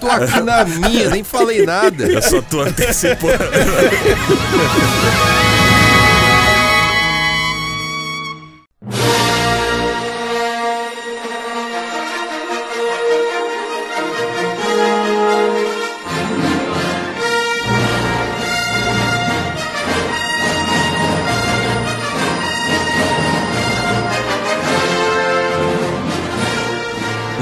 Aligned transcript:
tô 0.00 0.08
aqui 0.08 0.40
na 0.40 0.64
minha, 0.64 1.10
nem 1.10 1.22
falei 1.22 1.66
nada. 1.66 2.10
Eu 2.10 2.22
só 2.22 2.40
tô 2.40 2.62
antecipando. 2.62 3.36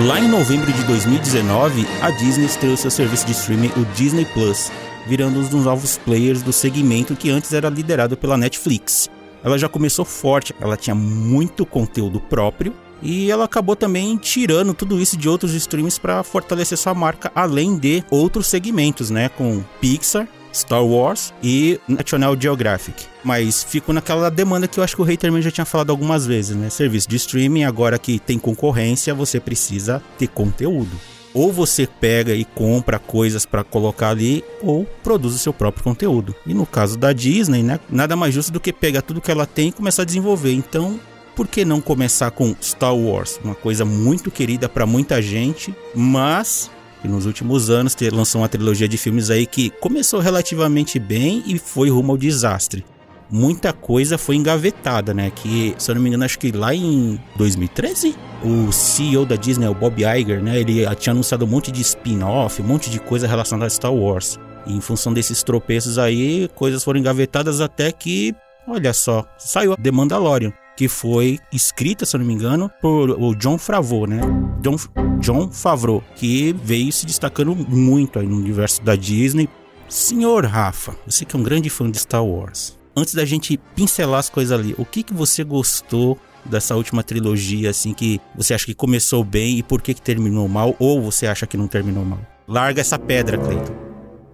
Lá 0.06 0.20
em 0.20 0.29
novembro 0.29 0.73
de 0.73 0.85
2019, 0.85 1.85
a 2.00 2.12
Disney 2.12 2.47
estreou 2.47 2.76
seu 2.76 2.93
serviço 2.93 3.26
de 3.26 3.32
streaming, 3.32 3.73
o 3.76 3.85
Disney 3.97 4.25
Plus, 4.25 4.70
virando 5.05 5.41
um 5.41 5.43
dos 5.43 5.64
novos 5.64 5.99
players 5.99 6.43
do 6.43 6.53
segmento 6.53 7.17
que 7.17 7.29
antes 7.29 7.53
era 7.53 7.69
liderado 7.69 8.17
pela 8.17 8.37
Netflix. 8.37 9.11
Ela 9.43 9.58
já 9.58 9.69
começou 9.69 10.05
forte, 10.05 10.55
ela 10.61 10.76
tinha 10.76 10.94
muito 10.94 11.67
conteúdo 11.67 12.20
próprio 12.20 12.73
e 13.03 13.29
ela 13.32 13.47
acabou 13.47 13.75
também 13.75 14.17
tirando 14.17 14.73
tudo 14.73 15.00
isso 15.00 15.17
de 15.17 15.29
outros 15.29 15.55
streams 15.55 15.99
para 15.99 16.23
fortalecer 16.23 16.79
sua 16.79 16.94
marca, 16.94 17.32
além 17.35 17.76
de 17.76 18.05
outros 18.09 18.47
segmentos, 18.47 19.11
né, 19.11 19.29
com 19.29 19.61
Pixar, 19.81 20.29
Star 20.56 20.85
Wars 20.85 21.35
e 21.43 21.79
National 21.87 22.37
Geographic. 22.41 23.05
Mas 23.23 23.62
fico 23.62 23.93
naquela 23.93 24.31
demanda 24.31 24.67
que 24.67 24.79
eu 24.79 24.85
acho 24.85 24.97
que 24.97 25.03
o 25.03 25.05
Rei 25.05 25.17
também 25.17 25.43
já 25.43 25.50
tinha 25.50 25.64
falado 25.64 25.91
algumas 25.91 26.26
vezes, 26.26 26.56
né? 26.56 26.70
Serviço 26.70 27.08
de 27.08 27.17
streaming, 27.17 27.64
agora 27.64 27.99
que 27.99 28.19
tem 28.19 28.38
concorrência, 28.38 29.14
você 29.14 29.38
precisa 29.38 30.03
ter 30.19 30.29
conteúdo. 30.29 30.97
Ou 31.35 31.53
você 31.53 31.87
pega 31.87 32.35
e 32.35 32.47
compra 32.47 32.99
coisas 32.99 33.44
para 33.44 33.62
colocar 33.62 34.08
ali, 34.08 34.43
ou 34.62 34.87
produz 35.03 35.35
o 35.35 35.38
seu 35.38 35.53
próprio 35.53 35.85
conteúdo. 35.85 36.35
E 36.47 36.55
no 36.55 36.64
caso 36.64 36.97
da 36.97 37.12
Disney, 37.12 37.62
né, 37.62 37.79
nada 37.91 38.17
mais 38.17 38.32
justo 38.32 38.50
do 38.50 38.61
que 38.61 38.73
pegar 38.73 39.02
tudo 39.02 39.20
que 39.20 39.31
ela 39.31 39.44
tem 39.44 39.69
e 39.69 39.73
começar 39.73 40.02
a 40.02 40.06
desenvolver. 40.06 40.52
Então, 40.55 40.99
por 41.35 41.47
que 41.47 41.67
não 41.67 41.82
começar 41.82 42.31
com 42.31 42.56
Star 42.62 42.97
Wars? 42.97 43.38
Uma 43.44 43.55
coisa 43.55 43.85
muito 43.85 44.31
querida 44.31 44.67
para 44.70 44.87
muita 44.87 45.20
gente, 45.20 45.75
mas 45.94 46.70
nos 47.06 47.26
últimos 47.26 47.70
anos 47.70 47.97
lançou 48.12 48.41
uma 48.41 48.49
trilogia 48.49 48.88
de 48.88 48.97
filmes 48.97 49.31
aí 49.31 49.47
que 49.47 49.70
começou 49.70 50.20
relativamente 50.20 50.99
bem 50.99 51.43
e 51.47 51.58
foi 51.58 51.91
rumo 51.91 52.12
ao 52.12 52.19
desastre. 52.19 52.85
Muita 53.29 53.73
coisa 53.73 54.17
foi 54.17 54.37
engavetada, 54.37 55.12
né? 55.12 55.31
Que, 55.35 55.75
se 55.79 55.91
eu 55.91 55.97
não 55.97 56.03
me 56.03 56.08
engano, 56.08 56.25
acho 56.25 56.38
que 56.38 56.53
lá 56.53 56.73
em 56.73 57.20
2013, 57.37 58.14
o 58.44 58.70
CEO 58.70 59.26
da 59.26 59.35
Disney, 59.35 59.67
o 59.67 59.75
Bob 59.75 60.05
Iger, 60.05 60.41
né? 60.41 60.61
Ele 60.61 60.87
tinha 60.94 61.12
anunciado 61.12 61.44
um 61.44 61.49
monte 61.49 61.73
de 61.73 61.81
spin-off, 61.82 62.62
um 62.62 62.67
monte 62.67 62.88
de 62.88 63.00
coisa 63.00 63.26
relacionada 63.26 63.67
a 63.67 63.70
Star 63.70 63.93
Wars. 63.93 64.38
E 64.64 64.76
em 64.76 64.81
função 64.81 65.12
desses 65.12 65.43
tropeços 65.43 65.99
aí, 65.99 66.49
coisas 66.55 66.85
foram 66.85 67.00
engavetadas 67.00 67.61
até 67.61 67.91
que, 67.91 68.32
olha 68.69 68.93
só, 68.93 69.25
saiu 69.38 69.76
The 69.76 69.91
Mandalorian 69.91 70.52
que 70.76 70.88
foi 70.88 71.38
escrita, 71.52 72.05
se 72.05 72.14
eu 72.14 72.20
não 72.20 72.26
me 72.26 72.34
engano, 72.34 72.70
por 72.81 73.11
o 73.11 73.34
John 73.34 73.58
Favreau, 73.58 74.06
né? 74.06 74.20
John, 74.61 74.76
John 75.20 75.50
Favreau, 75.50 76.05
que 76.14 76.55
veio 76.62 76.93
se 76.93 77.06
destacando 77.06 77.55
muito 77.55 78.19
aí 78.19 78.26
no 78.26 78.37
universo 78.37 78.82
da 78.82 78.94
Disney. 78.94 79.49
Senhor 79.88 80.44
Rafa, 80.44 80.94
você 81.06 81.25
que 81.25 81.34
é 81.34 81.38
um 81.38 81.43
grande 81.43 81.70
fã 81.70 81.90
de 81.90 81.99
Star 81.99 82.25
Wars, 82.25 82.76
antes 82.94 83.14
da 83.14 83.25
gente 83.25 83.56
pincelar 83.75 84.20
as 84.20 84.28
coisas 84.28 84.58
ali, 84.58 84.75
o 84.76 84.84
que, 84.84 85.02
que 85.02 85.14
você 85.14 85.44
gostou 85.44 86.19
dessa 86.44 86.76
última 86.76 87.02
trilogia, 87.02 87.70
assim, 87.70 87.93
que 87.93 88.20
você 88.34 88.55
acha 88.55 88.67
que 88.67 88.75
começou 88.75 89.25
bem 89.25 89.58
e 89.58 89.62
por 89.62 89.82
que, 89.82 89.94
que 89.94 90.02
terminou 90.02 90.49
mal, 90.49 90.76
ou 90.78 91.00
você 91.00 91.26
acha 91.26 91.46
que 91.46 91.56
não 91.56 91.69
terminou 91.69 92.05
mal? 92.05 92.20
Larga 92.46 92.81
essa 92.81 92.99
pedra, 92.99 93.38
Cleiton. 93.38 93.86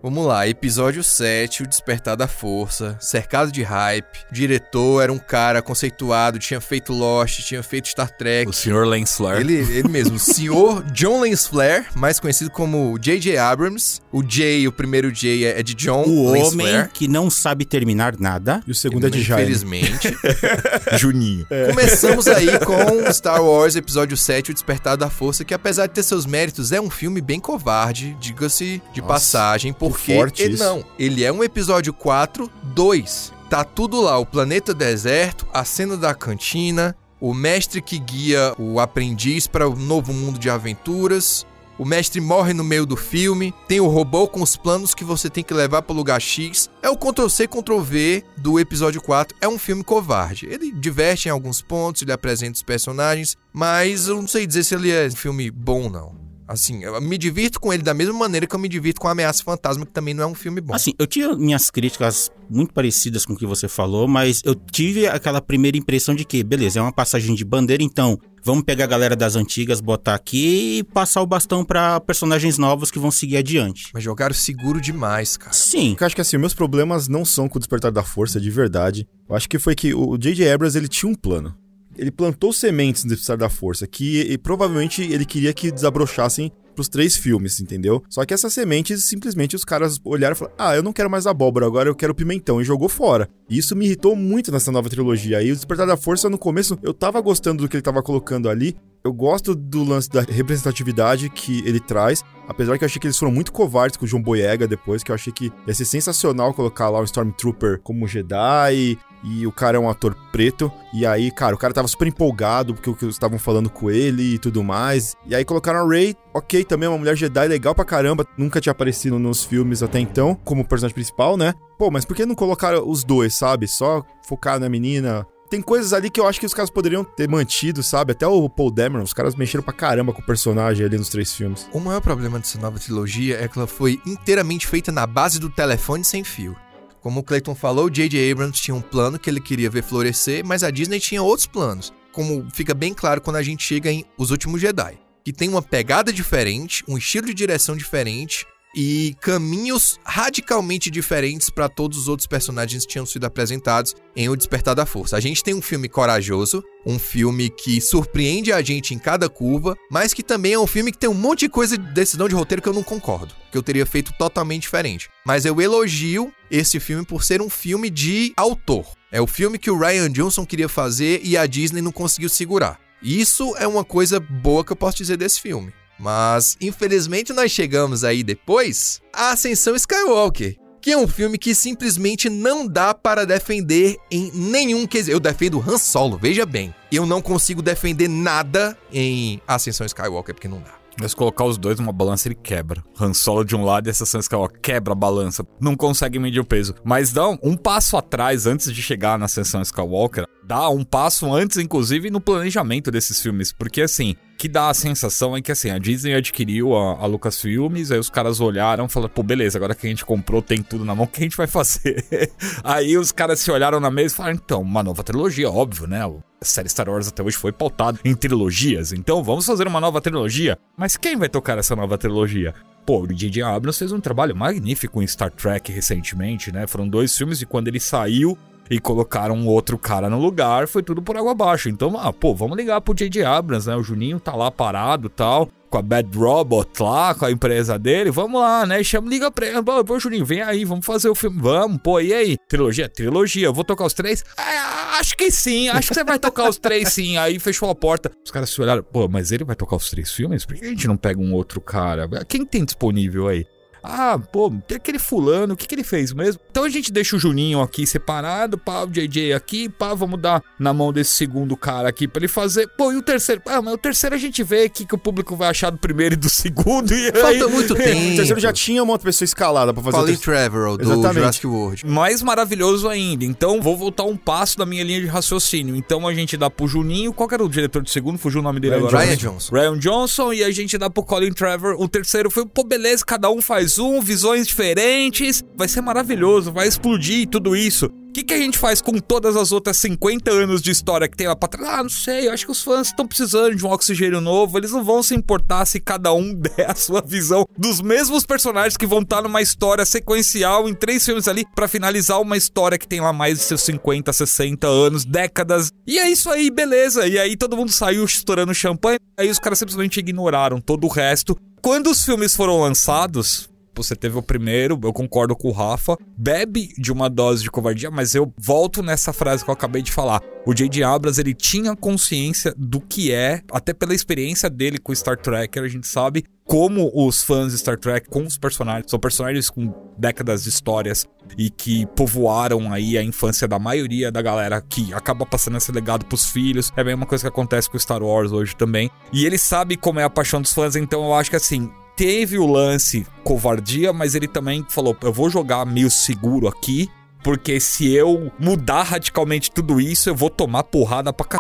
Vamos 0.03 0.27
lá, 0.27 0.49
episódio 0.49 1.01
7, 1.05 1.63
O 1.63 1.67
Despertar 1.69 2.17
da 2.17 2.27
Força, 2.27 2.97
cercado 3.01 3.53
de 3.53 3.63
hype. 3.63 4.05
O 4.29 4.35
diretor 4.35 5.01
era 5.01 5.13
um 5.13 5.19
cara 5.19 5.63
conceituado, 5.63 6.41
tinha 6.41 6.61
feito 6.61 6.93
Lost, 6.93 7.39
tinha 7.43 7.63
feito 7.63 7.87
Star 7.87 8.11
Trek. 8.11 8.51
O 8.51 8.53
Sr. 8.53 8.85
Lance 8.85 9.17
Flair. 9.17 9.41
Ele, 9.43 9.55
ele 9.55 9.87
mesmo, 9.87 10.17
o 10.17 10.19
Sr. 10.19 10.83
John 10.93 11.21
Lance 11.21 11.49
Flair, 11.49 11.87
mais 11.95 12.19
conhecido 12.19 12.51
como 12.51 12.99
J.J. 12.99 13.37
Abrams. 13.39 14.01
O 14.11 14.25
J, 14.25 14.67
o 14.67 14.73
primeiro 14.73 15.13
J 15.13 15.45
é 15.45 15.63
de 15.63 15.73
John 15.73 16.03
o 16.03 16.33
Lance 16.33 16.53
homem 16.53 16.67
Flair. 16.67 16.91
que 16.93 17.07
não 17.07 17.31
sabe 17.31 17.65
terminar 17.65 18.19
nada. 18.19 18.61
E 18.67 18.73
o 18.73 18.75
segundo 18.75 19.07
é 19.07 19.11
de 19.11 19.23
Jaime. 19.23 19.43
Infelizmente. 19.45 20.17
Juninho. 20.99 21.47
Começamos 21.69 22.27
aí 22.27 22.59
com 22.67 23.13
Star 23.13 23.41
Wars 23.41 23.77
Episódio 23.77 24.17
7, 24.17 24.51
O 24.51 24.55
Despertar 24.55 24.97
da 24.97 25.09
Força, 25.09 25.45
que 25.45 25.55
apesar 25.55 25.87
de 25.87 25.93
ter 25.93 26.03
seus 26.03 26.27
méritos, 26.27 26.73
é 26.73 26.81
um 26.81 26.91
filme 26.91 27.21
bem 27.21 27.39
covarde, 27.39 28.17
diga-se 28.21 28.83
de 28.93 29.01
Nossa, 29.01 29.13
passagem, 29.13 29.73
porque 29.93 30.15
forte 30.15 30.43
ele 30.43 30.55
isso. 30.55 30.65
não, 30.65 30.85
ele 30.99 31.25
é 31.25 31.33
um 31.33 31.45
episódio 31.45 31.93
4, 31.93 32.51
2. 32.65 33.33
Tá 33.49 33.65
tudo 33.65 34.01
lá, 34.01 34.19
o 34.19 34.27
planeta 34.27 34.73
deserto, 34.73 35.47
a 35.53 35.65
cena 35.65 35.97
da 35.97 36.15
cantina, 36.15 36.97
o 37.21 37.33
mestre 37.35 37.81
que 37.81 37.99
guia 37.99 38.55
o 38.59 38.81
aprendiz 38.81 39.47
para 39.47 39.69
o 39.69 39.77
novo 39.77 40.13
mundo 40.13 40.39
de 40.39 40.51
aventuras. 40.51 41.47
O 41.79 41.85
mestre 41.85 42.21
morre 42.21 42.53
no 42.53 42.63
meio 42.63 42.85
do 42.87 42.97
filme, 42.97 43.53
tem 43.67 43.81
o 43.81 43.89
robô 43.89 44.29
com 44.29 44.43
os 44.43 44.57
planos 44.57 44.95
que 44.95 45.05
você 45.05 45.29
tem 45.29 45.43
que 45.43 45.55
levar 45.55 45.83
para 45.83 45.93
o 45.93 45.97
lugar 45.97 46.21
X. 46.21 46.71
É 46.83 46.89
o 46.89 46.97
Ctrl-C, 46.97 47.49
Ctrl-V 47.49 48.25
do 48.37 48.61
episódio 48.61 49.01
4. 49.01 49.37
É 49.41 49.49
um 49.49 49.59
filme 49.59 49.83
covarde. 49.83 50.47
Ele 50.47 50.71
diverte 50.71 51.29
em 51.29 51.31
alguns 51.31 51.61
pontos, 51.61 52.03
ele 52.03 52.13
apresenta 52.13 52.57
os 52.57 52.63
personagens, 52.63 53.37
mas 53.53 54.07
eu 54.07 54.17
não 54.17 54.29
sei 54.29 54.47
dizer 54.47 54.65
se 54.65 54.75
ele 54.75 54.91
é 54.91 55.07
um 55.07 55.17
filme 55.17 55.51
bom, 55.51 55.89
não. 55.89 56.22
Assim, 56.53 56.85
eu 56.85 57.01
me 57.01 57.17
divirto 57.17 57.59
com 57.59 57.73
ele 57.73 57.83
da 57.83 57.95
mesma 57.95 58.13
maneira 58.13 58.47
que 58.47 58.55
eu 58.55 58.59
me 58.59 58.69
divirto 58.69 59.01
com 59.01 59.09
Ameaça 59.09 59.43
Fantasma, 59.43 59.87
que 59.87 59.93
também 59.93 60.13
não 60.13 60.25
é 60.25 60.27
um 60.27 60.35
filme 60.35 60.61
bom. 60.61 60.75
Assim, 60.75 60.93
eu 60.99 61.07
tinha 61.07 61.35
minhas 61.35 61.71
críticas 61.71 62.31
muito 62.51 62.75
parecidas 62.75 63.25
com 63.25 63.33
o 63.33 63.37
que 63.37 63.47
você 63.47 63.67
falou, 63.69 64.07
mas 64.07 64.43
eu 64.45 64.55
tive 64.55 65.07
aquela 65.07 65.41
primeira 65.41 65.79
impressão 65.79 66.15
de 66.15 66.27
que, 66.27 66.45
beleza, 66.45 66.79
é 66.79 66.83
uma 66.83 66.93
passagem 66.93 67.35
de 67.35 67.43
bandeira, 67.43 67.83
então 67.83 68.19
vamos 68.45 68.65
pegar 68.65 68.85
a 68.85 68.89
galera 68.89 69.17
das 69.17 69.35
antigas, 69.35 69.81
botar 69.81 70.15
aqui 70.15 70.81
e 70.81 70.85
passar 70.85 71.23
o 71.23 71.27
bastão 71.27 71.65
pra 71.65 71.99
personagens 72.01 72.59
novos 72.59 72.91
que 72.91 72.99
vão 72.99 73.11
seguir 73.11 73.39
adiante. 73.39 73.89
Mas 73.95 74.05
jogaram 74.05 74.35
seguro 74.35 74.79
demais, 74.79 75.39
cara. 75.39 75.55
Sim, 75.55 75.97
Eu 75.99 76.07
acho 76.07 76.15
que 76.15 76.21
assim, 76.21 76.37
meus 76.37 76.53
problemas 76.53 77.09
não 77.09 77.25
são 77.25 77.49
com 77.49 77.57
o 77.57 77.61
Despertar 77.61 77.91
da 77.91 78.03
Força, 78.03 78.39
de 78.39 78.51
verdade. 78.51 79.09
Eu 79.27 79.35
acho 79.35 79.49
que 79.49 79.59
foi 79.59 79.75
que 79.75 79.95
o 79.95 80.19
J.J. 80.19 80.53
Abrams, 80.53 80.77
ele 80.77 80.89
tinha 80.89 81.11
um 81.11 81.15
plano. 81.15 81.55
Ele 81.97 82.11
plantou 82.11 82.53
sementes 82.53 83.05
no 83.05 83.11
Despertar 83.11 83.37
da 83.37 83.49
Força, 83.49 83.87
que 83.87 84.21
e, 84.21 84.39
provavelmente 84.39 85.03
ele 85.03 85.25
queria 85.25 85.53
que 85.53 85.71
desabrochassem 85.71 86.53
pros 86.75 86.89
três 86.89 87.17
filmes, 87.17 87.61
entendeu? 87.61 88.03
Só 88.09 88.25
que 88.25 88.35
essas 88.35 88.53
sementes, 88.53 89.05
simplesmente 89.05 89.55
os 89.55 89.65
caras 89.65 90.01
olharam 90.05 90.35
e 90.35 90.39
falaram: 90.39 90.57
Ah, 90.59 90.75
eu 90.75 90.83
não 90.83 90.93
quero 90.93 91.11
mais 91.11 91.27
abóbora, 91.27 91.67
agora 91.67 91.89
eu 91.89 91.95
quero 91.95 92.15
pimentão, 92.15 92.61
e 92.61 92.65
jogou 92.65 92.89
fora. 92.89 93.29
E 93.49 93.59
isso 93.59 93.77
me 93.77 93.87
irritou 93.87 94.17
muito 94.17 94.51
nessa 94.51 94.73
nova 94.73 94.89
trilogia. 94.89 95.39
Aí 95.39 95.53
o 95.53 95.55
Despertar 95.55 95.87
da 95.87 95.97
Força, 95.97 96.29
no 96.29 96.39
começo, 96.39 96.79
eu 96.83 96.95
tava 96.95 97.21
gostando 97.21 97.63
do 97.63 97.69
que 97.69 97.77
ele 97.77 97.83
tava 97.83 98.03
colocando 98.03 98.49
ali. 98.49 98.77
Eu 99.05 99.13
gosto 99.13 99.55
do 99.55 99.83
lance 99.83 100.09
da 100.09 100.21
representatividade 100.21 101.29
que 101.29 101.59
ele 101.67 101.81
traz, 101.81 102.25
apesar 102.47 102.79
que 102.79 102.85
eu 102.85 102.87
achei 102.87 103.01
que 103.01 103.07
eles 103.09 103.19
foram 103.19 103.33
muito 103.33 103.53
covardes 103.53 103.97
com 103.97 104.05
o 104.05 104.09
João 104.09 104.23
Boyega 104.23 104.69
depois, 104.69 105.03
que 105.03 105.11
eu 105.11 105.15
achei 105.15 105.33
que 105.33 105.53
ia 105.67 105.75
ser 105.75 105.85
sensacional 105.85 106.55
colocar 106.55 106.89
lá 106.89 107.01
o 107.01 107.05
Stormtrooper 107.05 107.81
como 107.83 108.07
Jedi, 108.07 108.97
e 109.23 109.47
o 109.47 109.53
cara 109.53 109.77
é 109.77 109.81
um 109.81 109.89
ator 109.89 110.17
preto. 110.31 110.73
E 110.93 111.07
aí, 111.07 111.31
cara, 111.31 111.55
o 111.55 111.59
cara 111.59 111.73
tava 111.73 111.89
super 111.89 112.09
empolgado 112.09 112.75
porque 112.75 112.91
o 112.91 112.95
que 112.95 113.07
estavam 113.07 113.39
falando 113.39 113.71
com 113.71 113.91
ele 113.91 114.35
e 114.35 114.39
tudo 114.39 114.63
mais. 114.63 115.15
E 115.27 115.35
aí 115.35 115.45
colocaram 115.45 115.81
a 115.81 115.89
Rey, 115.89 116.17
ok, 116.35 116.65
também 116.65 116.87
é 116.87 116.91
uma 116.91 116.99
mulher 116.99 117.17
Jedi 117.17 117.49
legal 117.49 117.75
pra 117.75 117.85
caramba. 117.85 118.27
Nunca 118.37 118.61
tinha 118.61 118.73
aparecido 118.73 119.19
nos 119.19 119.45
filmes 119.45 119.83
até 119.83 120.01
então, 120.01 120.35
como 120.45 120.67
personagem 120.67 120.95
principal, 120.95 121.37
né? 121.37 121.55
Pô, 121.79 121.91
mas 121.91 122.05
por 122.05 122.17
que 122.17 122.27
não 122.27 122.35
colocaram 122.35 122.89
os 122.89 123.05
dois, 123.05 123.35
sabe? 123.35 123.67
Só 123.67 124.05
focar 124.27 124.59
na 124.59 124.69
menina. 124.69 125.27
Tem 125.53 125.61
coisas 125.61 125.93
ali 125.93 126.09
que 126.09 126.19
eu 126.19 126.27
acho 126.27 126.41
que 126.41 126.47
os 126.47 126.55
caras 126.55 126.71
poderiam 126.71 127.05
ter 127.05 127.29
mantido, 127.29 127.83
sabe? 127.83 128.13
Até 128.13 128.27
o 128.27 128.49
Paul 128.49 128.71
Dameron, 128.71 129.05
os 129.05 129.13
caras 129.13 129.35
mexeram 129.35 129.63
pra 129.63 129.75
caramba 129.75 130.11
com 130.11 130.23
o 130.23 130.25
personagem 130.25 130.87
ali 130.87 130.97
nos 130.97 131.11
três 131.11 131.35
filmes. 131.35 131.69
O 131.75 131.79
maior 131.79 132.01
problema 132.01 132.39
dessa 132.39 132.59
nova 132.59 132.79
trilogia 132.79 133.39
é 133.39 133.47
que 133.47 133.59
ela 133.59 133.67
foi 133.67 134.01
inteiramente 134.07 134.67
feita 134.67 134.91
na 134.91 135.07
base 135.07 135.39
do 135.39 135.51
telefone 135.51 136.05
sem 136.05 136.25
fio. 136.25 136.57
Como 137.03 137.19
o 137.19 137.23
Clayton 137.25 137.55
falou, 137.55 137.91
J.J. 137.91 138.31
Abrams 138.31 138.63
tinha 138.63 138.75
um 138.77 138.81
plano 138.81 139.19
que 139.19 139.29
ele 139.29 139.41
queria 139.41 139.69
ver 139.69 139.83
florescer, 139.83 140.47
mas 140.47 140.63
a 140.63 140.71
Disney 140.71 141.01
tinha 141.01 141.21
outros 141.21 141.47
planos. 141.47 141.93
Como 142.13 142.49
fica 142.55 142.73
bem 142.75 142.95
claro 142.95 143.21
quando 143.21 143.37
a 143.37 143.43
gente 143.43 143.65
chega 143.65 143.91
em 143.91 144.05
Os 144.17 144.31
Últimos 144.31 144.61
Jedi. 144.61 144.97
Que 145.25 145.33
tem 145.33 145.49
uma 145.49 145.63
pegada 145.63 146.13
diferente, 146.13 146.85
um 146.87 146.97
estilo 146.97 147.27
de 147.27 147.35
direção 147.35 147.77
diferente, 147.77 148.47
e 148.75 149.15
caminhos 149.21 149.99
radicalmente 150.05 150.91
diferentes 150.91 151.51
para 151.51 151.69
todos 151.69 151.99
os 151.99 152.09
outros 152.09 152.27
personagens 152.27 152.85
que 152.85 152.93
tinham 152.93 153.07
sido 153.07 153.25
apresentados 153.25 153.95
em 154.17 154.29
O 154.29 154.37
Despertar 154.37 154.75
da 154.75 154.87
Força. 154.87 155.17
A 155.17 155.21
gente 155.21 155.43
tem 155.43 155.55
um 155.55 155.63
filme 155.63 155.89
corajoso, 155.89 156.63
um 156.87 156.99
filme 156.99 157.51
que 157.51 157.81
surpreende 157.81 158.53
a 158.53 158.63
gente 158.63 158.95
em 158.95 158.99
cada 158.99 159.29
curva, 159.29 159.77
mas 159.91 160.15
que 160.15 160.23
também 160.23 160.55
é 160.55 160.59
um 160.59 160.67
filme 160.67 160.93
que 160.93 160.99
tem 160.99 161.11
um 161.11 161.15
monte 161.15 161.41
de 161.41 161.49
coisa 161.49 161.77
de 161.77 161.93
decisão 161.93 162.29
de 162.29 162.35
roteiro 162.35 162.63
que 162.63 162.69
eu 162.69 162.75
não 162.75 162.83
concordo, 162.83 163.35
que 163.51 163.59
eu 163.59 163.63
teria 163.63 163.87
feito 163.87 164.13
totalmente 164.19 164.63
diferente. 164.63 165.09
Mas 165.25 165.45
eu 165.45 165.61
elogio 165.61 166.33
esse 166.51 166.81
filme 166.81 167.05
por 167.05 167.25
ser 167.25 167.41
um 167.41 167.51
filme 167.51 167.91
de 167.91 168.33
autor. 168.37 168.87
É 169.11 169.21
o 169.21 169.27
filme 169.27 169.59
que 169.59 169.71
o 169.71 169.79
Ryan 169.79 170.11
Johnson 170.11 170.47
queria 170.47 170.69
fazer 170.69 171.21
e 171.23 171.37
a 171.37 171.47
Disney 171.47 171.83
não 171.83 171.93
conseguiu 171.93 172.29
segurar. 172.29 172.81
Isso 173.03 173.57
é 173.57 173.67
uma 173.67 173.85
coisa 173.85 174.21
boa 174.21 174.65
que 174.65 174.73
eu 174.73 174.77
posso 174.77 174.97
dizer 174.97 175.17
desse 175.17 175.41
filme. 175.41 175.73
Mas, 176.03 176.57
infelizmente, 176.61 177.33
nós 177.33 177.53
chegamos 177.53 178.03
aí 178.03 178.25
depois 178.25 179.01
a 179.15 179.31
Ascensão 179.31 179.77
Skywalker, 179.77 180.57
que 180.81 180.91
é 180.91 180.99
um 180.99 181.07
filme 181.07 181.39
que 181.39 181.55
simplesmente 181.55 182.29
não 182.29 182.67
dá 182.67 182.93
para 182.93 183.25
defender 183.25 183.97
em 184.11 184.33
nenhum 184.33 184.85
quesito. 184.85 185.13
Eu 185.13 185.21
defendo 185.21 185.63
Han 185.65 185.79
Solo, 185.79 186.19
veja 186.19 186.45
bem. 186.45 186.75
Eu 186.91 187.07
não 187.07 187.23
consigo 187.23 187.63
defender 187.63 188.09
nada 188.09 188.77
em 188.93 189.41
Ascensão 189.47 189.87
Skywalker, 189.87 190.35
porque 190.35 190.49
não 190.49 190.61
dá. 190.61 190.83
Mas 191.01 191.15
colocar 191.15 191.45
os 191.45 191.57
dois 191.57 191.79
numa 191.79 191.93
balança, 191.93 192.29
ele 192.29 192.35
quebra. 192.35 192.83
Han 193.01 193.15
Solo 193.15 193.45
de 193.45 193.55
um 193.55 193.65
lado 193.65 193.87
e 193.87 193.91
essa 193.91 194.03
Ascensão 194.03 194.21
Skywalker 194.21 194.61
quebra 194.61 194.93
a 194.93 194.97
balança. 194.97 195.47
Não 195.61 195.77
consegue 195.77 196.19
medir 196.19 196.41
o 196.41 196.45
peso. 196.45 196.75
Mas 196.85 197.13
dá 197.13 197.29
um 197.29 197.57
passo 197.57 197.97
atrás 197.97 198.45
antes 198.47 198.73
de 198.75 198.83
chegar 198.83 199.17
na 199.19 199.27
Ascensão 199.27 199.63
Skywalker. 199.63 200.27
Dá 200.45 200.69
um 200.69 200.85
passo 200.85 201.33
antes, 201.33 201.59
inclusive, 201.59 202.11
no 202.11 202.21
planejamento 202.21 202.91
desses 202.91 203.23
filmes. 203.23 203.53
Porque, 203.53 203.83
assim, 203.83 204.17
que 204.37 204.49
dá 204.49 204.69
a 204.69 204.75
sensação 204.75 205.37
é 205.37 205.41
que 205.41 205.53
assim, 205.53 205.71
a 205.71 205.79
Disney 205.79 206.15
adquiriu 206.15 206.75
a, 206.77 207.03
a 207.03 207.07
Lucasfilmes, 207.07 207.91
aí 207.91 207.99
os 207.99 208.11
caras 208.11 208.41
olharam 208.41 208.87
e 208.87 208.89
falaram, 208.89 209.13
pô, 209.13 209.23
beleza, 209.23 209.59
agora 209.59 209.75
que 209.75 209.87
a 209.87 209.91
gente 209.91 210.05
comprou, 210.05 210.43
tem 210.43 210.63
tudo 210.63 210.85
na 210.85 210.95
mão, 210.95 211.05
o 211.05 211.09
que 211.09 211.21
a 211.21 211.23
gente 211.23 211.37
vai 211.37 211.47
fazer? 211.47 212.05
aí 212.65 212.97
os 212.97 213.13
caras 213.13 213.41
se 213.41 213.51
olharam 213.51 213.79
na 213.79 213.91
mesa 213.91 214.15
e 214.15 214.17
falaram, 214.17 214.35
então, 214.37 214.63
uma 214.63 214.83
nova 214.83 215.03
trilogia, 215.03 215.51
óbvio, 215.51 215.87
né? 215.87 216.03
A 216.03 216.45
série 216.45 216.69
Star 216.69 216.89
Wars 216.89 217.07
até 217.07 217.23
hoje 217.23 217.37
foi 217.37 217.53
pautada 217.53 218.01
em 218.05 218.15
trilogias, 218.15 218.93
então 218.93 219.23
vamos 219.23 219.47
fazer 219.47 219.67
uma 219.69 219.81
nova 219.81 220.01
trilogia. 220.01 220.59
Mas 220.77 220.97
quem 220.97 221.17
vai 221.17 221.29
tocar 221.29 221.57
essa 221.57 221.77
nova 221.77 221.97
trilogia? 221.97 222.53
Pô, 222.85 223.03
o 223.03 223.07
J.J. 223.07 223.43
Abrams 223.43 223.79
fez 223.79 223.93
um 223.93 224.01
trabalho 224.01 224.35
magnífico 224.35 225.01
em 225.01 225.07
Star 225.07 225.31
Trek 225.31 225.71
recentemente, 225.71 226.51
né? 226.51 226.67
Foram 226.67 226.89
dois 226.89 227.17
filmes 227.17 227.41
e 227.41 227.47
quando 227.47 227.69
ele 227.69 227.79
saiu, 227.79 228.37
e 228.73 228.81
colocaram 228.81 229.35
um 229.35 229.47
outro 229.47 229.77
cara 229.77 230.09
no 230.09 230.19
lugar, 230.19 230.67
foi 230.67 230.83
tudo 230.83 231.03
por 231.03 231.15
água 231.15 231.33
abaixo. 231.33 231.69
Então, 231.69 231.95
ah, 231.99 232.11
pô, 232.11 232.35
vamos 232.35 232.57
ligar 232.57 232.81
pro 232.81 232.95
J.J. 232.95 233.23
Abrams, 233.23 233.69
né? 233.69 233.77
O 233.77 233.83
Juninho 233.83 234.19
tá 234.19 234.35
lá 234.35 234.51
parado 234.51 235.11
tal, 235.11 235.47
com 235.69 235.77
a 235.77 235.83
Bad 235.83 236.17
Robot 236.17 236.83
lá, 236.83 237.15
com 237.15 237.27
a 237.27 237.31
empresa 237.31 237.79
dele. 237.79 238.11
Vamos 238.11 238.41
lá, 238.41 238.65
né? 238.65 238.83
Chama, 238.83 239.11
liga 239.11 239.31
pra 239.31 239.47
ele. 239.47 239.63
Pô, 239.63 239.99
Juninho, 239.99 240.25
vem 240.25 240.41
aí, 240.41 240.65
vamos 240.65 240.87
fazer 240.87 241.11
o 241.11 241.15
filme. 241.15 241.39
Vamos, 241.39 241.83
pô, 241.83 242.01
e 242.01 242.15
aí? 242.15 242.39
Trilogia? 242.49 242.89
Trilogia. 242.89 243.47
Eu 243.47 243.53
vou 243.53 243.63
tocar 243.63 243.85
os 243.85 243.93
três? 243.93 244.25
É, 244.39 244.59
acho 244.99 245.15
que 245.19 245.31
sim, 245.31 245.69
acho 245.69 245.89
que 245.89 245.95
você 245.95 246.05
vai 246.05 246.19
tocar 246.19 246.49
os 246.49 246.57
três 246.57 246.91
sim. 246.95 247.17
Aí 247.23 247.39
fechou 247.39 247.69
a 247.69 247.75
porta. 247.75 248.11
Os 248.25 248.31
caras 248.31 248.49
se 248.49 248.61
olharam, 248.61 248.83
pô, 248.83 249.07
mas 249.07 249.33
ele 249.33 249.45
vai 249.45 249.55
tocar 249.55 249.77
os 249.77 249.91
três 249.91 250.11
filmes? 250.11 250.47
Por 250.47 250.57
que 250.57 250.65
a 250.65 250.69
gente 250.69 250.89
não 250.89 250.97
pega 250.97 251.21
um 251.21 251.35
outro 251.35 251.61
cara? 251.61 252.09
Quem 252.27 252.47
tem 252.47 252.65
disponível 252.65 253.29
aí? 253.29 253.47
Ah, 253.83 254.19
pô, 254.19 254.53
tem 254.67 254.77
aquele 254.77 254.99
fulano, 254.99 255.55
o 255.55 255.57
que, 255.57 255.67
que 255.67 255.75
ele 255.75 255.83
fez 255.83 256.13
mesmo? 256.13 256.41
Então 256.51 256.65
a 256.65 256.69
gente 256.69 256.93
deixa 256.93 257.17
o 257.17 257.19
Juninho 257.19 257.61
aqui 257.61 257.87
separado, 257.87 258.57
pá, 258.57 258.83
o 258.85 258.87
JJ 258.87 259.33
aqui, 259.33 259.69
pá, 259.69 259.93
vamos 259.95 260.21
dar 260.21 260.43
na 260.59 260.73
mão 260.73 260.93
desse 260.93 261.11
segundo 261.13 261.57
cara 261.57 261.89
aqui 261.89 262.07
pra 262.07 262.21
ele 262.21 262.29
fazer. 262.29 262.69
Pô, 262.77 262.93
e 262.93 262.97
o 262.97 263.03
terceiro? 263.03 263.43
Ah, 263.47 263.61
mas 263.61 263.75
o 263.75 263.79
terceiro 263.79 264.15
a 264.15 264.19
gente 264.19 264.43
vê 264.43 264.65
aqui 264.65 264.87
que 264.87 264.95
o 264.95 264.99
público 264.99 265.35
vai 265.35 265.49
achar 265.49 265.71
do 265.71 265.79
primeiro 265.79 266.15
e 266.15 266.17
do 266.17 266.29
segundo. 266.31 266.93
E 266.93 267.13
Falta 267.13 267.29
aí... 267.29 267.51
muito 267.51 267.75
tempo. 267.77 268.13
O 268.13 268.17
terceiro 268.17 268.41
já 268.41 268.53
tinha 268.53 268.83
uma 268.83 268.93
outra 268.93 269.07
pessoa 269.07 269.25
escalada 269.27 269.75
pra 269.75 269.83
fazer 269.83 269.97
Colin 269.97 270.17
Trevorrow, 270.17 270.77
do 270.77 270.85
Exatamente. 270.85 271.15
Jurassic 271.15 271.47
World. 271.47 271.87
Mais 271.87 272.23
maravilhoso 272.23 272.89
ainda. 272.89 273.25
Então 273.25 273.61
vou 273.61 273.77
voltar 273.77 274.05
um 274.05 274.17
passo 274.17 274.57
da 274.59 274.67
minha 274.67 274.85
linha 274.85 275.01
de 275.01 275.07
raciocínio. 275.07 275.75
Então 275.75 276.07
a 276.07 276.15
gente 276.15 276.37
dá 276.37 276.49
pro 276.49 276.69
Juninho, 276.69 277.13
qual 277.13 277.29
era 277.33 277.45
o 277.45 277.49
diretor 277.49 277.83
do 277.83 277.91
segundo? 277.91 278.19
Fugiu 278.19 278.41
o 278.41 278.43
nome 278.43 278.61
dele 278.61 278.77
Ryan 278.77 278.87
agora. 278.87 279.05
Ryan 279.05 279.17
Johnson. 279.17 279.55
Ryan 279.55 279.79
Johnson, 279.79 280.33
e 280.33 280.45
a 280.45 280.51
gente 280.51 280.79
dá 280.79 280.89
pro 280.89 281.03
Colin 281.03 281.33
Trevor. 281.33 281.75
O 281.79 281.89
terceiro 281.89 282.31
foi, 282.31 282.47
pô, 282.47 282.63
beleza, 282.63 283.05
cada 283.05 283.31
um 283.31 283.43
faz 283.43 283.72
um, 283.79 284.01
visões 284.01 284.47
diferentes, 284.47 285.43
vai 285.57 285.69
ser 285.69 285.81
maravilhoso, 285.81 286.53
vai 286.53 286.67
explodir 286.69 287.29
tudo 287.29 287.57
isso. 287.57 287.87
O 287.87 288.13
que, 288.13 288.25
que 288.25 288.35
a 288.35 288.39
gente 288.39 288.59
faz 288.59 288.83
com 288.83 288.93
todas 288.99 289.39
as 289.39 289.53
outras 289.53 289.79
50 289.79 290.31
anos 290.31 290.61
de 290.61 290.71
história 290.71 291.09
que 291.09 291.17
tem 291.17 291.27
lá 291.27 291.35
pra 291.35 291.49
trás? 291.49 291.67
Ah, 291.67 291.83
não 291.83 291.89
sei, 291.89 292.29
eu 292.29 292.33
acho 292.33 292.45
que 292.45 292.53
os 292.53 292.61
fãs 292.61 292.89
estão 292.89 293.07
precisando 293.07 293.57
de 293.57 293.65
um 293.65 293.71
oxigênio 293.71 294.21
novo. 294.21 294.59
Eles 294.59 294.71
não 294.71 294.85
vão 294.85 295.03
se 295.03 295.15
importar 295.15 295.65
se 295.65 295.81
cada 295.81 296.13
um 296.13 296.35
der 296.37 296.71
a 296.71 296.75
sua 296.75 297.01
visão 297.01 297.47
dos 297.57 297.81
mesmos 297.81 298.27
personagens 298.27 298.77
que 298.77 298.87
vão 298.87 299.01
estar 299.01 299.23
numa 299.23 299.41
história 299.41 299.87
sequencial 299.87 300.69
em 300.69 300.75
três 300.75 301.03
filmes 301.07 301.27
ali 301.27 301.47
para 301.55 301.67
finalizar 301.67 302.21
uma 302.21 302.37
história 302.37 302.77
que 302.77 302.87
tem 302.87 303.01
lá 303.01 303.15
mais 303.15 303.39
de 303.39 303.45
seus 303.45 303.63
50, 303.63 304.13
60 304.13 304.67
anos, 304.67 305.07
décadas. 305.07 305.71
E 305.87 305.99
é 305.99 306.11
isso 306.11 306.29
aí, 306.29 306.51
beleza. 306.51 307.07
E 307.07 307.19
aí 307.19 307.35
todo 307.35 307.57
mundo 307.57 307.73
saiu 307.73 308.05
estourando 308.05 308.53
champanhe. 308.53 308.99
Aí 309.17 309.31
os 309.31 309.39
caras 309.39 309.59
simplesmente 309.59 310.01
ignoraram 310.01 310.61
todo 310.61 310.85
o 310.85 310.91
resto. 310.91 311.35
Quando 311.63 311.89
os 311.91 312.05
filmes 312.05 312.37
foram 312.37 312.61
lançados, 312.61 313.49
você 313.75 313.95
teve 313.97 314.19
o 314.19 314.23
primeiro, 314.23 314.79
eu 314.83 314.93
concordo 314.93 315.35
com 315.37 315.49
o 315.49 315.53
Rafa, 315.53 315.97
bebe 316.17 316.73
de 316.79 316.93
uma 316.93 317.09
dose 317.09 317.43
de 317.43 317.51
covardia, 317.51 317.91
mas 317.91 318.15
eu 318.15 318.33
volto 318.39 318.83
nessa 318.83 319.13
frase 319.13 319.45
que 319.45 319.51
eu 319.51 319.55
acabei 319.55 319.83
de 319.83 319.93
falar. 319.93 320.21
O 320.45 320.53
J.J. 320.53 320.83
Abrams, 320.83 321.21
ele 321.21 321.35
tinha 321.35 321.77
consciência 321.77 322.53
do 322.57 322.81
que 322.81 323.13
é, 323.13 323.43
até 323.51 323.73
pela 323.73 323.95
experiência 323.95 324.51
dele 324.51 324.79
com 324.79 324.95
Star 324.95 325.17
Trek, 325.17 325.59
a 325.59 325.69
gente 325.69 325.87
sabe 325.87 326.25
como 326.45 326.91
os 326.95 327.23
fãs 327.23 327.53
de 327.53 327.59
Star 327.59 327.79
Trek 327.79 328.09
com 328.09 328.25
os 328.25 328.37
personagens, 328.37 328.91
são 328.91 328.99
personagens 328.99 329.49
com 329.49 329.73
décadas 329.97 330.43
de 330.43 330.49
histórias 330.49 331.07
e 331.39 331.49
que 331.49 331.87
povoaram 331.87 332.73
aí 332.73 332.99
a 332.99 333.03
infância 333.03 333.47
da 333.47 333.59
maioria 333.59 334.11
da 334.11 334.21
galera 334.21 334.61
que 334.61 334.93
acaba 334.93 335.25
passando 335.25 335.57
esse 335.57 335.71
legado 335.71 336.05
pros 336.05 336.27
filhos. 336.27 336.73
É 336.77 336.81
a 336.81 336.85
mesma 336.85 337.07
coisa 337.07 337.23
que 337.23 337.29
acontece 337.29 337.71
com 337.71 337.79
Star 337.79 338.03
Wars 338.03 338.33
hoje 338.33 338.57
também. 338.57 338.91
E 339.13 339.25
ele 339.25 339.39
sabe 339.39 339.77
como 339.77 340.01
é 340.01 340.05
a 340.05 340.11
paixão 340.11 340.43
dos 340.43 340.53
fãs, 340.53 340.77
então 340.77 341.05
eu 341.05 341.15
acho 341.15 341.31
que 341.31 341.37
assim, 341.37 341.71
teve 341.97 342.39
o 342.39 342.47
lance 342.47 343.07
covardia, 343.25 343.93
mas 343.93 344.15
ele 344.15 344.29
também 344.29 344.65
falou: 344.69 344.97
eu 345.03 345.13
vou 345.13 345.31
jogar 345.31 345.65
meio 345.65 345.91
seguro 345.91 346.49
aqui, 346.49 346.91
porque 347.23 347.61
se 347.61 347.93
eu 347.93 348.31
mudar 348.39 348.83
radicalmente 348.83 349.51
tudo 349.51 349.81
isso, 349.81 350.09
eu 350.09 350.15
vou 350.15 350.31
tomar 350.31 350.65
porrada 350.65 351.13
pra 351.13 351.27
c. 351.31 351.39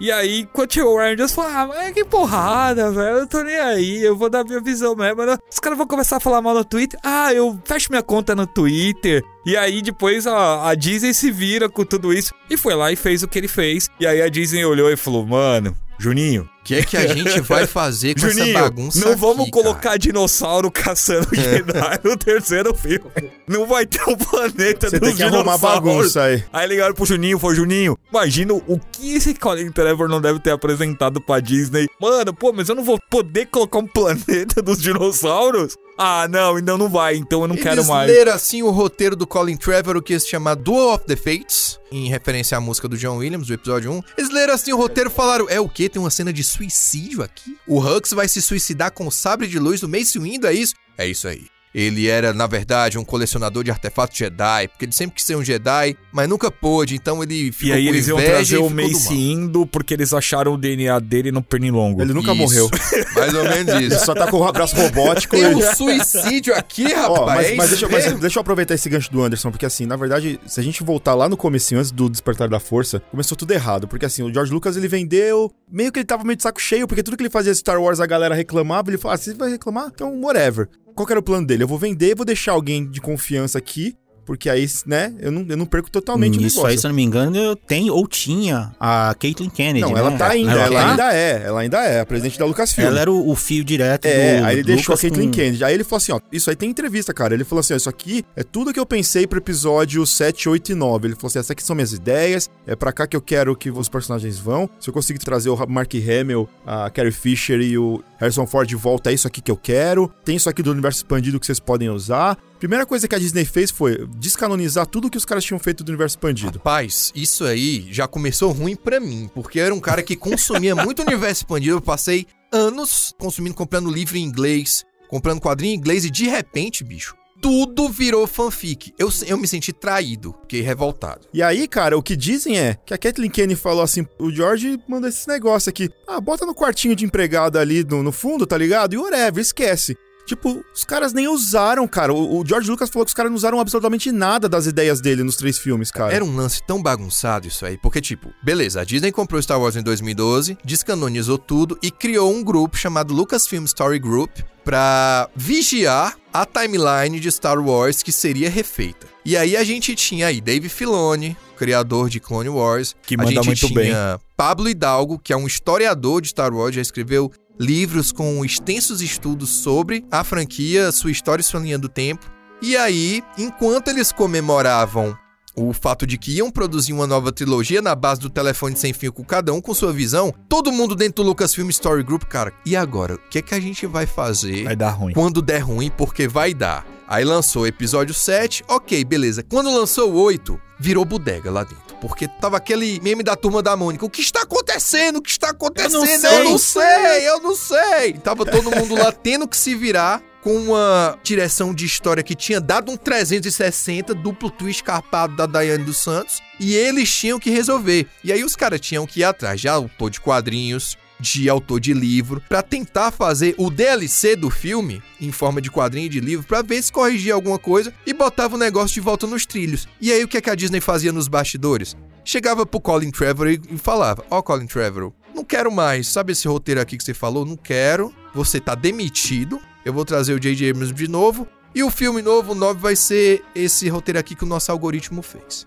E 0.00 0.12
aí, 0.12 0.46
continuou 0.52 0.94
o 0.94 0.98
Rangers 0.98 1.34
falou: 1.34 1.50
Ah, 1.50 1.66
mas 1.66 1.92
que 1.92 2.04
porrada, 2.04 2.92
velho. 2.92 3.18
Eu 3.18 3.26
tô 3.26 3.42
nem 3.42 3.58
aí, 3.58 4.00
eu 4.00 4.16
vou 4.16 4.30
dar 4.30 4.44
minha 4.44 4.60
visão 4.60 4.94
mesmo. 4.94 5.22
Os 5.50 5.58
caras 5.58 5.76
vão 5.76 5.88
começar 5.88 6.18
a 6.18 6.20
falar 6.20 6.40
mal 6.40 6.54
no 6.54 6.64
Twitter. 6.64 7.00
Ah, 7.02 7.34
eu 7.34 7.58
fecho 7.64 7.90
minha 7.90 8.02
conta 8.02 8.32
no 8.34 8.46
Twitter. 8.46 9.24
E 9.48 9.56
aí, 9.56 9.80
depois 9.80 10.26
a, 10.26 10.68
a 10.68 10.74
Disney 10.74 11.14
se 11.14 11.30
vira 11.30 11.70
com 11.70 11.82
tudo 11.82 12.12
isso. 12.12 12.34
E 12.50 12.56
foi 12.58 12.74
lá 12.74 12.92
e 12.92 12.96
fez 12.96 13.22
o 13.22 13.28
que 13.28 13.38
ele 13.38 13.48
fez. 13.48 13.88
E 13.98 14.06
aí 14.06 14.20
a 14.20 14.28
Disney 14.28 14.62
olhou 14.62 14.92
e 14.92 14.96
falou: 14.96 15.26
Mano, 15.26 15.74
Juninho. 15.98 16.42
O 16.60 16.64
que 16.68 16.74
é 16.74 16.82
que 16.82 16.98
a 16.98 17.06
gente 17.06 17.40
vai 17.40 17.66
fazer 17.66 18.12
com 18.12 18.28
Juninho, 18.28 18.50
essa 18.50 18.60
bagunça? 18.60 19.00
Não 19.00 19.16
vamos 19.16 19.44
aqui, 19.44 19.50
colocar 19.50 19.80
cara? 19.80 19.98
dinossauro 19.98 20.70
caçando 20.70 21.28
Jedi 21.32 22.00
no 22.04 22.14
terceiro 22.14 22.74
filme. 22.74 23.10
Não 23.48 23.66
vai 23.66 23.86
ter 23.86 24.02
um 24.06 24.14
planeta 24.14 24.90
Você 24.90 25.00
dos 25.00 25.08
tem 25.08 25.16
que 25.16 25.22
arrumar 25.22 25.56
bagunça 25.56 26.24
aí. 26.24 26.44
Aí 26.52 26.68
ligaram 26.68 26.94
pro 26.94 27.06
Juninho, 27.06 27.38
foi 27.38 27.54
Juninho, 27.54 27.96
imagina 28.10 28.52
o 28.52 28.78
que 28.92 29.14
esse 29.14 29.32
Colin 29.32 29.72
Trevor 29.72 30.10
não 30.10 30.20
deve 30.20 30.40
ter 30.40 30.50
apresentado 30.50 31.22
pra 31.22 31.40
Disney. 31.40 31.88
Mano, 31.98 32.34
pô, 32.34 32.52
mas 32.52 32.68
eu 32.68 32.74
não 32.74 32.84
vou 32.84 32.98
poder 33.10 33.46
colocar 33.46 33.78
um 33.78 33.86
planeta 33.88 34.60
dos 34.60 34.78
dinossauros? 34.82 35.74
Ah, 36.00 36.28
não, 36.28 36.56
então 36.58 36.78
não 36.78 36.88
vai, 36.88 37.16
então 37.16 37.42
eu 37.42 37.48
não 37.48 37.56
Eles 37.56 37.64
quero 37.64 37.84
mais. 37.84 38.08
leram 38.08 38.32
assim 38.32 38.62
o 38.62 38.70
roteiro 38.70 39.16
do 39.16 39.26
Colin 39.26 39.56
Trevor, 39.56 39.96
o 39.96 40.02
que 40.02 40.16
se 40.20 40.28
chama 40.28 40.54
Duel 40.54 40.94
of 40.94 41.04
the 41.06 41.16
Fates, 41.16 41.80
em 41.90 42.08
referência 42.08 42.56
à 42.56 42.60
música 42.60 42.86
do 42.86 42.96
John 42.96 43.16
Williams, 43.16 43.48
do 43.48 43.54
episódio 43.54 43.90
1. 43.90 44.02
Eles 44.16 44.30
leram 44.30 44.54
assim 44.54 44.72
o 44.72 44.76
roteiro 44.76 45.10
e 45.10 45.12
falaram: 45.12 45.46
é 45.50 45.58
o 45.58 45.68
quê? 45.68 45.88
Tem 45.88 46.00
uma 46.00 46.10
cena 46.10 46.32
de 46.32 46.44
suicídio 46.44 47.22
aqui? 47.22 47.58
O 47.66 47.80
Hux 47.80 48.12
vai 48.12 48.28
se 48.28 48.40
suicidar 48.40 48.92
com 48.92 49.08
o 49.08 49.10
sabre 49.10 49.48
de 49.48 49.58
luz 49.58 49.80
do 49.80 49.88
Mace 49.88 50.18
Windu, 50.20 50.46
é 50.46 50.52
isso? 50.54 50.74
É 50.96 51.04
isso 51.06 51.26
aí. 51.26 51.46
Ele 51.78 52.08
era, 52.08 52.32
na 52.32 52.48
verdade, 52.48 52.98
um 52.98 53.04
colecionador 53.04 53.62
de 53.62 53.70
artefatos 53.70 54.18
Jedi, 54.18 54.66
porque 54.66 54.84
ele 54.84 54.92
sempre 54.92 55.14
quis 55.14 55.24
ser 55.24 55.36
um 55.36 55.44
Jedi, 55.44 55.96
mas 56.10 56.28
nunca 56.28 56.50
pôde, 56.50 56.96
então 56.96 57.22
ele 57.22 57.52
ficou 57.52 57.68
E 57.68 57.72
aí 57.72 57.84
com 57.84 57.90
eles 57.90 58.08
iam 58.08 58.16
trazer 58.16 58.56
e 58.56 58.58
o 58.58 58.68
Mace 58.68 59.14
indo 59.14 59.64
porque 59.64 59.94
eles 59.94 60.12
acharam 60.12 60.54
o 60.54 60.58
DNA 60.58 60.98
dele 60.98 61.30
no 61.30 61.40
pernilongo. 61.40 62.02
Ele 62.02 62.12
nunca 62.12 62.32
Isso. 62.32 62.40
morreu. 62.40 62.68
Mais 63.14 63.32
ou 63.32 63.44
menos 63.44 63.74
Ele 63.74 63.94
isso. 63.94 64.04
só 64.04 64.12
tá 64.12 64.26
com 64.26 64.40
o 64.40 64.52
braço 64.52 64.74
robótico 64.74 65.36
Tem 65.36 65.44
e... 65.44 65.54
um 65.54 65.74
suicídio 65.74 66.52
aqui, 66.52 66.92
rapaz. 66.92 67.20
Ó, 67.20 67.26
mas, 67.26 67.56
mas 67.56 67.66
é 67.66 67.68
deixa, 67.68 67.86
isso 67.86 67.88
mas 67.92 68.20
deixa 68.20 68.38
eu 68.38 68.40
aproveitar 68.40 68.74
esse 68.74 68.88
gancho 68.88 69.12
do 69.12 69.22
Anderson, 69.22 69.52
porque 69.52 69.66
assim, 69.66 69.86
na 69.86 69.94
verdade, 69.94 70.40
se 70.46 70.58
a 70.58 70.62
gente 70.62 70.82
voltar 70.82 71.14
lá 71.14 71.28
no 71.28 71.36
comecinho, 71.36 71.78
antes 71.78 71.92
do 71.92 72.08
Despertar 72.08 72.48
da 72.48 72.58
Força, 72.58 73.00
começou 73.08 73.36
tudo 73.36 73.52
errado, 73.52 73.86
porque 73.86 74.04
assim, 74.04 74.24
o 74.24 74.32
George 74.32 74.52
Lucas, 74.52 74.76
ele 74.76 74.88
vendeu, 74.88 75.48
meio 75.70 75.92
que 75.92 76.00
ele 76.00 76.06
tava 76.06 76.24
meio 76.24 76.36
de 76.36 76.42
saco 76.42 76.60
cheio, 76.60 76.88
porque 76.88 77.04
tudo 77.04 77.16
que 77.16 77.22
ele 77.22 77.30
fazia 77.30 77.54
Star 77.54 77.80
Wars, 77.80 78.00
a 78.00 78.06
galera 78.06 78.34
reclamava, 78.34 78.90
ele 78.90 78.98
falava, 78.98 79.20
ah, 79.20 79.22
você 79.22 79.34
vai 79.34 79.50
reclamar? 79.50 79.92
Então, 79.94 80.20
whatever. 80.20 80.68
Qual 80.98 81.08
era 81.08 81.20
o 81.20 81.22
plano 81.22 81.46
dele? 81.46 81.62
Eu 81.62 81.68
vou 81.68 81.78
vender, 81.78 82.16
vou 82.16 82.26
deixar 82.26 82.50
alguém 82.50 82.84
de 82.84 83.00
confiança 83.00 83.56
aqui, 83.56 83.96
porque 84.28 84.50
aí, 84.50 84.66
né, 84.84 85.14
eu 85.20 85.32
não, 85.32 85.46
eu 85.48 85.56
não 85.56 85.64
perco 85.64 85.90
totalmente 85.90 86.38
o 86.38 86.42
Isso 86.42 86.56
negócio. 86.58 86.66
aí, 86.66 86.76
se 86.78 86.84
eu 86.86 86.90
não 86.90 86.94
me 86.96 87.02
engano, 87.02 87.56
tem 87.56 87.90
ou 87.90 88.06
tinha 88.06 88.72
a 88.78 89.14
Caitlyn 89.18 89.48
Kennedy. 89.48 89.80
Não, 89.80 89.94
né? 89.94 90.00
ela 90.00 90.12
tá 90.18 90.28
ainda, 90.28 90.52
Ela 90.52 90.60
ela, 90.66 90.80
tá? 90.82 90.90
ainda 90.90 91.14
é, 91.14 91.42
ela 91.46 91.60
ainda 91.60 91.78
é 91.82 92.00
a 92.00 92.04
presidente 92.04 92.38
da 92.38 92.44
Lucasfilm. 92.44 92.86
Ela 92.88 93.00
era 93.00 93.10
o, 93.10 93.30
o 93.30 93.34
fio 93.34 93.64
direto 93.64 94.04
É, 94.04 94.38
do 94.40 94.44
aí 94.46 94.54
ele 94.56 94.62
do 94.62 94.66
deixou 94.66 94.92
a 94.92 94.96
Lucas 94.96 95.00
Caitlyn 95.00 95.26
com- 95.28 95.32
Kennedy. 95.32 95.64
Aí 95.64 95.72
ele 95.72 95.82
falou 95.84 95.96
assim, 95.96 96.12
ó, 96.12 96.20
isso 96.30 96.50
aí 96.50 96.56
tem 96.56 96.68
entrevista, 96.68 97.14
cara. 97.14 97.32
Ele 97.32 97.42
falou 97.44 97.60
assim, 97.60 97.72
ó, 97.72 97.76
isso 97.78 97.88
aqui 97.88 98.22
é 98.36 98.42
tudo 98.42 98.70
que 98.70 98.78
eu 98.78 98.84
pensei 98.84 99.26
pro 99.26 99.38
episódio 99.38 100.06
7, 100.06 100.46
8 100.50 100.72
e 100.72 100.74
9. 100.74 101.06
Ele 101.08 101.14
falou 101.14 101.28
assim, 101.28 101.38
essas 101.38 101.50
aqui 101.50 101.62
são 101.62 101.74
minhas 101.74 101.94
ideias, 101.94 102.50
é 102.66 102.76
pra 102.76 102.92
cá 102.92 103.06
que 103.06 103.16
eu 103.16 103.22
quero 103.22 103.56
que 103.56 103.70
os 103.70 103.88
personagens 103.88 104.38
vão. 104.38 104.68
Se 104.78 104.90
eu 104.90 104.92
conseguir 104.94 105.20
trazer 105.20 105.48
o 105.48 105.56
Mark 105.66 105.92
Hamill, 105.94 106.46
a 106.66 106.90
Carrie 106.90 107.12
Fisher 107.12 107.58
e 107.62 107.78
o 107.78 108.04
Harrison 108.18 108.46
Ford 108.46 108.68
de 108.68 108.76
volta, 108.76 109.10
é 109.10 109.14
isso 109.14 109.26
aqui 109.26 109.40
que 109.40 109.50
eu 109.50 109.56
quero. 109.56 110.12
Tem 110.22 110.36
isso 110.36 110.50
aqui 110.50 110.62
do 110.62 110.70
universo 110.70 110.98
expandido 110.98 111.40
que 111.40 111.46
vocês 111.46 111.58
podem 111.58 111.88
usar. 111.88 112.36
Primeira 112.58 112.84
coisa 112.84 113.06
que 113.06 113.14
a 113.14 113.18
Disney 113.18 113.44
fez 113.44 113.70
foi 113.70 114.04
descanonizar 114.16 114.84
tudo 114.84 115.08
que 115.08 115.16
os 115.16 115.24
caras 115.24 115.44
tinham 115.44 115.60
feito 115.60 115.84
do 115.84 115.90
universo 115.90 116.16
expandido. 116.16 116.58
Rapaz, 116.58 117.12
isso 117.14 117.44
aí 117.44 117.86
já 117.90 118.08
começou 118.08 118.50
ruim 118.50 118.74
pra 118.74 118.98
mim, 118.98 119.30
porque 119.32 119.60
eu 119.60 119.66
era 119.66 119.74
um 119.74 119.80
cara 119.80 120.02
que 120.02 120.16
consumia 120.16 120.74
muito 120.76 121.02
universo 121.02 121.42
expandido. 121.42 121.76
Eu 121.76 121.80
passei 121.80 122.26
anos 122.52 123.14
consumindo, 123.18 123.54
comprando 123.54 123.90
livro 123.90 124.16
em 124.16 124.24
inglês, 124.24 124.84
comprando 125.08 125.40
quadrinho 125.40 125.74
em 125.74 125.78
inglês 125.78 126.04
e 126.04 126.10
de 126.10 126.24
repente, 126.24 126.82
bicho, 126.82 127.14
tudo 127.40 127.88
virou 127.88 128.26
fanfic. 128.26 128.92
Eu, 128.98 129.08
eu 129.26 129.38
me 129.38 129.46
senti 129.46 129.72
traído, 129.72 130.34
fiquei 130.42 130.60
revoltado. 130.60 131.28
E 131.32 131.42
aí, 131.42 131.68
cara, 131.68 131.96
o 131.96 132.02
que 132.02 132.16
dizem 132.16 132.58
é 132.58 132.76
que 132.84 132.92
a 132.92 132.98
Kathleen 132.98 133.30
Kennedy 133.30 133.54
falou 133.54 133.82
assim: 133.82 134.06
o 134.18 134.30
George 134.30 134.80
manda 134.88 135.08
esse 135.08 135.28
negócio 135.28 135.70
aqui. 135.70 135.88
Ah, 136.06 136.20
bota 136.20 136.44
no 136.44 136.54
quartinho 136.54 136.96
de 136.96 137.04
empregada 137.04 137.60
ali 137.60 137.84
no, 137.84 138.02
no 138.02 138.10
fundo, 138.12 138.46
tá 138.46 138.58
ligado? 138.58 138.94
E 138.94 138.98
whatever, 138.98 139.40
esquece. 139.40 139.96
Tipo, 140.28 140.62
os 140.74 140.84
caras 140.84 141.12
nem 141.14 141.26
usaram, 141.26 141.88
cara. 141.88 142.12
O, 142.12 142.40
o 142.40 142.46
George 142.46 142.70
Lucas 142.70 142.90
falou 142.90 143.04
que 143.06 143.10
os 143.10 143.14
caras 143.14 143.30
não 143.30 143.36
usaram 143.36 143.58
absolutamente 143.58 144.12
nada 144.12 144.48
das 144.48 144.66
ideias 144.66 145.00
dele 145.00 145.22
nos 145.24 145.36
três 145.36 145.58
filmes, 145.58 145.90
cara. 145.90 146.12
Era 146.12 146.24
um 146.24 146.36
lance 146.36 146.62
tão 146.66 146.82
bagunçado 146.82 147.48
isso 147.48 147.64
aí, 147.64 147.78
porque, 147.78 148.00
tipo, 148.00 148.30
beleza, 148.42 148.80
a 148.80 148.84
Disney 148.84 149.10
comprou 149.10 149.40
Star 149.40 149.58
Wars 149.60 149.74
em 149.76 149.82
2012, 149.82 150.58
descanonizou 150.64 151.38
tudo 151.38 151.78
e 151.82 151.90
criou 151.90 152.30
um 152.32 152.44
grupo 152.44 152.76
chamado 152.76 153.14
Lucasfilm 153.14 153.64
Story 153.64 153.98
Group 153.98 154.30
pra 154.64 155.30
vigiar 155.34 156.14
a 156.32 156.44
timeline 156.44 157.18
de 157.18 157.32
Star 157.32 157.58
Wars 157.58 158.02
que 158.02 158.12
seria 158.12 158.50
refeita. 158.50 159.06
E 159.24 159.34
aí 159.36 159.56
a 159.56 159.64
gente 159.64 159.94
tinha 159.94 160.26
aí 160.26 160.40
Dave 160.42 160.68
Filoni, 160.68 161.34
criador 161.56 162.10
de 162.10 162.20
Clone 162.20 162.50
Wars, 162.50 162.94
Que 163.02 163.14
a 163.14 163.18
manda 163.18 163.30
gente 163.30 163.46
muito 163.46 163.74
bem. 163.74 163.86
tinha 163.86 164.20
Pablo 164.36 164.68
Hidalgo, 164.68 165.18
que 165.18 165.32
é 165.32 165.36
um 165.36 165.46
historiador 165.46 166.20
de 166.20 166.28
Star 166.28 166.54
Wars, 166.54 166.74
já 166.74 166.82
escreveu 166.82 167.32
livros 167.58 168.12
com 168.12 168.44
extensos 168.44 169.00
estudos 169.00 169.50
sobre 169.50 170.04
a 170.10 170.22
franquia, 170.24 170.92
sua 170.92 171.10
história 171.10 171.40
e 171.40 171.44
sua 171.44 171.60
linha 171.60 171.78
do 171.78 171.88
tempo. 171.88 172.30
E 172.62 172.76
aí, 172.76 173.22
enquanto 173.36 173.88
eles 173.88 174.10
comemoravam 174.12 175.16
o 175.54 175.72
fato 175.72 176.06
de 176.06 176.16
que 176.16 176.36
iam 176.36 176.50
produzir 176.52 176.92
uma 176.92 177.06
nova 177.06 177.32
trilogia 177.32 177.82
na 177.82 177.94
base 177.94 178.20
do 178.20 178.30
telefone 178.30 178.76
sem 178.76 178.92
fio 178.92 179.12
com 179.12 179.24
cada 179.24 179.52
um 179.52 179.60
com 179.60 179.74
sua 179.74 179.92
visão, 179.92 180.32
todo 180.48 180.70
mundo 180.70 180.94
dentro 180.94 181.24
do 181.24 181.28
Lucasfilm 181.28 181.68
Story 181.70 182.04
Group, 182.04 182.24
cara, 182.24 182.52
e 182.64 182.76
agora? 182.76 183.14
O 183.14 183.18
que 183.28 183.38
é 183.38 183.42
que 183.42 183.54
a 183.54 183.60
gente 183.60 183.84
vai 183.86 184.06
fazer 184.06 184.64
Vai 184.64 184.76
dar 184.76 184.90
ruim. 184.90 185.12
quando 185.14 185.42
der 185.42 185.58
ruim? 185.58 185.90
Porque 185.90 186.28
vai 186.28 186.54
dar. 186.54 186.86
Aí 187.08 187.24
lançou 187.24 187.62
o 187.62 187.66
episódio 187.66 188.14
7, 188.14 188.62
ok, 188.68 189.04
beleza. 189.04 189.42
Quando 189.42 189.74
lançou 189.74 190.12
o 190.12 190.20
8, 190.20 190.60
virou 190.78 191.04
bodega 191.04 191.50
lá 191.50 191.64
dentro. 191.64 191.96
Porque 192.00 192.28
tava 192.28 192.56
aquele 192.56 193.00
meme 193.00 193.22
da 193.22 193.34
turma 193.34 193.62
da 193.62 193.76
Mônica. 193.76 194.04
O 194.04 194.10
que 194.10 194.20
está 194.20 194.42
acontecendo? 194.42 195.16
O 195.16 195.22
que 195.22 195.30
está 195.30 195.50
acontecendo? 195.50 196.26
Eu 196.26 196.44
não 196.44 196.58
sei, 196.58 197.28
eu 197.28 197.40
não 197.40 197.56
sei. 197.56 198.12
Tava 198.14 198.46
todo 198.46 198.70
mundo 198.70 198.94
lá 198.94 199.10
tendo 199.12 199.48
que 199.48 199.56
se 199.56 199.74
virar 199.74 200.22
com 200.40 200.54
uma 200.56 201.18
direção 201.22 201.74
de 201.74 201.84
história 201.84 202.22
que 202.22 202.34
tinha 202.34 202.60
dado 202.60 202.92
um 202.92 202.96
360, 202.96 204.14
duplo 204.14 204.50
twist 204.50 204.84
carpado 204.84 205.36
da 205.36 205.46
Daiane 205.46 205.84
dos 205.84 205.98
Santos, 205.98 206.40
e 206.60 206.74
eles 206.74 207.12
tinham 207.12 207.40
que 207.40 207.50
resolver. 207.50 208.06
E 208.22 208.32
aí 208.32 208.44
os 208.44 208.54
caras 208.54 208.80
tinham 208.80 209.06
que 209.06 209.20
ir 209.20 209.24
atrás 209.24 209.60
de 209.60 209.68
autor 209.68 210.10
de 210.10 210.20
quadrinhos, 210.20 210.96
de 211.20 211.48
autor 211.48 211.80
de 211.80 211.92
livro, 211.92 212.42
pra 212.48 212.62
tentar 212.62 213.10
fazer 213.10 213.54
o 213.58 213.70
DLC 213.70 214.36
do 214.36 214.50
filme 214.50 215.02
em 215.20 215.32
forma 215.32 215.60
de 215.60 215.70
quadrinho 215.70 216.08
de 216.08 216.20
livro, 216.20 216.46
pra 216.46 216.62
ver 216.62 216.82
se 216.82 216.92
corrigia 216.92 217.34
alguma 217.34 217.58
coisa 217.58 217.92
e 218.06 218.12
botava 218.12 218.54
o 218.54 218.58
negócio 218.58 218.94
de 218.94 219.00
volta 219.00 219.26
nos 219.26 219.44
trilhos. 219.46 219.88
E 220.00 220.12
aí 220.12 220.22
o 220.22 220.28
que, 220.28 220.36
é 220.36 220.40
que 220.40 220.50
a 220.50 220.54
Disney 220.54 220.80
fazia 220.80 221.12
nos 221.12 221.28
bastidores? 221.28 221.96
Chegava 222.24 222.66
pro 222.66 222.80
Colin 222.80 223.10
Trevorrow 223.10 223.52
e 223.52 223.78
falava: 223.78 224.24
Ó, 224.30 224.42
Colin 224.42 224.66
Trevorrow, 224.66 225.14
não 225.34 225.42
quero 225.42 225.72
mais. 225.72 226.08
Sabe 226.08 226.32
esse 226.32 226.46
roteiro 226.46 226.80
aqui 226.80 226.98
que 226.98 227.04
você 227.04 227.14
falou? 227.14 227.46
Não 227.46 227.56
quero. 227.56 228.12
Você 228.34 228.60
tá 228.60 228.74
demitido. 228.74 229.58
Eu 229.84 229.92
vou 229.92 230.04
trazer 230.04 230.34
o 230.34 230.38
J.J. 230.38 230.70
Abrams 230.70 230.92
de 230.92 231.08
novo. 231.08 231.48
E 231.74 231.82
o 231.82 231.90
filme 231.90 232.20
novo, 232.20 232.52
o 232.52 232.54
9, 232.54 232.80
vai 232.80 232.96
ser 232.96 233.42
esse 233.54 233.88
roteiro 233.88 234.18
aqui 234.18 234.34
que 234.34 234.44
o 234.44 234.46
nosso 234.46 234.70
algoritmo 234.70 235.22
fez. 235.22 235.66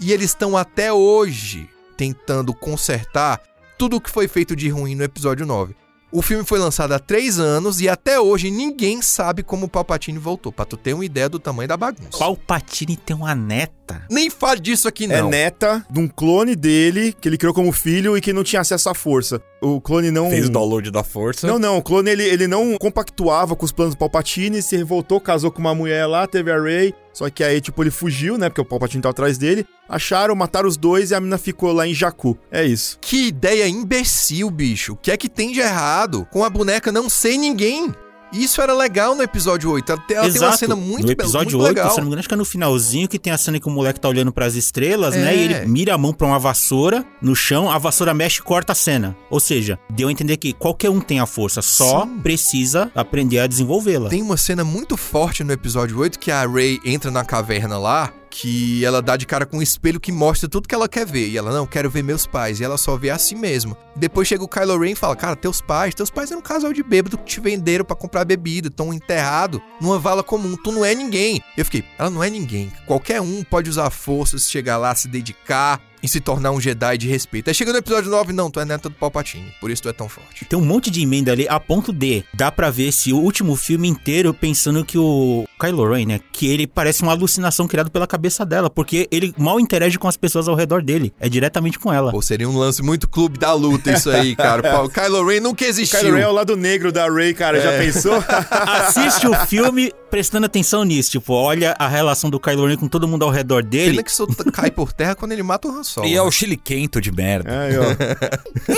E 0.00 0.12
eles 0.12 0.30
estão 0.30 0.56
até 0.56 0.92
hoje 0.92 1.68
tentando 1.96 2.54
consertar 2.54 3.40
tudo 3.78 3.96
o 3.96 4.00
que 4.00 4.10
foi 4.10 4.28
feito 4.28 4.54
de 4.54 4.68
ruim 4.68 4.94
no 4.94 5.02
episódio 5.04 5.46
9. 5.46 5.74
O 6.10 6.20
filme 6.20 6.44
foi 6.44 6.58
lançado 6.58 6.92
há 6.92 6.98
três 6.98 7.38
anos 7.38 7.80
e 7.80 7.88
até 7.88 8.20
hoje 8.20 8.50
ninguém 8.50 9.00
sabe 9.00 9.42
como 9.42 9.64
o 9.64 9.68
Palpatine 9.68 10.18
voltou, 10.18 10.52
pra 10.52 10.66
tu 10.66 10.76
ter 10.76 10.92
uma 10.92 11.06
ideia 11.06 11.26
do 11.26 11.38
tamanho 11.38 11.68
da 11.68 11.76
bagunça. 11.76 12.18
Palpatine 12.18 12.98
tem 12.98 13.16
uma 13.16 13.34
neta. 13.34 13.81
Nem 14.10 14.28
fale 14.30 14.60
disso 14.60 14.86
aqui 14.88 15.04
É 15.04 15.20
não. 15.20 15.28
neta 15.30 15.84
de 15.90 15.98
um 16.00 16.08
clone 16.08 16.54
dele, 16.56 17.14
que 17.20 17.28
ele 17.28 17.38
criou 17.38 17.54
como 17.54 17.72
filho 17.72 18.16
e 18.16 18.20
que 18.20 18.32
não 18.32 18.42
tinha 18.44 18.60
acesso 18.60 18.88
à 18.88 18.94
força. 18.94 19.40
O 19.60 19.80
clone 19.80 20.10
não. 20.10 20.28
Fez 20.28 20.46
o 20.46 20.50
download 20.50 20.90
da 20.90 21.04
força. 21.04 21.46
Não, 21.46 21.58
não, 21.58 21.78
o 21.78 21.82
clone 21.82 22.10
ele, 22.10 22.24
ele 22.24 22.46
não 22.48 22.76
compactuava 22.78 23.54
com 23.54 23.64
os 23.64 23.70
planos 23.72 23.94
do 23.94 23.98
Palpatine, 23.98 24.60
se 24.60 24.76
revoltou, 24.76 25.20
casou 25.20 25.50
com 25.52 25.60
uma 25.60 25.74
mulher 25.74 26.06
lá, 26.06 26.26
teve 26.26 26.50
a 26.50 26.60
Rey. 26.60 26.92
Só 27.12 27.28
que 27.30 27.44
aí, 27.44 27.60
tipo, 27.60 27.82
ele 27.82 27.90
fugiu, 27.90 28.38
né? 28.38 28.48
Porque 28.48 28.60
o 28.60 28.64
Palpatine 28.64 29.02
tava 29.02 29.10
atrás 29.10 29.36
dele. 29.38 29.66
Acharam, 29.88 30.34
mataram 30.34 30.66
os 30.68 30.76
dois 30.78 31.10
e 31.10 31.14
a 31.14 31.20
mina 31.20 31.36
ficou 31.38 31.70
lá 31.72 31.86
em 31.86 31.92
Jakku. 31.94 32.36
É 32.50 32.64
isso. 32.64 32.98
Que 33.00 33.26
ideia 33.28 33.68
imbecil, 33.68 34.50
bicho. 34.50 34.94
O 34.94 34.96
que 34.96 35.10
é 35.10 35.16
que 35.16 35.28
tem 35.28 35.52
de 35.52 35.60
errado 35.60 36.26
com 36.32 36.42
a 36.42 36.50
boneca 36.50 36.90
não 36.90 37.08
ser 37.10 37.36
ninguém? 37.36 37.92
Isso 38.32 38.60
era 38.60 38.72
legal 38.74 39.14
no 39.14 39.22
episódio 39.22 39.70
8. 39.70 39.92
Ela 39.92 40.00
tem, 40.00 40.16
ela 40.16 40.30
tem 40.30 40.40
uma 40.40 40.56
cena 40.56 40.74
muito, 40.76 41.02
no 41.02 41.06
be- 41.08 41.12
episódio 41.12 41.58
muito 41.58 41.68
8, 41.68 41.76
legal. 41.76 41.90
se 41.90 41.96
não 41.98 42.04
me 42.04 42.08
engano, 42.08 42.20
acho 42.20 42.28
que 42.28 42.34
é 42.34 42.36
no 42.36 42.44
finalzinho 42.44 43.06
que 43.08 43.18
tem 43.18 43.32
a 43.32 43.38
cena 43.38 43.60
que 43.60 43.68
o 43.68 43.70
moleque 43.70 44.00
tá 44.00 44.08
olhando 44.08 44.32
pras 44.32 44.54
estrelas, 44.54 45.14
né? 45.14 45.34
É. 45.34 45.36
E 45.36 45.40
ele 45.42 45.66
mira 45.66 45.94
a 45.94 45.98
mão 45.98 46.12
pra 46.12 46.26
uma 46.26 46.38
vassoura 46.38 47.04
no 47.20 47.34
chão, 47.36 47.70
a 47.70 47.78
vassoura 47.78 48.14
mexe 48.14 48.40
e 48.40 48.42
corta 48.42 48.72
a 48.72 48.74
cena. 48.74 49.16
Ou 49.30 49.38
seja, 49.40 49.78
deu 49.90 50.08
a 50.08 50.12
entender 50.12 50.36
que 50.36 50.52
qualquer 50.52 50.90
um 50.90 51.00
tem 51.00 51.20
a 51.20 51.26
força, 51.26 51.60
só 51.62 52.02
Sim. 52.04 52.18
precisa 52.20 52.90
aprender 52.94 53.38
a 53.38 53.46
desenvolvê-la. 53.46 54.08
Tem 54.08 54.22
uma 54.22 54.36
cena 54.36 54.64
muito 54.64 54.96
forte 54.96 55.44
no 55.44 55.52
episódio 55.52 55.98
8 55.98 56.18
que 56.18 56.30
a 56.30 56.46
Rey 56.46 56.80
entra 56.84 57.10
na 57.10 57.24
caverna 57.24 57.76
lá, 57.78 58.12
que 58.32 58.82
ela 58.82 59.02
dá 59.02 59.14
de 59.14 59.26
cara 59.26 59.44
com 59.44 59.58
um 59.58 59.62
espelho 59.62 60.00
que 60.00 60.10
mostra 60.10 60.48
tudo 60.48 60.66
que 60.66 60.74
ela 60.74 60.88
quer 60.88 61.04
ver. 61.04 61.28
E 61.28 61.36
ela, 61.36 61.52
não, 61.52 61.66
quero 61.66 61.90
ver 61.90 62.02
meus 62.02 62.26
pais. 62.26 62.58
E 62.58 62.64
ela 62.64 62.78
só 62.78 62.96
vê 62.96 63.10
a 63.10 63.18
si 63.18 63.34
mesma. 63.34 63.76
Depois 63.94 64.26
chega 64.26 64.42
o 64.42 64.48
Kylo 64.48 64.78
Ren 64.78 64.92
e 64.92 64.96
fala, 64.96 65.14
cara, 65.14 65.36
teus 65.36 65.60
pais, 65.60 65.94
teus 65.94 66.10
pais 66.10 66.30
eram 66.30 66.40
um 66.40 66.42
casal 66.42 66.72
de 66.72 66.82
bêbado 66.82 67.18
que 67.18 67.24
te 67.24 67.40
venderam 67.40 67.84
pra 67.84 67.94
comprar 67.94 68.24
bebida, 68.24 68.68
estão 68.68 68.92
enterrados 68.92 69.60
numa 69.78 69.98
vala 69.98 70.22
comum. 70.22 70.56
Tu 70.56 70.72
não 70.72 70.82
é 70.82 70.94
ninguém. 70.94 71.42
Eu 71.58 71.64
fiquei, 71.66 71.84
ela 71.98 72.08
não 72.08 72.24
é 72.24 72.30
ninguém. 72.30 72.72
Qualquer 72.86 73.20
um 73.20 73.44
pode 73.44 73.68
usar 73.68 73.86
a 73.86 73.90
força, 73.90 74.38
se 74.38 74.50
chegar 74.50 74.78
lá, 74.78 74.94
se 74.94 75.08
dedicar 75.08 75.78
e 76.02 76.08
se 76.08 76.20
tornar 76.20 76.50
um 76.50 76.60
Jedi 76.60 76.98
de 76.98 77.08
respeito. 77.08 77.48
Aí 77.48 77.54
chega 77.54 77.72
no 77.72 77.78
episódio 77.78 78.10
9, 78.10 78.32
não, 78.32 78.50
tu 78.50 78.58
é 78.58 78.64
neta 78.64 78.88
do 78.88 78.94
Palpatine. 78.94 79.52
Por 79.60 79.70
isso 79.70 79.82
tu 79.82 79.88
é 79.88 79.92
tão 79.92 80.08
forte. 80.08 80.44
Tem 80.44 80.58
um 80.58 80.64
monte 80.64 80.90
de 80.90 81.00
emenda 81.02 81.30
ali, 81.30 81.46
a 81.48 81.60
ponto 81.60 81.92
de 81.92 82.24
dá 82.34 82.50
pra 82.50 82.70
ver 82.70 82.88
esse 82.88 83.12
último 83.12 83.54
filme 83.54 83.88
inteiro 83.88 84.34
pensando 84.34 84.84
que 84.84 84.98
o 84.98 85.46
Kylo 85.62 85.92
Ren, 85.92 86.06
né, 86.06 86.20
que 86.32 86.46
ele 86.48 86.66
parece 86.66 87.02
uma 87.02 87.12
alucinação 87.12 87.68
criada 87.68 87.88
pela 87.90 88.06
cabeça 88.06 88.44
dela, 88.44 88.68
porque 88.68 89.06
ele 89.10 89.32
mal 89.38 89.60
interage 89.60 89.98
com 89.98 90.08
as 90.08 90.16
pessoas 90.16 90.48
ao 90.48 90.54
redor 90.54 90.82
dele, 90.82 91.12
é 91.20 91.28
diretamente 91.28 91.78
com 91.78 91.92
ela. 91.92 92.10
Pô, 92.10 92.20
seria 92.20 92.48
um 92.48 92.56
lance 92.58 92.82
muito 92.82 93.08
clube 93.08 93.38
da 93.38 93.52
luta 93.52 93.92
isso 93.92 94.10
aí, 94.10 94.34
cara. 94.36 94.82
O 94.84 94.88
Kylo 94.88 95.24
Ren 95.26 95.40
nunca 95.40 95.64
O 95.64 95.68
existiu. 95.68 96.00
Kylo 96.00 96.14
Ren 96.16 96.22
é 96.22 96.28
o 96.28 96.32
lado 96.32 96.56
negro 96.56 96.90
da 96.90 97.08
Rey, 97.08 97.32
cara. 97.34 97.60
Já 97.60 97.72
pensou? 97.78 98.22
Assiste 98.50 99.26
o 99.26 99.34
filme 99.46 99.92
prestando 100.10 100.44
atenção 100.44 100.84
nisso, 100.84 101.10
tipo, 101.12 101.32
olha 101.32 101.74
a 101.78 101.88
relação 101.88 102.28
do 102.28 102.38
Kylo 102.38 102.66
Ren 102.66 102.76
com 102.76 102.86
todo 102.88 103.08
mundo 103.08 103.24
ao 103.24 103.30
redor 103.30 103.62
dele. 103.62 103.92
Pena 103.92 104.02
que 104.02 104.10
isso 104.10 104.26
cai 104.52 104.70
por 104.70 104.92
terra 104.92 105.14
quando 105.14 105.32
ele 105.32 105.42
mata 105.42 105.68
o 105.68 105.70
Han 105.70 105.82
Solo. 105.84 106.06
E 106.06 106.14
é 106.14 106.20
o 106.22 106.30
chili 106.30 106.56
quento 106.56 107.00
de 107.00 107.10
merda. 107.12 107.50
Aí, 107.62 107.74
ó. 107.78 107.82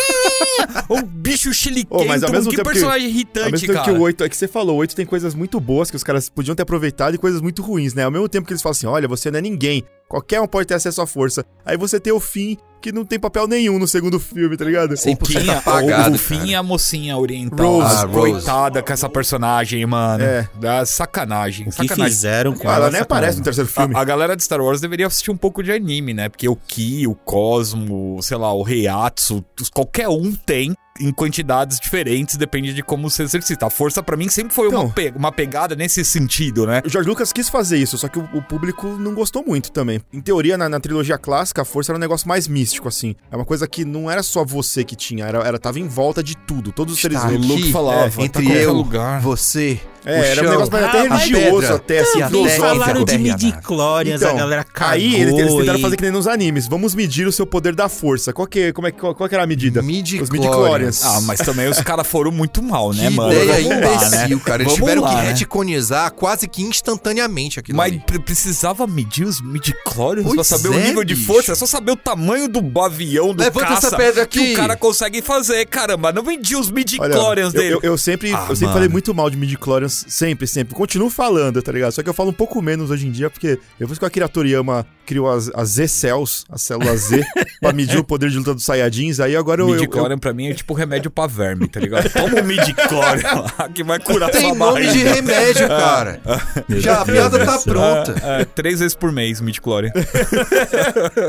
O 0.88 1.02
bicho 1.02 1.52
chili 1.52 1.86
Ô, 1.90 2.04
mas 2.04 2.22
ao 2.22 2.30
mesmo 2.30 2.50
que 2.50 2.56
tempo 2.56 2.68
que- 2.68 2.74
personagem 2.74 3.06
Ao 3.06 3.10
irritante, 3.12 3.52
mesmo 3.52 3.66
tempo 3.66 3.72
cara. 3.80 3.92
que 3.92 3.98
o 3.98 4.00
8, 4.02 4.24
é 4.24 4.28
que 4.28 4.36
você 4.36 4.46
falou, 4.48 4.76
o 4.76 4.78
8 4.80 4.94
tem 4.96 5.06
coisas 5.06 5.34
muito 5.34 5.58
boas 5.60 5.90
que 5.90 5.96
os 5.96 6.02
caras 6.04 6.28
podiam 6.28 6.54
ter 6.54 6.64
aproveitado 6.74 7.14
e 7.14 7.18
coisas 7.18 7.40
muito 7.40 7.62
ruins, 7.62 7.94
né? 7.94 8.04
Ao 8.04 8.10
mesmo 8.10 8.28
tempo 8.28 8.46
que 8.46 8.52
eles 8.52 8.62
falam 8.62 8.72
assim: 8.72 8.86
olha, 8.86 9.08
você 9.08 9.30
não 9.30 9.38
é 9.38 9.42
ninguém. 9.42 9.84
Qualquer 10.14 10.40
um 10.40 10.46
pode 10.46 10.68
ter 10.68 10.74
acesso 10.74 11.02
à 11.02 11.06
força. 11.08 11.44
Aí 11.66 11.76
você 11.76 11.98
tem 11.98 12.12
o 12.12 12.20
Finn, 12.20 12.54
que 12.80 12.92
não 12.92 13.04
tem 13.04 13.18
papel 13.18 13.48
nenhum 13.48 13.78
no 13.80 13.88
segundo 13.88 14.20
filme, 14.20 14.56
tá 14.56 14.64
ligado? 14.64 14.94
100% 14.94 15.22
O 15.22 15.26
Finn, 15.26 15.50
apagado, 15.50 16.14
o, 16.14 16.18
Finn 16.18 16.44
e 16.46 16.54
a 16.54 16.62
mocinha 16.62 17.16
oriental. 17.16 17.80
Rose. 17.80 17.96
Ah, 17.96 18.04
Rose. 18.06 18.30
Coitada 18.32 18.80
com 18.82 18.92
essa 18.92 19.08
personagem, 19.08 19.84
mano. 19.86 20.22
É. 20.22 20.48
Da 20.60 20.86
sacanagem. 20.86 21.66
O 21.66 21.70
que 21.70 21.76
sacanagem. 21.76 22.04
fizeram 22.14 22.52
com 22.54 22.68
Ela 22.68 22.76
ela? 22.76 22.90
nem 22.90 23.00
aparece 23.00 23.38
no 23.38 23.44
terceiro 23.44 23.68
filme. 23.68 23.96
A, 23.96 24.00
a 24.00 24.04
galera 24.04 24.36
de 24.36 24.44
Star 24.44 24.60
Wars 24.60 24.80
deveria 24.80 25.06
assistir 25.08 25.32
um 25.32 25.36
pouco 25.36 25.62
de 25.64 25.72
anime, 25.72 26.14
né? 26.14 26.28
Porque 26.28 26.48
o 26.48 26.54
Ki, 26.54 27.06
o 27.08 27.14
Cosmo, 27.14 28.20
sei 28.22 28.36
lá, 28.36 28.52
o 28.52 28.62
Reiatsu, 28.62 29.44
qualquer 29.72 30.08
um 30.08 30.32
tem 30.32 30.74
em 31.00 31.10
quantidades 31.10 31.80
diferentes, 31.80 32.36
depende 32.36 32.72
de 32.72 32.80
como 32.80 33.10
você 33.10 33.24
exercita. 33.24 33.66
A 33.66 33.70
força, 33.70 34.00
pra 34.00 34.16
mim, 34.16 34.28
sempre 34.28 34.54
foi 34.54 34.68
uma, 34.68 34.78
Então. 34.82 34.90
pe- 34.92 35.12
uma 35.16 35.32
pegada 35.32 35.74
nesse 35.74 36.04
sentido, 36.04 36.66
né? 36.68 36.82
O 36.84 36.88
George 36.88 37.08
Lucas 37.08 37.32
quis 37.32 37.48
fazer 37.48 37.78
isso, 37.78 37.98
só 37.98 38.06
que 38.06 38.16
o, 38.16 38.22
o 38.32 38.40
público 38.40 38.86
não 38.86 39.12
gostou 39.12 39.44
muito 39.44 39.72
também. 39.72 40.00
Em 40.12 40.20
teoria, 40.20 40.56
na, 40.56 40.68
na 40.68 40.78
trilogia 40.78 41.18
clássica, 41.18 41.62
a 41.62 41.64
força 41.64 41.92
era 41.92 41.96
um 41.96 42.00
negócio 42.00 42.28
mais 42.28 42.46
místico, 42.46 42.86
assim. 42.86 43.16
É 43.30 43.36
uma 43.36 43.44
coisa 43.44 43.66
que 43.66 43.84
não 43.84 44.10
era 44.10 44.22
só 44.22 44.44
você 44.44 44.84
que 44.84 44.94
tinha, 44.94 45.26
era, 45.26 45.38
era 45.38 45.58
tava 45.58 45.80
em 45.80 45.88
volta 45.88 46.22
de 46.22 46.36
tudo. 46.36 46.70
Todos 46.70 46.94
os 46.94 47.00
seres 47.00 47.22
vivos. 47.24 47.46
Luke 47.46 47.72
falava, 47.72 48.06
é, 48.06 48.10
tá 48.10 48.22
entre 48.22 48.44
qualquer 48.44 48.62
eu, 48.62 48.72
lugar. 48.72 49.20
você, 49.20 49.80
o 50.06 50.08
É, 50.08 50.30
era 50.30 50.40
um 50.40 50.44
chão, 50.44 50.50
negócio 50.52 50.72
mais 50.72 50.84
até 50.84 51.02
religioso, 51.02 51.60
pedra, 51.60 51.74
até 51.76 52.00
assim, 52.00 52.18
terra, 52.18 52.30
falaram 52.58 53.00
a 53.00 53.04
de 53.04 53.04
terra 53.06 53.22
e 53.22 53.30
a 53.30 53.34
midi-chlorians, 53.34 54.20
galera 54.20 54.64
cagou 54.64 54.92
aí 54.94 55.14
eles, 55.14 55.34
eles 55.34 55.54
tentaram 55.54 55.78
e- 55.78 55.82
fazer 55.82 55.96
que 55.96 56.02
nem 56.02 56.12
nos 56.12 56.26
animes. 56.26 56.68
Vamos 56.68 56.94
medir 56.94 57.26
o 57.26 57.32
seu 57.32 57.46
poder 57.46 57.74
da 57.74 57.88
força. 57.88 58.32
Qual 58.32 58.46
que, 58.46 58.72
como 58.72 58.86
é, 58.88 58.90
que- 58.92 58.98
qual, 58.98 59.14
qual 59.14 59.28
que 59.28 59.34
era 59.34 59.44
a 59.44 59.46
medida? 59.46 59.80
Midi-chlorians. 59.82 60.22
Os 60.22 60.30
midi-chlorians. 60.30 61.04
Ah, 61.04 61.20
mas 61.22 61.40
também 61.40 61.68
os 61.68 61.80
caras 61.80 62.06
foram 62.06 62.30
muito 62.30 62.62
mal, 62.62 62.92
né, 62.92 63.08
Que 63.08 63.14
mano? 63.14 63.32
ideia 63.32 63.60
imbecil, 63.60 64.36
né? 64.38 64.42
cara. 64.44 64.62
Eles 64.62 64.72
Vamos 64.72 64.74
tiveram 64.74 65.02
lá, 65.02 65.08
que 65.10 65.14
né? 65.16 65.28
reticonizar 65.28 66.12
quase 66.12 66.46
que 66.48 66.62
instantaneamente 66.62 67.58
aquilo 67.58 67.76
Mas 67.78 67.92
ali. 67.92 68.02
precisava 68.24 68.86
medir 68.86 69.24
os 69.26 69.40
midi-chlorians 69.40 70.26
pra 70.26 70.34
Pois 70.34 70.46
saber 70.46 70.68
o 70.68 70.74
é, 70.74 70.86
nível 70.86 71.04
de 71.04 71.14
bicho. 71.14 71.26
força. 71.26 71.52
É 71.52 71.54
só 71.54 71.66
saber 71.66 71.92
o 71.92 71.96
tamanho 71.96 72.48
do 72.48 72.80
avião, 72.80 73.34
do 73.34 73.42
Levanta 73.42 73.66
caça 73.66 73.86
essa 73.88 73.96
pedra 73.96 74.26
que 74.26 74.38
aqui. 74.38 74.52
o 74.52 74.56
cara 74.56 74.76
consegue 74.76 75.22
fazer. 75.22 75.64
Caramba, 75.66 76.12
não 76.12 76.22
vendi 76.22 76.56
os 76.56 76.70
midi-chlorians 76.70 77.54
eu, 77.54 77.60
dele. 77.60 77.74
eu, 77.74 77.80
eu 77.82 77.98
sempre, 77.98 78.32
Ah, 78.32 78.46
eu 78.48 78.54
sempre 78.56 78.64
mano. 78.66 78.72
falei 78.74 78.88
muito 78.88 79.14
mal 79.14 79.30
de 79.30 79.36
midi-chlorians, 79.36 79.93
sempre, 79.94 80.46
sempre. 80.46 80.74
Continuo 80.74 81.08
falando, 81.08 81.62
tá 81.62 81.72
ligado? 81.72 81.92
Só 81.92 82.02
que 82.02 82.08
eu 82.08 82.14
falo 82.14 82.30
um 82.30 82.34
pouco 82.34 82.60
menos 82.60 82.90
hoje 82.90 83.06
em 83.06 83.10
dia, 83.10 83.30
porque 83.30 83.58
depois 83.78 83.98
que 83.98 84.04
o 84.04 84.08
Akira 84.08 84.28
Toriyama 84.28 84.86
criou 85.06 85.30
as, 85.30 85.50
as 85.54 85.70
Z-Cells, 85.70 86.44
as 86.50 86.62
células 86.62 87.00
Z, 87.02 87.24
pra 87.60 87.72
medir 87.72 87.98
o 87.98 88.04
poder 88.04 88.30
de 88.30 88.38
luta 88.38 88.54
dos 88.54 88.64
Saiyajins, 88.64 89.20
aí 89.20 89.36
agora 89.36 89.60
eu... 89.60 89.68
eu, 89.68 89.74
eu 89.74 89.80
Midi-chlorian 89.80 90.18
pra 90.18 90.32
mim 90.32 90.48
é 90.48 90.54
tipo 90.54 90.74
remédio 90.74 91.10
pra 91.10 91.26
verme, 91.26 91.68
tá 91.68 91.80
ligado? 91.80 92.08
Toma 92.12 92.40
um 92.40 92.44
midi-chlorian 92.44 93.44
lá 93.58 93.68
que 93.68 93.84
vai 93.84 93.98
curar 94.00 94.30
Tem 94.30 94.40
sua 94.40 94.54
nome 94.54 94.86
de 94.88 94.98
remédio, 94.98 95.68
cara. 95.68 96.20
Já 96.68 97.02
a 97.02 97.04
piada 97.04 97.44
tá 97.44 97.58
pronta. 97.58 98.14
É, 98.22 98.42
é, 98.42 98.44
três 98.44 98.80
vezes 98.80 98.94
por 98.96 99.12
mês, 99.12 99.40
midi-chlorian. 99.40 99.92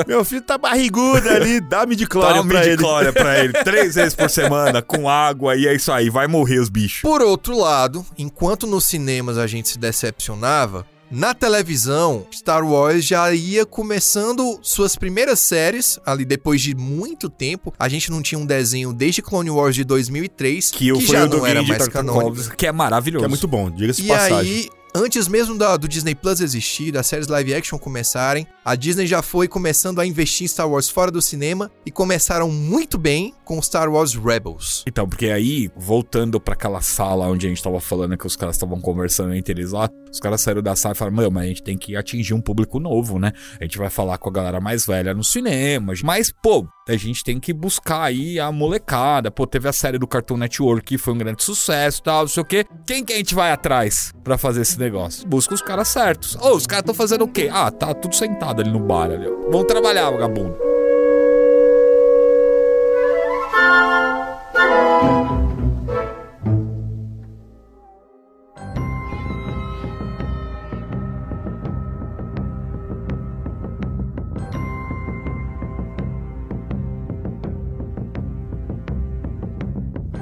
meu 0.07 0.25
filho 0.25 0.41
tá 0.41 0.57
barrigudo 0.57 1.29
ali, 1.29 1.61
dá 1.61 1.75
Dá 1.75 1.85
midi-chlorian 1.85 2.47
pra 2.47 2.61
ele. 2.61 2.69
midi-chlorian 2.71 3.13
pra 3.13 3.39
ele. 3.43 3.53
Três 3.53 3.95
vezes 3.95 4.15
por 4.15 4.29
semana, 4.29 4.81
com 4.81 5.09
água, 5.09 5.55
e 5.55 5.67
é 5.67 5.73
isso 5.75 5.91
aí. 5.91 6.09
Vai 6.09 6.27
morrer 6.27 6.59
os 6.59 6.69
bichos. 6.69 7.01
Por 7.01 7.21
outro 7.21 7.57
lado, 7.57 8.05
enquanto 8.17 8.54
nos 8.63 8.85
cinemas 8.85 9.37
a 9.37 9.45
gente 9.47 9.67
se 9.69 9.77
decepcionava, 9.79 10.85
na 11.11 11.35
televisão, 11.35 12.25
Star 12.33 12.65
Wars 12.67 13.05
já 13.05 13.31
ia 13.33 13.63
começando 13.65 14.57
suas 14.63 14.95
primeiras 14.95 15.39
séries, 15.39 15.99
ali 16.05 16.25
depois 16.25 16.61
de 16.61 16.75
muito 16.75 17.29
tempo. 17.29 17.71
A 17.77 17.87
gente 17.87 18.09
não 18.09 18.21
tinha 18.23 18.39
um 18.39 18.45
desenho 18.45 18.91
desde 18.91 19.21
Clone 19.21 19.51
Wars 19.51 19.75
de 19.75 19.83
2003, 19.83 20.71
Que, 20.71 20.87
eu 20.87 20.95
fui 20.95 21.05
já 21.15 21.27
não 21.27 21.45
era 21.45 21.61
mais 21.61 21.87
canônico. 21.87 22.55
Que 22.57 22.65
é 22.65 22.71
maravilhoso. 22.71 23.21
Que 23.21 23.25
é 23.25 23.29
muito 23.29 23.47
bom, 23.47 23.69
diga-se 23.69 24.01
de 24.01 24.07
E 24.07 24.11
passagem. 24.11 24.37
aí, 24.51 24.69
antes 24.95 25.27
mesmo 25.27 25.57
do 25.57 25.87
Disney 25.87 26.15
Plus 26.15 26.39
existir, 26.39 26.91
das 26.91 27.05
séries 27.05 27.27
live 27.27 27.53
action 27.53 27.77
começarem, 27.77 28.47
a 28.63 28.75
Disney 28.75 29.05
já 29.05 29.21
foi 29.21 29.45
começando 29.47 29.99
a 29.99 30.05
investir 30.05 30.45
em 30.45 30.47
Star 30.47 30.69
Wars 30.69 30.89
fora 30.89 31.11
do 31.11 31.21
cinema 31.21 31.69
e 31.85 31.91
começaram 31.91 32.49
muito 32.49 32.97
bem 32.97 33.33
com 33.43 33.61
Star 33.61 33.91
Wars 33.91 34.15
Rebels. 34.15 34.83
Então, 34.87 35.07
porque 35.07 35.27
aí, 35.27 35.69
voltando 35.75 36.39
pra 36.39 36.53
aquela 36.53 36.79
sala 36.79 37.27
onde 37.27 37.45
a 37.45 37.49
gente 37.49 37.61
tava 37.61 37.81
falando 37.81 38.17
que 38.17 38.25
os 38.25 38.37
caras 38.37 38.55
estavam 38.55 38.79
conversando 38.79 39.33
entre 39.33 39.53
eles 39.53 39.71
lá, 39.71 39.89
os 40.09 40.19
caras 40.19 40.39
saíram 40.39 40.63
da 40.63 40.75
sala 40.77 40.95
e 40.95 40.97
falaram, 40.97 41.17
meu, 41.17 41.29
mas 41.29 41.43
a 41.43 41.47
gente 41.47 41.63
tem 41.63 41.77
que 41.77 41.95
atingir 41.97 42.33
um 42.33 42.41
público 42.41 42.79
novo, 42.79 43.19
né? 43.19 43.33
A 43.59 43.63
gente 43.65 43.77
vai 43.77 43.89
falar 43.89 44.17
com 44.17 44.29
a 44.29 44.31
galera 44.31 44.61
mais 44.61 44.85
velha 44.85 45.13
no 45.13 45.23
cinema. 45.23 45.93
Mas, 46.03 46.31
pô, 46.31 46.65
a 46.93 46.97
gente 46.97 47.23
tem 47.23 47.39
que 47.39 47.51
buscar 47.51 48.03
aí 48.03 48.39
a 48.39 48.51
molecada. 48.51 49.31
Pô, 49.31 49.47
teve 49.47 49.67
a 49.67 49.73
série 49.73 49.97
do 49.97 50.07
Cartoon 50.07 50.37
Network 50.37 50.85
que 50.85 50.97
foi 50.97 51.13
um 51.13 51.17
grande 51.17 51.43
sucesso 51.43 52.03
tal, 52.03 52.21
não 52.21 52.27
sei 52.27 52.43
o 52.43 52.45
quê. 52.45 52.65
Quem 52.85 53.03
que 53.03 53.13
a 53.13 53.17
gente 53.17 53.33
vai 53.33 53.51
atrás 53.51 54.13
pra 54.23 54.37
fazer 54.37 54.61
esse 54.61 54.77
negócio? 54.79 55.27
Busca 55.27 55.55
os 55.55 55.61
caras 55.61 55.87
certos. 55.87 56.35
Ô, 56.35 56.55
os 56.55 56.67
caras 56.67 56.83
estão 56.83 56.93
fazendo 56.93 57.23
o 57.23 57.27
quê? 57.27 57.49
Ah, 57.51 57.71
tá 57.71 57.93
tudo 57.93 58.15
sentado 58.15 58.61
ali 58.61 58.71
no 58.71 58.79
bar 58.79 59.09
ali. 59.09 59.25
Vamos 59.49 59.65
trabalhar, 59.65 60.11
vagabundo. 60.11 60.74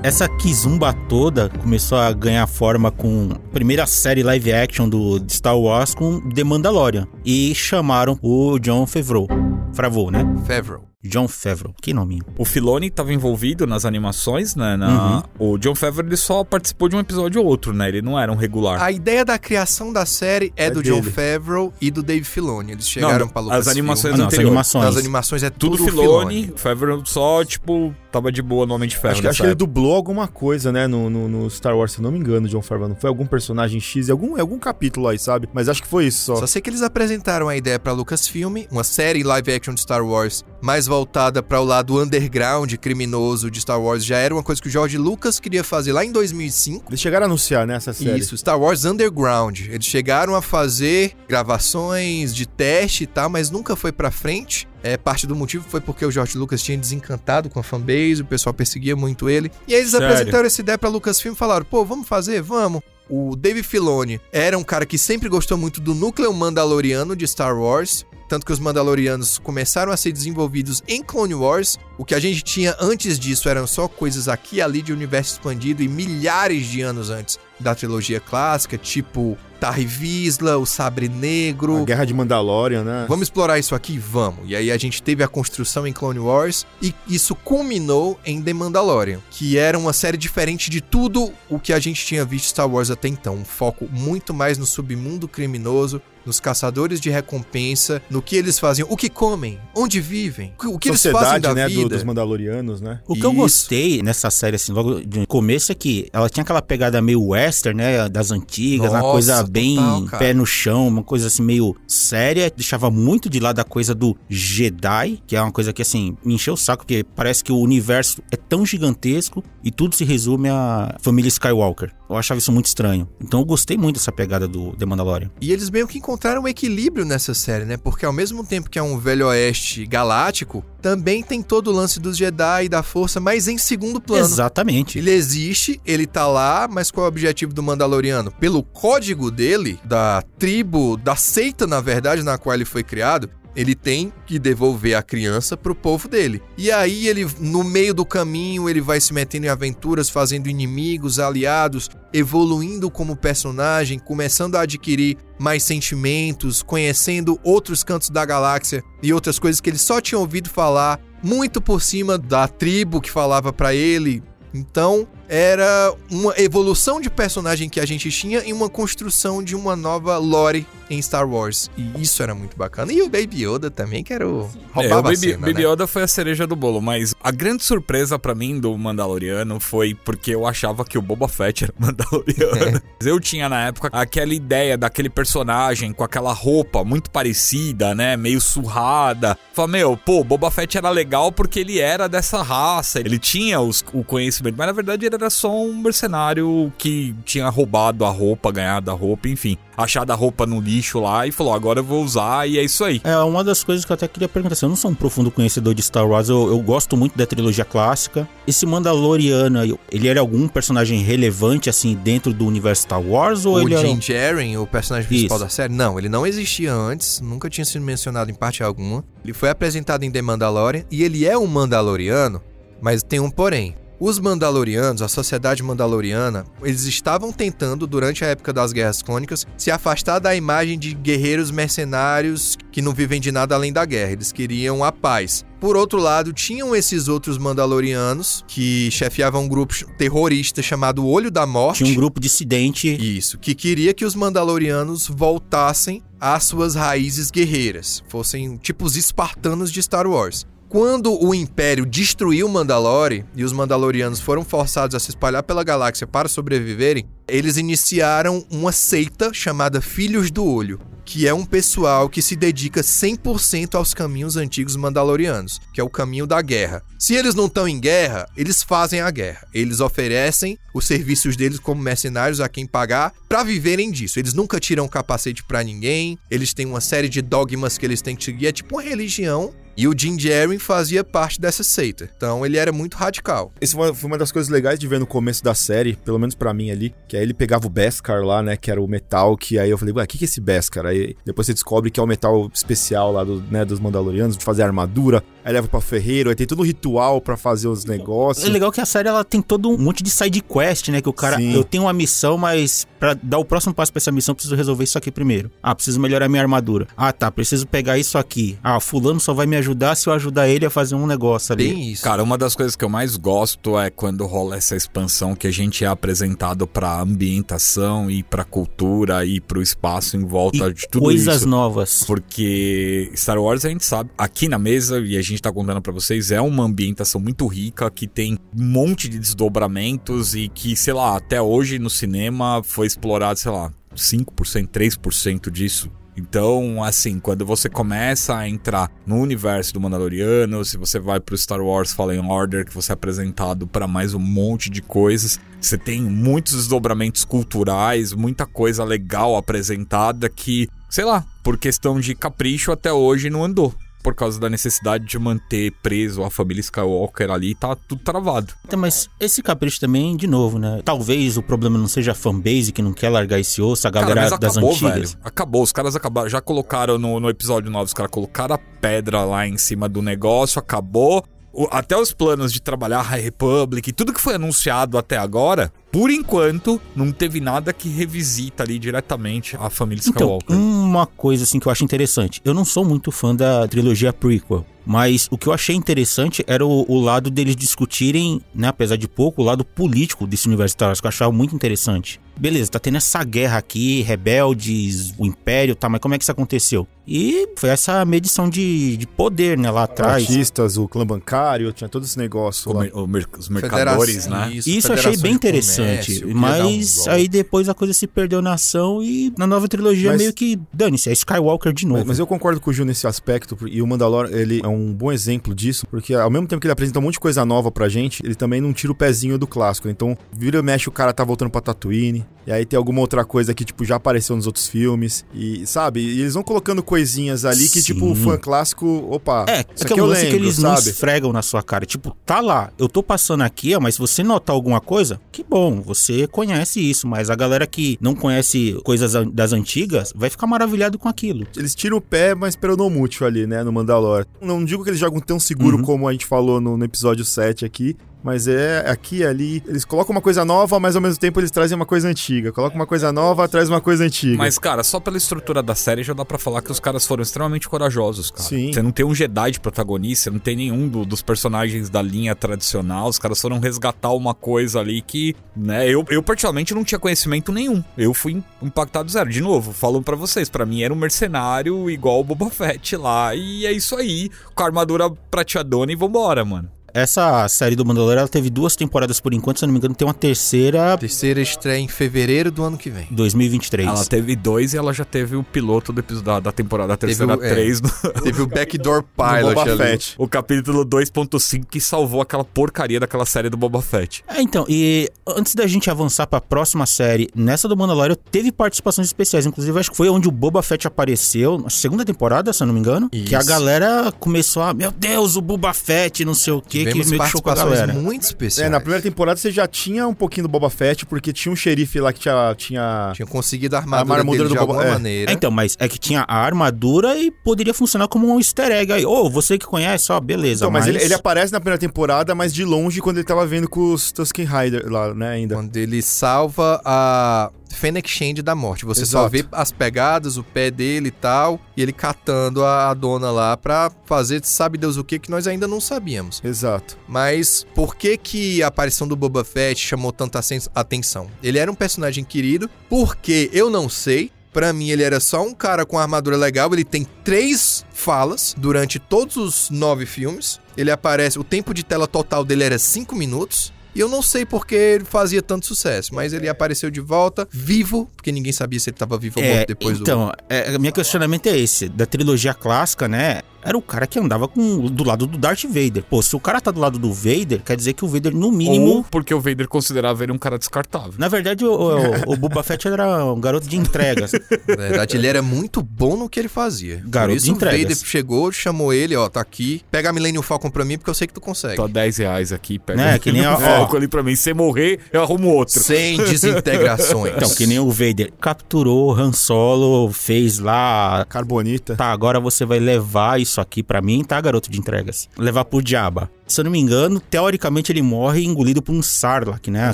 Essa 0.03 0.27
Kizumba 0.27 0.91
toda 1.07 1.47
começou 1.47 1.97
a 1.97 2.11
ganhar 2.11 2.45
forma 2.45 2.91
com 2.91 3.29
a 3.31 3.39
primeira 3.53 3.87
série 3.87 4.21
live 4.21 4.51
action 4.51 4.89
do 4.89 5.23
Star 5.29 5.57
Wars 5.57 5.95
com 5.95 6.19
The 6.29 6.43
Mandalorian. 6.43 7.07
E 7.25 7.53
chamaram 7.55 8.17
o 8.21 8.59
John 8.59 8.85
Favreau. 8.85 9.27
Favreau, 9.73 10.11
né? 10.11 10.23
Favreau. 10.45 10.83
John 11.05 11.27
Favreau. 11.27 11.73
Que 11.81 11.93
nominho. 11.93 12.23
O 12.37 12.45
Filoni 12.45 12.87
estava 12.87 13.11
envolvido 13.11 13.67
nas 13.67 13.83
animações, 13.83 14.55
né? 14.55 14.77
na- 14.77 15.25
O 15.37 15.57
John 15.57 15.75
Favreau 15.75 16.07
ele 16.07 16.15
só 16.15 16.45
participou 16.45 16.87
de 16.87 16.95
um 16.95 16.99
episódio 16.99 17.41
ou 17.41 17.47
outro, 17.47 17.73
né? 17.73 17.89
Ele 17.89 18.01
não 18.01 18.17
era 18.17 18.31
um 18.31 18.35
regular. 18.37 18.81
A 18.81 18.89
ideia 18.89 19.25
da 19.25 19.37
criação 19.37 19.91
da 19.91 20.05
série 20.05 20.53
é, 20.55 20.67
É 20.67 20.71
do 20.71 20.81
John 20.81 21.01
dele. 21.01 21.11
Favreau 21.11 21.73
e 21.81 21.91
do 21.91 22.01
Dave 22.01 22.23
Filoni. 22.23 22.71
Eles 22.71 22.87
chegaram 22.87 23.27
pra 23.27 23.41
as 23.53 23.67
animações 23.67 24.13
Ah, 24.13 24.17
não, 24.17 24.27
as 24.27 24.33
animações. 24.39 24.85
Das 24.85 24.97
animações 24.97 25.43
é 25.43 25.49
Tudo 25.49 25.75
tudo, 25.75 25.91
Filoni, 25.91 26.53
Favreau 26.55 27.05
só, 27.05 27.43
tipo, 27.43 27.93
tava 28.09 28.31
de 28.31 28.41
boa 28.41 28.65
no 28.65 28.73
Homem 28.73 28.87
de 28.87 28.95
Ferro 28.95 29.11
Acho, 29.11 29.21
que- 29.23 29.27
acho 29.27 29.41
que 29.41 29.47
ele 29.47 29.55
dublou 29.55 29.93
alguma 29.95 30.29
coisa, 30.29 30.71
né, 30.71 30.87
no, 30.87 31.09
no, 31.09 31.27
no 31.27 31.49
Star 31.49 31.75
Wars, 31.75 31.91
se 31.91 31.99
eu 31.99 32.03
não 32.03 32.11
me 32.11 32.19
engano, 32.19 32.47
John 32.47 32.61
Favreau. 32.61 32.87
Não 32.87 32.95
foi 32.95 33.09
algum 33.09 33.25
personagem 33.25 33.81
X, 33.81 34.07
em 34.07 34.11
algum, 34.13 34.39
algum 34.39 34.57
capítulo 34.57 35.09
aí, 35.09 35.19
sabe? 35.19 35.49
Mas 35.53 35.67
acho 35.67 35.81
que 35.81 35.87
foi 35.89 36.05
isso 36.05 36.23
só. 36.27 36.35
Só 36.37 36.47
sei 36.47 36.61
que 36.61 36.69
eles 36.69 36.81
apresentaram 36.81 37.12
a 37.49 37.55
ideia 37.55 37.77
pra 37.77 37.91
Lucasfilm, 37.91 38.65
uma 38.71 38.83
série 38.83 39.23
live 39.23 39.53
action 39.53 39.73
de 39.73 39.81
Star 39.81 40.05
Wars 40.05 40.43
mais 40.61 40.87
voltada 40.87 41.43
para 41.43 41.59
o 41.59 41.63
lado 41.65 42.01
underground 42.01 42.73
criminoso 42.75 43.51
de 43.51 43.59
Star 43.59 43.81
Wars. 43.81 44.05
Já 44.05 44.17
era 44.17 44.33
uma 44.33 44.41
coisa 44.41 44.61
que 44.61 44.67
o 44.67 44.71
George 44.71 44.97
Lucas 44.97 45.39
queria 45.39 45.63
fazer 45.63 45.91
lá 45.91 46.05
em 46.05 46.11
2005. 46.11 46.85
Eles 46.89 46.99
chegaram 46.99 47.25
a 47.25 47.27
anunciar, 47.27 47.67
né, 47.67 47.75
essa 47.75 47.91
série. 47.91 48.17
Isso, 48.17 48.37
Star 48.37 48.59
Wars 48.59 48.85
Underground. 48.85 49.59
Eles 49.67 49.85
chegaram 49.85 50.35
a 50.35 50.41
fazer 50.41 51.13
gravações 51.27 52.33
de 52.33 52.45
teste 52.45 53.03
e 53.03 53.07
tal, 53.07 53.29
mas 53.29 53.49
nunca 53.51 53.75
foi 53.75 53.91
pra 53.91 54.09
frente. 54.09 54.67
É, 54.81 54.97
parte 54.97 55.25
do 55.25 55.35
motivo 55.35 55.65
foi 55.67 55.79
porque 55.79 56.05
o 56.05 56.11
George 56.11 56.37
Lucas 56.37 56.61
tinha 56.61 56.77
desencantado 56.77 57.49
com 57.49 57.59
a 57.59 57.63
fanbase, 57.63 58.21
o 58.21 58.25
pessoal 58.25 58.53
perseguia 58.53 58.95
muito 58.95 59.29
ele. 59.29 59.51
E 59.67 59.73
aí 59.73 59.79
eles 59.79 59.91
Sério? 59.91 60.07
apresentaram 60.07 60.45
essa 60.45 60.61
ideia 60.61 60.77
pra 60.77 60.89
Lucasfilm 60.89 61.33
e 61.33 61.37
falaram: 61.37 61.65
pô, 61.65 61.85
vamos 61.85 62.07
fazer? 62.07 62.41
Vamos. 62.41 62.81
O 63.09 63.35
Dave 63.35 63.63
Filoni 63.63 64.19
era 64.31 64.57
um 64.57 64.63
cara 64.63 64.85
que 64.85 64.97
sempre 64.97 65.29
gostou 65.29 65.57
muito 65.57 65.81
do 65.81 65.93
núcleo 65.93 66.33
mandaloriano 66.33 67.15
de 67.15 67.27
Star 67.27 67.57
Wars. 67.57 68.05
Tanto 68.27 68.45
que 68.45 68.53
os 68.53 68.59
Mandalorianos 68.59 69.37
começaram 69.37 69.91
a 69.91 69.97
ser 69.97 70.11
desenvolvidos 70.11 70.81
em 70.87 71.03
Clone 71.03 71.35
Wars. 71.35 71.77
O 71.99 72.05
que 72.05 72.15
a 72.15 72.19
gente 72.19 72.43
tinha 72.43 72.75
antes 72.79 73.19
disso 73.19 73.47
eram 73.47 73.67
só 73.67 73.87
coisas 73.87 74.27
aqui 74.27 74.55
e 74.55 74.61
ali 74.61 74.81
de 74.81 74.91
universo 74.91 75.33
expandido 75.33 75.83
e 75.83 75.87
milhares 75.87 76.65
de 76.65 76.81
anos 76.81 77.11
antes 77.11 77.37
da 77.59 77.75
trilogia 77.75 78.19
clássica, 78.19 78.75
tipo 78.77 79.37
Tarre 79.63 79.85
Vizsla, 79.85 80.57
o 80.57 80.65
Sabre 80.65 81.07
Negro. 81.07 81.77
A 81.77 81.85
Guerra 81.85 82.03
de 82.03 82.13
Mandalorian, 82.13 82.83
né? 82.83 83.05
Vamos 83.07 83.27
explorar 83.27 83.57
isso 83.57 83.73
aqui? 83.73 83.97
Vamos. 83.97 84.41
E 84.49 84.57
aí 84.57 84.69
a 84.69 84.77
gente 84.77 85.01
teve 85.01 85.23
a 85.23 85.27
construção 85.29 85.87
em 85.87 85.93
Clone 85.93 86.19
Wars 86.19 86.67
e 86.81 86.93
isso 87.07 87.33
culminou 87.33 88.19
em 88.25 88.41
The 88.41 88.51
Mandalorian, 88.51 89.19
que 89.31 89.57
era 89.57 89.79
uma 89.79 89.93
série 89.93 90.17
diferente 90.17 90.69
de 90.69 90.81
tudo 90.81 91.31
o 91.49 91.57
que 91.57 91.71
a 91.71 91.79
gente 91.79 92.05
tinha 92.05 92.25
visto 92.25 92.47
Star 92.47 92.69
Wars 92.69 92.91
até 92.91 93.07
então. 93.07 93.35
Um 93.35 93.45
foco 93.45 93.87
muito 93.89 94.33
mais 94.33 94.57
no 94.57 94.65
submundo 94.65 95.29
criminoso, 95.29 96.01
nos 96.25 96.39
caçadores 96.39 97.01
de 97.01 97.09
recompensa, 97.09 98.01
no 98.09 98.21
que 98.21 98.37
eles 98.37 98.57
fazem, 98.57 98.85
o 98.87 98.95
que 98.95 99.09
comem, 99.09 99.59
onde 99.75 99.99
vivem, 99.99 100.53
o 100.65 100.79
que 100.79 100.87
eles 100.87 101.01
fazem 101.03 101.11
Sociedade, 101.19 101.41
da 101.41 101.53
né, 101.53 101.67
do- 101.67 101.75
vida. 101.75 101.95
dos 101.95 102.03
Mandalorianos, 102.05 102.79
né? 102.79 103.01
O 103.05 103.13
que 103.13 103.25
eu 103.25 103.31
Isso. 103.31 103.39
gostei 103.41 104.01
nessa 104.01 104.31
série, 104.31 104.55
assim, 104.55 104.71
logo 104.71 105.01
de 105.01 105.25
começo 105.27 105.71
é 105.73 105.75
que 105.75 106.07
ela 106.13 106.29
tinha 106.29 106.41
aquela 106.43 106.61
pegada 106.61 107.01
meio 107.01 107.21
western, 107.27 107.77
né? 107.77 108.07
Das 108.07 108.31
antigas, 108.31 108.89
uma 108.91 108.99
Nossa, 108.99 109.11
coisa 109.11 109.43
bem 109.53 109.75
total, 109.75 110.19
pé 110.19 110.33
no 110.33 110.45
chão, 110.45 110.87
uma 110.87 111.03
coisa 111.03 111.27
assim 111.27 111.43
meio 111.43 111.75
séria. 111.87 112.51
Deixava 112.53 112.89
muito 112.89 113.29
de 113.29 113.39
lado 113.39 113.59
a 113.59 113.63
coisa 113.63 113.93
do 113.93 114.17
Jedi, 114.27 115.21
que 115.27 115.35
é 115.35 115.41
uma 115.41 115.51
coisa 115.51 115.71
que, 115.71 115.81
assim, 115.81 116.17
me 116.25 116.33
encheu 116.33 116.55
o 116.55 116.57
saco, 116.57 116.83
porque 116.83 117.05
parece 117.15 117.43
que 117.43 117.51
o 117.51 117.59
universo 117.59 118.21
é 118.31 118.35
tão 118.35 118.65
gigantesco 118.65 119.43
e 119.63 119.69
tudo 119.69 119.95
se 119.95 120.03
resume 120.03 120.49
à 120.49 120.97
família 120.99 121.29
Skywalker. 121.29 121.93
Eu 122.13 122.19
achava 122.19 122.37
isso 122.37 122.51
muito 122.51 122.67
estranho. 122.67 123.07
Então 123.21 123.39
eu 123.39 123.45
gostei 123.45 123.77
muito 123.77 123.95
dessa 123.97 124.11
pegada 124.11 124.47
do 124.47 124.75
The 124.75 124.85
Mandalorian. 124.85 125.31
E 125.41 125.51
eles 125.51 125.69
meio 125.69 125.87
que 125.87 125.97
encontraram 125.97 126.43
um 126.43 126.47
equilíbrio 126.47 127.05
nessa 127.05 127.33
série, 127.33 127.65
né? 127.65 127.77
Porque 127.77 128.05
ao 128.05 128.13
mesmo 128.13 128.43
tempo 128.43 128.69
que 128.69 128.77
é 128.77 128.83
um 128.83 128.97
velho 128.97 129.27
oeste 129.27 129.85
galáctico, 129.85 130.63
também 130.81 131.23
tem 131.23 131.41
todo 131.41 131.69
o 131.69 131.71
lance 131.71 131.99
dos 131.99 132.17
Jedi 132.17 132.65
e 132.65 132.69
da 132.69 132.83
força, 132.83 133.19
mas 133.19 133.47
em 133.47 133.57
segundo 133.57 134.01
plano. 134.01 134.25
Exatamente. 134.25 134.97
Ele 134.99 135.11
existe, 135.11 135.79
ele 135.85 136.05
tá 136.05 136.27
lá, 136.27 136.67
mas 136.69 136.91
qual 136.91 137.05
é 137.05 137.07
o 137.07 137.09
objetivo 137.09 137.53
do 137.53 137.63
Mandaloriano? 137.63 138.31
Pelo 138.31 138.63
código 138.63 139.31
dele, 139.31 139.79
da 139.83 140.23
tribo, 140.37 140.97
da 140.97 141.15
seita, 141.15 141.65
na 141.65 141.79
verdade, 141.79 142.21
na 142.21 142.37
qual 142.37 142.53
ele 142.53 142.65
foi 142.65 142.83
criado, 142.83 143.29
ele 143.55 143.75
tem 143.75 144.11
que 144.25 144.39
devolver 144.39 144.95
a 144.95 145.03
criança 145.03 145.55
pro 145.55 145.75
povo 145.75 146.07
dele. 146.07 146.41
E 146.57 146.71
aí 146.71 147.07
ele, 147.07 147.27
no 147.39 147.63
meio 147.63 147.93
do 147.93 148.05
caminho, 148.05 148.69
ele 148.69 148.81
vai 148.81 148.99
se 148.99 149.13
metendo 149.13 149.45
em 149.45 149.49
aventuras, 149.49 150.09
fazendo 150.09 150.47
inimigos, 150.47 151.19
aliados, 151.19 151.89
evoluindo 152.13 152.89
como 152.89 153.15
personagem, 153.15 153.99
começando 153.99 154.55
a 154.55 154.61
adquirir 154.61 155.17
mais 155.39 155.63
sentimentos, 155.63 156.61
conhecendo 156.63 157.39
outros 157.43 157.83
cantos 157.83 158.09
da 158.09 158.25
galáxia 158.25 158.83
e 159.01 159.13
outras 159.13 159.39
coisas 159.39 159.59
que 159.59 159.69
ele 159.69 159.77
só 159.77 159.99
tinha 159.99 160.19
ouvido 160.19 160.49
falar, 160.49 160.99
muito 161.21 161.61
por 161.61 161.81
cima 161.81 162.17
da 162.17 162.47
tribo 162.47 163.01
que 163.01 163.11
falava 163.11 163.51
para 163.51 163.73
ele. 163.73 164.23
Então, 164.53 165.07
era 165.35 165.91
uma 166.11 166.31
evolução 166.39 167.01
de 167.01 167.09
personagem 167.09 167.67
que 167.67 167.79
a 167.79 167.85
gente 167.87 168.11
tinha 168.11 168.43
e 168.45 168.53
uma 168.53 168.69
construção 168.69 169.41
de 169.43 169.55
uma 169.55 169.75
nova 169.75 170.15
lore 170.19 170.67
em 170.91 171.01
Star 171.01 171.27
Wars. 171.27 171.71
E 171.75 172.03
isso 172.03 172.21
era 172.21 172.35
muito 172.35 172.55
bacana. 172.55 172.93
E 172.93 173.01
o 173.01 173.09
Baby 173.09 173.43
Yoda 173.47 173.71
também, 173.71 174.03
que 174.03 174.13
era 174.13 174.27
o... 174.27 174.41
É, 174.41 174.43
o 174.43 174.47
roubava 174.75 175.01
Baby, 175.03 175.17
cena, 175.17 175.37
Baby 175.47 175.63
né? 175.63 175.69
Yoda 175.71 175.87
foi 175.87 176.03
a 176.03 176.07
cereja 176.07 176.45
do 176.45 176.55
bolo, 176.55 176.79
mas 176.81 177.15
a 177.23 177.31
grande 177.31 177.63
surpresa 177.63 178.19
pra 178.19 178.35
mim 178.35 178.59
do 178.59 178.77
Mandaloriano 178.77 179.59
foi 179.59 179.95
porque 179.95 180.35
eu 180.35 180.45
achava 180.45 180.85
que 180.85 180.99
o 180.99 181.01
Boba 181.01 181.27
Fett 181.27 181.63
era 181.63 181.73
o 181.79 181.81
Mandaloriano. 181.83 182.81
Eu 183.03 183.19
tinha 183.19 183.49
na 183.49 183.67
época 183.67 183.89
aquela 183.91 184.33
ideia 184.33 184.77
daquele 184.77 185.09
personagem 185.09 185.91
com 185.93 186.03
aquela 186.03 186.31
roupa 186.31 186.83
muito 186.85 187.09
parecida, 187.09 187.93
né? 187.95 188.15
Meio 188.15 188.39
surrada. 188.39 189.37
Falei, 189.53 189.81
meu, 189.81 189.97
pô, 189.97 190.19
o 190.19 190.23
Boba 190.23 190.49
Fett 190.51 190.77
era 190.77 190.89
legal 190.89 191.31
porque 191.31 191.59
ele 191.59 191.79
era 191.79 192.07
dessa 192.07 192.41
raça, 192.43 192.99
ele 192.99 193.17
tinha 193.19 193.59
os- 193.59 193.83
o 193.93 194.03
conhecimento, 194.03 194.55
mas 194.57 194.67
na 194.67 194.73
verdade 194.73 195.05
ele 195.05 195.15
era 195.15 195.22
só 195.29 195.63
um 195.63 195.75
mercenário 195.75 196.71
que 196.77 197.15
tinha 197.25 197.49
roubado 197.49 198.05
a 198.05 198.09
roupa, 198.09 198.51
ganhado 198.51 198.91
a 198.91 198.93
roupa, 198.93 199.27
enfim, 199.27 199.57
achado 199.77 200.11
a 200.11 200.15
roupa 200.15 200.45
no 200.45 200.59
lixo 200.59 200.99
lá 200.99 201.25
e 201.27 201.31
falou, 201.31 201.53
agora 201.53 201.79
eu 201.79 201.83
vou 201.83 202.03
usar 202.03 202.47
e 202.47 202.57
é 202.57 202.63
isso 202.63 202.83
aí. 202.83 203.01
É 203.03 203.17
uma 203.17 203.43
das 203.43 203.63
coisas 203.63 203.85
que 203.85 203.91
eu 203.91 203.95
até 203.95 204.07
queria 204.07 204.29
perguntar. 204.29 204.53
Assim, 204.53 204.65
eu 204.65 204.69
não 204.69 204.75
sou 204.75 204.91
um 204.91 204.95
profundo 204.95 205.31
conhecedor 205.31 205.73
de 205.73 205.81
Star 205.81 206.07
Wars, 206.07 206.29
eu, 206.29 206.47
eu 206.47 206.59
gosto 206.59 206.95
muito 206.95 207.17
da 207.17 207.25
trilogia 207.25 207.65
clássica. 207.65 208.27
Esse 208.47 208.65
Mandaloriano, 208.65 209.59
aí, 209.59 209.75
ele 209.91 210.07
era 210.07 210.19
algum 210.19 210.47
personagem 210.47 211.01
relevante, 211.01 211.69
assim, 211.69 211.95
dentro 211.95 212.33
do 212.33 212.45
universo 212.45 212.83
Star 212.83 213.01
Wars? 213.01 213.45
Ou 213.45 213.55
O 213.55 213.61
ele 213.61 213.73
era. 213.73 213.87
Jim 213.87 214.01
Jaren, 214.01 214.57
o 214.57 214.67
personagem 214.67 215.07
principal 215.07 215.37
Isso. 215.37 215.45
da 215.45 215.49
série, 215.49 215.73
não, 215.73 215.97
ele 215.97 216.09
não 216.09 216.25
existia 216.25 216.73
antes, 216.73 217.19
nunca 217.21 217.49
tinha 217.49 217.65
sido 217.65 217.83
mencionado 217.83 218.29
em 218.29 218.33
parte 218.33 218.63
alguma. 218.63 219.03
Ele 219.23 219.33
foi 219.33 219.49
apresentado 219.49 220.03
em 220.03 220.11
The 220.11 220.21
Mandalorian 220.21 220.83
e 220.91 221.03
ele 221.03 221.25
é 221.25 221.37
um 221.37 221.47
Mandaloriano, 221.47 222.41
mas 222.81 223.01
tem 223.03 223.19
um 223.19 223.29
porém. 223.29 223.75
Os 223.99 224.19
Mandalorianos, 224.19 225.01
a 225.01 225.07
sociedade 225.07 225.63
Mandaloriana, 225.63 226.45
eles 226.61 226.83
estavam 226.83 227.31
tentando, 227.31 227.85
durante 227.87 228.25
a 228.25 228.27
época 228.27 228.51
das 228.51 228.73
Guerras 228.73 229.01
Clônicas, 229.01 229.45
se 229.57 229.71
afastar 229.71 230.19
da 230.19 230.35
imagem 230.35 230.77
de 230.77 230.93
guerreiros 230.93 231.51
mercenários 231.51 232.57
que 232.71 232.81
não 232.81 232.93
vivem 232.93 233.21
de 233.21 233.31
nada 233.31 233.55
além 233.55 233.71
da 233.71 233.85
guerra. 233.85 234.11
Eles 234.11 234.31
queriam 234.31 234.83
a 234.83 234.91
paz. 234.91 235.45
Por 235.59 235.77
outro 235.77 235.99
lado, 235.99 236.33
tinham 236.33 236.75
esses 236.75 237.07
outros 237.07 237.37
Mandalorianos 237.37 238.43
que 238.47 238.89
chefiavam 238.91 239.43
um 239.43 239.47
grupo 239.47 239.73
terrorista 239.97 240.61
chamado 240.61 241.07
Olho 241.07 241.31
da 241.31 241.45
Morte. 241.45 241.83
Tinha 241.83 241.91
um 241.91 241.95
grupo 241.95 242.19
dissidente. 242.19 242.89
Isso, 242.89 243.37
que 243.37 243.55
queria 243.55 243.93
que 243.93 244.03
os 244.03 244.15
Mandalorianos 244.15 245.07
voltassem 245.07 246.03
às 246.19 246.43
suas 246.43 246.75
raízes 246.75 247.31
guerreiras, 247.31 248.03
fossem 248.09 248.57
tipo 248.57 248.83
os 248.85 248.97
espartanos 248.97 249.71
de 249.71 249.81
Star 249.81 250.07
Wars. 250.07 250.45
Quando 250.73 251.23
o 251.23 251.35
Império 251.35 251.85
destruiu 251.85 252.49
Mandalore 252.49 253.23
e 253.35 253.43
os 253.43 253.53
Mandalorianos 253.53 254.19
foram 254.19 254.43
forçados 254.43 254.95
a 254.95 254.99
se 254.99 255.11
espalhar 255.11 255.43
pela 255.43 255.63
galáxia 255.63 256.07
para 256.07 256.27
sobreviverem, 256.27 257.05
eles 257.27 257.57
iniciaram 257.57 258.43
uma 258.49 258.71
seita 258.71 259.31
chamada 259.31 259.79
Filhos 259.81 260.31
do 260.31 260.43
Olho, 260.43 260.81
que 261.05 261.27
é 261.27 261.33
um 261.33 261.45
pessoal 261.45 262.09
que 262.09 262.23
se 262.23 262.35
dedica 262.35 262.81
100% 262.81 263.75
aos 263.75 263.93
caminhos 263.93 264.35
antigos 264.35 264.75
mandalorianos, 264.75 265.61
que 265.71 265.79
é 265.79 265.83
o 265.83 265.89
caminho 265.91 266.25
da 266.25 266.41
guerra. 266.41 266.81
Se 266.97 267.13
eles 267.13 267.35
não 267.35 267.45
estão 267.45 267.67
em 267.67 267.79
guerra, 267.79 268.27
eles 268.35 268.63
fazem 268.63 268.99
a 268.99 269.11
guerra. 269.11 269.47
Eles 269.53 269.79
oferecem 269.79 270.57
os 270.73 270.87
serviços 270.87 271.37
deles 271.37 271.59
como 271.59 271.83
mercenários 271.83 272.41
a 272.41 272.49
quem 272.49 272.65
pagar 272.65 273.13
para 273.29 273.43
viverem 273.43 273.91
disso. 273.91 274.17
Eles 274.17 274.33
nunca 274.33 274.59
tiram 274.59 274.87
capacete 274.87 275.43
para 275.43 275.63
ninguém, 275.63 276.17
eles 276.31 276.51
têm 276.51 276.65
uma 276.65 276.81
série 276.81 277.09
de 277.09 277.21
dogmas 277.21 277.77
que 277.77 277.85
eles 277.85 278.01
têm 278.01 278.15
que 278.15 278.23
seguir, 278.23 278.47
é 278.47 278.51
tipo 278.51 278.77
uma 278.77 278.81
religião. 278.81 279.53
E 279.75 279.87
o 279.87 279.93
Jim 279.97 280.19
Jaren 280.19 280.59
fazia 280.59 281.03
parte 281.03 281.39
dessa 281.41 281.63
seita. 281.63 282.09
Então 282.15 282.45
ele 282.45 282.57
era 282.57 282.71
muito 282.71 282.95
radical. 282.95 283.51
Esse 283.59 283.73
foi 283.75 283.91
uma- 284.03 284.17
das 284.17 284.31
coisas 284.31 284.49
legais 284.51 284.77
de 284.79 284.87
ver 284.87 284.99
no 284.99 285.07
começo 285.07 285.43
da 285.43 285.55
série, 285.55 285.95
pelo 285.95 286.19
menos 286.19 286.35
pra 286.35 286.53
mim 286.53 286.69
ali, 286.71 286.93
que 287.07 287.17
aí 287.17 287.23
ele 287.23 287.33
pegava 287.33 287.65
o 287.65 287.69
Beskar 287.69 288.21
lá, 288.23 288.43
né, 288.43 288.55
que 288.55 288.69
era 288.69 288.81
o 288.81 288.87
metal, 288.87 289.35
que 289.35 289.57
aí 289.57 289.69
eu 289.69 289.77
falei, 289.77 289.93
ué, 289.93 290.03
o 290.03 290.07
que 290.07 290.17
que 290.17 290.25
é 290.25 290.27
esse 290.27 290.39
Beskar? 290.39 290.85
Aí 290.85 291.15
depois 291.25 291.47
você 291.47 291.53
descobre 291.53 291.89
que 291.89 291.99
é 291.99 292.03
o 292.03 292.07
metal 292.07 292.49
especial 292.53 293.11
lá 293.11 293.23
do, 293.23 293.41
né, 293.49 293.65
dos 293.65 293.79
Mandalorianos, 293.79 294.37
de 294.37 294.43
fazer 294.45 294.61
armadura, 294.63 295.23
aí 295.43 295.51
leva 295.53 295.67
pra 295.67 295.81
ferreiro, 295.81 296.29
aí 296.29 296.35
tem 296.35 296.45
todo 296.45 296.59
o 296.59 296.63
ritual 296.63 297.19
pra 297.19 297.35
fazer 297.35 297.67
os 297.67 297.85
negócios. 297.85 298.45
É 298.45 298.49
legal 298.49 298.71
que 298.71 298.79
a 298.81 298.85
série 298.85 299.07
ela 299.09 299.23
tem 299.23 299.41
todo 299.41 299.69
um 299.69 299.77
monte 299.77 300.03
de 300.03 300.09
side 300.09 300.41
quest, 300.41 300.89
né? 300.89 301.01
Que 301.01 301.09
o 301.09 301.13
cara, 301.13 301.37
Sim. 301.37 301.53
eu 301.55 301.63
tenho 301.63 301.83
uma 301.83 301.93
missão, 301.93 302.37
mas 302.37 302.85
pra 302.99 303.13
dar 303.21 303.39
o 303.39 303.45
próximo 303.45 303.73
passo 303.73 303.91
pra 303.91 303.99
essa 303.99 304.11
missão, 304.11 304.31
eu 304.31 304.35
preciso 304.35 304.55
resolver 304.55 304.83
isso 304.83 304.97
aqui 304.97 305.11
primeiro. 305.11 305.51
Ah, 305.61 305.73
preciso 305.73 305.99
melhorar 305.99 306.29
minha 306.29 306.41
armadura. 306.41 306.87
Ah, 306.95 307.11
tá, 307.11 307.31
preciso 307.31 307.65
pegar 307.67 307.97
isso 307.97 308.17
aqui. 308.17 308.57
Ah, 308.63 308.79
fulano 308.79 309.19
só 309.19 309.33
vai 309.33 309.45
me 309.45 309.57
ajudar 309.63 309.95
se 309.95 310.07
eu 310.07 310.13
ajudar 310.13 310.47
ele 310.47 310.65
a 310.65 310.69
fazer 310.69 310.95
um 310.95 311.07
negócio 311.07 311.53
ali. 311.53 311.69
Bem 311.69 311.91
isso. 311.91 312.03
Cara, 312.03 312.21
uma 312.21 312.37
das 312.37 312.55
coisas 312.55 312.75
que 312.75 312.83
eu 312.83 312.89
mais 312.89 313.15
gosto 313.15 313.79
é 313.79 313.89
quando 313.89 314.25
rola 314.25 314.57
essa 314.57 314.75
expansão 314.75 315.35
que 315.35 315.47
a 315.47 315.51
gente 315.51 315.83
é 315.83 315.87
apresentado 315.87 316.67
pra 316.67 317.01
ambientação 317.01 318.11
e 318.11 318.21
pra 318.21 318.43
cultura 318.43 319.25
e 319.25 319.39
pro 319.39 319.61
espaço 319.61 320.17
em 320.17 320.25
volta 320.25 320.69
e 320.69 320.73
de 320.73 320.87
tudo 320.89 321.03
coisas 321.03 321.37
isso. 321.37 321.47
novas. 321.47 322.03
Porque 322.05 323.11
Star 323.15 323.39
Wars 323.39 323.65
a 323.65 323.69
gente 323.69 323.85
sabe, 323.85 324.09
aqui 324.17 324.47
na 324.47 324.59
mesa, 324.59 324.99
e 324.99 325.17
a 325.17 325.21
gente 325.21 325.41
tá 325.41 325.51
contando 325.51 325.81
pra 325.81 325.91
vocês, 325.91 326.31
é 326.31 326.41
uma 326.41 326.63
ambientação 326.63 327.19
muito 327.19 327.47
rica 327.47 327.89
que 327.89 328.07
tem 328.07 328.37
um 328.57 328.65
monte 328.65 329.07
de 329.07 329.17
desdobramentos 329.17 330.35
e 330.35 330.49
que, 330.49 330.75
sei 330.75 330.93
lá, 330.93 331.17
até 331.17 331.41
hoje 331.41 331.79
no 331.79 331.89
cinema 331.89 332.61
foi 332.63 332.87
explorado, 332.87 333.39
sei 333.39 333.51
lá, 333.51 333.71
5%, 333.95 334.67
3% 334.67 335.49
disso. 335.49 335.89
Então, 336.15 336.83
assim, 336.83 337.19
quando 337.19 337.45
você 337.45 337.67
começa 337.67 338.35
a 338.35 338.47
entrar 338.47 338.91
no 339.05 339.17
universo 339.17 339.73
do 339.73 339.81
Mandaloriano, 339.81 340.63
se 340.63 340.77
você 340.77 340.99
vai 340.99 341.19
pro 341.19 341.37
Star 341.37 341.59
Wars 341.59 341.91
Fallen 341.91 342.19
Order, 342.29 342.65
que 342.65 342.73
você 342.73 342.91
é 342.91 342.93
apresentado 342.93 343.65
para 343.65 343.87
mais 343.87 344.13
um 344.13 344.19
monte 344.19 344.69
de 344.69 344.81
coisas, 344.81 345.39
você 345.59 345.77
tem 345.77 346.01
muitos 346.01 346.53
desdobramentos 346.53 347.25
culturais, 347.25 348.13
muita 348.13 348.45
coisa 348.45 348.83
legal 348.83 349.35
apresentada 349.35 350.29
que, 350.29 350.69
sei 350.89 351.05
lá, 351.05 351.25
por 351.43 351.57
questão 351.57 351.99
de 351.99 352.13
capricho 352.13 352.71
até 352.71 352.93
hoje 352.93 353.29
não 353.29 353.43
andou. 353.43 353.73
Por 354.03 354.13
causa 354.13 354.37
da 354.39 354.49
necessidade 354.49 355.05
de 355.05 355.17
manter 355.17 355.71
preso 355.81 356.23
a 356.23 356.29
família 356.29 356.59
Skywalker 356.59 357.31
ali, 357.31 357.55
tá 357.55 357.73
tudo 357.87 358.03
travado. 358.03 358.53
Então, 358.65 358.77
mas 358.77 359.09
esse 359.17 359.41
capricho 359.41 359.79
também, 359.79 360.17
de 360.17 360.27
novo, 360.27 360.59
né? 360.59 360.81
Talvez 360.83 361.37
o 361.37 361.41
problema 361.41 361.77
não 361.77 361.87
seja 361.87 362.11
a 362.11 362.15
fanbase 362.15 362.73
que 362.73 362.81
não 362.81 362.91
quer 362.91 363.07
largar 363.09 363.39
esse 363.39 363.61
osso, 363.61 363.87
a 363.87 363.91
galera 363.91 364.13
Cara, 364.15 364.29
mas 364.31 364.39
das 364.39 364.51
acabou, 364.57 364.71
antigas. 364.71 365.11
velho. 365.13 365.23
Acabou. 365.23 365.63
Os 365.63 365.71
caras 365.71 365.95
acabaram. 365.95 366.27
Já 366.29 366.41
colocaram 366.41 366.97
no, 366.99 367.17
no 367.19 367.29
episódio 367.29 367.71
9, 367.71 367.85
os 367.85 367.93
caras 367.93 368.11
colocaram 368.11 368.55
a 368.55 368.57
pedra 368.57 369.23
lá 369.23 369.47
em 369.47 369.57
cima 369.57 369.87
do 369.87 370.01
negócio, 370.01 370.59
acabou. 370.59 371.23
O- 371.53 371.67
até 371.71 371.95
os 371.95 372.11
planos 372.11 372.51
de 372.51 372.61
trabalhar 372.61 372.99
a 372.99 373.03
High 373.03 373.21
Republic, 373.21 373.93
tudo 373.93 374.11
que 374.11 374.19
foi 374.19 374.33
anunciado 374.35 374.97
até 374.97 375.17
agora, 375.17 375.71
por 375.93 376.09
enquanto, 376.09 376.81
não 376.95 377.11
teve 377.11 377.39
nada 377.39 377.71
que 377.71 377.87
revisita 377.87 378.63
ali 378.63 378.79
diretamente 378.79 379.55
a 379.59 379.69
família 379.69 380.01
Então, 380.01 380.39
Skywalker. 380.39 380.57
uma 380.57 381.05
coisa 381.05 381.43
assim 381.43 381.59
que 381.59 381.67
eu 381.67 381.71
acho 381.71 381.83
interessante. 381.83 382.41
Eu 382.43 382.53
não 382.53 382.65
sou 382.65 382.83
muito 382.83 383.11
fã 383.11 383.35
da 383.35 383.67
trilogia 383.67 384.11
prequel, 384.11 384.65
mas 384.85 385.27
o 385.29 385.37
que 385.37 385.45
eu 385.47 385.53
achei 385.53 385.75
interessante 385.75 386.43
era 386.47 386.65
o, 386.65 386.83
o 386.91 386.99
lado 386.99 387.29
deles 387.29 387.55
discutirem, 387.55 388.41
né, 388.55 388.69
apesar 388.69 388.95
de 388.95 389.07
pouco, 389.07 389.41
o 389.43 389.45
lado 389.45 389.63
político 389.63 390.25
desse 390.25 390.47
universo 390.47 390.73
Star 390.73 390.87
Wars, 390.89 390.99
que 390.99 391.05
eu 391.05 391.09
achava 391.09 391.31
muito 391.31 391.55
interessante. 391.55 392.19
Beleza, 392.35 392.71
tá 392.71 392.79
tendo 392.79 392.97
essa 392.97 393.23
guerra 393.23 393.59
aqui, 393.59 394.01
rebeldes, 394.01 395.13
o 395.19 395.25
Império, 395.27 395.75
tá, 395.75 395.87
mas 395.87 396.01
como 396.01 396.15
é 396.15 396.17
que 396.17 396.23
isso 396.23 396.31
aconteceu? 396.31 396.87
E 397.07 397.47
foi 397.57 397.69
essa 397.69 398.03
medição 398.05 398.49
de, 398.49 398.97
de 398.97 399.05
poder, 399.05 399.55
né, 399.57 399.69
lá 399.69 399.83
atrás. 399.83 400.23
Artistas, 400.23 400.75
o 400.77 400.87
clã 400.87 401.05
bancário, 401.05 401.71
tinha 401.71 401.87
todo 401.87 402.03
esse 402.05 402.17
negócio 402.17 402.71
O 402.71 403.03
os 403.37 403.49
mercadores, 403.49 404.23
Federação- 404.23 404.31
né? 404.49 404.53
Isso, 404.55 404.69
Isso 404.69 404.87
eu 404.87 404.93
achei 404.95 405.15
bem 405.17 405.33
de 405.33 405.39
interessante. 405.83 406.25
um 406.25 406.33
mas 406.37 406.95
golpe. 406.95 407.09
aí 407.11 407.27
depois 407.27 407.69
a 407.69 407.73
coisa 407.73 407.93
se 407.93 408.07
perdeu 408.07 408.41
na 408.41 408.53
ação 408.53 409.01
e 409.03 409.33
na 409.37 409.45
nova 409.47 409.67
trilogia 409.67 410.11
Mas- 410.11 410.21
meio 410.21 410.33
que 410.33 410.59
dane-se, 410.73 411.09
é 411.09 411.13
Skywalker 411.13 411.73
de 411.73 411.85
novo. 411.85 411.99
Mas, 411.99 412.07
mas 412.07 412.19
eu 412.19 412.27
concordo 412.27 412.59
com 412.59 412.69
o 412.69 412.73
Gil 412.73 412.85
nesse 412.85 413.05
aspecto, 413.07 413.57
e 413.67 413.81
o 413.81 413.87
Mandalor 413.87 414.29
ele 414.31 414.61
é 414.63 414.67
um 414.67 414.93
bom 414.93 415.11
exemplo 415.11 415.53
disso, 415.55 415.85
porque 415.87 416.13
ao 416.13 416.29
mesmo 416.29 416.47
tempo 416.47 416.59
que 416.59 416.67
ele 416.67 416.71
apresenta 416.73 416.99
um 416.99 417.01
monte 417.03 417.13
de 417.13 417.19
coisa 417.19 417.45
nova 417.45 417.71
pra 417.71 417.89
gente, 417.89 418.23
ele 418.25 418.35
também 418.35 418.59
não 418.61 418.73
tira 418.73 418.91
o 418.91 418.95
pezinho 418.95 419.37
do 419.37 419.47
clássico. 419.47 419.89
Então, 419.89 420.17
vira 420.31 420.59
e 420.59 420.61
mexe, 420.61 420.89
o 420.89 420.91
cara 420.91 421.13
tá 421.13 421.23
voltando 421.23 421.49
pra 421.49 421.61
Tatooine, 421.61 422.25
e 422.45 422.51
aí 422.51 422.65
tem 422.65 422.77
alguma 422.77 423.01
outra 423.01 423.23
coisa 423.25 423.53
que, 423.53 423.63
tipo, 423.65 423.83
já 423.85 423.95
apareceu 423.95 424.35
nos 424.35 424.47
outros 424.47 424.67
filmes, 424.67 425.25
e 425.33 425.65
sabe? 425.65 425.99
E 426.01 426.21
eles 426.21 426.33
vão 426.33 426.43
colocando 426.43 426.81
coisinhas 426.83 427.45
ali 427.45 427.69
que, 427.69 427.81
tipo, 427.81 428.05
o 428.11 428.15
Sim. 428.15 428.23
fã 428.23 428.37
clássico, 428.37 428.85
opa, 429.09 429.45
É, 429.47 429.59
isso 429.75 429.83
é 429.83 429.87
que 429.87 429.93
é 429.93 429.99
eu 429.99 430.05
lembro, 430.05 430.29
que 430.29 430.35
eles 430.35 430.57
não 430.57 430.75
sabe? 430.75 430.89
esfregam 430.89 431.31
na 431.33 431.41
sua 431.41 431.63
cara. 431.63 431.85
Tipo, 431.85 432.15
tá 432.25 432.39
lá, 432.39 432.71
eu 432.77 432.87
tô 432.89 433.01
passando 433.03 433.41
aqui, 433.43 433.75
ó, 433.75 433.79
mas 433.79 433.95
se 433.95 433.99
você 434.01 434.23
notar 434.23 434.53
alguma 434.55 434.79
coisa, 434.81 435.19
que 435.31 435.43
bom, 435.43 435.81
você 435.81 436.27
conhece 436.27 436.79
isso. 436.79 437.07
Mas 437.07 437.29
a 437.29 437.35
galera 437.35 437.65
que 437.67 437.97
não 438.01 438.13
conhece 438.15 438.77
coisas 438.83 439.13
das 439.31 439.53
antigas 439.53 440.11
vai 440.15 440.29
ficar 440.29 440.47
maravilhado 440.47 440.97
com 440.99 441.07
aquilo. 441.09 441.45
Eles 441.55 441.73
tiram 441.75 441.97
o 441.97 442.01
pé, 442.01 442.33
mas 442.35 442.55
peronomútil 442.55 443.25
ali, 443.27 443.45
né, 443.47 443.63
no 443.63 443.71
Mandalor. 443.71 444.25
Não 444.41 444.63
digo 444.63 444.83
que 444.83 444.89
eles 444.89 444.99
jogam 444.99 445.19
tão 445.19 445.39
seguro 445.39 445.77
Uhum. 445.77 445.83
como 445.83 446.07
a 446.07 446.11
gente 446.11 446.25
falou 446.25 446.59
no, 446.61 446.77
no 446.77 446.85
episódio 446.85 447.23
7 447.25 447.65
aqui, 447.65 447.95
mas 448.23 448.47
é 448.47 448.89
aqui 448.89 449.17
e 449.17 449.23
ali. 449.25 449.61
Eles 449.67 449.83
colocam 449.85 450.15
uma 450.15 450.21
coisa 450.21 450.45
nova, 450.45 450.79
mas 450.79 450.95
ao 450.95 451.01
mesmo 451.01 451.19
tempo 451.19 451.39
eles 451.39 451.51
trazem 451.51 451.75
uma 451.75 451.85
coisa 451.85 452.07
antiga. 452.07 452.51
Colocam 452.51 452.75
uma 452.79 452.87
coisa 452.87 453.11
nova, 453.11 453.47
traz 453.47 453.69
uma 453.69 453.81
coisa 453.81 454.03
antiga. 454.05 454.37
Mas, 454.37 454.57
cara, 454.57 454.83
só 454.83 454.99
pela 454.99 455.17
estrutura 455.17 455.61
da 455.61 455.75
série 455.75 456.03
já 456.03 456.13
dá 456.13 456.23
pra 456.25 456.37
falar 456.37 456.61
que 456.61 456.71
os 456.71 456.79
caras 456.79 457.05
foram 457.05 457.21
extremamente 457.23 457.67
corajosos, 457.67 458.31
cara. 458.31 458.43
Sim. 458.43 458.71
Você 458.73 458.81
não 458.81 458.91
tem 458.91 459.05
um 459.05 459.13
Jedi 459.13 459.51
de 459.51 459.59
protagonista, 459.59 460.31
não 460.31 460.39
tem 460.39 460.55
nenhum 460.55 460.87
do- 460.87 461.05
dos 461.05 461.21
personagens 461.21 461.89
da 461.89 462.01
linha 462.01 462.35
tradicional. 462.35 463.07
Os 463.09 463.19
caras 463.19 463.39
foram 463.41 463.59
resgatar 463.59 464.11
uma 464.11 464.33
coisa 464.33 464.79
ali 464.79 465.01
que, 465.01 465.35
né, 465.55 465.87
eu, 465.89 466.05
eu 466.09 466.23
particularmente 466.23 466.73
não 466.73 466.83
tinha 466.83 466.99
conhecimento 466.99 467.51
nenhum. 467.51 467.83
Eu 467.97 468.13
fui 468.13 468.41
impactado 468.61 469.11
zero. 469.11 469.29
De 469.29 469.41
novo, 469.41 469.73
falo 469.73 470.01
pra 470.01 470.15
vocês, 470.15 470.49
pra 470.49 470.65
mim 470.65 470.81
era 470.83 470.93
um 470.93 470.97
mercenário 470.97 471.89
igual 471.89 472.19
o 472.19 472.23
Boba 472.23 472.49
Fett 472.49 472.95
lá. 472.95 473.35
E 473.35 473.65
é 473.65 473.71
isso 473.71 473.95
aí, 473.95 474.29
com 474.55 474.63
a 474.63 474.65
armadura 474.65 475.09
prateadona 475.29 475.91
e 475.91 475.95
vambora, 475.95 476.43
mano. 476.45 476.69
Essa 476.93 477.47
série 477.47 477.75
do 477.75 477.83
Mandalorian 477.83 478.19
ela 478.19 478.27
teve 478.27 478.49
duas 478.49 478.75
temporadas 478.75 479.19
por 479.19 479.33
enquanto, 479.33 479.59
se 479.59 479.65
eu 479.65 479.67
não 479.67 479.73
me 479.73 479.79
engano, 479.79 479.95
tem 479.95 480.07
uma 480.07 480.13
terceira 480.13 480.97
Terceira 480.97 481.41
estreia 481.41 481.79
em 481.79 481.87
fevereiro 481.87 482.51
do 482.51 482.63
ano 482.63 482.77
que 482.77 482.89
vem. 482.89 483.07
2023. 483.09 483.87
Ela 483.87 484.05
teve 484.05 484.35
dois 484.35 484.73
e 484.73 484.77
ela 484.77 484.93
já 484.93 485.03
teve 485.03 485.35
o 485.35 485.43
piloto 485.43 485.91
do 485.91 485.99
episódio 485.99 486.25
da, 486.25 486.39
da 486.39 486.51
temporada, 486.51 486.89
da 486.89 486.97
terceira 486.97 487.35
o- 487.37 487.43
é. 487.43 487.49
três 487.49 487.81
no, 487.81 487.89
Teve 488.21 488.41
o 488.41 488.45
Backdoor 488.47 489.03
Pilot 489.03 489.55
Boba 489.55 489.61
ali. 489.71 489.77
Fett. 489.77 490.13
o 490.17 490.27
capítulo 490.27 490.85
2.5 490.85 491.65
que 491.65 491.81
salvou 491.81 492.21
aquela 492.21 492.43
porcaria 492.43 492.99
daquela 492.99 493.25
série 493.25 493.49
do 493.49 493.57
Boba 493.57 493.81
Fett. 493.81 494.23
É, 494.27 494.41
então, 494.41 494.65
e 494.69 495.09
antes 495.27 495.55
da 495.55 495.65
gente 495.65 495.89
avançar 495.89 496.27
pra 496.27 496.39
próxima 496.39 496.85
série, 496.85 497.27
nessa 497.35 497.67
do 497.67 497.75
Mandalorian 497.75 498.15
teve 498.31 498.51
participações 498.51 499.07
especiais, 499.07 499.45
inclusive 499.45 499.79
acho 499.79 499.89
que 499.91 499.97
foi 499.97 500.09
onde 500.09 500.27
o 500.27 500.31
Boba 500.31 500.61
Fett 500.61 500.85
apareceu, 500.87 501.57
na 501.57 501.69
segunda 501.69 502.05
temporada, 502.05 502.53
se 502.53 502.61
eu 502.61 502.67
não 502.67 502.73
me 502.73 502.79
engano, 502.79 503.09
que 503.09 503.35
a 503.35 503.39
Isso. 503.39 503.47
galera 503.47 504.11
começou 504.19 504.61
a, 504.61 504.73
meu 504.73 504.91
Deus, 504.91 505.35
o 505.35 505.41
Boba 505.41 505.73
Fett, 505.73 506.23
não 506.23 506.33
sei 506.35 506.53
o 506.53 506.61
que, 506.61 506.82
Tivemos 506.91 507.09
meio 507.11 507.23
que 507.23 507.29
chocou 507.29 507.51
a 507.51 507.55
participações 507.55 507.87
galera. 507.87 507.99
muito 508.07 508.23
especiais. 508.23 508.67
É, 508.67 508.69
na 508.71 508.79
primeira 508.79 509.01
temporada 509.01 509.37
você 509.39 509.51
já 509.51 509.67
tinha 509.67 510.07
um 510.07 510.13
pouquinho 510.13 510.47
do 510.47 510.49
Boba 510.51 510.69
Fett, 510.69 511.05
porque 511.05 511.31
tinha 511.33 511.51
um 511.51 511.55
xerife 511.55 511.99
lá 511.99 512.11
que 512.13 512.19
tinha. 512.19 512.53
tinha... 512.57 513.11
Tinham 513.15 513.27
conseguido 513.27 513.75
a 513.75 513.79
armadura, 513.79 514.13
A 514.13 514.17
armadura 514.19 514.37
dele 514.43 514.49
do 514.49 514.53
de 514.53 514.59
Boba- 514.59 514.73
alguma 514.73 514.89
é. 514.89 514.91
maneira. 514.93 515.31
É, 515.31 515.33
então, 515.33 515.51
mas 515.51 515.75
é 515.79 515.87
que 515.87 515.97
tinha 515.99 516.25
a 516.27 516.37
armadura 516.37 517.17
e 517.17 517.31
poderia 517.31 517.73
funcionar 517.73 518.07
como 518.07 518.31
um 518.33 518.37
easter 518.37 518.71
egg 518.71 518.91
aí. 518.93 519.05
Ô, 519.05 519.29
você 519.29 519.57
que 519.57 519.65
conhece, 519.65 520.11
ó, 520.11 520.19
beleza. 520.19 520.65
Então, 520.65 520.71
mas 520.71 520.87
ele, 520.87 521.01
ele 521.01 521.13
aparece 521.13 521.51
na 521.51 521.59
primeira 521.59 521.77
temporada, 521.79 522.33
mas 522.35 522.53
de 522.53 522.63
longe 522.63 523.01
quando 523.01 523.17
ele 523.17 523.25
tava 523.25 523.45
vendo 523.45 523.69
com 523.69 523.93
os 523.93 524.11
Tusken 524.11 524.45
Rider 524.45 524.91
lá, 524.91 525.13
né, 525.13 525.29
ainda. 525.29 525.55
Quando 525.55 525.75
ele 525.77 526.01
salva 526.01 526.81
a 526.83 527.51
Fennec 527.73 528.09
Shand 528.09 528.43
da 528.43 528.55
morte. 528.55 528.85
Você 528.85 529.05
só 529.05 529.27
Exato. 529.27 529.31
vê 529.31 529.45
as 529.51 529.71
pegadas, 529.71 530.37
o 530.37 530.43
pé 530.43 530.71
dele 530.71 531.07
e 531.07 531.11
tal, 531.11 531.59
e 531.75 531.81
ele 531.81 531.91
catando 531.91 532.63
a, 532.63 532.89
a 532.89 532.93
dona 532.93 533.31
lá 533.31 533.57
pra 533.57 533.91
fazer 534.05 534.43
sabe 534.43 534.77
Deus 534.77 534.97
o 534.97 535.03
que 535.03 535.19
que 535.19 535.31
nós 535.31 535.47
ainda 535.47 535.67
não 535.67 535.81
sabíamos. 535.81 536.41
Exato. 536.43 536.97
Mas 537.07 537.65
por 537.73 537.95
que 537.95 538.17
que 538.17 538.61
a 538.63 538.67
aparição 538.67 539.07
do 539.07 539.15
Boba 539.15 539.43
Fett 539.43 539.79
chamou 539.79 540.11
tanta 540.11 540.39
atenção? 540.73 541.27
Ele 541.41 541.57
era 541.57 541.71
um 541.71 541.75
personagem 541.75 542.23
querido, 542.23 542.69
porque 542.89 543.49
eu 543.53 543.69
não 543.69 543.89
sei. 543.89 544.31
Pra 544.51 544.71
mim, 544.71 544.91
ele 544.91 545.01
era 545.01 545.19
só 545.19 545.41
um 545.41 545.51
cara 545.51 545.83
com 545.83 545.97
armadura 545.97 546.37
legal. 546.37 546.71
Ele 546.71 546.83
tem 546.83 547.07
três 547.23 547.83
falas 547.91 548.53
durante 548.55 548.99
todos 548.99 549.35
os 549.35 549.71
nove 549.71 550.05
filmes. 550.05 550.59
Ele 550.77 550.91
aparece. 550.91 551.39
O 551.39 551.43
tempo 551.43 551.73
de 551.73 551.81
tela 551.83 552.07
total 552.07 552.45
dele 552.45 552.63
era 552.63 552.77
cinco 552.77 553.15
minutos. 553.15 553.73
E 553.95 553.99
eu 553.99 554.09
não 554.09 554.21
sei 554.21 554.45
porque 554.45 554.75
ele 554.75 555.05
fazia 555.05 555.41
tanto 555.41 555.65
sucesso, 555.67 556.13
mas 556.15 556.33
ele 556.33 556.49
apareceu 556.49 556.89
de 556.89 556.99
volta, 556.99 557.47
vivo, 557.51 558.09
porque 558.15 558.31
ninguém 558.31 558.51
sabia 558.51 558.79
se 558.79 558.89
ele 558.89 558.97
tava 558.97 559.17
vivo 559.17 559.39
ou 559.39 559.45
É, 559.45 559.55
morto 559.57 559.67
depois 559.67 559.97
do. 559.99 560.01
então, 560.03 560.31
é, 560.49 560.77
meu 560.77 560.91
questionamento 560.91 561.47
é 561.47 561.57
esse. 561.57 561.87
Da 561.89 562.05
trilogia 562.05 562.53
clássica, 562.53 563.07
né? 563.07 563.41
Era 563.63 563.77
o 563.77 563.81
cara 563.81 564.05
que 564.07 564.19
andava 564.19 564.47
com, 564.47 564.85
do 564.87 565.03
lado 565.03 565.25
do 565.27 565.37
Darth 565.37 565.63
Vader. 565.65 566.03
Pô, 566.09 566.21
se 566.21 566.35
o 566.35 566.39
cara 566.39 566.59
tá 566.61 566.71
do 566.71 566.79
lado 566.79 566.99
do 566.99 567.13
Vader, 567.13 567.61
quer 567.63 567.75
dizer 567.75 567.93
que 567.93 568.03
o 568.03 568.07
Vader, 568.07 568.35
no 568.35 568.51
mínimo. 568.51 568.85
Ou 568.87 569.03
porque 569.03 569.33
o 569.33 569.39
Vader 569.39 569.67
considerava 569.67 570.23
ele 570.23 570.31
um 570.31 570.37
cara 570.37 570.57
descartável. 570.57 571.13
Na 571.17 571.27
verdade, 571.27 571.65
o, 571.65 571.71
o, 571.71 572.33
o 572.33 572.37
Boba 572.37 572.63
Fett 572.63 572.87
era 572.87 573.25
um 573.25 573.39
garoto 573.39 573.67
de 573.67 573.77
entregas. 573.77 574.31
Na 574.67 574.75
verdade, 574.75 575.17
ele 575.17 575.27
era 575.27 575.41
muito 575.41 575.81
bom 575.81 576.15
no 576.17 576.29
que 576.29 576.39
ele 576.39 576.47
fazia. 576.49 577.01
Garoto 577.05 577.31
Por 577.33 577.37
isso 577.37 577.45
de 577.45 577.51
o 577.51 577.55
Vader 577.55 577.73
entregas. 577.79 578.03
chegou, 578.05 578.51
chamou 578.51 578.93
ele, 578.93 579.15
ó, 579.15 579.29
tá 579.29 579.41
aqui. 579.41 579.81
Pega 579.91 580.09
a 580.09 580.13
Millennium 580.13 580.41
Falcon 580.41 580.69
pra 580.69 580.83
mim, 580.85 580.97
porque 580.97 581.09
eu 581.09 581.13
sei 581.15 581.27
que 581.27 581.33
tu 581.33 581.41
consegue. 581.41 581.75
Tô 581.75 581.87
10 581.87 582.17
reais 582.17 582.51
aqui, 582.51 582.79
pega 582.79 583.01
Né, 583.01 583.19
que 583.19 583.31
nem 583.31 583.45
a- 583.45 583.57
foco 583.57 583.95
ali 583.97 584.07
pra 584.07 584.21
mim. 584.23 584.35
Se 584.35 584.53
morrer, 584.53 584.99
eu 585.11 585.21
arrumo 585.23 585.49
outro. 585.49 585.79
Sem 585.81 586.17
desintegrações. 586.23 587.33
Então, 587.35 587.49
que 587.49 587.65
nem 587.65 587.79
o 587.79 587.89
Vader 587.91 588.31
capturou 588.39 589.13
Han 589.15 589.31
Solo, 589.31 590.11
fez 590.11 590.59
lá. 590.59 591.25
Carbonita. 591.29 591.95
Tá, 591.95 592.07
agora 592.11 592.39
você 592.39 592.65
vai 592.65 592.79
levar 592.79 593.39
isso 593.39 593.52
aqui 593.61 593.83
pra 593.83 594.01
mim, 594.01 594.23
tá, 594.23 594.39
garoto 594.39 594.69
de 594.69 594.79
entregas? 594.79 595.29
Levar 595.37 595.65
pro 595.65 595.81
Jabba. 595.85 596.29
Se 596.45 596.59
eu 596.59 596.65
não 596.65 596.71
me 596.71 596.79
engano, 596.79 597.19
teoricamente 597.19 597.91
ele 597.91 598.01
morre 598.01 598.43
engolido 598.43 598.81
por 598.81 598.93
um 598.93 599.01
Sarlacc, 599.01 599.69
né? 599.69 599.79
Aquela 599.79 599.93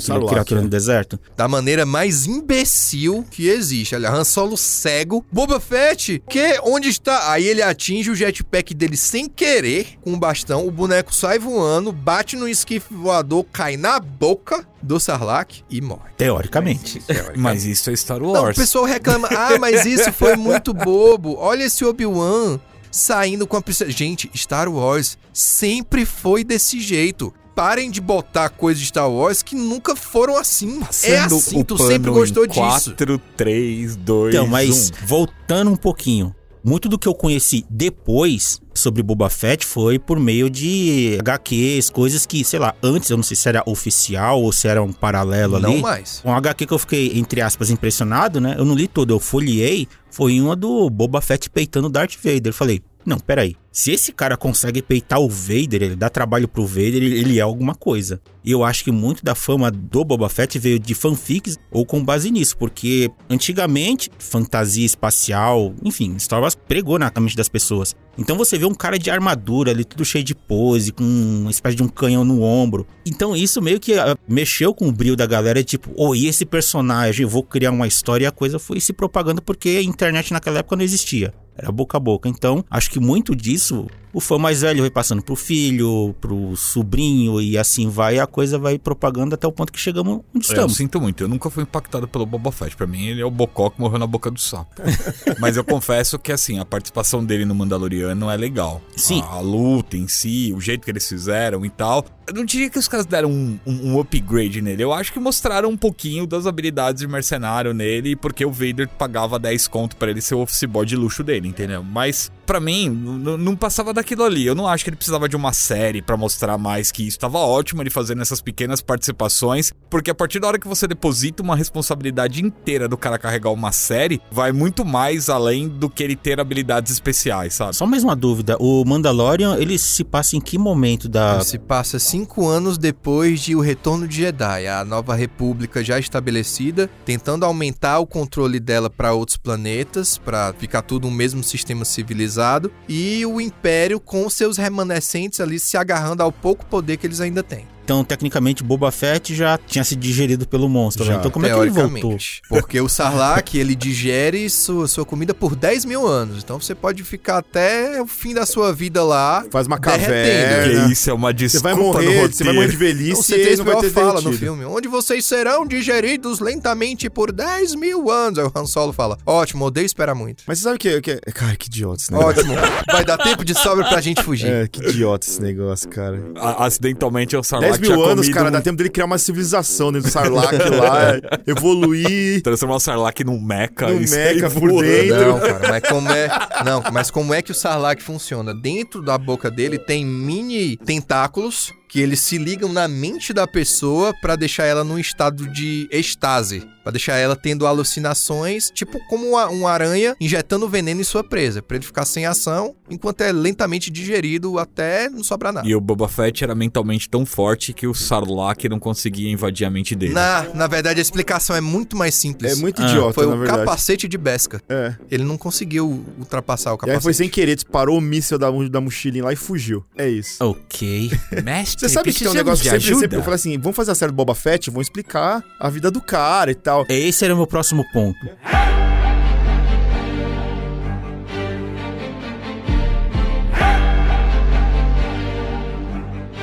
Sarlacc, 0.00 0.28
criatura 0.28 0.60
é. 0.60 0.62
no 0.64 0.68
deserto. 0.68 1.18
Da 1.36 1.46
maneira 1.46 1.86
mais 1.86 2.26
imbecil 2.26 3.24
que 3.30 3.48
existe. 3.48 3.94
Olha, 3.94 4.10
Han 4.10 4.24
Solo 4.24 4.56
cego. 4.56 5.24
Boba 5.32 5.60
Fett, 5.60 6.22
que? 6.28 6.60
Onde 6.64 6.88
está? 6.88 7.32
Aí 7.32 7.46
ele 7.46 7.62
atinge 7.62 8.10
o 8.10 8.14
jetpack 8.14 8.74
dele 8.74 8.96
sem 8.96 9.28
querer, 9.28 9.98
com 10.00 10.12
um 10.12 10.18
bastão. 10.18 10.66
O 10.66 10.70
boneco 10.70 11.14
sai 11.14 11.38
voando, 11.38 11.92
bate 11.92 12.36
no 12.36 12.48
esquife 12.48 12.92
voador, 12.92 13.44
cai 13.52 13.76
na 13.76 14.00
boca 14.00 14.66
do 14.82 14.98
Sarlacc 14.98 15.62
e 15.70 15.80
morre. 15.80 16.10
Teoricamente. 16.18 17.00
Mas 17.36 17.64
isso 17.64 17.90
é 17.90 17.96
Star 17.96 18.18
Não, 18.20 18.28
o 18.28 18.32
Wars. 18.32 18.56
pessoal 18.56 18.84
reclama, 18.84 19.28
ah, 19.28 19.56
mas 19.58 19.86
isso 19.86 20.12
foi 20.12 20.36
muito 20.36 20.74
bobo. 20.74 21.36
Olha 21.38 21.64
esse 21.64 21.84
Obi-Wan 21.84 22.58
saindo 22.90 23.46
com 23.46 23.56
a 23.56 23.62
princesa. 23.62 23.90
Gente, 23.90 24.30
Star 24.34 24.68
Wars 24.68 25.18
sempre 25.32 26.04
foi 26.04 26.44
desse 26.44 26.80
jeito. 26.80 27.32
Parem 27.54 27.90
de 27.90 28.00
botar 28.00 28.48
coisas 28.48 28.80
de 28.80 28.86
Star 28.88 29.10
Wars 29.10 29.42
que 29.42 29.54
nunca 29.54 29.94
foram 29.94 30.36
assim. 30.36 30.78
é 30.78 30.84
Passando 30.84 31.36
assim, 31.36 31.60
o 31.60 31.64
tu 31.64 31.76
sempre 31.76 32.10
gostou 32.10 32.44
em 32.44 32.48
disso. 32.48 32.94
4, 32.94 33.18
3, 33.36 33.96
2, 33.96 34.34
Então, 34.34 34.46
mas 34.46 34.90
1. 35.02 35.06
voltando 35.06 35.70
um 35.70 35.76
pouquinho. 35.76 36.34
Muito 36.62 36.88
do 36.88 36.98
que 36.98 37.08
eu 37.08 37.14
conheci 37.14 37.64
depois 37.70 38.60
sobre 38.74 39.02
Boba 39.02 39.30
Fett 39.30 39.64
foi 39.64 39.98
por 39.98 40.18
meio 40.20 40.50
de 40.50 41.16
HQs, 41.20 41.90
coisas 41.90 42.26
que, 42.26 42.44
sei 42.44 42.58
lá, 42.58 42.74
antes 42.82 43.08
eu 43.10 43.16
não 43.16 43.24
sei 43.24 43.36
se 43.36 43.48
era 43.48 43.62
oficial 43.66 44.42
ou 44.42 44.52
se 44.52 44.68
era 44.68 44.82
um 44.82 44.92
paralelo 44.92 45.58
Não 45.58 45.72
ali. 45.72 45.80
mais. 45.80 46.22
Um 46.24 46.32
HQ 46.32 46.66
que 46.66 46.72
eu 46.72 46.78
fiquei, 46.78 47.18
entre 47.18 47.40
aspas, 47.40 47.70
impressionado, 47.70 48.40
né? 48.40 48.54
Eu 48.58 48.64
não 48.64 48.74
li 48.74 48.86
todo, 48.86 49.12
eu 49.12 49.20
folhei. 49.20 49.88
Foi 50.10 50.40
uma 50.40 50.54
do 50.54 50.90
Boba 50.90 51.20
Fett 51.20 51.48
peitando 51.48 51.86
o 51.86 51.90
Darth 51.90 52.16
Vader. 52.16 52.48
Eu 52.48 52.54
falei, 52.54 52.82
não, 53.04 53.18
peraí. 53.18 53.56
Se 53.72 53.92
esse 53.92 54.12
cara 54.12 54.36
consegue 54.36 54.82
peitar 54.82 55.20
o 55.20 55.28
Vader, 55.28 55.82
ele 55.82 55.96
dá 55.96 56.10
trabalho 56.10 56.48
pro 56.48 56.66
Vader, 56.66 56.96
ele, 56.96 57.38
é 57.38 57.40
alguma 57.40 57.74
coisa. 57.74 58.20
E 58.44 58.50
eu 58.50 58.64
acho 58.64 58.82
que 58.82 58.90
muito 58.90 59.24
da 59.24 59.34
fama 59.34 59.70
do 59.70 60.04
Boba 60.04 60.28
Fett 60.28 60.58
veio 60.58 60.78
de 60.78 60.94
fanfics 60.94 61.56
ou 61.70 61.86
com 61.86 62.04
base 62.04 62.30
nisso, 62.30 62.56
porque 62.56 63.10
antigamente, 63.28 64.10
fantasia 64.18 64.84
espacial, 64.84 65.72
enfim, 65.84 66.18
Star 66.18 66.40
Wars 66.40 66.54
pregou 66.54 66.98
na 66.98 67.12
mente 67.20 67.36
das 67.36 67.48
pessoas. 67.48 67.94
Então 68.18 68.36
você 68.36 68.58
vê 68.58 68.66
um 68.66 68.74
cara 68.74 68.98
de 68.98 69.10
armadura 69.10 69.70
ali, 69.70 69.84
tudo 69.84 70.04
cheio 70.04 70.24
de 70.24 70.34
pose, 70.34 70.90
com 70.90 71.04
uma 71.04 71.50
espécie 71.50 71.76
de 71.76 71.82
um 71.82 71.88
canhão 71.88 72.24
no 72.24 72.42
ombro. 72.42 72.86
Então 73.06 73.36
isso 73.36 73.62
meio 73.62 73.78
que 73.78 73.94
ah, 73.94 74.16
mexeu 74.28 74.74
com 74.74 74.88
o 74.88 74.92
brilho 74.92 75.16
da 75.16 75.26
galera, 75.26 75.62
tipo, 75.62 75.90
oh, 75.96 76.14
e 76.14 76.26
esse 76.26 76.44
personagem, 76.44 77.22
eu 77.22 77.28
vou 77.28 77.42
criar 77.42 77.70
uma 77.70 77.86
história, 77.86 78.24
e 78.24 78.26
a 78.26 78.32
coisa 78.32 78.58
foi 78.58 78.80
se 78.80 78.92
propagando 78.92 79.40
porque 79.40 79.70
a 79.70 79.82
internet 79.82 80.32
naquela 80.32 80.58
época 80.58 80.76
não 80.76 80.82
existia. 80.82 81.32
Era 81.56 81.70
boca 81.70 81.96
a 81.96 82.00
boca. 82.00 82.28
Então, 82.28 82.64
acho 82.70 82.90
que 82.90 82.98
muito 83.00 83.34
disso 83.36 83.86
o 84.12 84.20
fã 84.20 84.38
mais 84.38 84.62
velho 84.62 84.80
vai 84.80 84.90
passando 84.90 85.22
pro 85.22 85.36
filho, 85.36 86.12
pro 86.20 86.56
sobrinho 86.56 87.40
e 87.40 87.56
assim 87.56 87.88
vai, 87.88 88.18
a 88.18 88.26
coisa 88.26 88.58
vai 88.58 88.76
propagando 88.76 89.36
até 89.36 89.46
o 89.46 89.52
ponto 89.52 89.72
que 89.72 89.78
chegamos 89.78 90.14
onde 90.34 90.46
É, 90.46 90.50
eu 90.50 90.54
estamos. 90.54 90.76
sinto 90.76 91.00
muito, 91.00 91.22
eu 91.22 91.28
nunca 91.28 91.48
fui 91.48 91.62
impactado 91.62 92.08
pelo 92.08 92.26
Boba 92.26 92.50
Fett. 92.50 92.74
Pra 92.74 92.88
mim, 92.88 93.04
ele 93.06 93.20
é 93.20 93.24
o 93.24 93.30
bocó 93.30 93.70
que 93.70 93.80
morreu 93.80 93.98
na 94.00 94.08
boca 94.08 94.28
do 94.30 94.40
sapo. 94.40 94.82
Mas 95.38 95.56
eu 95.56 95.62
confesso 95.62 96.18
que, 96.18 96.32
assim, 96.32 96.58
a 96.58 96.64
participação 96.64 97.24
dele 97.24 97.44
no 97.44 97.54
Mandaloriano 97.54 98.28
é 98.28 98.36
legal. 98.36 98.80
Sim. 98.96 99.22
A, 99.22 99.34
a 99.34 99.40
luta 99.40 99.96
em 99.96 100.08
si, 100.08 100.52
o 100.56 100.60
jeito 100.60 100.84
que 100.84 100.90
eles 100.90 101.08
fizeram 101.08 101.64
e 101.64 101.70
tal. 101.70 102.04
Eu 102.26 102.34
não 102.34 102.44
diria 102.44 102.68
que 102.70 102.78
os 102.78 102.86
caras 102.88 103.06
deram 103.06 103.30
um, 103.30 103.58
um- 103.66 103.92
um 103.94 104.00
upgrade 104.00 104.60
nele. 104.62 104.82
Eu 104.82 104.92
acho 104.92 105.12
que 105.12 105.18
mostraram 105.20 105.68
um 105.68 105.76
pouquinho 105.76 106.26
das 106.26 106.46
habilidades 106.46 107.00
de 107.00 107.06
mercenário 107.08 107.72
nele, 107.74 108.14
porque 108.16 108.44
o 108.44 108.50
Vader 108.52 108.88
pagava 108.88 109.38
10 109.38 109.68
conto 109.68 109.96
pra 109.96 110.10
ele 110.10 110.20
ser 110.20 110.34
o 110.34 110.40
office 110.40 110.64
boy 110.64 110.84
de 110.86 110.96
luxo 110.96 111.22
dele, 111.24 111.48
entendeu? 111.50 111.82
Mas, 111.82 112.30
pra 112.50 112.58
mim, 112.58 112.88
não 112.90 113.54
passava 113.54 113.94
daquilo 113.94 114.24
ali. 114.24 114.44
Eu 114.44 114.56
não 114.56 114.66
acho 114.66 114.82
que 114.82 114.90
ele 114.90 114.96
precisava 114.96 115.28
de 115.28 115.36
uma 115.36 115.52
série 115.52 116.02
pra 116.02 116.16
mostrar 116.16 116.58
mais 116.58 116.90
que 116.90 117.06
isso. 117.06 117.16
Tava 117.16 117.38
ótimo 117.38 117.80
ele 117.80 117.90
fazendo 117.90 118.22
essas 118.22 118.40
pequenas 118.40 118.80
participações, 118.80 119.72
porque 119.88 120.10
a 120.10 120.14
partir 120.16 120.40
da 120.40 120.48
hora 120.48 120.58
que 120.58 120.66
você 120.66 120.88
deposita 120.88 121.44
uma 121.44 121.54
responsabilidade 121.54 122.44
inteira 122.44 122.88
do 122.88 122.98
cara 122.98 123.20
carregar 123.20 123.52
uma 123.52 123.70
série, 123.70 124.20
vai 124.32 124.50
muito 124.50 124.84
mais 124.84 125.28
além 125.28 125.68
do 125.68 125.88
que 125.88 126.02
ele 126.02 126.16
ter 126.16 126.40
habilidades 126.40 126.90
especiais, 126.90 127.54
sabe? 127.54 127.76
Só 127.76 127.86
mais 127.86 128.02
uma 128.02 128.16
dúvida, 128.16 128.56
o 128.58 128.84
Mandalorian, 128.84 129.54
ele 129.56 129.78
se 129.78 130.02
passa 130.02 130.34
em 130.34 130.40
que 130.40 130.58
momento 130.58 131.08
da... 131.08 131.40
Se 131.44 131.56
passa 131.56 132.00
cinco 132.00 132.48
anos 132.48 132.78
depois 132.78 133.38
de 133.38 133.54
O 133.54 133.60
Retorno 133.60 134.08
de 134.08 134.16
Jedi, 134.16 134.66
a 134.66 134.84
nova 134.84 135.14
república 135.14 135.84
já 135.84 136.00
estabelecida, 136.00 136.90
tentando 137.04 137.44
aumentar 137.44 138.00
o 138.00 138.06
controle 138.08 138.58
dela 138.58 138.90
para 138.90 139.12
outros 139.12 139.36
planetas, 139.36 140.18
para 140.18 140.52
ficar 140.54 140.82
tudo 140.82 141.06
um 141.06 141.12
mesmo 141.12 141.44
sistema 141.44 141.84
civilizado, 141.84 142.39
e 142.88 143.24
o 143.26 143.40
Império 143.40 144.00
com 144.00 144.28
seus 144.30 144.56
remanescentes 144.56 145.40
ali 145.40 145.58
se 145.58 145.76
agarrando 145.76 146.22
ao 146.22 146.32
pouco 146.32 146.64
poder 146.66 146.96
que 146.96 147.06
eles 147.06 147.20
ainda 147.20 147.42
têm. 147.42 147.66
Então, 147.90 148.04
tecnicamente, 148.04 148.62
Boba 148.62 148.92
Fett 148.92 149.34
já 149.34 149.58
tinha 149.58 149.82
sido 149.82 149.98
digerido 149.98 150.46
pelo 150.46 150.68
monstro, 150.68 151.04
né? 151.04 151.14
Já, 151.14 151.18
Então, 151.18 151.28
como 151.28 151.44
é 151.44 151.52
que 151.52 151.58
ele 151.58 151.70
voltou? 151.70 152.16
Porque 152.48 152.80
o 152.80 152.88
Sarlacc, 152.88 153.52
ele 153.58 153.74
digere 153.74 154.48
sua, 154.48 154.86
sua 154.86 155.04
comida 155.04 155.34
por 155.34 155.56
10 155.56 155.84
mil 155.86 156.06
anos. 156.06 156.40
Então 156.44 156.60
você 156.60 156.72
pode 156.72 157.02
ficar 157.02 157.38
até 157.38 158.00
o 158.00 158.06
fim 158.06 158.32
da 158.32 158.46
sua 158.46 158.72
vida 158.72 159.02
lá. 159.02 159.44
Faz 159.50 159.66
uma 159.66 159.76
caverna. 159.76 160.86
Que 160.86 160.92
isso 160.92 161.10
é 161.10 161.12
uma 161.12 161.30
Você 161.30 161.34
desculpa 161.34 161.68
vai 161.70 161.74
no 161.74 161.82
morrer, 161.82 162.04
roteiro. 162.06 162.32
você 162.32 162.44
vai 162.44 162.52
morrer 162.54 162.68
de 162.68 162.76
O 162.76 162.78
velhice 162.78 163.34
e 163.34 163.56
não 163.56 163.64
vai 163.64 163.74
C3PO 163.74 163.80
ter 163.80 163.90
fala 163.90 164.20
no 164.20 164.32
filme, 164.34 164.64
onde 164.66 164.86
vocês 164.86 165.24
serão 165.24 165.66
digeridos 165.66 166.38
lentamente 166.38 167.10
por 167.10 167.32
10 167.32 167.74
mil 167.74 168.08
anos. 168.08 168.38
Aí 168.38 168.44
o 168.44 168.52
Han 168.54 168.66
Solo 168.66 168.92
fala, 168.92 169.18
ótimo, 169.26 169.64
odeio 169.64 169.84
esperar 169.84 170.14
muito. 170.14 170.44
Mas 170.46 170.58
você 170.58 170.62
sabe 170.64 170.76
o 170.76 170.78
que, 170.78 171.00
que... 171.00 171.16
Cara, 171.32 171.56
que 171.56 171.66
idiota 171.66 172.00
esse 172.02 172.12
negócio. 172.12 172.40
Ótimo, 172.40 172.54
vai 172.86 173.04
dar 173.04 173.18
tempo 173.18 173.44
de 173.44 173.52
sobra 173.58 173.88
pra 173.88 174.00
gente 174.00 174.22
fugir. 174.22 174.46
É, 174.48 174.68
que 174.68 174.80
idiota 174.80 175.26
esse 175.26 175.42
negócio, 175.42 175.88
cara. 175.88 176.22
A- 176.36 176.66
Acidentalmente 176.66 177.36
o 177.36 177.42
Sarlacc 177.42 177.79
10 177.79 177.79
mil 177.80 178.04
anos, 178.04 178.28
cara, 178.28 178.48
um- 178.48 178.52
dá 178.52 178.60
tempo 178.60 178.76
dele 178.76 178.90
criar 178.90 179.06
uma 179.06 179.18
civilização 179.18 179.90
dentro 179.92 180.08
do 180.08 180.12
Sarlacc 180.12 180.52
lá, 180.78 181.40
evoluir. 181.46 182.42
Transformar 182.42 182.76
o 182.76 182.80
Sarlacc 182.80 183.24
num 183.24 183.40
mecha 183.40 183.88
Num 183.88 184.00
mecha 184.00 184.50
por 184.50 184.82
dentro. 184.82 185.26
Não, 185.28 185.40
cara, 185.40 185.68
mas 185.68 185.82
como 185.88 186.10
é. 186.10 186.28
Não, 186.64 186.82
mas 186.92 187.10
como 187.10 187.34
é 187.34 187.42
que 187.42 187.50
o 187.52 187.54
Sarlacc 187.54 188.00
funciona? 188.02 188.54
Dentro 188.54 189.02
da 189.02 189.16
boca 189.18 189.50
dele 189.50 189.78
tem 189.78 190.04
mini 190.04 190.76
tentáculos 190.76 191.72
que 191.90 192.00
eles 192.00 192.20
se 192.20 192.38
ligam 192.38 192.72
na 192.72 192.86
mente 192.86 193.32
da 193.32 193.46
pessoa 193.46 194.14
pra 194.22 194.36
deixar 194.36 194.64
ela 194.64 194.84
num 194.84 194.98
estado 194.98 195.48
de 195.48 195.88
estase. 195.90 196.62
Pra 196.82 196.90
deixar 196.92 197.16
ela 197.16 197.36
tendo 197.36 197.66
alucinações, 197.66 198.70
tipo 198.70 198.98
como 199.06 199.28
uma, 199.30 199.48
uma 199.48 199.70
aranha 199.70 200.16
injetando 200.18 200.66
veneno 200.68 201.00
em 201.00 201.04
sua 201.04 201.22
presa. 201.22 201.60
Pra 201.60 201.76
ele 201.76 201.84
ficar 201.84 202.04
sem 202.06 202.24
ação, 202.24 202.74
enquanto 202.88 203.20
é 203.20 203.30
lentamente 203.32 203.90
digerido 203.90 204.58
até 204.58 205.08
não 205.10 205.22
sobrar 205.22 205.52
nada. 205.52 205.68
E 205.68 205.74
o 205.74 205.80
Boba 205.80 206.08
Fett 206.08 206.42
era 206.42 206.54
mentalmente 206.54 207.08
tão 207.08 207.26
forte 207.26 207.72
que 207.74 207.86
o 207.86 207.92
Sarlacc 207.94 208.64
não 208.68 208.78
conseguia 208.78 209.30
invadir 209.30 209.66
a 209.66 209.70
mente 209.70 209.94
dele. 209.94 210.14
Na, 210.14 210.42
na 210.54 210.66
verdade, 210.66 211.00
a 211.00 211.02
explicação 211.02 211.54
é 211.54 211.60
muito 211.60 211.96
mais 211.96 212.14
simples. 212.14 212.52
É 212.52 212.54
muito 212.56 212.80
Ah, 212.80 212.86
idiota, 212.88 213.12
Foi 213.12 213.26
na 213.26 213.34
o 213.34 213.38
verdade. 213.38 213.58
capacete 213.60 214.08
de 214.08 214.16
Beskar. 214.16 214.62
É. 214.68 214.94
Ele 215.10 215.24
não 215.24 215.36
conseguiu 215.36 216.02
ultrapassar 216.18 216.72
o 216.72 216.76
E 216.76 216.78
capacete. 216.78 216.96
aí 216.96 217.02
foi 217.02 217.12
sem 217.14 217.28
querer, 217.28 217.56
disparou 217.56 217.98
o 217.98 218.00
míssil 218.00 218.38
da, 218.38 218.50
da 218.70 218.80
mochilinha 218.80 219.24
lá 219.24 219.32
e 219.32 219.36
fugiu. 219.36 219.84
É 219.98 220.08
isso. 220.08 220.42
Ok. 220.42 221.10
Mestre, 221.44 221.79
Você 221.80 221.88
sabe 221.88 222.12
que 222.12 222.18
tem 222.18 222.28
um 222.28 222.34
negócio 222.34 222.62
que 222.62 222.68
sempre, 222.68 222.76
ajuda? 222.84 223.00
sempre 223.00 223.16
eu 223.18 223.22
falo 223.22 223.34
assim, 223.34 223.58
vamos 223.58 223.74
fazer 223.74 223.92
a 223.92 223.94
série 223.94 224.12
do 224.12 224.14
Boba 224.14 224.34
Fett, 224.34 224.68
vamos 224.70 224.86
explicar 224.86 225.42
a 225.58 225.70
vida 225.70 225.90
do 225.90 225.98
cara 226.02 226.50
e 226.50 226.54
tal. 226.54 226.84
Esse 226.90 227.24
era 227.24 227.32
o 227.32 227.36
meu 227.38 227.46
próximo 227.46 227.84
ponto. 227.90 228.18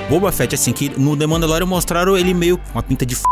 Boba 0.10 0.32
Fett, 0.32 0.56
assim, 0.56 0.72
que 0.72 0.90
no 0.98 1.18
The 1.18 1.28
Mandalorian 1.28 1.66
mostraram 1.66 2.18
ele 2.18 2.34
meio 2.34 2.58
com 2.58 2.72
uma 2.72 2.82
pinta 2.84 3.06
de 3.06 3.14
f... 3.14 3.24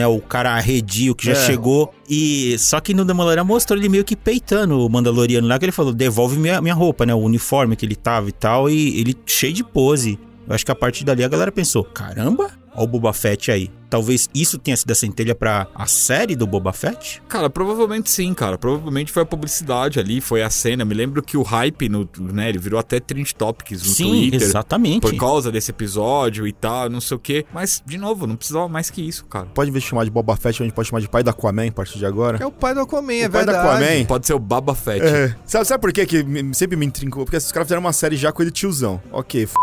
né? 0.00 0.06
O 0.06 0.20
cara 0.20 0.52
arredio 0.52 1.14
que 1.14 1.26
já 1.26 1.32
É. 1.32 1.34
chegou. 1.46 1.92
E 2.08 2.56
só 2.58 2.80
que 2.80 2.94
no 2.94 3.04
The 3.04 3.12
Mandalorian 3.12 3.44
mostrou 3.44 3.78
ele 3.78 3.88
meio 3.88 4.04
que 4.04 4.14
peitando 4.14 4.78
o 4.78 4.88
Mandaloriano 4.88 5.48
lá, 5.48 5.58
que 5.58 5.64
ele 5.64 5.72
falou, 5.72 5.92
devolve 5.92 6.38
minha, 6.38 6.60
minha 6.60 6.74
roupa, 6.74 7.04
né? 7.04 7.12
O 7.12 7.18
uniforme 7.18 7.74
que 7.74 7.84
ele 7.84 7.96
tava 7.96 8.28
e 8.28 8.32
tal. 8.32 8.70
E 8.70 9.00
ele 9.00 9.14
cheio 9.26 9.52
de 9.52 9.64
pose. 9.64 10.18
Eu 10.50 10.54
acho 10.56 10.66
que 10.66 10.72
a 10.72 10.74
partir 10.74 11.04
dali 11.04 11.22
a 11.22 11.28
galera 11.28 11.52
pensou, 11.52 11.84
caramba, 11.84 12.50
ó 12.74 12.82
o 12.82 12.86
Boba 12.88 13.12
Fett 13.12 13.52
aí. 13.52 13.70
Talvez 13.88 14.28
isso 14.34 14.58
tenha 14.58 14.76
sido 14.76 14.90
a 14.90 14.94
centelha 14.96 15.32
pra 15.34 15.68
a 15.74 15.86
série 15.86 16.34
do 16.34 16.44
Boba 16.44 16.72
Fett? 16.72 17.22
Cara, 17.28 17.48
provavelmente 17.48 18.10
sim, 18.10 18.34
cara. 18.34 18.58
Provavelmente 18.58 19.12
foi 19.12 19.22
a 19.22 19.26
publicidade 19.26 20.00
ali, 20.00 20.20
foi 20.20 20.42
a 20.42 20.50
cena. 20.50 20.84
Me 20.84 20.92
lembro 20.92 21.22
que 21.22 21.36
o 21.36 21.42
hype, 21.42 21.88
no, 21.88 22.08
né, 22.18 22.48
ele 22.48 22.58
virou 22.58 22.80
até 22.80 22.98
trend 22.98 23.32
topics 23.32 23.80
no 23.80 23.88
Sim, 23.88 24.08
Twitter. 24.08 24.42
exatamente. 24.42 25.02
Por 25.02 25.14
causa 25.16 25.52
desse 25.52 25.70
episódio 25.70 26.48
e 26.48 26.52
tal, 26.52 26.88
não 26.88 27.00
sei 27.00 27.16
o 27.16 27.20
quê. 27.20 27.46
Mas, 27.52 27.80
de 27.86 27.96
novo, 27.96 28.26
não 28.26 28.34
precisava 28.34 28.68
mais 28.68 28.90
que 28.90 29.02
isso, 29.02 29.24
cara. 29.26 29.46
Pode 29.46 29.70
de 29.70 29.80
chamar 29.80 30.04
de 30.04 30.10
Boba 30.10 30.36
Fett, 30.36 30.62
a 30.62 30.66
gente 30.66 30.74
pode 30.74 30.88
chamar 30.88 31.00
de 31.00 31.08
pai 31.08 31.22
da 31.22 31.30
Aquaman 31.30 31.68
a 31.68 31.72
partir 31.72 31.98
de 31.98 32.06
agora. 32.06 32.38
É 32.40 32.46
o 32.46 32.52
pai 32.52 32.74
do 32.74 32.80
Aquaman, 32.80 33.12
é 33.12 33.26
O 33.28 33.30
pai 33.30 33.44
da 33.44 33.52
verdade. 33.52 33.84
Aquaman. 33.84 34.04
Pode 34.04 34.26
ser 34.26 34.34
o 34.34 34.38
Baba 34.40 34.74
Fett. 34.74 35.04
É. 35.04 35.36
Sabe, 35.44 35.64
sabe 35.64 35.80
por 35.80 35.92
quê 35.92 36.06
que 36.06 36.24
sempre 36.54 36.76
me 36.76 36.86
intrincou? 36.86 37.24
Porque 37.24 37.36
esses 37.36 37.52
caras 37.52 37.66
fizeram 37.66 37.80
uma 37.82 37.92
série 37.92 38.16
já 38.16 38.32
com 38.32 38.42
ele 38.42 38.50
tiozão. 38.50 39.00
Ok, 39.12 39.44
f... 39.44 39.54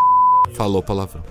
Falou 0.54 0.82
palavrão. 0.84 1.24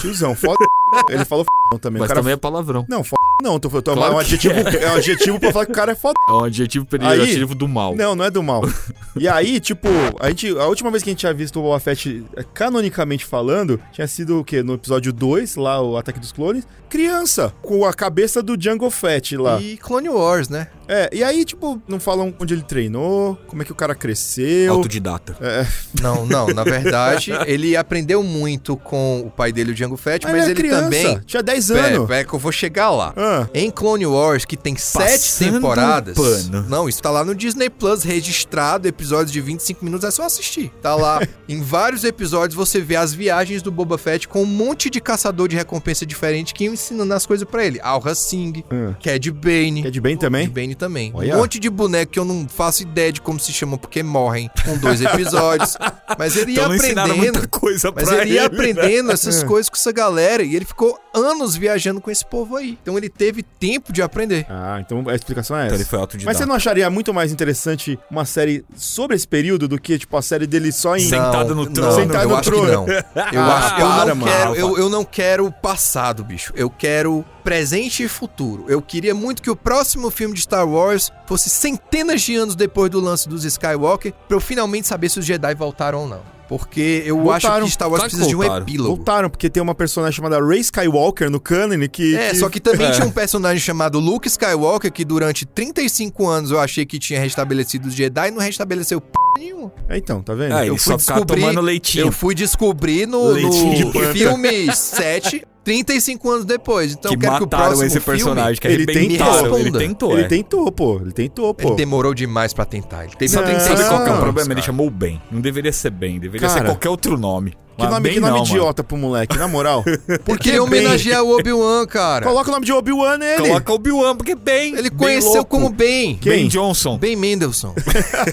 tiozão, 0.00 0.34
foda. 0.34 0.64
ele 1.08 1.24
falou 1.24 1.44
f... 1.44 1.80
também. 1.80 2.00
Mas 2.00 2.06
o 2.06 2.08
cara 2.08 2.20
também 2.20 2.34
é 2.34 2.36
palavrão. 2.36 2.84
Não, 2.88 3.00
f... 3.02 3.14
não, 3.42 3.58
tô, 3.58 3.68
tô, 3.68 3.94
Claro 3.94 4.12
é, 4.12 4.16
um 4.16 4.18
adjetivo, 4.18 4.54
é 4.54 4.90
um 4.90 4.96
adjetivo 4.96 5.40
pra 5.40 5.52
falar 5.52 5.66
que 5.66 5.72
o 5.72 5.74
cara 5.74 5.92
é 5.92 5.94
foda. 5.94 6.14
É 6.28 6.32
um 6.32 6.44
adjetivo 6.44 6.84
pejorativo 6.84 7.54
do 7.54 7.68
mal. 7.68 7.94
Não, 7.94 8.14
não 8.14 8.24
é 8.24 8.30
do 8.30 8.42
mal. 8.42 8.62
E 9.16 9.28
aí, 9.28 9.60
tipo, 9.60 9.88
a, 10.18 10.28
gente, 10.30 10.48
a 10.58 10.66
última 10.66 10.90
vez 10.90 11.00
que 11.00 11.08
a 11.08 11.12
gente 11.12 11.20
tinha 11.20 11.32
visto 11.32 11.60
o 11.60 11.62
Boba 11.62 11.78
Fett 11.78 12.24
eh, 12.34 12.44
canonicamente 12.52 13.24
falando, 13.24 13.80
tinha 13.92 14.08
sido 14.08 14.40
o 14.40 14.44
quê? 14.44 14.60
No 14.60 14.74
episódio 14.74 15.12
2, 15.12 15.54
lá, 15.54 15.80
o 15.80 15.96
Ataque 15.96 16.18
dos 16.18 16.32
Clones. 16.32 16.66
Criança, 16.90 17.52
com 17.62 17.84
a 17.84 17.94
cabeça 17.94 18.42
do 18.42 18.56
Django 18.56 18.90
Fett 18.90 19.36
lá. 19.36 19.60
E 19.60 19.76
Clone 19.76 20.08
Wars, 20.08 20.48
né? 20.48 20.66
É, 20.86 21.08
e 21.12 21.24
aí, 21.24 21.44
tipo, 21.44 21.80
não 21.88 21.98
falam 21.98 22.34
onde 22.38 22.54
ele 22.54 22.62
treinou, 22.62 23.38
como 23.46 23.62
é 23.62 23.64
que 23.64 23.72
o 23.72 23.74
cara 23.74 23.94
cresceu. 23.94 24.72
Autodidata. 24.72 25.36
É, 25.40 25.66
Não, 26.00 26.26
não. 26.26 26.46
Na 26.48 26.62
verdade, 26.62 27.32
ele 27.46 27.76
aprendeu 27.76 28.22
muito 28.22 28.76
com 28.76 29.20
o 29.20 29.30
pai 29.30 29.52
dele, 29.52 29.72
o 29.72 29.74
Django 29.74 29.96
Fett, 29.96 30.26
mas, 30.26 30.34
era 30.34 30.46
ele 30.46 30.54
criança, 30.54 30.83
também. 30.84 31.20
Tinha 31.26 31.42
10 31.42 31.68
Pera, 31.68 31.86
anos. 31.96 32.08
pera 32.08 32.24
que 32.24 32.32
eu 32.34 32.38
vou 32.38 32.52
chegar 32.52 32.90
lá. 32.90 33.12
Ah, 33.16 33.46
Em 33.54 33.70
Clone 33.70 34.06
Wars, 34.06 34.44
que 34.44 34.56
tem 34.56 34.76
sete 34.76 35.10
Passando 35.30 35.52
temporadas. 35.54 36.16
pano. 36.16 36.66
Não, 36.68 36.88
isso 36.88 37.02
tá 37.02 37.10
lá 37.10 37.24
no 37.24 37.34
Disney 37.34 37.68
Plus 37.70 38.02
registrado, 38.02 38.86
episódios 38.88 39.32
de 39.32 39.40
25 39.40 39.84
minutos, 39.84 40.06
é 40.06 40.10
só 40.10 40.24
assistir. 40.24 40.70
Tá 40.82 40.94
lá. 40.94 41.20
em 41.48 41.62
vários 41.62 42.04
episódios 42.04 42.54
você 42.56 42.80
vê 42.80 42.96
as 42.96 43.12
viagens 43.12 43.62
do 43.62 43.70
Boba 43.70 43.98
Fett 43.98 44.26
com 44.28 44.42
um 44.42 44.46
monte 44.46 44.88
de 44.90 45.00
caçador 45.00 45.48
de 45.48 45.56
recompensa 45.56 46.04
diferente 46.06 46.54
que 46.54 46.64
iam 46.64 46.74
ensinando 46.74 47.12
as 47.14 47.26
coisas 47.26 47.46
pra 47.48 47.64
ele. 47.64 47.80
Alra 47.82 48.14
Singh, 48.14 48.64
Ah. 48.70 48.94
Cad 49.02 49.30
Bane. 49.30 49.82
Cad 49.82 50.00
Bane 50.00 50.16
também? 50.16 50.46
Cad 50.46 50.54
Bane 50.54 50.74
também. 50.74 51.10
Olha. 51.14 51.34
Um 51.34 51.38
monte 51.38 51.58
de 51.58 51.68
boneco 51.70 52.12
que 52.12 52.18
eu 52.18 52.24
não 52.24 52.46
faço 52.48 52.82
ideia 52.82 53.12
de 53.12 53.20
como 53.20 53.38
se 53.38 53.52
chama, 53.52 53.76
porque 53.78 54.02
morrem 54.02 54.50
com 54.64 54.76
dois 54.78 55.00
episódios. 55.00 55.76
Mas 56.18 56.36
ele 56.36 56.52
ia 56.52 56.58
Então 56.58 56.68
não 56.68 56.76
ensinaram 56.76 57.16
muita 57.16 57.30
aprendendo. 57.38 57.48
coisa 57.60 57.92
Mas 57.94 58.04
pra 58.08 58.22
ele 58.22 58.34
ia 58.34 58.40
né? 58.42 58.46
aprendendo 58.46 59.12
essas 59.12 59.42
coisas 59.42 59.68
com 59.68 59.76
essa 59.76 59.92
galera 59.92 60.42
e 60.42 60.54
ele 60.54 60.64
ficou 60.74 60.98
anos 61.14 61.54
viajando 61.56 62.00
com 62.00 62.10
esse 62.10 62.24
povo 62.26 62.56
aí. 62.56 62.76
Então 62.82 62.98
ele 62.98 63.08
teve 63.08 63.42
tempo 63.42 63.92
de 63.92 64.02
aprender. 64.02 64.44
Ah, 64.50 64.78
então 64.80 65.04
a 65.08 65.14
explicação 65.14 65.56
é 65.56 65.60
Então 65.62 65.74
essa. 65.74 65.82
ele 65.82 65.88
foi 65.88 65.98
autodidata. 66.00 66.26
Mas 66.30 66.36
você 66.36 66.44
não 66.46 66.54
acharia 66.54 66.90
muito 66.90 67.14
mais 67.14 67.32
interessante 67.32 67.98
uma 68.10 68.24
série 68.24 68.64
sobre 68.76 69.14
esse 69.16 69.26
período 69.26 69.68
do 69.68 69.80
que, 69.80 69.98
tipo, 69.98 70.16
a 70.16 70.22
série 70.22 70.46
dele 70.46 70.72
só 70.72 70.96
em. 70.96 71.08
Sentado 71.08 71.54
no 71.54 71.70
trono. 71.70 71.92
Sentado 71.94 72.24
eu 72.24 72.28
no 72.28 72.36
acho 72.36 72.50
trono. 72.50 72.84
que 72.86 72.92
não. 72.92 73.32
Eu, 73.32 73.40
Ah, 73.42 73.56
acho, 73.58 73.80
eu, 73.80 73.86
para, 73.86 74.06
não 74.06 74.16
mano. 74.16 74.32
quero, 74.32 74.54
eu, 74.56 74.78
eu 74.78 74.88
não 74.90 75.04
quero 75.04 75.46
o 75.46 75.52
passado, 75.52 76.24
bicho. 76.24 76.52
Eu 76.56 76.68
quero 76.68 77.24
presente 77.44 78.02
e 78.02 78.08
futuro. 78.08 78.64
Eu 78.68 78.82
queria 78.82 79.14
muito 79.14 79.42
que 79.42 79.50
o 79.50 79.56
próximo 79.56 80.10
filme 80.10 80.34
de 80.34 80.40
Star 80.42 80.66
Wars 80.68 81.12
fosse 81.26 81.48
centenas 81.50 82.22
de 82.22 82.34
anos 82.34 82.56
depois 82.56 82.90
do 82.90 83.00
lance 83.00 83.28
dos 83.28 83.44
Skywalker, 83.44 84.12
pra 84.26 84.36
eu 84.36 84.40
finalmente 84.40 84.88
saber 84.88 85.08
se 85.10 85.18
os 85.18 85.26
Jedi 85.26 85.54
voltaram 85.54 86.00
ou 86.00 86.08
não. 86.08 86.33
Porque 86.48 87.02
eu 87.06 87.16
Voltaram. 87.20 87.56
acho 87.56 87.64
que 87.66 87.70
Star 87.72 87.88
Wars 87.88 87.98
Claro 88.00 88.10
que 88.10 88.16
precisa 88.16 88.28
de 88.28 88.34
um 88.36 88.38
voltaram. 88.38 88.62
epílogo. 88.64 88.96
Voltaram, 88.96 89.30
porque 89.30 89.48
tem 89.50 89.62
uma 89.62 89.74
personagem 89.74 90.14
chamada 90.16 90.44
Rey 90.46 90.60
Skywalker 90.60 91.30
no 91.30 91.40
canon 91.40 91.88
que... 91.90 92.14
É, 92.16 92.34
só 92.34 92.48
que 92.48 92.60
também 92.60 92.90
tinha 92.92 93.06
um 93.06 93.10
personagem 93.10 93.58
chamado 93.60 93.98
Luke 93.98 94.28
Skywalker 94.28 94.92
que 94.92 95.04
durante 95.04 95.46
35 95.46 96.26
anos 96.26 96.50
eu 96.50 96.60
achei 96.60 96.84
que 96.84 96.98
tinha 96.98 97.18
restabelecido 97.20 97.88
os 97.88 97.94
Jedi 97.94 98.28
e 98.28 98.30
não 98.30 98.40
restabeleceu 98.40 99.00
p 99.00 99.08
nenhuma. 99.38 99.72
É, 99.88 99.96
então, 99.96 100.22
tá 100.22 100.34
vendo? 100.34 100.54
É, 100.56 100.68
Eu 100.68 100.76
fui 100.76 100.92
só 100.92 100.96
descobrir- 100.96 101.40
tomando 101.40 101.60
leitinho. 101.60 102.06
Eu 102.06 102.12
fui 102.12 102.34
descobrir 102.34 103.06
no, 103.06 103.28
Leitinho 103.28 103.74
de 103.74 103.84
no 103.84 103.92
planta. 103.92 104.12
filme 104.12 104.74
7, 104.76 105.46
35 105.64 106.30
anos 106.30 106.44
depois. 106.44 106.92
Então 106.92 107.10
que 107.10 107.16
eu 107.16 107.20
quero 107.20 107.36
que 107.36 107.42
o 107.42 107.46
mataram 107.46 107.64
próximo 107.64 107.86
esse 107.86 108.00
filme... 108.00 108.18
personagem, 108.18 108.60
que 108.60 108.68
ele 108.68 108.84
arrebentaram. 108.84 109.34
tentou. 109.42 109.58
Ele 109.58 109.72
tentou, 109.72 110.12
Ele 110.12 110.22
é. 110.22 110.28
tentou, 110.28 110.72
pô. 110.72 111.00
Ele 111.00 111.12
tentou, 111.12 111.54
pô. 111.54 111.68
Ele 111.68 111.76
demorou 111.76 112.14
demais 112.14 112.52
pra 112.52 112.64
tentar. 112.64 113.04
Ele 113.04 113.14
teve 113.16 113.32
Sabe, 113.32 113.52
Não, 113.52 113.60
sabe 113.60 113.82
qual 113.84 114.04
que 114.04 114.10
é 114.10 114.12
o 114.12 114.18
problema? 114.20 114.48
Ele 114.48 114.54
cara. 114.56 114.66
chamou 114.66 114.90
bem. 114.90 115.20
Não 115.30 115.40
deveria 115.40 115.72
ser 115.72 115.90
bem, 115.90 116.20
deveria 116.20 116.46
Cara, 116.46 116.60
ser 116.60 116.66
qualquer 116.66 116.90
outro 116.90 117.16
nome. 117.16 117.54
Que 117.76 117.86
nome, 117.86 118.10
que 118.10 118.20
nome 118.20 118.30
não, 118.32 118.38
mano. 118.40 118.50
idiota 118.50 118.84
pro 118.84 118.96
moleque, 118.96 119.36
na 119.36 119.48
moral. 119.48 119.82
Porque 120.24 120.50
é 120.50 120.56
ele 120.56 120.66
bem. 120.68 120.80
homenagear 120.80 121.22
o 121.22 121.36
Obi-Wan, 121.38 121.86
cara. 121.86 122.24
Coloca 122.26 122.48
o 122.48 122.52
nome 122.52 122.64
de 122.66 122.72
Obi-Wan 122.72 123.18
nele. 123.18 123.48
Coloca 123.48 123.72
o 123.72 123.74
Obi-Wan, 123.74 124.16
porque 124.16 124.34
bem. 124.34 124.74
Ele 124.76 124.90
conheceu 124.90 125.44
como 125.44 125.68
Ben. 125.70 126.16
Quem? 126.16 126.32
Ben 126.32 126.48
Johnson. 126.48 126.96
Ben 126.98 127.16
Mendelsohn. 127.16 127.74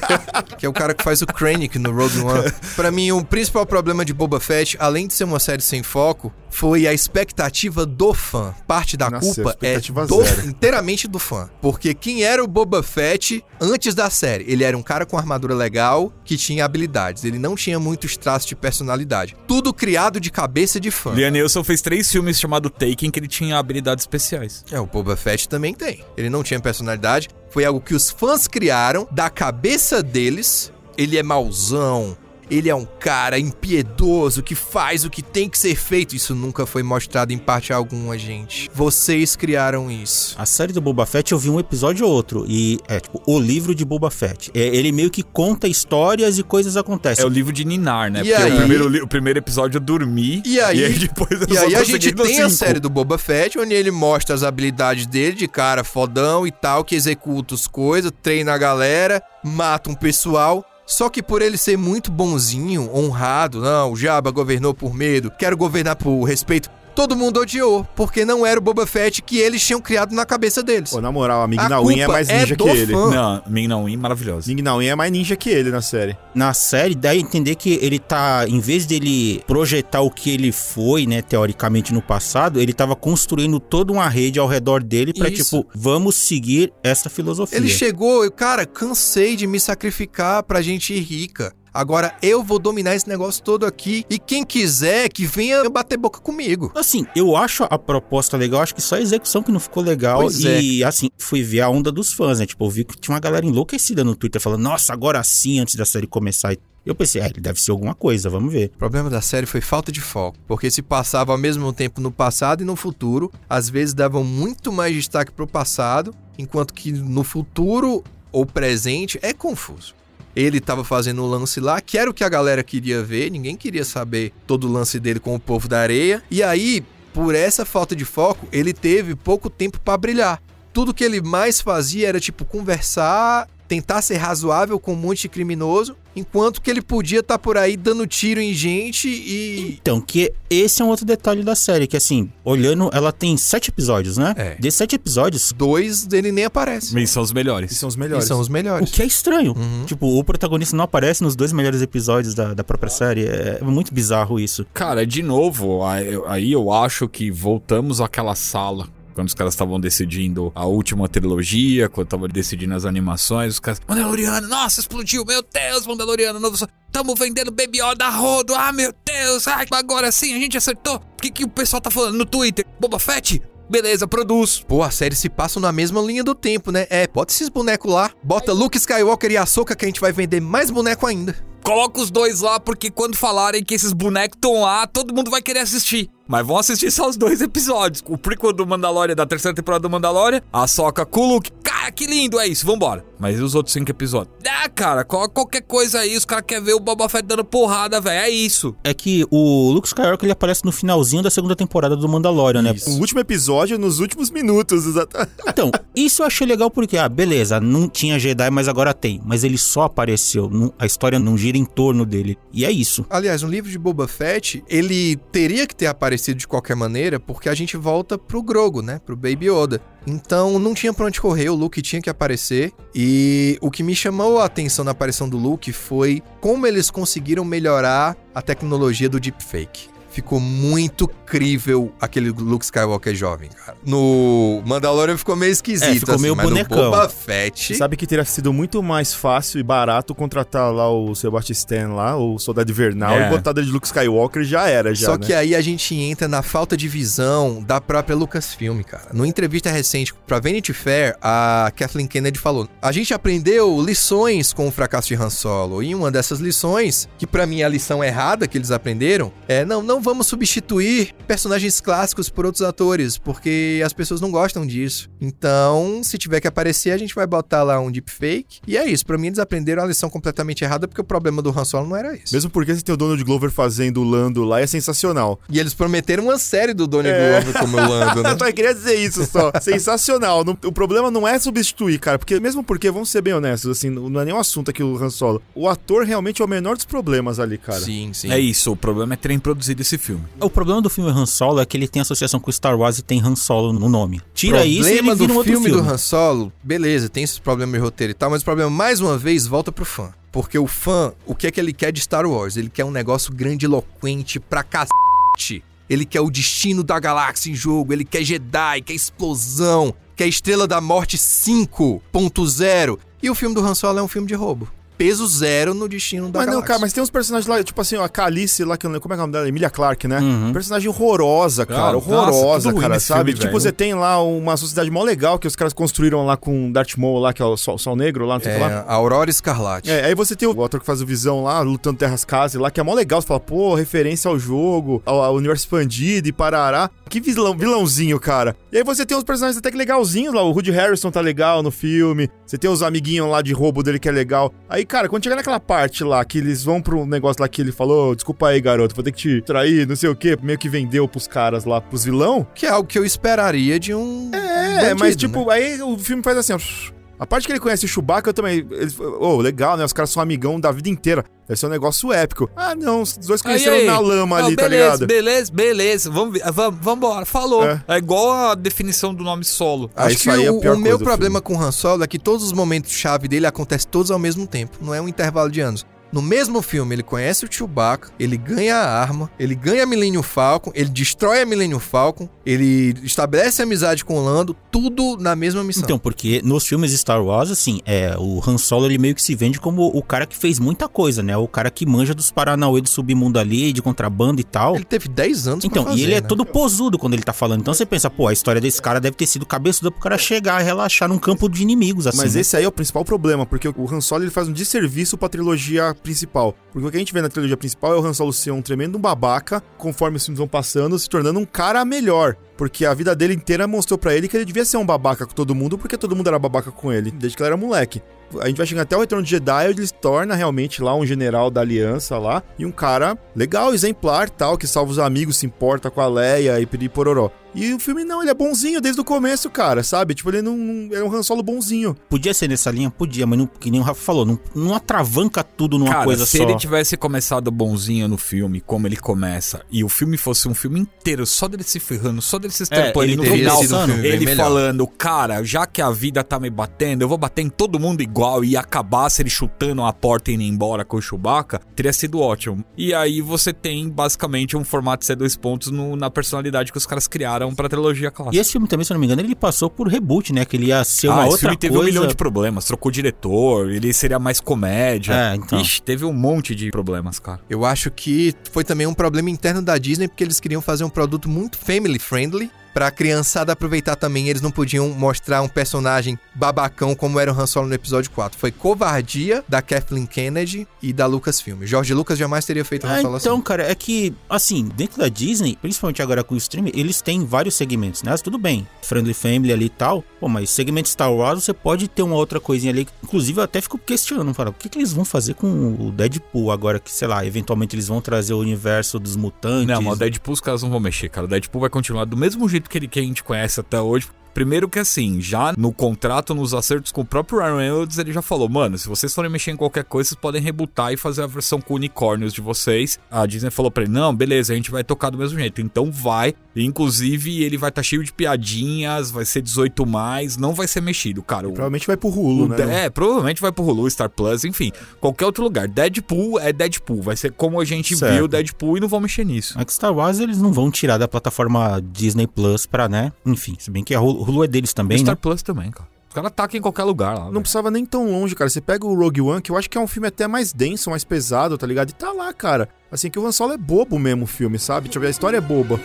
que 0.58 0.66
é 0.66 0.70
o 0.70 0.74
cara 0.74 0.94
que 0.94 1.04
faz 1.04 1.22
o 1.22 1.26
Krennic 1.26 1.78
no 1.80 1.92
Rogue 1.92 2.20
One. 2.20 2.52
Pra 2.76 2.92
mim, 2.92 3.12
o 3.12 3.24
principal 3.24 3.66
problema 3.66 4.06
de 4.06 4.14
Boba 4.14 4.40
Fett, 4.40 4.78
além 4.80 5.08
de 5.08 5.14
ser 5.14 5.24
uma 5.24 5.40
série 5.40 5.62
sem 5.62 5.82
foco, 5.84 6.32
foi 6.50 6.86
a 6.88 6.94
expectativa 6.94 7.86
do 7.86 8.14
fã. 8.14 8.54
Parte 8.68 8.96
da 8.98 9.10
Nossa, 9.10 9.42
culpa 9.44 9.58
é 9.62 9.80
do- 9.80 10.48
inteiramente 10.48 11.08
do 11.08 11.18
fã. 11.20 11.50
Porque 11.62 11.94
quem 11.94 12.24
era 12.24 12.44
o 12.44 12.48
Boba 12.48 12.84
Fett 12.84 13.44
antes 13.60 13.96
da 13.96 14.10
série? 14.10 14.46
Ele 14.48 14.64
era 14.64 14.78
um 14.78 14.84
cara 14.84 15.06
com 15.06 15.18
armadura 15.18 15.56
legal, 15.56 16.12
que 16.26 16.38
tinha 16.38 16.66
habilidades. 16.66 17.24
Ele 17.24 17.40
não 17.40 17.56
tinha 17.56 17.80
muitos 17.80 18.18
traços 18.18 18.48
de 18.48 18.56
personalidade. 18.56 19.31
Tudo 19.48 19.74
criado 19.74 20.20
de 20.20 20.32
cabeça 20.32 20.80
de 20.80 20.92
fã. 20.92 21.14
Liam 21.14 21.32
Neeson 21.32 21.64
fez 21.64 21.82
três 21.82 22.12
filmes 22.12 22.40
chamados 22.40 22.72
Taken 22.72 23.12
que 23.12 23.20
ele 23.20 23.28
tinha 23.28 23.58
habilidades 23.58 24.04
especiais. 24.04 24.64
É, 24.72 24.80
o 24.80 24.86
Boba 24.86 25.16
Fett 25.16 25.48
também 25.48 25.74
tem. 25.74 26.04
Ele 26.16 26.30
não 26.30 26.44
tinha 26.44 26.60
personalidade. 26.60 27.30
Foi 27.50 27.66
algo 27.66 27.82
que 27.82 27.94
os 27.94 28.10
fãs 28.10 28.48
criaram 28.48 29.08
da 29.12 29.30
cabeça 29.30 30.02
deles. 30.02 30.72
Ele 30.98 31.18
é 31.18 31.24
mauzão. 31.24 32.18
Ele 32.52 32.70
é 32.70 32.76
um 32.76 32.86
cara 32.86 33.40
impiedoso 33.40 34.44
que 34.44 34.54
faz 34.56 35.06
o 35.06 35.10
que 35.10 35.22
tem 35.22 35.50
que 35.50 35.58
ser 35.58 35.74
feito. 35.76 36.16
Isso 36.16 36.36
nunca 36.36 36.66
foi 36.66 36.84
mostrado 36.84 37.32
em 37.32 37.38
parte 37.38 37.72
alguma, 37.72 38.18
gente. 38.18 38.70
Vocês 38.74 39.36
criaram 39.38 39.90
isso. 39.90 40.36
A 40.38 40.46
série 40.46 40.74
do 40.74 40.82
Boba 40.82 41.06
Fett 41.06 41.32
eu 41.32 41.40
vi 41.40 41.50
um 41.50 41.60
episódio 41.60 42.06
ou 42.06 42.12
outro. 42.12 42.46
E 42.50 42.78
é 42.90 43.00
tipo, 43.00 43.22
o 43.26 43.40
livro 43.40 43.74
de 43.74 43.86
Boba 43.86 44.12
Fett. 44.12 44.52
É, 44.54 44.60
ele 44.60 44.92
meio 44.92 45.10
que 45.10 45.24
conta 45.24 45.68
histórias 45.68 46.38
e 46.38 46.44
coisas 46.44 46.76
acontecem. 46.76 47.24
É 47.24 47.26
o 47.26 47.30
livro 47.30 47.54
de 47.54 47.64
Ninar, 47.64 48.12
né? 48.12 48.22
E 48.24 48.30
Porque 48.30 48.42
aí- 48.44 48.52
o, 48.54 48.58
primeiro, 48.58 49.04
o 49.04 49.08
primeiro 49.08 49.40
episódio 49.40 49.78
eu 49.78 49.82
dormi. 49.82 50.44
E 50.46 50.60
aí- 50.60 50.90
depois 51.00 51.42
eu 51.42 51.48
E 51.50 51.58
aí 51.58 51.76
a 51.76 51.84
gente 51.86 52.12
tem 52.14 52.42
a 52.42 52.50
cinco. 52.50 52.58
série 52.58 52.80
do 52.82 52.90
Boba 52.90 53.18
Fett, 53.18 53.58
onde 53.58 53.74
ele 53.74 53.92
mostra 53.92 54.36
as 54.36 54.44
habilidades 54.44 55.06
dele 55.08 55.36
de 55.38 55.48
cara 55.48 55.84
fodão 55.86 56.46
e 56.46 56.52
tal, 56.52 56.84
que 56.84 56.96
executa 56.96 57.56
as 57.56 57.66
coisas, 57.66 58.12
treina 58.22 58.54
a 58.54 58.58
galera, 58.58 59.24
mata 59.44 59.90
um 59.90 59.96
pessoal. 59.96 60.66
Só 60.92 61.10
que 61.10 61.24
por 61.24 61.42
ele 61.42 61.58
ser 61.58 61.78
muito 61.78 62.12
bonzinho, 62.12 62.94
honrado, 62.94 63.62
não, 63.62 63.94
o 63.94 63.96
Jabba 63.96 64.30
governou 64.30 64.74
por 64.74 64.94
medo, 64.94 65.32
quero 65.32 65.56
governar 65.56 65.96
por 65.96 66.22
respeito, 66.26 66.70
todo 66.96 67.16
mundo 67.16 67.40
odiou, 67.40 67.86
porque 67.96 68.24
não 68.26 68.46
era 68.46 68.60
o 68.60 68.64
Boba 68.64 68.86
Fett 68.86 69.22
que 69.22 69.38
eles 69.38 69.66
tinham 69.66 69.82
criado 69.82 70.14
na 70.14 70.26
cabeça 70.26 70.62
deles. 70.62 70.92
Pô, 70.92 71.02
na 71.02 71.12
moral, 71.12 71.42
a 71.42 71.48
Ming 71.48 71.58
Na 71.58 71.80
é 71.80 72.08
mais 72.08 72.30
é 72.30 72.40
ninja 72.40 72.56
do 72.56 72.64
que 72.66 72.70
ele. 72.70 72.94
fã. 72.94 73.10
Não, 73.10 73.44
Min 73.48 73.68
não, 73.68 73.90
In, 73.90 73.98
maravilhoso. 73.98 74.48
Ming 74.48 74.62
Na 74.62 74.84
é 74.84 74.96
mais 74.96 75.12
ninja 75.12 75.36
que 75.36 75.50
ele 75.50 75.72
na 75.72 75.82
série. 75.82 76.18
Na 76.34 76.54
série, 76.54 76.96
dá 76.96 77.12
a 77.12 77.16
entender 77.16 77.56
que 77.56 77.80
ele 77.82 78.00
tá, 78.00 78.46
em 78.48 78.60
vez 78.60 78.86
dele 78.86 79.42
projetar 79.48 80.02
o 80.02 80.10
que 80.12 80.30
ele 80.30 80.52
foi, 80.52 81.06
né, 81.06 81.22
teoricamente 81.22 81.94
no 81.94 82.02
passado, 82.02 82.60
ele 82.60 82.74
tava 82.74 82.96
construindo 82.96 83.60
toda 83.60 83.92
uma 83.92 84.08
rede 84.08 84.40
ao 84.40 84.48
redor 84.48 84.84
dele 84.84 85.14
pra, 85.14 85.30
Isso. 85.30 85.44
tipo, 85.62 85.70
vamos 85.76 86.16
seguir 86.16 86.72
essa 86.84 87.10
filosofia. 87.10 87.58
Ele 87.58 87.70
chegou, 87.70 88.24
eu, 88.24 88.32
cara, 88.32 88.66
cansei 88.66 89.36
de 89.36 89.48
me 89.48 89.60
sacrificar 89.60 90.44
pra 90.44 90.62
gente 90.62 90.94
ir 90.94 91.02
rica. 91.02 91.54
Agora 91.74 92.14
eu 92.22 92.44
vou 92.44 92.60
dominar 92.60 92.96
esse 92.96 93.08
negócio 93.08 93.42
todo 93.42 93.66
aqui 93.66 94.06
e 94.10 94.20
quem 94.20 94.44
quiser 94.44 95.08
que 95.08 95.26
venha 95.26 95.70
bater 95.70 95.98
boca 95.98 96.20
comigo. 96.20 96.70
Assim, 96.76 97.06
eu 97.16 97.38
acho 97.38 97.64
a 97.64 97.80
proposta 97.80 98.36
legal, 98.36 98.62
acho 98.62 98.76
que 98.76 98.82
só 98.82 98.96
a 98.96 99.02
execução 99.02 99.42
que 99.42 99.54
não 99.54 99.60
ficou 99.60 99.82
legal. 99.82 100.20
Pois 100.20 100.42
e, 100.42 100.84
assim, 100.84 101.10
fui 101.18 101.42
ver 101.42 101.62
a 101.62 101.70
onda 101.70 101.90
dos 101.90 102.12
fãs, 102.12 102.40
né? 102.40 102.46
Tipo, 102.46 102.66
eu 102.66 102.70
vi 102.70 102.84
que 102.84 103.00
tinha 103.00 103.14
uma 103.14 103.22
galera 103.22 103.46
enlouquecida 103.46 104.04
no 104.04 104.18
Twitter 104.18 104.42
falando, 104.42 104.62
nossa, 104.62 104.92
agora 104.92 105.24
sim, 105.24 105.60
antes 105.60 105.76
da 105.76 105.86
série 105.86 106.08
começar. 106.08 106.54
Eu 106.86 106.94
pensei, 106.94 107.22
ah, 107.22 107.28
ele 107.28 107.40
deve 107.40 107.62
ser 107.62 107.72
alguma 107.72 107.96
coisa, 107.96 108.30
vamos 108.30 108.52
ver. 108.52 108.72
O 108.76 108.78
problema 108.78 109.10
da 109.10 109.22
série 109.22 109.46
foi 109.46 109.62
falta 109.62 109.92
de 109.92 110.02
foco, 110.02 110.38
porque 110.48 110.70
se 110.70 110.82
passava 110.82 111.32
ao 111.32 111.38
mesmo 111.38 111.72
tempo 111.72 112.02
no 112.02 112.12
passado 112.12 112.64
e 112.64 112.66
no 112.66 112.76
futuro, 112.76 113.32
às 113.48 113.70
vezes 113.70 113.94
davam 113.94 114.26
muito 114.26 114.74
mais 114.74 114.94
destaque 114.94 115.32
pro 115.32 115.48
passado, 115.48 116.14
enquanto 116.38 116.74
que 116.74 116.92
no 116.92 117.24
futuro 117.24 118.04
ou 118.32 118.46
presente 118.46 119.20
é 119.22 119.32
confuso. 119.32 120.01
Ele 120.36 120.60
tava 120.60 120.84
fazendo 120.84 121.24
o 121.24 121.28
lance 121.30 121.60
lá, 121.60 121.82
que 121.82 121.98
era 121.98 122.10
o 122.10 122.14
que 122.14 122.24
a 122.24 122.30
galera 122.30 122.64
queria 122.64 123.04
ver, 123.04 123.30
ninguém 123.30 123.56
queria 123.56 123.84
saber 123.84 124.34
todo 124.48 124.68
o 124.68 124.72
lance 124.72 125.00
dele 125.00 125.20
com 125.20 125.36
o 125.36 125.40
povo 125.40 125.68
da 125.68 125.80
areia. 125.80 126.24
E 126.32 126.42
aí, 126.42 126.84
por 127.14 127.36
essa 127.36 127.66
falta 127.66 127.96
de 127.96 128.06
foco, 128.06 128.48
ele 128.52 128.74
teve 128.74 129.16
pouco 129.16 129.50
tempo 129.50 129.80
pra 129.80 129.98
brilhar. 129.98 130.42
Tudo 130.74 130.94
que 130.94 131.04
ele 131.04 131.22
mais 131.22 131.60
fazia 131.60 132.08
era 132.08 132.20
tipo 132.20 132.46
conversar, 132.46 133.48
tentar 133.72 134.02
ser 134.02 134.18
razoável 134.18 134.78
com 134.78 134.92
um 134.92 134.98
monte 134.98 135.22
de 135.22 135.30
criminoso, 135.30 135.96
enquanto 136.14 136.62
que 136.62 136.70
ele 136.70 136.82
podia 136.82 137.22
estar 137.22 137.40
por 137.40 137.58
aí 137.58 137.78
dando 137.78 138.06
tiro 138.06 138.42
em 138.42 138.54
gente 138.54 139.08
e 139.08 139.78
Então, 139.82 140.02
que 140.02 140.34
esse 140.50 140.82
é 140.82 140.86
um 140.86 140.90
outro 140.90 141.06
detalhe 141.06 141.42
da 141.42 141.56
série, 141.56 141.88
que 141.88 141.96
assim, 141.96 142.30
olhando, 142.44 142.90
ela 142.92 143.14
tem 143.14 143.38
sete 143.38 143.70
episódios, 143.70 144.18
né? 144.18 144.34
É. 144.36 144.56
Desses 144.56 144.78
sete 144.78 144.96
episódios, 144.98 145.54
dois 145.54 146.06
dele 146.06 146.34
nem 146.34 146.44
aparece. 146.44 146.94
Eles 146.98 147.10
são 147.12 147.24
os 147.24 147.32
melhores. 147.32 147.72
são 147.78 147.88
os 147.88 147.96
E 147.96 148.00
melhores. 148.00 148.26
são 148.28 148.42
os 148.42 148.50
o 148.50 148.52
melhores. 148.52 148.92
que 148.92 149.02
é 149.02 149.06
estranho. 149.06 149.54
Uhum. 149.58 149.86
Tipo, 149.86 150.20
o 150.20 150.22
protagonista 150.22 150.76
não 150.76 150.84
aparece 150.84 151.24
nos 151.24 151.34
dois 151.34 151.54
melhores 151.54 151.82
episódios 151.82 152.34
da, 152.36 152.54
da 152.54 152.66
própria 152.66 152.90
série. 152.92 153.26
É 153.26 153.60
muito 153.64 153.94
bizarro 153.94 154.38
isso. 154.38 154.66
Cara, 154.74 155.08
de 155.08 155.24
novo, 155.24 155.80
aí 156.28 156.52
eu 156.52 156.74
acho 156.74 157.08
que 157.08 157.32
voltamos 157.32 158.02
àquela 158.02 158.36
sala. 158.36 158.90
Quando 159.14 159.28
os 159.28 159.34
caras 159.34 159.54
estavam 159.54 159.80
decidindo 159.80 160.52
a 160.56 160.66
última 160.66 161.08
trilogia, 161.08 161.90
quando 161.90 162.08
estavam 162.08 162.28
decidindo 162.28 162.74
as 162.76 162.86
animações, 162.86 163.54
os 163.54 163.60
caras. 163.60 163.82
Mandaloriano, 163.88 164.48
nossa, 164.48 164.80
explodiu, 164.80 165.26
meu 165.26 165.44
Deus, 165.44 165.86
Mandaloriano, 165.86 166.40
novo. 166.40 166.58
Tamo 166.92 167.16
vendendo 167.16 167.52
Baby 167.52 167.80
Yoda 167.80 168.06
a 168.06 168.10
rodo, 168.10 168.54
ah, 168.54 168.72
meu 168.72 168.94
Deus, 169.06 169.48
ai, 169.48 169.66
agora 169.72 170.12
sim, 170.12 170.34
a 170.34 170.40
gente 170.40 170.58
acertou. 170.58 170.96
O 170.96 171.22
que, 171.22 171.32
que 171.32 171.44
o 171.44 171.48
pessoal 171.48 171.82
tá 171.82 171.90
falando 171.90 172.18
no 172.18 172.26
Twitter? 172.26 172.66
Boba 172.80 173.00
Fett? 173.00 173.42
Beleza, 173.70 174.06
produz. 174.06 174.60
Pô, 174.60 174.84
a 174.84 174.92
série 174.92 175.16
se 175.16 175.30
passa 175.30 175.58
na 175.58 175.72
mesma 175.72 176.02
linha 176.02 176.26
do 176.26 176.36
tempo, 176.36 176.74
né? 176.74 176.86
É, 176.90 177.08
bota 177.08 177.32
esses 177.32 177.48
bonecos 177.48 177.90
lá, 177.90 178.12
bota 178.22 178.52
Luke 178.52 178.78
Skywalker 178.78 179.32
e 179.32 179.38
Ahsoka 179.38 179.74
que 179.78 179.86
a 179.86 179.88
gente 179.88 180.02
vai 180.02 180.12
vender 180.12 180.42
mais 180.42 180.70
boneco 180.70 181.08
ainda. 181.08 181.34
Coloca 181.64 182.02
os 182.02 182.12
dois 182.12 182.42
lá, 182.42 182.60
porque 182.60 182.92
quando 182.92 183.16
falarem 183.16 183.64
que 183.64 183.74
esses 183.74 183.94
bonecos 183.94 184.36
estão 184.36 184.62
lá, 184.62 184.86
todo 184.88 185.14
mundo 185.14 185.32
vai 185.32 185.42
querer 185.42 185.60
assistir. 185.60 186.10
Mas 186.32 186.48
vão 186.48 186.58
assistir 186.58 186.90
só 186.90 187.10
os 187.10 187.18
dois 187.18 187.42
episódios. 187.42 188.02
O 188.08 188.18
prequel 188.18 188.54
do 188.54 188.66
Mandalorian, 188.66 189.14
da 189.16 189.26
terceira 189.26 189.54
temporada 189.54 189.82
do 189.82 189.90
Mandalorian, 189.90 190.42
a 190.54 190.66
Soca 190.66 191.06
com 191.06 191.28
o 191.28 191.34
Luke. 191.34 191.52
Cara, 191.62 191.92
que 191.92 192.06
lindo, 192.06 192.40
é 192.40 192.48
isso, 192.48 192.66
vambora. 192.66 193.04
Mas 193.20 193.38
e 193.38 193.42
os 193.42 193.54
outros 193.54 193.74
cinco 193.74 193.92
episódios? 193.92 194.34
Ah, 194.48 194.70
cara, 194.70 195.04
coloca 195.04 195.30
qualquer 195.34 195.62
coisa 195.62 196.00
aí, 196.00 196.16
os 196.16 196.24
caras 196.24 196.46
querem 196.48 196.64
ver 196.64 196.74
o 196.76 196.80
Boba 196.80 197.10
Fett 197.10 197.26
dando 197.26 197.44
porrada, 197.44 198.00
velho, 198.00 198.24
é 198.24 198.30
isso. 198.30 198.74
É 198.84 198.94
que 198.94 199.26
o 199.32 199.72
Luke 199.72 199.88
Skywalker 199.88 200.26
ele 200.26 200.32
aparece 200.32 200.64
no 200.64 200.72
finalzinho 200.72 201.22
da 201.24 201.30
segunda 201.32 201.56
temporada 201.56 201.96
do 201.98 202.08
Mandalorian, 202.08 202.62
né? 202.62 202.76
O 202.88 202.92
último 203.00 203.20
episódio 203.20 203.78
nos 203.80 204.00
últimos 204.00 204.30
minutos, 204.32 204.86
exatamente. 204.86 205.32
Então, 205.52 205.70
isso 205.96 206.22
eu 206.22 206.28
achei 206.28 206.48
legal 206.48 206.72
porque, 206.72 206.98
ah, 206.98 207.10
beleza, 207.10 207.60
não 207.60 207.90
tinha 207.90 208.18
Jedi, 208.18 208.50
mas 208.50 208.68
agora 208.70 208.94
tem. 208.94 209.20
Mas 209.26 209.44
ele 209.44 209.58
só 209.58 209.84
apareceu, 209.84 210.50
não- 210.50 210.72
a 210.80 210.86
história 210.86 211.20
não 211.20 211.38
gira 211.38 211.58
em 211.58 211.66
torno 211.66 212.06
dele. 212.06 212.38
E 212.54 212.64
é 212.64 212.72
isso. 212.72 213.06
Aliás, 213.10 213.42
no 213.42 213.50
livro 213.50 213.70
de 213.70 213.78
Boba 213.78 214.08
Fett, 214.08 214.64
ele 214.70 215.18
teria 215.32 215.68
que 215.68 215.76
ter 215.76 215.88
aparecido 215.88 216.21
de 216.36 216.48
qualquer 216.48 216.76
maneira, 216.76 217.20
porque 217.20 217.50
a 217.50 217.54
gente 217.54 217.76
volta 217.76 218.18
pro 218.18 218.42
Grogo, 218.42 218.82
né? 218.82 219.00
Pro 219.06 219.16
Baby 219.16 219.50
Yoda. 219.50 219.82
Então 220.06 220.58
não 220.58 220.74
tinha 220.74 220.94
pra 220.94 221.06
onde 221.06 221.22
correr, 221.22 221.50
o 221.50 221.56
Luke 221.56 221.82
tinha 221.82 222.02
que 222.02 222.10
aparecer. 222.10 222.72
E 222.94 223.58
o 223.62 223.70
que 223.70 223.84
me 223.84 223.96
chamou 223.96 224.40
a 224.40 224.46
atenção 224.46 224.86
na 224.86 224.92
aparição 224.92 225.28
do 225.28 225.38
Luke 225.38 225.72
foi 225.72 226.24
como 226.40 226.66
eles 226.66 226.90
conseguiram 226.90 227.44
melhorar 227.44 228.16
a 228.34 228.42
tecnologia 228.42 229.10
do 229.10 229.20
deepfake. 229.20 229.91
Ficou 230.12 230.40
muito 230.40 231.08
crível 231.08 231.92
aquele 232.00 232.30
Luke 232.30 232.66
Skywalker 232.66 233.16
jovem, 233.16 233.50
cara. 233.50 233.78
No 233.86 234.62
Mandalorian 234.66 235.18
ficou 235.18 235.36
meio 235.36 235.52
esquisito, 235.52 235.90
É, 235.90 235.96
ficou 235.96 236.16
assim, 236.16 236.24
meio 236.24 236.36
mas 236.36 236.46
bonecão. 236.48 236.78
no 236.78 236.92
Boba 236.92 237.10
Fett... 237.10 237.76
Sabe 237.76 237.96
que 237.96 238.06
teria 238.06 238.26
sido 238.26 238.52
muito 238.52 238.84
mais 238.84 239.14
fácil 239.14 239.60
e 239.60 239.64
barato 239.64 240.14
contratar 240.14 240.72
lá 240.74 240.92
o 240.92 241.16
Sebastian 241.16 241.54
Stan 241.54 241.94
lá, 241.94 242.18
o 242.18 242.38
Soldado 242.38 242.70
Invernal, 242.72 243.14
É. 243.18 243.28
e 243.28 243.30
botar 243.30 243.52
ele 243.52 243.66
de 243.68 243.72
Luke 243.72 243.88
Skywalker 243.88 244.44
já 244.44 244.68
era, 244.68 244.94
já, 244.94 245.08
Só 245.08 245.18
né? 245.18 245.26
que 245.26 245.34
aí 245.34 245.56
a 245.56 245.62
gente 245.62 245.96
entra 245.96 246.28
na 246.28 246.42
falta 246.42 246.76
de 246.76 246.88
visão 246.88 247.64
da 247.64 247.80
própria 247.80 248.16
Lucasfilm, 248.16 248.82
cara. 248.82 249.10
Numa 249.14 249.28
entrevista 249.28 249.70
recente 249.72 250.14
pra 250.28 250.40
Vanity 250.40 250.74
Fair, 250.74 251.16
a 251.22 251.72
Kathleen 251.76 252.08
Kennedy 252.08 252.38
falou: 252.40 252.68
"A 252.82 252.92
gente 252.92 253.14
aprendeu 253.14 253.82
lições 253.82 254.52
com 254.54 254.68
o 254.68 254.72
fracasso 254.72 255.08
de 255.08 255.16
Han 255.16 255.30
Solo, 255.30 255.82
e 255.82 255.96
uma 255.96 256.12
dessas 256.12 256.40
lições, 256.40 257.08
que 257.18 257.26
pra 257.28 257.46
mim 257.46 257.62
é 257.62 257.64
a 257.64 257.70
lição 257.70 258.04
errada 258.04 258.48
que 258.48 258.58
eles 258.58 258.72
aprenderam, 258.72 259.32
é 259.48 259.64
não, 259.64 259.82
não 259.82 260.01
vamos 260.02 260.28
substituir 260.28 261.14
personagens 261.28 261.80
clássicos 261.80 262.30
por 262.30 262.46
outros 262.46 262.62
atores, 262.62 263.18
porque 263.18 263.82
as 263.86 263.94
pessoas 263.94 264.20
não 264.22 264.32
gostam 264.32 264.66
disso. 264.66 265.10
Então, 265.20 266.02
se 266.04 266.18
tiver 266.18 266.40
que 266.40 266.48
aparecer, 266.48 266.92
a 266.92 266.98
gente 266.98 267.16
vai 267.16 267.26
botar 267.26 267.64
lá 267.64 267.80
um 267.80 267.92
deepfake. 267.92 268.60
E 268.68 268.78
é 268.78 268.86
isso, 268.88 269.06
pra 269.06 269.18
mim 269.18 269.28
eles 269.28 269.40
aprenderam 269.40 269.84
a 269.84 269.86
lição 269.86 270.10
completamente 270.10 270.64
errada, 270.64 270.88
porque 270.88 271.02
o 271.02 271.04
problema 271.04 271.42
do 271.42 271.50
Han 271.58 271.66
Solo 271.66 271.88
não 271.88 271.96
era 271.96 272.16
esse. 272.16 272.34
Mesmo 272.34 272.50
porque 272.50 272.74
você 272.76 272.82
tem 272.82 272.94
o 272.94 272.98
Donald 272.98 273.24
Glover 273.24 273.50
fazendo 273.52 274.02
o 274.02 274.04
Lando 274.04 274.44
lá, 274.44 274.60
é 274.62 274.68
sensacional. 274.68 275.40
E 275.50 275.60
eles 275.60 275.74
prometeram 275.74 276.24
uma 276.24 276.38
série 276.38 276.74
do 276.74 276.88
Donnie 276.88 277.12
É. 277.12 277.42
Glover 277.42 277.60
como 277.62 277.78
o 277.78 277.80
Lando, 277.90 278.24
né? 278.24 278.32
Eu 278.34 278.38
só 278.40 278.52
queria 278.52 278.74
dizer 278.74 278.96
isso 278.96 279.26
só. 279.26 279.52
Sensacional. 279.62 280.44
Não- 280.44 280.58
o 280.66 280.72
problema 280.72 281.10
não 281.12 281.28
é 281.28 281.38
substituir, 281.40 282.00
cara. 282.00 282.18
Porque, 282.20 282.40
mesmo 282.40 282.64
porque, 282.64 282.90
vamos 282.92 283.10
ser 283.10 283.22
bem 283.22 283.34
honestos, 283.34 283.72
assim, 283.78 283.90
não 283.90 284.20
é 284.22 284.26
nenhum 284.26 284.40
assunto 284.40 284.72
aqui 284.72 284.84
o 284.84 284.96
Han 285.02 285.10
Solo. 285.10 285.42
O 285.54 285.68
ator 285.68 286.04
realmente 286.06 286.42
é 286.42 286.46
o 286.46 286.48
menor 286.48 286.76
dos 286.76 286.86
problemas 286.86 287.40
ali, 287.40 287.58
cara. 287.58 287.80
Sim, 287.80 288.12
sim. 288.14 288.32
É 288.32 288.40
isso, 288.40 288.72
o 288.72 288.76
problema 288.76 289.14
é 289.14 289.18
terem 289.18 289.40
produzido 289.40 289.82
esse 289.82 289.91
filme. 289.98 290.24
O 290.40 290.50
problema 290.50 290.82
do 290.82 290.90
filme 290.90 291.10
Han 291.10 291.26
Solo 291.26 291.60
é 291.60 291.66
que 291.66 291.78
ele 291.78 291.88
tem 291.88 292.02
associação 292.02 292.40
com 292.40 292.52
Star 292.52 292.78
Wars 292.78 293.00
e 293.00 293.02
tem 293.02 293.22
Han 293.22 293.36
Solo 293.36 293.74
no 293.74 293.90
nome. 293.90 294.22
Tira 294.34 294.66
isso 294.66 294.90
e 294.90 294.94
ele 294.94 295.04
problema 295.04 295.16
vira 295.16 295.28
do 295.28 295.34
um 295.34 295.38
outro 295.38 295.52
filme, 295.52 295.70
filme. 295.70 295.82
do 295.82 295.90
Han 295.90 295.98
Solo, 295.98 296.52
beleza, 296.64 297.10
tem 297.10 297.24
esses 297.24 297.40
problemas 297.40 297.74
de 297.76 297.80
roteiro 297.80 298.12
e 298.12 298.14
tal, 298.14 298.30
mas 298.30 298.42
o 298.42 298.46
problema, 298.46 298.70
mais 298.70 299.00
uma 299.02 299.18
vez, 299.18 299.48
volta 299.48 299.72
pro 299.72 299.86
fã. 299.86 300.12
Porque 300.32 300.58
o 300.58 300.66
fã, 300.68 301.14
o 301.26 301.36
que 301.36 301.48
é 301.48 301.52
que 301.52 301.60
ele 301.60 301.74
quer 301.74 301.92
de 301.92 302.00
Star 302.02 302.26
Wars? 302.26 302.56
Ele 302.56 302.70
quer 302.70 302.86
um 302.86 302.92
negócio 302.92 303.34
grandiloquente 303.34 304.40
pra 304.40 304.64
cacete. 304.64 305.64
Ele 305.90 306.06
quer 306.06 306.22
o 306.22 306.30
destino 306.30 306.84
da 306.84 306.98
galáxia 307.00 307.52
em 307.52 307.56
jogo, 307.56 307.92
ele 307.92 308.06
quer 308.06 308.24
Jedi, 308.24 308.82
quer 308.82 308.94
explosão, 308.94 309.94
quer 310.16 310.26
Estrela 310.26 310.66
da 310.66 310.80
Morte 310.80 311.18
5.0. 311.18 312.98
E 313.22 313.30
o 313.30 313.36
filme 313.36 313.54
do 313.54 313.62
Han 313.62 313.76
Solo 313.76 314.00
é 314.00 314.04
um 314.04 314.08
filme 314.08 314.28
de 314.28 314.34
roubo. 314.34 314.70
Peso 315.02 315.26
zero 315.26 315.74
no 315.74 315.90
destino 315.90 316.30
da 316.30 316.38
Mas 316.38 316.46
não, 316.46 316.54
galáxia. 316.54 316.68
cara, 316.68 316.80
mas 316.80 316.94
tem 316.94 317.02
uns 317.02 317.10
personagens 317.10 317.48
lá, 317.48 317.64
tipo 317.64 317.82
assim, 317.82 317.96
ó, 317.96 318.04
a 318.04 318.10
Calice 318.10 318.64
lá, 318.64 318.78
que 318.78 318.86
eu 318.86 318.88
não 318.88 318.94
lembro, 318.94 319.02
como 319.02 319.16
é 319.16 319.18
que 319.18 319.20
é 319.20 319.24
o 319.24 319.26
nome 319.26 319.34
dela? 319.34 319.50
Emilia 319.50 319.70
Clarke, 319.72 320.08
né? 320.08 320.20
Uhum. 320.20 320.54
Personagem 320.54 320.88
horrorosa, 320.88 321.66
cara, 321.66 321.94
nossa, 321.94 321.98
horrorosa, 321.98 322.70
ruim 322.70 322.82
cara, 322.82 323.00
sabe? 323.00 323.32
filme, 323.32 323.34
tipo, 323.34 323.46
velho. 323.48 323.60
você 323.60 323.72
tem 323.72 323.96
lá 323.96 324.22
uma 324.22 324.56
sociedade 324.56 324.92
mó 324.92 325.02
legal 325.02 325.40
que 325.40 325.48
os 325.48 325.56
caras 325.56 325.74
construíram 325.74 326.24
lá 326.24 326.38
com 326.38 326.72
Darth 326.72 326.98
Maul 326.98 327.18
lá, 327.18 327.34
que 327.34 327.42
é 327.42 327.46
o 327.46 327.58
Sol, 327.58 327.80
Sol 327.80 327.96
Negro 327.96 328.28
lá, 328.28 328.36
não 328.36 328.44
sei 328.44 328.52
o 328.52 328.56
que 328.56 328.62
lá. 328.62 328.70
É, 328.70 328.74
a 328.88 328.94
Aurora 328.94 329.32
Escarlate. 329.32 329.90
É, 329.90 330.06
aí 330.06 330.14
você 330.14 330.36
tem 330.36 330.48
o 330.48 330.64
ator 330.64 330.80
que 330.80 330.86
faz 330.86 331.02
o 331.02 331.06
Visão 331.08 331.42
lá, 331.42 331.60
lutando 331.62 331.98
Terras 331.98 332.24
Casas 332.24 332.62
lá, 332.62 332.70
que 332.70 332.80
é 332.80 332.84
mó 332.84 332.94
legal. 332.94 333.20
Você 333.20 333.28
fala, 333.28 333.40
pô, 333.40 333.74
referência 333.74 334.30
ao 334.30 334.38
jogo, 334.38 335.02
ao, 335.04 335.24
ao 335.24 335.34
universo 335.34 335.64
expandido 335.64 336.30
e 336.30 336.32
parará. 336.32 336.92
Que 337.10 337.20
vilão, 337.20 337.58
vilãozinho, 337.58 338.20
cara. 338.20 338.56
E 338.72 338.78
aí 338.78 338.84
você 338.84 339.04
tem 339.04 339.18
uns 339.18 339.24
personagens 339.24 339.58
até 339.58 339.72
que 339.72 339.78
legalzinhos 339.78 340.34
lá. 340.34 340.44
O 340.44 340.52
Woody 340.52 340.72
Harrison 340.72 341.10
tá 341.10 341.20
legal 341.22 341.64
no 341.64 341.72
filme. 341.72 342.30
Você 342.46 342.58
tem 342.58 342.70
os 342.70 342.84
amiguinhos 342.84 343.30
lá 343.30 343.42
de 343.42 343.52
roubo 343.52 343.82
dele 343.82 344.00
que 344.00 344.08
é 344.08 344.12
legal. 344.12 344.54
Aí, 344.70 344.86
cara, 344.92 345.08
quando 345.08 345.24
chega 345.24 345.38
naquela 345.38 345.60
parte 345.60 346.04
lá, 346.04 346.24
que 346.26 346.38
eles 346.38 346.66
vão 346.66 346.82
pro 346.82 347.06
negócio 347.06 347.42
lá 347.42 347.48
que 347.48 347.62
ele 347.62 347.72
falou, 347.72 348.14
desculpa 348.14 348.50
aí, 348.50 348.60
garoto, 348.60 348.94
vou 348.94 349.02
ter 349.02 349.14
que 349.14 349.18
te 349.18 349.42
trair, 349.42 349.88
não 349.88 349.96
sei 349.96 350.10
o 350.10 350.16
quê. 350.16 350.38
Meio 350.44 350.60
que 350.60 350.68
vendeu 350.68 351.08
pros 351.08 351.28
caras 351.28 351.64
lá, 351.64 351.80
pros 351.80 352.04
vilão. 352.04 352.46
Que 352.54 352.66
é 352.66 352.70
algo 352.70 352.86
que 352.86 353.00
eu 353.00 353.06
esperaria 353.06 353.80
de 353.80 353.96
um. 353.96 354.30
É, 354.34 354.82
bandido, 354.82 355.00
mas 355.00 355.16
né? 355.16 355.20
tipo, 355.20 355.50
aí 355.50 355.82
o 355.82 355.98
filme 355.98 356.22
faz 356.22 356.38
assim, 356.38 356.52
ó. 356.52 357.01
A 357.22 357.28
parte 357.28 357.46
que 357.46 357.52
ele 357.52 357.60
conhece 357.60 357.86
o 357.86 357.88
Chewbacca, 357.88 358.32
eu 358.32 358.34
também. 358.34 358.66
Ele, 358.72 358.92
oh, 359.20 359.38
legal, 359.38 359.78
né? 359.78 359.86
Os 359.86 359.94
caras 359.94 360.10
são 360.10 360.24
amigão 360.24 360.60
da 360.60 360.72
vida 360.72 360.90
inteira. 360.90 361.24
Deve 361.48 361.60
ser 361.60 361.68
um 361.68 361.70
negócio 361.70 362.12
épico. 362.12 362.50
Ah, 362.56 362.74
não, 362.74 363.04
os 363.04 363.16
dois 363.16 363.44
conheceram 363.44 363.76
Aí, 363.76 363.82
aí. 363.82 363.86
na 363.86 364.00
lama 364.00 364.38
ali, 364.38 364.56
tá 364.56 364.64
beleza, 364.64 364.86
ligado? 364.86 365.06
Beleza, 365.06 365.52
beleza. 365.54 366.10
Vamos, 366.10 366.34
ver- 366.34 366.52
vamos, 366.52 366.80
vambora. 366.82 367.24
Falou. 367.24 367.64
É. 367.64 367.80
É. 367.88 367.98
igual 368.00 368.32
a 368.50 368.56
definição 368.56 369.14
do 369.14 369.24
nome 369.24 369.46
solo. 369.46 369.92
Ah, 369.96 370.06
Acho 370.06 370.16
isso 370.16 370.24
que 370.24 370.30
aí 370.32 370.46
é 370.46 370.52
o, 370.52 370.60
pior 370.60 370.76
o 370.76 370.80
meu 370.80 370.98
problema 370.98 371.40
com 371.40 371.56
o 371.56 371.62
Han 371.62 371.72
Solo 371.72 372.04
é 372.04 372.08
que 372.08 372.18
todos 372.18 372.44
os 372.44 372.54
momentos 372.54 372.92
chave 372.92 373.28
dele 373.28 373.46
acontecem 373.46 373.88
todos 373.92 374.10
ao 374.10 374.18
mesmo 374.18 374.48
tempo. 374.48 374.80
Não 374.82 374.92
é 374.92 375.00
um 375.00 375.08
intervalo 375.08 375.52
de 375.52 375.62
anos. 375.62 375.86
No 376.12 376.22
mesmo 376.22 376.62
filme, 376.62 376.96
ele 376.96 377.04
conhece 377.04 377.46
o 377.46 377.48
Chewbacca, 377.52 378.10
ele 378.20 378.38
ganha 378.38 378.76
a 378.76 379.02
arma, 379.02 379.30
ele 379.40 379.56
ganha 379.56 379.84
a 379.84 379.86
Millennium 379.86 380.24
Falcon, 380.24 380.72
ele 380.76 380.90
destrói 380.90 381.42
a 381.42 381.46
Millennium 381.46 381.80
Falcon, 381.80 382.28
ele 382.46 382.96
estabelece 383.04 383.62
amizade 383.62 384.04
com 384.04 384.18
o 384.18 384.24
Lando, 384.24 384.56
tudo 384.72 385.18
na 385.18 385.36
mesma 385.36 385.64
missão. 385.64 385.84
Então, 385.84 385.98
porque 385.98 386.42
nos 386.44 386.66
filmes 386.66 386.92
Star 386.92 387.24
Wars, 387.24 387.50
assim, 387.50 387.82
é, 387.86 388.16
o 388.18 388.42
Han 388.46 388.58
Solo 388.58 388.86
ele 388.86 388.98
meio 388.98 389.16
que 389.16 389.22
se 389.22 389.36
vende 389.36 389.60
como 389.60 389.88
o 389.88 390.02
cara 390.02 390.26
que 390.26 390.36
fez 390.36 390.60
muita 390.60 390.88
coisa, 390.88 391.24
né? 391.24 391.36
O 391.38 391.48
cara 391.48 391.70
que 391.70 391.86
manja 391.86 392.14
dos 392.14 392.32
Paranauê 392.32 392.82
do 392.82 392.90
submundo 392.90 393.40
ali, 393.40 393.72
de 393.74 393.82
contrabando 393.82 394.42
e 394.42 394.44
tal. 394.44 394.76
ele 394.76 394.84
teve 394.84 395.08
10 395.08 395.48
anos 395.48 395.66
Então, 395.66 395.84
pra 395.84 395.92
fazer, 395.92 396.02
e 396.02 396.06
ele 396.06 396.14
é 396.14 396.22
né? 396.22 396.28
todo 396.28 396.46
posudo 396.46 396.98
quando 396.98 397.14
ele 397.14 397.24
tá 397.24 397.34
falando. 397.34 397.62
Então 397.62 397.74
você 397.74 397.86
pensa, 397.86 398.10
pô, 398.10 398.28
a 398.28 398.34
história 398.34 398.60
desse 398.60 398.82
cara 398.82 399.00
deve 399.00 399.16
ter 399.16 399.26
sido 399.26 399.46
cabeçuda 399.46 399.92
pro 399.92 400.00
cara 400.00 400.18
chegar 400.18 400.62
e 400.62 400.64
relaxar 400.66 401.08
num 401.10 401.18
campo 401.20 401.48
de 401.50 401.62
inimigos, 401.62 402.08
assim. 402.08 402.18
Mas 402.18 402.36
né? 402.36 402.42
esse 402.42 402.58
aí 402.58 402.64
é 402.64 402.68
o 402.68 402.72
principal 402.72 403.06
problema, 403.06 403.46
porque 403.46 403.68
o 403.68 403.90
Han 403.92 404.02
Solo 404.02 404.24
ele 404.24 404.32
faz 404.32 404.48
um 404.48 404.54
desserviço 404.54 405.18
pra 405.18 405.30
trilogia 405.30 405.96
principal. 406.02 406.56
Porque 406.72 406.88
o 406.88 406.92
que 406.92 406.98
a 406.98 407.00
gente 407.00 407.14
vê 407.14 407.22
na 407.22 407.30
trilogia 407.30 407.58
principal 407.58 407.94
é 407.94 408.00
o 408.00 408.06
Han 408.06 408.14
Solo 408.14 408.34
ser 408.34 408.52
um 408.52 408.62
tremendo 408.62 409.00
babaca, 409.00 409.62
conforme 409.78 410.18
os 410.18 410.26
filmes 410.26 410.40
vão 410.40 410.48
passando, 410.48 410.98
se 410.98 411.10
tornando 411.10 411.40
um 411.40 411.46
cara 411.46 411.84
melhor. 411.86 412.36
Porque 412.58 412.86
a 412.86 412.94
vida 412.94 413.16
dele 413.16 413.34
inteira 413.34 413.68
mostrou 413.68 413.98
pra 413.98 414.16
ele 414.16 414.28
que 414.28 414.36
ele 414.36 414.46
devia 414.46 414.66
ser 414.66 414.78
um 414.78 414.86
babaca 414.86 415.26
com 415.26 415.34
todo 415.34 415.56
mundo, 415.56 415.78
porque 415.78 415.98
todo 415.98 416.16
mundo 416.16 416.28
era 416.28 416.40
babaca 416.40 416.72
com 416.72 416.92
ele, 416.92 417.12
desde 417.12 417.36
que 417.36 417.44
ele 417.44 417.48
era 417.48 417.58
moleque. 417.58 418.02
A 418.40 418.48
gente 418.48 418.58
vai 418.58 418.66
chegar 418.66 418.84
até 418.84 418.96
o 418.96 419.00
Retorno 419.00 419.24
de 419.24 419.32
Jedi, 419.32 419.70
onde 419.70 419.80
ele 419.82 419.88
se 419.88 419.94
torna 419.94 420.36
realmente 420.36 420.82
lá 420.82 420.96
um 420.96 421.06
general 421.06 421.50
da 421.50 421.62
aliança 421.62 422.18
lá, 422.18 422.44
e 422.58 422.66
um 422.66 422.72
cara 422.72 423.18
legal, 423.36 423.74
exemplar, 423.74 424.30
tal, 424.30 424.58
que 424.58 424.68
salva 424.68 424.92
os 424.92 425.00
amigos, 425.00 425.38
se 425.38 425.46
importa 425.46 425.90
com 425.90 426.02
a 426.02 426.08
Leia 426.08 426.60
e 426.60 426.66
piri 426.66 426.90
pororó. 426.90 427.32
E 427.54 427.74
o 427.74 427.80
filme 427.80 428.06
não, 428.06 428.22
ele 428.22 428.32
é 428.32 428.34
bonzinho 428.34 428.80
desde 428.80 429.02
o 429.02 429.04
começo, 429.04 429.50
cara, 429.50 429.84
sabe? 429.84 430.14
Tipo, 430.14 430.30
ele 430.30 430.42
não, 430.42 430.56
não 430.56 430.74
ele 430.86 430.96
é 430.96 431.04
um 431.04 431.14
Han 431.14 431.22
Solo 431.22 431.44
bonzinho. 431.44 431.96
Podia 432.10 432.34
ser 432.34 432.48
nessa 432.48 432.72
linha? 432.72 432.90
Podia, 432.90 433.28
mas 433.28 433.38
não, 433.38 433.46
que 433.46 433.70
nem 433.70 433.82
o 433.82 433.84
Rafa 433.84 434.02
falou, 434.02 434.26
não, 434.26 434.40
não 434.56 434.74
atravanca 434.74 435.44
tudo 435.44 435.78
numa 435.78 435.92
Cara, 435.92 436.06
coisa 436.06 436.26
se 436.26 436.38
só. 436.38 436.44
ele 436.44 436.56
tivesse 436.56 436.96
começado 436.96 437.52
bonzinho 437.52 438.08
no 438.08 438.18
filme, 438.18 438.62
como 438.62 438.88
ele 438.88 438.96
começa, 438.96 439.62
e 439.70 439.84
o 439.84 439.90
filme 439.90 440.16
fosse 440.16 440.48
um 440.48 440.54
filme 440.54 440.80
inteiro 440.80 441.26
só 441.26 441.48
dele 441.48 441.64
se 441.64 441.80
ferrando, 441.80 442.22
só 442.22 442.40
dele 442.40 442.54
se 442.54 442.64
estampando, 442.64 443.04
ele 443.04 443.14
e 443.14 443.18
no 443.18 443.24
final, 443.24 443.88
bem 443.88 444.06
ele 444.06 444.26
melhor. 444.26 444.46
falando, 444.46 444.88
cara, 444.88 445.44
já 445.44 445.66
que 445.66 445.82
a 445.82 445.92
vida 445.92 446.24
tá 446.24 446.40
me 446.40 446.50
batendo, 446.50 447.02
eu 447.02 447.10
vou 447.10 447.18
bater 447.18 447.42
em 447.42 447.50
todo 447.50 447.78
mundo 447.78 448.02
igual 448.02 448.21
e 448.44 448.56
acabasse 448.58 449.22
ele 449.22 449.30
chutando 449.30 449.84
a 449.84 449.92
porta 449.94 450.32
e 450.32 450.34
indo 450.36 450.44
embora 450.44 450.86
com 450.86 450.98
o 450.98 451.02
Chewbacca, 451.02 451.60
teria 451.76 451.92
sido 451.94 452.20
ótimo. 452.20 452.64
E 452.78 452.94
aí 452.94 453.22
você 453.22 453.52
tem 453.54 453.90
basicamente 453.90 454.56
um 454.56 454.64
formato 454.64 455.06
C2 455.06 455.38
pontos 455.40 455.70
no- 455.72 455.96
na 455.96 456.10
personalidade 456.10 456.72
que 456.72 456.78
os 456.78 456.86
caras 456.86 457.08
criaram 457.08 457.54
pra 457.56 457.68
trilogia 457.68 458.12
clássica. 458.12 458.36
E 458.36 458.40
esse 458.40 458.52
filme 458.52 458.68
também, 458.68 458.86
se 458.86 458.92
eu 458.92 458.96
não 458.96 459.00
me 459.00 459.06
engano, 459.08 459.22
ele 459.22 459.36
passou 459.36 459.70
por 459.70 459.88
reboot, 459.88 460.34
né? 460.34 460.46
Que 460.46 460.56
ele 460.58 460.68
ia 460.68 460.84
ser 460.84 461.08
uma 461.08 461.18
ah, 461.18 461.20
esse 461.24 461.32
outra 461.32 461.40
filme 461.50 461.58
teve 461.58 461.74
coisa. 461.74 461.90
um 461.90 461.94
milhão 461.94 462.08
de 462.08 462.16
problemas, 462.16 462.66
trocou 462.66 462.92
diretor, 462.92 463.72
ele 463.72 463.92
seria 463.94 464.20
mais 464.20 464.40
comédia. 464.40 465.14
É, 465.14 465.36
então. 465.36 465.60
Ixi, 465.60 465.82
teve 465.82 466.06
um 466.06 466.14
monte 466.14 466.54
de 466.56 466.70
problemas, 466.72 467.20
cara. 467.20 467.40
Eu 467.50 467.66
acho 467.66 467.90
que 467.92 468.34
foi 468.52 468.64
também 468.64 468.88
um 468.88 468.94
problema 468.94 469.30
interno 469.30 469.62
da 469.62 469.78
Disney, 469.78 470.08
porque 470.08 470.24
eles 470.24 470.40
queriam 470.40 470.62
fazer 470.62 470.84
um 470.84 470.90
produto 470.90 471.30
muito 471.30 471.58
family 471.58 472.00
friendly. 472.00 472.50
Pra 472.74 472.90
criançada 472.92 473.52
aproveitar 473.54 473.96
também, 473.96 474.30
eles 474.30 474.42
não 474.42 474.52
podiam 474.52 474.90
mostrar 474.90 475.42
um 475.42 475.48
personagem 475.48 476.18
babacão 476.34 476.96
como 476.96 477.20
era 477.20 477.32
o 477.34 477.40
Han 477.40 477.46
Solo 477.46 477.68
no 477.68 477.74
episódio 477.74 478.10
4. 478.12 478.38
Foi 478.40 478.52
covardia 478.52 479.44
da 479.48 479.62
Kathleen 479.62 480.06
Kennedy 480.06 480.68
e 480.82 480.92
da 480.94 481.06
Lucasfilm. 481.06 481.64
George 481.64 481.94
Lucas 481.94 482.18
jamais 482.18 482.46
teria 482.46 482.64
feito 482.66 482.86
Han 482.88 482.98
Ah, 482.98 483.02
Solo 483.02 483.18
então, 483.18 483.34
assim. 483.36 483.44
cara, 483.44 483.64
é 483.70 483.76
que, 483.76 484.14
assim, 484.30 484.70
dentro 484.76 485.00
da 485.00 485.08
Disney, 485.10 485.58
principalmente 485.62 486.02
agora 486.02 486.24
com 486.24 486.34
o 486.36 486.38
streaming, 486.38 486.72
eles 486.74 487.02
têm 487.02 487.26
vários 487.26 487.56
segmentos, 487.56 488.04
né? 488.04 488.16
Tudo 488.18 488.38
bem, 488.38 488.68
Friendly 488.84 489.14
Family 489.14 489.52
ali 489.54 489.66
e 489.66 489.70
tal, 489.70 490.04
pô, 490.20 490.28
mas 490.28 490.50
segmento 490.50 490.90
Star 490.90 491.12
Wars 491.14 491.44
você 491.44 491.54
pode 491.54 491.88
ter 491.88 492.04
uma 492.04 492.16
outra 492.16 492.40
coisinha 492.40 492.72
ali. 492.72 492.88
Inclusive, 493.04 493.40
eu 493.40 493.44
até 493.44 493.62
fico 493.62 493.78
questionando, 493.78 494.34
falo, 494.34 494.52
o 494.52 494.54
que, 494.54 494.70
que 494.70 494.78
eles 494.78 494.94
vão 494.94 495.04
fazer 495.06 495.34
com 495.34 495.48
o 495.80 495.92
Deadpool 495.92 496.52
agora 496.52 496.80
que, 496.80 496.92
sei 496.92 497.08
lá, 497.08 497.26
eventualmente 497.26 497.76
eles 497.76 497.88
vão 497.88 498.02
trazer 498.02 498.34
o 498.34 498.40
universo 498.40 499.00
dos 499.00 499.16
mutantes. 499.16 499.68
Não, 499.68 499.82
mas 499.82 499.94
o 499.94 500.00
Deadpool 500.00 500.34
os 500.34 500.40
caras 500.42 500.62
não 500.64 500.70
vão 500.70 500.80
mexer, 500.80 501.10
cara. 501.10 501.26
O 501.26 501.30
Deadpool 501.30 501.62
vai 501.62 501.70
continuar 501.70 502.06
do 502.06 502.18
mesmo 502.18 502.48
jeito 502.50 502.61
que, 502.70 502.78
ele, 502.78 502.88
que 502.88 503.00
a 503.00 503.04
gente 503.04 503.24
conhece 503.24 503.60
até 503.60 503.80
hoje. 503.80 504.10
Primeiro 504.34 504.70
que 504.70 504.80
assim, 504.80 505.22
já 505.22 505.54
no 505.58 505.72
contrato, 505.72 506.34
nos 506.34 506.54
acertos 506.54 506.92
com 506.92 507.02
o 507.02 507.06
próprio 507.06 507.40
Ryan 507.40 507.58
Reynolds, 507.58 507.98
ele 507.98 508.12
já 508.14 508.22
falou, 508.22 508.48
mano, 508.48 508.78
se 508.78 508.88
vocês 508.88 509.14
forem 509.14 509.30
mexer 509.30 509.52
em 509.52 509.58
qualquer 509.58 509.84
coisa, 509.84 510.10
vocês 510.10 510.20
podem 510.20 510.42
rebutar 510.42 510.92
e 510.94 510.98
fazer 510.98 511.24
a 511.24 511.28
versão 511.28 511.60
com 511.62 511.74
unicórnios 511.74 512.34
de 512.34 512.42
vocês. 512.42 513.00
A 513.10 513.26
Disney 513.26 513.52
falou 513.52 513.72
pra 513.72 513.84
ele, 513.84 513.92
não, 513.92 514.16
beleza, 514.16 514.54
a 514.54 514.56
gente 514.56 514.72
vai 514.72 514.84
tocar 514.84 515.10
do 515.10 515.18
mesmo 515.18 515.38
jeito, 515.38 515.62
então 515.62 515.92
vai. 515.92 516.34
E, 516.56 516.66
inclusive, 516.66 517.44
ele 517.44 517.58
vai 517.58 517.70
estar 517.70 517.80
tá 517.82 517.84
cheio 517.84 518.04
de 518.04 518.12
piadinhas, 518.12 519.10
vai 519.12 519.24
ser 519.26 519.42
18 519.42 519.86
mais, 519.86 520.38
não 520.38 520.54
vai 520.54 520.68
ser 520.68 520.82
mexido, 520.82 521.22
cara. 521.24 521.48
O, 521.48 521.52
Provavelmente 521.54 521.88
vai 521.88 521.96
pro 521.98 522.10
Hulu, 522.10 522.48
né? 522.50 522.86
é, 522.86 522.90
provavelmente 522.90 523.42
vai 523.42 523.52
pro 523.52 523.64
Hulu, 523.64 523.90
Star 523.90 524.10
Plus, 524.10 524.44
enfim, 524.44 524.72
qualquer 525.00 525.26
outro 525.26 525.44
lugar. 525.44 525.68
Deadpool 525.68 526.40
é 526.40 526.52
Deadpool, 526.52 527.02
vai 527.02 527.16
ser 527.16 527.32
como 527.32 527.60
a 527.60 527.66
gente 527.66 527.96
Certo. 527.96 528.14
viu 528.14 528.28
Deadpool 528.28 528.78
e 528.78 528.80
não 528.80 528.88
vão 528.88 529.00
mexer 529.00 529.26
nisso. 529.26 529.60
É 529.60 529.64
que 529.66 529.74
Star 529.74 529.94
Wars 529.94 530.20
eles 530.20 530.40
não 530.40 530.52
vão 530.52 530.70
tirar 530.70 530.98
da 530.98 531.08
plataforma 531.08 531.82
Disney 531.92 532.28
Plus 532.28 532.66
pra, 532.66 532.90
né? 532.90 533.12
Enfim, 533.26 533.56
se 533.60 533.72
bem 533.72 533.84
que 533.84 533.94
a 533.96 534.02
Hulu 534.02 534.21
Hulu 534.24 534.44
é 534.44 534.48
deles 534.48 534.74
também, 534.74 535.00
Star 535.00 535.16
né? 535.16 535.20
Plus 535.22 535.42
também, 535.42 535.72
cara. 535.72 535.90
Os 536.10 536.14
caras 536.14 536.28
atacam 536.28 536.58
em 536.58 536.62
qualquer 536.62 536.84
lugar 536.84 537.14
lá. 537.14 537.24
Não 537.24 537.32
velho. 537.32 537.42
precisava 537.42 537.72
nem 537.72 537.86
tão 537.86 538.12
longe, 538.12 538.36
cara. 538.36 538.50
Você 538.50 538.60
pega 538.60 538.86
o 538.86 538.94
Rogue 538.94 539.22
One, 539.22 539.42
que 539.42 539.50
eu 539.50 539.58
acho 539.58 539.70
que 539.70 539.78
é 539.78 539.82
um 539.82 539.88
filme 539.88 540.10
até 540.10 540.28
mais 540.28 540.52
denso, 540.52 540.90
mais 540.90 541.06
pesado, 541.06 541.58
tá 541.58 541.66
ligado? 541.66 541.90
E 541.90 541.94
tá 541.94 542.12
lá, 542.12 542.34
cara. 542.34 542.68
Assim, 542.92 543.10
que 543.10 543.18
o 543.18 543.26
Han 543.26 543.32
Solo 543.32 543.54
é 543.54 543.58
bobo 543.58 543.98
mesmo 543.98 544.26
o 544.26 544.28
filme, 544.28 544.60
sabe? 544.60 544.90
Tipo, 544.90 545.06
a 545.06 545.10
história 545.10 545.38
é 545.38 545.42
boba. 545.42 545.80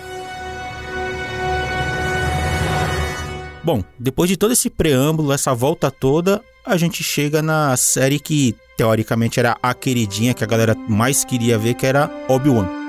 Bom, 3.62 3.84
depois 3.98 4.28
de 4.28 4.36
todo 4.36 4.52
esse 4.52 4.68
preâmbulo, 4.68 5.32
essa 5.32 5.54
volta 5.54 5.90
toda, 5.90 6.42
a 6.64 6.76
gente 6.76 7.04
chega 7.04 7.40
na 7.40 7.76
série 7.76 8.18
que 8.18 8.56
teoricamente 8.76 9.38
era 9.38 9.56
a 9.62 9.74
queridinha 9.74 10.34
que 10.34 10.42
a 10.42 10.46
galera 10.46 10.74
mais 10.88 11.24
queria 11.24 11.56
ver, 11.56 11.74
que 11.74 11.86
era 11.86 12.10
Obi-Wan. 12.28 12.85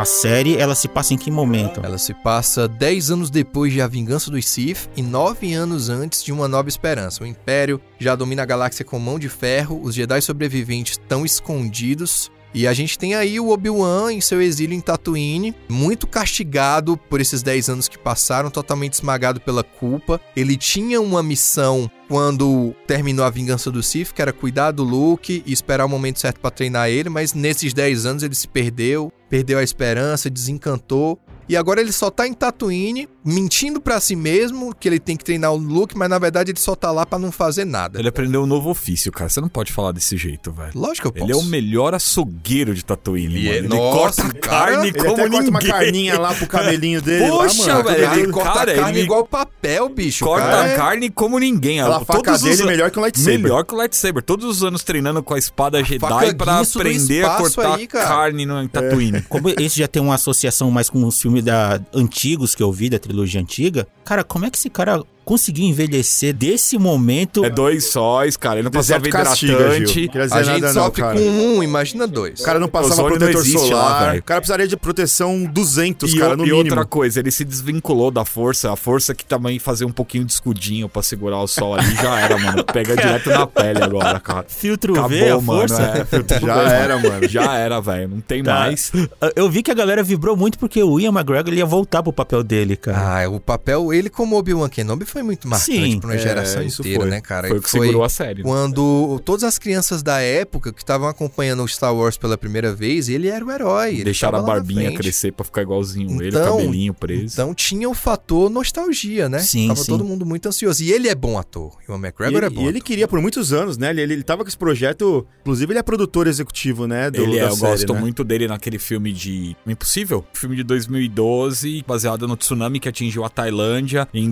A 0.00 0.04
série, 0.06 0.56
ela 0.56 0.74
se 0.74 0.88
passa 0.88 1.12
em 1.12 1.18
que 1.18 1.30
momento? 1.30 1.82
Ela 1.84 1.98
se 1.98 2.14
passa 2.14 2.66
10 2.66 3.10
anos 3.10 3.28
depois 3.28 3.70
de 3.70 3.82
A 3.82 3.86
Vingança 3.86 4.30
dos 4.30 4.48
Sith 4.48 4.88
e 4.96 5.02
9 5.02 5.52
anos 5.52 5.90
antes 5.90 6.24
de 6.24 6.32
Uma 6.32 6.48
Nova 6.48 6.70
Esperança. 6.70 7.22
O 7.22 7.26
Império 7.26 7.78
já 7.98 8.16
domina 8.16 8.42
a 8.42 8.46
galáxia 8.46 8.82
com 8.82 8.98
mão 8.98 9.18
de 9.18 9.28
ferro, 9.28 9.78
os 9.82 9.94
Jedi 9.94 10.22
sobreviventes 10.22 10.92
estão 10.92 11.22
escondidos. 11.22 12.32
E 12.52 12.66
a 12.66 12.72
gente 12.72 12.98
tem 12.98 13.14
aí 13.14 13.38
o 13.38 13.50
Obi-Wan 13.50 14.12
em 14.12 14.20
seu 14.20 14.42
exílio 14.42 14.74
em 14.74 14.80
Tatooine, 14.80 15.54
muito 15.68 16.06
castigado 16.06 16.96
por 16.96 17.20
esses 17.20 17.42
10 17.42 17.68
anos 17.68 17.88
que 17.88 17.98
passaram, 17.98 18.50
totalmente 18.50 18.94
esmagado 18.94 19.40
pela 19.40 19.62
culpa. 19.62 20.20
Ele 20.34 20.56
tinha 20.56 21.00
uma 21.00 21.22
missão 21.22 21.90
quando 22.08 22.74
terminou 22.88 23.24
a 23.24 23.30
vingança 23.30 23.70
do 23.70 23.82
Sith, 23.82 24.12
que 24.12 24.20
era 24.20 24.32
cuidar 24.32 24.72
do 24.72 24.82
Luke 24.82 25.44
e 25.46 25.52
esperar 25.52 25.84
o 25.84 25.88
momento 25.88 26.18
certo 26.18 26.40
pra 26.40 26.50
treinar 26.50 26.88
ele, 26.88 27.08
mas 27.08 27.32
nesses 27.34 27.72
10 27.72 28.04
anos 28.04 28.22
ele 28.24 28.34
se 28.34 28.48
perdeu, 28.48 29.12
perdeu 29.28 29.58
a 29.58 29.62
esperança, 29.62 30.28
desencantou. 30.28 31.20
E 31.50 31.56
agora 31.56 31.80
ele 31.80 31.90
só 31.90 32.10
tá 32.10 32.26
em 32.28 32.32
Tatooine, 32.32 33.08
mentindo 33.24 33.80
pra 33.80 33.98
si 34.00 34.14
mesmo 34.14 34.72
que 34.72 34.86
ele 34.88 35.00
tem 35.00 35.16
que 35.16 35.24
treinar 35.24 35.52
o 35.52 35.56
Luke, 35.56 35.96
mas 35.98 36.08
na 36.08 36.16
verdade 36.18 36.52
ele 36.52 36.60
só 36.60 36.76
tá 36.76 36.92
lá 36.92 37.04
pra 37.04 37.18
não 37.18 37.32
fazer 37.32 37.64
nada. 37.64 37.98
Ele 37.98 38.08
aprendeu 38.08 38.42
um 38.44 38.46
novo 38.46 38.70
ofício, 38.70 39.10
cara. 39.10 39.28
Você 39.28 39.40
não 39.40 39.48
pode 39.48 39.72
falar 39.72 39.90
desse 39.90 40.16
jeito, 40.16 40.52
velho. 40.52 40.70
Lógico 40.76 41.10
que 41.10 41.18
eu 41.18 41.24
Ele 41.24 41.32
é 41.32 41.34
posso. 41.34 41.46
o 41.46 41.50
melhor 41.50 41.92
açougueiro 41.92 42.72
de 42.72 42.84
Tatooine, 42.84 43.34
E 43.36 43.44
mano. 43.44 43.50
é- 43.54 43.58
Ele 43.58 43.68
Nossa, 43.68 44.22
corta 44.22 44.38
cara, 44.38 44.72
carne 44.72 44.88
Ele 44.88 44.98
como 44.98 45.10
até 45.12 45.22
corta 45.28 45.36
uma 45.50 45.58
ninguém. 45.58 45.70
carninha 45.72 46.20
lá 46.20 46.34
pro 46.34 46.46
cabelinho 46.46 47.02
dele. 47.02 47.28
Poxa, 47.28 47.74
lá, 47.74 47.82
velho, 47.82 48.12
Ele 48.12 48.20
ele- 48.22 48.32
corta 48.32 48.52
cara, 48.52 48.74
carne 48.76 48.90
ele- 48.98 49.00
igual 49.04 49.26
papel, 49.26 49.88
bicho. 49.88 50.24
Corta 50.24 50.46
cara. 50.46 50.72
a 50.72 50.76
carne 50.76 51.10
como 51.10 51.36
ninguém. 51.38 51.80
Aquela 51.80 52.04
faca 52.04 52.38
dele 52.38 52.54
os 52.54 52.60
é 52.60 52.64
melhor 52.64 52.90
que 52.92 52.98
um 52.98 53.02
lightsaber. 53.02 53.40
Melhor 53.40 53.64
que 53.64 53.74
o 53.74 53.76
lightsaber. 53.76 54.22
Todos 54.22 54.46
os 54.46 54.62
anos 54.62 54.84
treinando 54.84 55.20
com 55.20 55.34
a 55.34 55.38
espada 55.38 55.82
Jedi 55.82 55.98
pra 55.98 56.58
guinso 56.58 56.74
do 56.74 56.80
aprender 56.80 57.24
a 57.24 57.30
cortar 57.36 57.74
aí, 57.74 57.86
carne 57.88 58.46
no 58.46 58.68
Tatooine. 58.68 59.22
Como 59.22 59.48
esse 59.48 59.80
já 59.80 59.88
tem 59.88 60.00
uma 60.00 60.14
associação 60.14 60.70
mais 60.70 60.88
com 60.88 61.04
os 61.04 61.20
filmes 61.20 61.39
da, 61.42 61.80
antigos 61.94 62.54
que 62.54 62.62
eu 62.62 62.72
vi, 62.72 62.88
da 62.88 62.98
trilogia 62.98 63.40
antiga, 63.40 63.86
cara, 64.04 64.24
como 64.24 64.44
é 64.46 64.50
que 64.50 64.58
esse 64.58 64.70
cara 64.70 65.02
conseguiu 65.30 65.64
envelhecer 65.64 66.34
desse 66.34 66.76
momento? 66.76 67.44
É 67.44 67.50
dois 67.50 67.84
sóis, 67.92 68.36
cara. 68.36 68.56
Ele 68.56 68.64
não 68.64 68.70
passava 68.72 68.98
Deserto 68.98 69.24
castiga, 69.28 69.52
hidratante. 69.52 70.08
Dizer 70.08 70.34
A 70.34 70.42
gente 70.42 70.60
não, 70.62 70.72
sofre 70.72 71.02
cara. 71.02 71.14
com 71.14 71.20
um, 71.20 71.62
imagina 71.62 72.04
dois. 72.08 72.40
O 72.40 72.42
cara 72.42 72.58
não 72.58 72.66
passava 72.66 73.02
não 73.02 73.08
protetor 73.10 73.40
existe 73.40 73.56
lá, 73.72 73.82
solar. 73.84 74.06
velho. 74.08 74.20
o 74.20 74.22
cara 74.24 74.40
precisaria 74.40 74.66
de 74.66 74.76
proteção 74.76 75.44
200, 75.44 76.12
E, 76.12 76.18
cara, 76.18 76.36
no 76.36 76.44
e 76.44 76.50
mínimo. 76.50 76.58
outra 76.70 76.84
coisa, 76.84 77.20
ele 77.20 77.30
se 77.30 77.44
desvinculou 77.44 78.10
da 78.10 78.24
força. 78.24 78.72
A 78.72 78.76
força 78.76 79.14
que 79.14 79.24
também 79.24 79.60
fazia 79.60 79.86
um 79.86 79.92
pouquinho 79.92 80.24
de 80.24 80.32
escudinho 80.32 80.88
pra 80.88 81.00
segurar 81.00 81.38
o 81.38 81.46
sol 81.46 81.74
ali 81.76 81.94
já 81.94 82.18
era, 82.18 82.36
mano. 82.36 82.64
Pega 82.64 82.96
direto 83.00 83.30
na 83.30 83.46
pele 83.46 83.84
agora, 83.84 84.18
cara. 84.18 84.44
Filtro 84.48 84.94
Acabou, 84.94 85.10
V, 85.10 85.28
a 85.30 85.40
mano. 85.40 85.44
força? 85.60 85.82
É, 85.82 86.40
Já 86.44 86.62
era, 86.72 86.98
mano. 86.98 87.28
Já 87.28 87.54
era, 87.56 87.80
velho. 87.80 88.08
Não 88.08 88.20
tem 88.20 88.42
Tá. 88.42 88.54
mais. 88.60 88.90
Eu 89.36 89.48
vi 89.48 89.62
que 89.62 89.70
a 89.70 89.74
galera 89.74 90.02
vibrou 90.02 90.36
muito 90.36 90.58
porque 90.58 90.82
o 90.82 90.98
Ian 90.98 91.10
McGregor 91.12 91.54
ia 91.54 91.64
voltar 91.66 92.02
pro 92.02 92.12
papel 92.12 92.42
dele, 92.42 92.76
cara. 92.76 93.22
Ah, 93.24 93.28
o 93.28 93.38
papel, 93.38 93.92
ele 93.92 94.10
como 94.10 94.36
Obi-Wan 94.36 94.68
Kenobi 94.68 95.04
foi 95.04 95.19
muito 95.22 95.48
marcante 95.48 95.72
Sim, 95.72 95.98
pra 96.00 96.08
uma 96.10 96.14
é, 96.14 96.18
geração 96.18 96.62
isso 96.62 96.82
inteira, 96.82 97.00
foi. 97.00 97.10
né, 97.10 97.20
cara? 97.20 97.48
Foi 97.48 97.58
o 97.58 97.62
que 97.62 97.70
segurou 97.70 98.04
a 98.04 98.08
série. 98.08 98.42
né? 98.42 98.48
Quando 98.48 99.20
todas 99.24 99.44
as 99.44 99.58
crianças 99.58 100.02
da 100.02 100.20
época 100.20 100.72
que 100.72 100.80
estavam 100.82 101.08
acompanhando 101.08 101.62
o 101.62 101.68
Star 101.68 101.94
Wars 101.94 102.16
pela 102.16 102.36
primeira 102.38 102.74
vez, 102.74 103.08
ele 103.08 103.28
era 103.28 103.44
o 103.44 103.50
herói. 103.50 103.94
ele 103.94 104.04
Deixaram 104.04 104.38
a 104.38 104.42
barbinha 104.42 104.92
crescer 104.94 105.32
pra 105.32 105.44
ficar 105.44 105.62
igualzinho 105.62 106.20
ele, 106.22 106.28
Então- 106.28 106.56
cabelinho 106.58 106.94
preso. 106.94 107.32
Então 107.34 107.54
tinha 107.54 107.88
o 107.88 107.94
fator 107.94 108.50
nostalgia, 108.50 109.28
né? 109.28 109.38
Sim, 109.40 109.68
Tava 109.68 109.80
sim. 109.80 109.86
todo 109.86 110.04
mundo 110.04 110.24
muito 110.26 110.46
ansioso. 110.48 110.82
E 110.82 110.92
ele 110.92 111.08
é 111.08 111.14
bom 111.14 111.38
ator. 111.38 111.76
E 111.88 111.90
o 111.90 111.94
E 111.94 111.98
McGregor 111.98 112.38
ele, 112.38 112.46
é 112.46 112.50
bom. 112.50 112.60
e 112.62 112.64
ele 112.66 112.78
ator. 112.78 112.86
queria 112.86 113.08
por 113.08 113.20
muitos 113.20 113.52
anos, 113.52 113.76
né? 113.78 113.90
Ele, 113.90 114.00
ele, 114.02 114.12
ele 114.14 114.22
tava 114.22 114.42
com 114.42 114.48
esse 114.48 114.58
projeto. 114.58 115.26
Inclusive, 115.42 115.72
ele 115.72 115.78
é 115.78 115.82
produtor 115.82 116.26
executivo, 116.26 116.86
né? 116.86 117.10
Do, 117.10 117.22
ele 117.22 117.38
é, 117.38 117.42
da 117.42 117.48
eu 117.48 117.56
série, 117.56 117.70
gosto 117.72 117.94
né? 117.94 118.00
muito 118.00 118.24
dele 118.24 118.46
naquele 118.48 118.78
filme 118.78 119.12
de 119.12 119.56
Impossível, 119.66 120.24
filme 120.32 120.56
de 120.56 120.62
2012, 120.62 121.84
baseado 121.86 122.26
no 122.26 122.36
tsunami 122.36 122.78
que 122.80 122.88
atingiu 122.88 123.24
a 123.24 123.28
Tailândia 123.28 124.08
em 124.12 124.30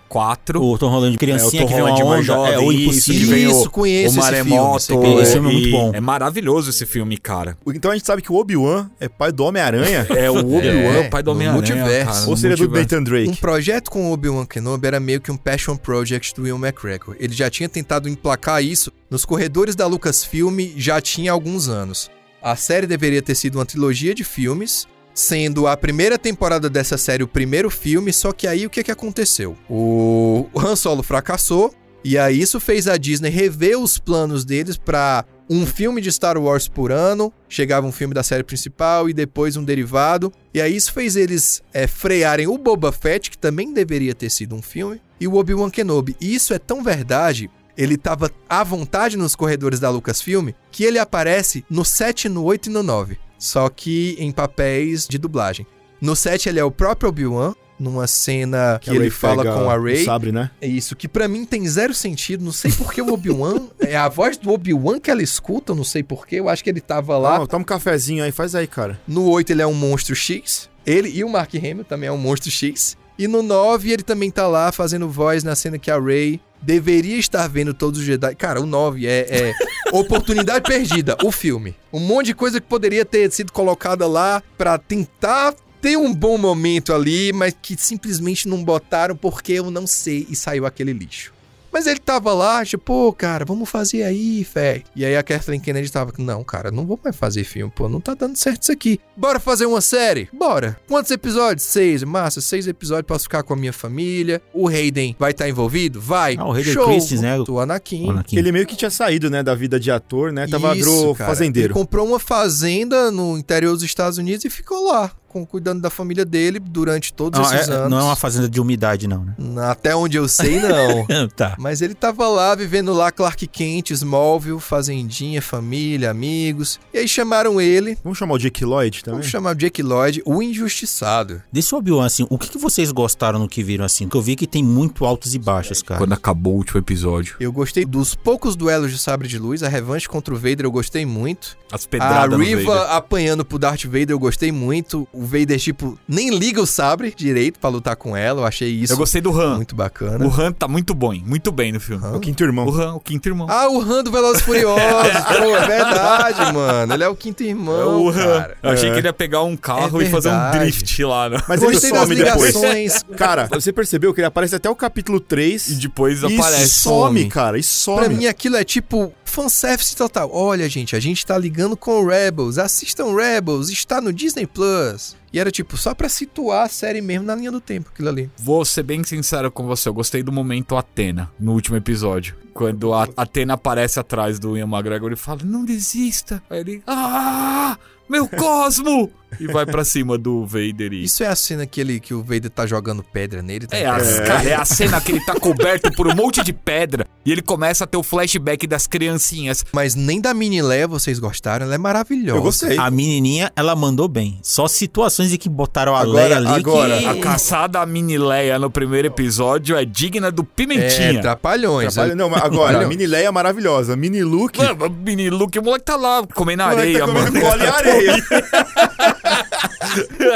2004. 0.00 0.62
O 0.62 0.78
Tom 0.78 0.88
Holland, 0.88 1.18
criancinha 1.18 1.62
É, 1.62 1.66
que 1.66 1.72
vem 1.74 1.82
uma 1.82 1.92
onda, 1.92 2.00
é 2.16 2.18
o 2.18 2.22
jovem, 2.22 2.70
isso, 2.70 2.82
impossível. 2.82 3.28
vem 3.28 3.44
Isso, 3.50 3.66
o, 3.66 3.70
conheço 3.70 4.16
o 4.16 4.20
esse 4.20 4.30
filme, 4.34 4.50
maremoto. 4.50 4.80
sei 4.82 4.96
qual 4.96 5.18
é. 5.18 5.22
Esse 5.22 5.32
filme 5.32 5.48
é 5.48 5.52
muito 5.52 5.70
bom. 5.70 5.90
É 5.94 6.00
maravilhoso 6.00 6.70
esse 6.70 6.86
filme, 6.86 7.16
cara. 7.18 7.56
Então 7.66 7.90
a 7.90 7.94
gente 7.94 8.06
sabe 8.06 8.22
que 8.22 8.32
o 8.32 8.36
Obi-Wan 8.36 8.90
é 9.00 9.08
pai 9.08 9.32
do 9.32 9.44
Homem-Aranha. 9.44 10.06
É 10.22 10.30
o 10.30 10.36
Obi-Wan, 10.38 10.94
É, 10.98 11.08
pai 11.08 11.22
do 11.22 11.30
Homem-Aranha, 11.32 11.52
multiverso. 11.76 12.12
cara, 12.20 12.28
ou 12.30 12.36
seria 12.36 12.56
do. 12.56 12.68
Nathan 12.68 13.02
Drake. 13.02 13.28
Um 13.30 13.34
projeto 13.34 13.90
com 13.90 14.10
o 14.10 14.12
Obi-Wan 14.12 14.44
Kenobi 14.46 14.86
era 14.86 15.00
meio 15.00 15.20
que 15.20 15.30
um 15.30 15.36
passion 15.36 15.76
project 15.76 16.34
do 16.34 16.42
Will 16.42 16.56
McGregor. 16.56 17.16
Ele 17.18 17.32
já 17.34 17.50
tinha 17.50 17.68
tentado 17.68 18.08
emplacar 18.08 18.62
isso 18.62 18.92
nos 19.10 19.24
corredores 19.24 19.74
da 19.74 19.86
Lucasfilm 19.86 20.58
já 20.76 21.00
tinha 21.00 21.32
alguns 21.32 21.68
anos. 21.68 22.10
A 22.42 22.56
série 22.56 22.86
deveria 22.86 23.22
ter 23.22 23.34
sido 23.34 23.56
uma 23.56 23.66
trilogia 23.66 24.14
de 24.14 24.24
filmes, 24.24 24.86
sendo 25.14 25.66
a 25.66 25.76
primeira 25.76 26.18
temporada 26.18 26.68
dessa 26.68 26.96
série 26.96 27.22
o 27.22 27.28
primeiro 27.28 27.70
filme, 27.70 28.12
só 28.12 28.32
que 28.32 28.46
aí 28.46 28.66
o 28.66 28.70
que, 28.70 28.82
que 28.82 28.90
aconteceu? 28.90 29.56
O 29.68 30.48
Han 30.56 30.76
Solo 30.76 31.02
fracassou, 31.02 31.74
e 32.04 32.18
aí 32.18 32.40
isso 32.40 32.58
fez 32.58 32.88
a 32.88 32.96
Disney 32.96 33.30
rever 33.30 33.78
os 33.78 33.98
planos 33.98 34.44
deles 34.44 34.76
para 34.76 35.24
um 35.48 35.66
filme 35.66 36.00
de 36.00 36.10
Star 36.10 36.38
Wars 36.38 36.66
por 36.66 36.90
ano, 36.90 37.32
chegava 37.48 37.86
um 37.86 37.92
filme 37.92 38.14
da 38.14 38.22
série 38.22 38.42
principal 38.42 39.08
e 39.08 39.12
depois 39.12 39.56
um 39.56 39.62
derivado. 39.62 40.32
E 40.52 40.60
aí 40.60 40.74
isso 40.74 40.92
fez 40.92 41.14
eles 41.14 41.62
é, 41.72 41.86
frearem 41.86 42.46
o 42.48 42.58
Boba 42.58 42.90
Fett, 42.90 43.30
que 43.30 43.38
também 43.38 43.72
deveria 43.72 44.14
ter 44.14 44.30
sido 44.30 44.54
um 44.54 44.62
filme, 44.62 45.00
e 45.20 45.28
o 45.28 45.34
Obi-Wan 45.34 45.70
Kenobi. 45.70 46.16
E 46.20 46.34
isso 46.34 46.54
é 46.54 46.58
tão 46.58 46.82
verdade, 46.82 47.50
ele 47.76 47.96
tava 47.96 48.30
à 48.48 48.64
vontade 48.64 49.16
nos 49.16 49.36
corredores 49.36 49.78
da 49.78 49.90
Lucasfilm, 49.90 50.50
que 50.70 50.84
ele 50.84 50.98
aparece 50.98 51.64
no 51.70 51.84
7, 51.84 52.28
no 52.28 52.44
8 52.44 52.68
e 52.68 52.72
no 52.72 52.82
9. 52.82 53.18
Só 53.42 53.68
que 53.68 54.14
em 54.20 54.30
papéis 54.30 55.04
de 55.08 55.18
dublagem. 55.18 55.66
No 56.00 56.14
7 56.14 56.48
ele 56.48 56.60
é 56.60 56.64
o 56.64 56.70
próprio 56.70 57.08
Obi-Wan, 57.08 57.54
numa 57.76 58.06
cena 58.06 58.78
que, 58.80 58.88
a 58.88 58.94
ele 58.94 59.10
fala 59.10 59.42
com 59.42 59.68
a 59.68 59.74
o 59.74 59.82
Rey. 59.82 60.04
sabre, 60.04 60.30
né? 60.30 60.48
É 60.60 60.68
isso, 60.68 60.94
que 60.94 61.08
pra 61.08 61.26
mim 61.26 61.44
tem 61.44 61.66
zero 61.66 61.92
sentido. 61.92 62.44
Não 62.44 62.52
sei 62.52 62.70
porque 62.70 63.02
o 63.02 63.12
Obi-Wan. 63.12 63.66
é 63.82 63.96
a 63.96 64.08
voz 64.08 64.36
do 64.36 64.52
Obi-Wan 64.52 65.00
que 65.00 65.10
ela 65.10 65.24
escuta, 65.24 65.72
eu 65.72 65.76
não 65.76 65.82
sei 65.82 66.04
porquê. 66.04 66.36
Eu 66.36 66.48
acho 66.48 66.62
que 66.62 66.70
ele 66.70 66.80
tava 66.80 67.18
lá. 67.18 67.42
Ah, 67.42 67.46
toma 67.48 67.62
um 67.62 67.64
cafezinho 67.64 68.22
aí, 68.22 68.30
faz 68.30 68.54
aí, 68.54 68.68
cara. 68.68 69.00
No 69.08 69.28
8 69.28 69.50
ele 69.50 69.62
é 69.62 69.66
um 69.66 69.74
monstro 69.74 70.14
X. 70.14 70.70
Ele 70.86 71.08
e 71.08 71.24
o 71.24 71.28
Mark 71.28 71.52
Hamill 71.52 71.84
também 71.84 72.08
é 72.08 72.12
um 72.12 72.18
monstro 72.18 72.48
X. 72.48 72.96
E 73.18 73.26
no 73.26 73.42
9 73.42 73.90
ele 73.90 74.04
também 74.04 74.30
tá 74.30 74.46
lá 74.46 74.70
fazendo 74.70 75.08
voz 75.08 75.42
na 75.42 75.56
cena 75.56 75.80
que 75.80 75.90
a 75.90 75.98
Rey 75.98 76.40
deveria 76.62 77.18
estar 77.18 77.48
vendo 77.48 77.74
todos 77.74 77.98
os 77.98 78.06
Jedi. 78.06 78.36
Cara, 78.36 78.60
o 78.60 78.66
9 78.66 79.04
é, 79.04 79.26
é 79.28 79.52
oportunidade 79.98 80.64
perdida, 80.68 81.16
o 81.22 81.30
filme. 81.30 81.74
Um 81.92 82.00
monte 82.00 82.26
de 82.26 82.34
coisa 82.34 82.60
que 82.60 82.66
poderia 82.66 83.04
ter 83.04 83.30
sido 83.30 83.52
colocada 83.52 84.06
lá 84.06 84.42
pra 84.56 84.78
tentar 84.78 85.54
ter 85.80 85.96
um 85.96 86.14
bom 86.14 86.38
momento 86.38 86.92
ali, 86.92 87.32
mas 87.32 87.54
que 87.60 87.76
simplesmente 87.76 88.48
não 88.48 88.62
botaram 88.64 89.16
porque 89.16 89.52
eu 89.52 89.70
não 89.70 89.86
sei 89.86 90.26
e 90.30 90.36
saiu 90.36 90.64
aquele 90.64 90.92
lixo. 90.92 91.32
Mas 91.72 91.86
ele 91.86 91.98
tava 91.98 92.32
lá, 92.34 92.64
tipo, 92.64 92.84
pô, 92.84 93.12
cara, 93.12 93.44
vamos 93.44 93.68
fazer 93.68 94.02
aí, 94.02 94.44
fé. 94.44 94.82
E 94.94 95.04
aí 95.04 95.16
a 95.16 95.22
Kathleen 95.22 95.60
Kennedy 95.60 95.90
tava, 95.90 96.12
não, 96.18 96.44
cara, 96.44 96.70
não 96.70 96.86
vou 96.86 96.98
mais 97.02 97.16
fazer 97.16 97.44
filme, 97.44 97.72
pô, 97.74 97.88
não 97.88 98.00
tá 98.00 98.14
dando 98.14 98.36
certo 98.36 98.62
isso 98.62 98.72
aqui. 98.72 99.00
Bora 99.16 99.40
fazer 99.40 99.66
uma 99.66 99.80
série? 99.80 100.28
Bora. 100.32 100.78
Quantos 100.86 101.10
episódios? 101.10 101.64
Seis. 101.66 102.02
Massa, 102.04 102.40
seis 102.40 102.66
episódios, 102.66 103.06
posso 103.06 103.24
ficar 103.24 103.42
com 103.42 103.54
a 103.54 103.56
minha 103.56 103.72
família. 103.72 104.42
O 104.52 104.68
Hayden 104.68 105.16
vai 105.18 105.30
estar 105.30 105.48
envolvido? 105.48 106.00
Vai. 106.00 106.36
Ah, 106.38 106.46
o 106.46 106.52
Hayden 106.52 106.74
Show. 106.74 106.84
Christensen, 106.86 107.20
né? 107.20 107.38
O 107.48 107.58
Anakin. 107.58 108.06
O 108.06 108.10
Anakin. 108.10 108.36
Ele 108.36 108.52
meio 108.52 108.66
que 108.66 108.76
tinha 108.76 108.90
saído, 108.90 109.30
né, 109.30 109.42
da 109.42 109.54
vida 109.54 109.80
de 109.80 109.90
ator, 109.90 110.32
né? 110.32 110.46
Tava 110.46 110.76
Isso, 110.76 110.90
agro 110.90 111.14
cara. 111.14 111.30
fazendeiro. 111.30 111.68
Ele 111.68 111.74
comprou 111.74 112.06
uma 112.06 112.18
fazenda 112.18 113.10
no 113.10 113.38
interior 113.38 113.72
dos 113.72 113.82
Estados 113.82 114.18
Unidos 114.18 114.44
e 114.44 114.50
ficou 114.50 114.88
lá, 114.88 115.10
com, 115.32 115.44
cuidando 115.46 115.80
da 115.80 115.90
família 115.90 116.24
dele 116.24 116.58
durante 116.58 117.12
todos 117.12 117.40
Não, 117.40 117.52
esses 117.54 117.68
é- 117.68 117.72
anos. 117.72 117.90
não 117.90 117.98
é 117.98 118.02
uma 118.02 118.16
fazenda 118.16 118.48
de 118.48 118.60
umidade, 118.60 119.06
não, 119.08 119.24
né? 119.24 119.34
Até 119.70 119.94
onde 119.96 120.16
eu 120.16 120.28
sei, 120.28 120.60
não. 120.60 121.28
tá. 121.34 121.54
Mas 121.58 121.80
ele 121.82 121.94
tava 121.94 122.28
lá, 122.28 122.54
vivendo 122.54 122.92
lá 122.92 123.10
Clark 123.10 123.46
Kent, 123.46 123.90
Smallville, 123.90 124.60
fazendinha, 124.60 125.40
família, 125.42 126.10
amigos. 126.10 126.78
E 126.92 126.98
aí 126.98 127.08
chamaram 127.08 127.60
ele, 127.60 127.96
Vamos 128.04 128.18
chamar 128.18 128.34
o 128.34 128.38
Jake 128.38 128.64
Lloyd 128.64 129.02
também? 129.02 129.20
vamos 129.20 129.30
chamar 129.30 129.54
Jake 129.54 129.82
Lloyd, 129.82 130.22
o 130.24 130.42
injustiçado. 130.42 131.42
Desse 131.52 131.74
Obi-Wan, 131.74 132.06
assim, 132.06 132.26
o 132.28 132.38
que, 132.38 132.48
que 132.50 132.58
vocês 132.58 132.90
gostaram 132.92 133.38
no 133.38 133.48
que 133.48 133.62
viram, 133.62 133.84
assim? 133.84 134.04
Porque 134.04 134.16
eu 134.16 134.22
vi 134.22 134.36
que 134.36 134.46
tem 134.46 134.62
muito 134.62 135.04
altos 135.04 135.34
e 135.34 135.38
baixos, 135.38 135.82
cara. 135.82 135.98
Quando 135.98 136.12
acabou 136.12 136.54
o 136.54 136.56
último 136.56 136.78
episódio. 136.78 137.36
Eu 137.40 137.52
gostei 137.52 137.84
dos 137.84 138.14
poucos 138.14 138.56
duelos 138.56 138.90
de 138.92 138.98
sabre 138.98 139.28
de 139.28 139.38
luz, 139.38 139.62
a 139.62 139.68
revanche 139.68 140.08
contra 140.08 140.32
o 140.34 140.36
Vader 140.36 140.64
eu 140.64 140.70
gostei 140.72 141.04
muito. 141.06 141.56
As 141.70 141.84
A 141.84 141.88
pedradas 141.88 142.38
no 142.38 142.44
Riva 142.44 142.74
Vader. 142.74 142.92
apanhando 142.92 143.44
pro 143.44 143.58
Darth 143.58 143.84
Vader 143.84 144.10
eu 144.10 144.18
gostei 144.18 144.52
muito. 144.52 145.08
O 145.12 145.21
Vader, 145.22 145.58
tipo, 145.58 145.98
nem 146.08 146.30
liga 146.30 146.60
o 146.60 146.66
sabre 146.66 147.12
direito 147.16 147.58
pra 147.58 147.68
lutar 147.70 147.96
com 147.96 148.16
ela, 148.16 148.40
eu 148.42 148.46
achei 148.46 148.68
isso 148.70 148.92
Eu 148.92 148.96
gostei 148.96 149.20
do 149.20 149.30
Han. 149.38 149.56
muito 149.56 149.74
bacana. 149.74 150.26
O 150.26 150.28
Han 150.40 150.52
tá 150.52 150.66
muito 150.68 150.94
bom, 150.94 151.12
muito 151.24 151.50
bem 151.52 151.72
no 151.72 151.80
filme. 151.80 152.04
O 152.06 152.20
quinto 152.20 152.42
irmão. 152.42 152.66
O 152.66 152.74
Han, 152.80 152.94
o 152.94 153.00
quinto 153.00 153.28
irmão. 153.28 153.46
Ah, 153.50 153.68
o 153.68 153.80
Han 153.80 154.02
do 154.04 154.10
Velozes 154.10 154.42
e 154.42 154.44
Furiosos, 154.44 154.82
pô, 155.38 155.56
é 155.56 155.66
verdade, 155.66 156.52
mano. 156.52 156.94
Ele 156.94 157.04
é 157.04 157.08
o 157.08 157.16
quinto 157.16 157.42
É 157.42 157.46
irmão, 157.46 158.02
o 158.04 158.08
Han. 158.10 158.14
cara. 158.14 158.56
Eu 158.62 158.70
achei 158.70 158.88
É. 158.88 158.92
que 158.92 158.98
ele 158.98 159.08
ia 159.08 159.12
pegar 159.12 159.42
um 159.42 159.56
carro 159.56 160.00
É 160.00 160.04
e 160.04 160.10
fazer 160.10 160.30
um 160.30 160.50
drift 160.52 161.04
lá, 161.04 161.28
né? 161.28 161.42
Mas 161.48 161.62
ele 161.62 161.72
Gostei 161.72 161.90
das 161.90 162.00
some 162.00 162.14
depois. 162.14 162.54
ligações. 162.54 163.02
Cara, 163.16 163.48
você 163.52 163.72
percebeu 163.72 164.12
que 164.14 164.20
ele 164.20 164.26
aparece 164.26 164.54
até 164.54 164.68
o 164.70 164.74
capítulo 164.76 165.20
3 165.20 165.68
E 165.70 165.74
depois 165.76 166.22
e 166.22 166.26
aparece. 166.26 166.68
some, 166.80 167.20
some. 167.20 167.28
cara, 167.30 167.58
e 167.58 167.62
some. 167.62 167.98
Pra 167.98 168.08
mim 168.08 168.26
aquilo 168.26 168.56
é 168.56 168.64
tipo 168.64 169.12
fanservice 169.32 169.96
total. 169.96 170.30
Olha, 170.32 170.68
gente, 170.68 170.94
a 170.94 171.00
gente 171.00 171.24
tá 171.24 171.36
ligando 171.38 171.76
com 171.76 172.04
Rebels. 172.04 172.58
Assistam 172.58 173.14
Rebels, 173.16 173.70
está 173.70 174.00
no 174.00 174.12
Disney 174.12 174.46
Plus. 174.46 175.16
E 175.32 175.40
era 175.40 175.50
tipo 175.50 175.78
só 175.78 175.94
pra 175.94 176.10
situar 176.10 176.66
a 176.66 176.68
série 176.68 177.00
mesmo 177.00 177.24
na 177.24 177.34
linha 177.34 177.50
do 177.50 177.60
tempo, 177.60 177.90
aquilo 177.90 178.10
ali. 178.10 178.30
Vou 178.36 178.64
ser 178.64 178.82
bem 178.82 179.02
sincero 179.02 179.50
com 179.50 179.66
você, 179.66 179.88
eu 179.88 179.94
gostei 179.94 180.22
do 180.22 180.30
momento 180.30 180.76
Atena, 180.76 181.32
no 181.40 181.52
último 181.52 181.76
episódio. 181.76 182.36
Quando 182.52 182.92
a 182.92 183.08
Atena 183.16 183.54
aparece 183.54 183.98
atrás 183.98 184.38
do 184.38 184.56
Ian 184.58 184.66
McGregor 184.66 185.10
e 185.10 185.16
fala, 185.16 185.40
não 185.42 185.64
desista. 185.64 186.42
Aí 186.50 186.60
ele, 186.60 186.82
ah, 186.86 187.78
meu 188.06 188.28
cosmo! 188.28 189.10
E 189.40 189.46
vai 189.46 189.64
pra 189.66 189.84
cima 189.84 190.16
do 190.18 190.44
Vader 190.46 190.92
e... 190.92 191.04
Isso 191.04 191.22
é 191.22 191.26
a 191.26 191.36
cena 191.36 191.66
que, 191.66 191.80
ele, 191.80 192.00
que 192.00 192.14
o 192.14 192.22
Vader 192.22 192.50
tá 192.50 192.66
jogando 192.66 193.02
pedra 193.02 193.42
nele. 193.42 193.66
Tá 193.66 193.76
É 193.76 193.86
a, 193.86 193.96
cara, 193.98 194.48
é 194.48 194.54
a 194.54 194.64
cena 194.64 195.00
que 195.00 195.12
ele 195.12 195.20
tá 195.24 195.34
coberto 195.34 195.90
por 195.92 196.06
um 196.08 196.14
monte 196.14 196.42
de 196.42 196.52
pedra 196.52 197.06
e 197.24 197.32
ele 197.32 197.42
começa 197.42 197.84
a 197.84 197.86
ter 197.86 197.96
o 197.96 198.02
flashback 198.02 198.66
das 198.66 198.86
criancinhas. 198.86 199.64
Mas 199.72 199.94
nem 199.94 200.20
da 200.20 200.32
Mini 200.34 200.60
Leia 200.62 200.86
vocês 200.88 201.18
gostaram, 201.18 201.66
ela 201.66 201.74
é 201.74 201.78
maravilhosa. 201.78 202.38
Eu 202.38 202.42
gostei. 202.42 202.78
A 202.78 202.90
menininha, 202.90 203.50
ela 203.56 203.74
mandou 203.76 204.08
bem. 204.08 204.38
Só 204.42 204.66
situações 204.68 205.32
em 205.32 205.36
que 205.36 205.48
botaram 205.48 205.94
a 205.94 206.00
Agora- 206.00 206.22
Leia 206.24 206.36
ali 206.36 206.48
agora, 206.48 206.98
que... 206.98 207.06
A 207.06 207.16
caçada 207.20 207.80
a 207.80 207.86
mini 207.86 208.18
Leia 208.18 208.58
no 208.58 208.70
primeiro 208.70 209.08
episódio 209.08 209.76
é 209.76 209.84
digna 209.84 210.30
do 210.30 210.42
É, 210.42 210.46
Pimentinha. 210.56 211.20
trapalhões. 211.20 211.94
Trabalha- 211.94 212.14
Não, 212.14 212.28
mas 212.30 212.42
agora, 212.42 212.84
a 212.84 212.88
Mini 212.88 213.06
Leia 213.06 213.28
é 213.28 213.30
maravilhosa. 213.30 213.96
Mini 213.96 214.22
Luke. 214.22 214.58
Mano, 214.58 214.90
mini 215.04 215.30
Luke, 215.30 215.58
o 215.58 215.62
moleque 215.62 215.84
tá 215.84 215.96
lá 215.96 216.22
comendo 216.34 216.62
o 216.62 216.66
moleque 216.68 216.80
areia, 216.82 216.98
tá 217.00 217.06
comendo 217.06 217.32
mano. 217.32 217.40
cola 217.40 217.64
e 217.64 219.21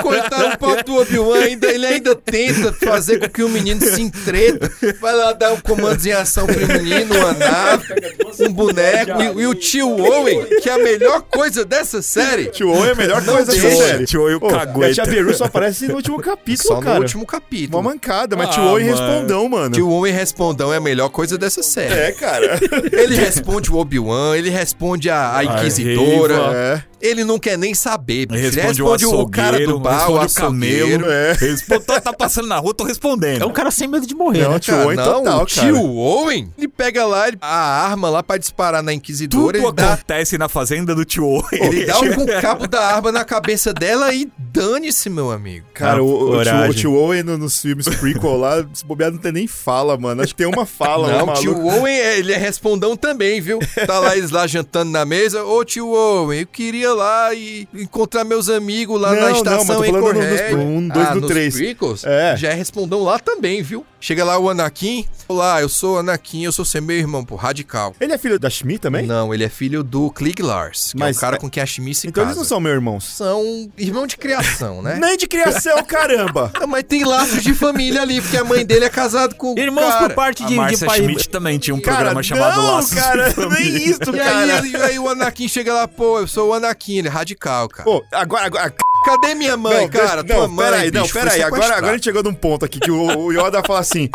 Cortar 0.02 0.54
o 0.54 0.59
pau 0.59 0.82
do 0.82 0.96
Obi-Wan, 1.00 1.38
ainda, 1.38 1.66
ele 1.68 1.86
ainda 1.86 2.14
tenta 2.14 2.72
fazer 2.72 3.18
com 3.18 3.28
que 3.28 3.42
o 3.42 3.48
menino 3.48 3.80
se 3.80 4.00
entreta. 4.02 4.70
Vai 5.00 5.14
lá 5.14 5.32
dar 5.32 5.52
um 5.52 5.61
comando 5.61 6.04
em 6.04 6.12
ação 6.12 6.46
pro 6.46 6.66
menino, 6.66 7.14
uma 7.16 7.32
nave, 7.32 7.94
um 8.40 8.52
boneco. 8.52 9.22
E, 9.22 9.42
e 9.42 9.46
o 9.46 9.54
tio 9.54 9.88
Owen, 9.88 10.44
que 10.62 10.68
é 10.68 10.72
a 10.72 10.78
melhor 10.78 11.22
coisa 11.22 11.64
dessa 11.64 12.02
série. 12.02 12.46
Tio 12.46 12.70
Owen 12.70 12.88
é 12.88 12.92
a 12.92 12.94
melhor 12.94 13.24
coisa 13.24 13.52
dessa 13.52 13.70
série. 13.70 14.07
Tio 14.07 14.22
Owen, 14.22 14.36
o 14.36 14.40
cagueta. 14.40 15.02
A 15.02 15.04
tia 15.04 15.07
Beru 15.07 15.34
só 15.34 15.44
aparece 15.44 15.86
no 15.88 15.94
último 15.96 16.18
capítulo, 16.20 16.68
Só 16.68 16.80
cara. 16.80 16.96
no 16.96 17.02
último 17.02 17.26
capítulo. 17.26 17.78
Uma 17.80 17.90
mancada, 17.90 18.36
mas 18.36 18.48
Ah, 18.48 18.52
Tio 18.52 18.62
Owen 18.64 18.86
mano. 18.86 18.96
respondão, 18.98 19.48
mano. 19.48 19.74
Tio 19.74 19.90
Owen 19.90 20.12
respondão 20.12 20.72
é 20.72 20.76
a 20.76 20.80
melhor 20.80 21.09
coisa 21.09 21.38
dessa 21.38 21.62
série. 21.62 21.94
É, 21.94 22.12
cara. 22.12 22.59
Ele 22.92 23.14
responde 23.16 23.70
o 23.70 23.76
Obi-Wan, 23.76 24.36
ele 24.36 24.50
responde 24.50 25.11
a, 25.11 25.36
a. 25.36 25.42
É. 25.44 26.82
Ele 27.00 27.24
não 27.24 27.38
quer 27.38 27.59
nem 27.59 27.74
saber. 27.74 28.26
Ele 28.30 28.50
bicho. 28.50 28.61
responde, 28.61 28.82
o 28.82 29.26
cara 29.53 29.66
do 29.66 29.78
bar, 29.78 30.11
o 30.11 30.18
açougueiro. 30.20 31.01
camelo. 31.05 31.12
É. 31.12 31.32
Responde, 31.38 31.84
tá, 31.84 32.01
tá 32.01 32.12
passando 32.12 32.49
na 32.49 32.59
rua, 32.59 32.74
tô 32.74 32.84
respondendo. 32.84 33.42
É 33.42 33.47
um 33.47 33.53
cara 33.53 33.70
sem 33.70 33.88
medo 33.88 34.07
de 34.07 34.14
morrer, 34.14 34.42
Não, 34.42 34.53
né? 34.53 34.59
tio 34.59 34.74
Owen 34.76 34.97
não, 34.97 35.05
total, 35.24 35.42
o 35.42 35.47
tio. 35.47 35.76
Owen, 35.97 36.53
ele 36.59 36.68
pega 36.68 37.05
lá 37.07 37.28
ele- 37.28 37.38
a 37.40 37.57
arma 37.86 38.09
lá 38.11 38.22
pra 38.22 38.36
disparar 38.36 38.82
na 38.82 38.92
Inquisidora, 38.92 39.59
Tudo 39.59 39.72
dá, 39.72 39.94
acontece 39.94 40.36
na 40.38 40.49
fazenda 40.49 40.94
do 40.94 41.05
tio 41.05 41.24
Owen. 41.26 41.44
ele 41.53 41.86
dá 41.86 41.99
um 42.01 42.26
cabo 42.40 42.66
da 42.66 42.80
arma 42.94 43.11
na 43.12 43.24
cabeça 43.24 43.72
dela 43.72 44.12
e 44.12 44.28
dane-se, 44.38 45.09
meu 45.11 45.30
amigo. 45.30 45.66
Cara, 45.74 46.03
o, 46.03 46.07
o, 46.07 46.18
tio, 46.18 46.28
coragem. 46.30 46.70
o 46.70 46.74
tio 46.74 46.94
Owen 46.94 47.22
no- 47.22 47.38
nos 47.38 47.61
filmes 47.61 47.88
prequel 47.88 48.36
lá, 48.36 48.64
se 48.72 48.84
bobear 48.84 49.11
não 49.12 49.18
tem 49.18 49.32
nem 49.32 49.47
fala, 49.47 49.97
mano. 49.97 50.22
Acho 50.22 50.34
que 50.34 50.42
tem 50.42 50.47
uma 50.53 50.64
fala, 50.66 51.09
não, 51.18 51.26
o 51.28 51.34
tio. 51.34 51.66
Owen, 51.66 51.94
é- 51.94 52.18
ele 52.18 52.32
é 52.32 52.36
respondão 52.36 52.97
também, 52.97 53.40
viu? 53.40 53.59
Tá 53.86 53.99
lá 53.99 54.16
eles 54.16 54.30
lá 54.30 54.47
jantando 54.47 54.90
na 54.90 55.05
mesa. 55.05 55.44
Ô 55.44 55.64
tio 55.64 55.88
Owen, 55.90 56.40
eu 56.40 56.47
queria 56.47 56.92
lá 56.94 57.34
e 57.34 57.68
encontrar 57.74 58.24
meus 58.24 58.49
amigos 58.49 59.01
lá 59.01 59.12
Não, 59.14 59.20
na 59.20 59.30
não, 59.30 59.36
estação 59.37 59.64
mas 59.66 59.76
tô 59.76 59.84
em 59.84 59.87
falando 60.01 60.14
no- 60.14 60.57
no- 60.57 60.62
um, 60.78 60.89
dois 60.89 61.07
ah, 61.09 61.14
do 61.14 61.20
nos 61.20 61.30
três. 61.30 61.55
prequels? 61.55 62.05
É. 62.05 62.37
Já 62.37 62.49
é 62.51 62.55
respondão 62.55 63.03
lá 63.03 63.18
também, 63.18 63.62
viu? 63.62 63.84
Chega 64.01 64.24
lá 64.24 64.39
o 64.39 64.49
Anakin. 64.51 65.07
Olá, 65.26 65.61
eu 65.61 65.68
sou 65.68 65.97
o 65.97 65.99
Anakin, 65.99 66.45
eu 66.45 66.53
sou 66.53 66.64
seu 66.64 66.80
meu 66.82 66.97
irmão, 66.97 67.24
pô, 67.24 67.34
radical. 67.34 67.95
Ele 68.01 68.12
é 68.12 68.18
filho 68.18 68.39
da 68.39 68.49
Shmi 68.49 68.78
também? 68.78 69.07
Não, 69.07 69.34
ele 69.34 69.43
é 69.43 69.49
filho 69.49 69.82
do 69.82 70.11
Klieg 70.11 70.41
Lars, 70.43 70.93
que 70.93 70.99
Mas- 70.99 71.16
é 71.16 71.18
o 71.18 71.20
cara 71.20 71.39
com 71.39 71.51
quem 71.51 71.62
a 71.62 71.66
Shmi 71.66 71.95
se 71.95 72.07
Então 72.07 72.22
casa. 72.22 72.32
eles 72.32 72.39
não 72.39 72.45
são 72.45 72.61
meus 72.61 72.74
irmãos. 72.74 73.05
São 73.05 73.68
irmão 73.76 74.07
de 74.07 74.16
criação, 74.16 74.80
né? 74.82 74.97
Nem 75.01 75.16
de 75.16 75.26
criação, 75.26 75.82
caramba! 75.84 76.53
Não, 76.61 76.66
mas 76.68 76.84
tem 76.84 77.05
laços 77.05 77.43
de 77.43 77.53
família 77.55 78.03
ali, 78.03 78.20
porque 78.20 78.37
a 78.37 78.45
mãe 78.45 78.64
dele 78.64 78.84
é 78.84 78.89
casada 78.91 79.34
com 79.34 79.55
o 79.55 79.59
Irmãos 79.59 79.89
cara. 79.93 80.09
por 80.09 80.14
parte 80.14 80.43
A 80.43 80.47
de, 80.47 80.53
de 80.53 80.57
Márcia 80.59 80.87
pai. 80.87 80.99
Schmidt 81.01 81.28
também 81.28 81.59
tinha 81.59 81.74
um 81.74 81.80
Cara, 81.80 81.97
programa 81.97 82.22
chamado 82.22 82.62
não, 82.62 82.74
Laços 82.74 82.95
cara, 82.95 83.30
de 83.30 83.47
nem 83.49 83.76
isso, 83.89 83.99
E 84.03 84.18
cara. 84.18 84.61
aí, 84.61 84.70
e 84.70 84.76
aí 84.76 84.99
o 84.99 85.09
Anakin 85.09 85.49
chega 85.49 85.72
lá, 85.74 85.89
pô, 85.89 86.20
eu 86.20 86.28
sou 86.28 86.51
o 86.51 86.55
Anakin, 86.55 86.99
ele 86.99 87.09
é 87.09 87.11
radical, 87.11 87.68
cara. 87.68 87.84
Pô, 87.84 88.05
agora, 88.12 88.47
agora 88.47 88.70
Cadê 89.07 89.36
minha 89.36 89.57
mãe, 89.57 89.82
não, 89.82 89.88
cara? 89.88 90.24
não, 90.24 90.48
mãe, 90.48 90.66
peraí, 90.66 90.90
não, 90.90 91.09
peraí. 91.09 91.40
Agora, 91.40 91.76
agora 91.76 91.92
a 91.92 91.94
gente 91.94 92.02
chegou 92.02 92.24
num 92.24 92.34
ponto 92.34 92.64
aqui 92.64 92.80
que 92.80 92.90
o, 92.90 93.26
o 93.26 93.32
Yoda 93.32 93.62
fala 93.64 93.78
assim. 93.78 94.11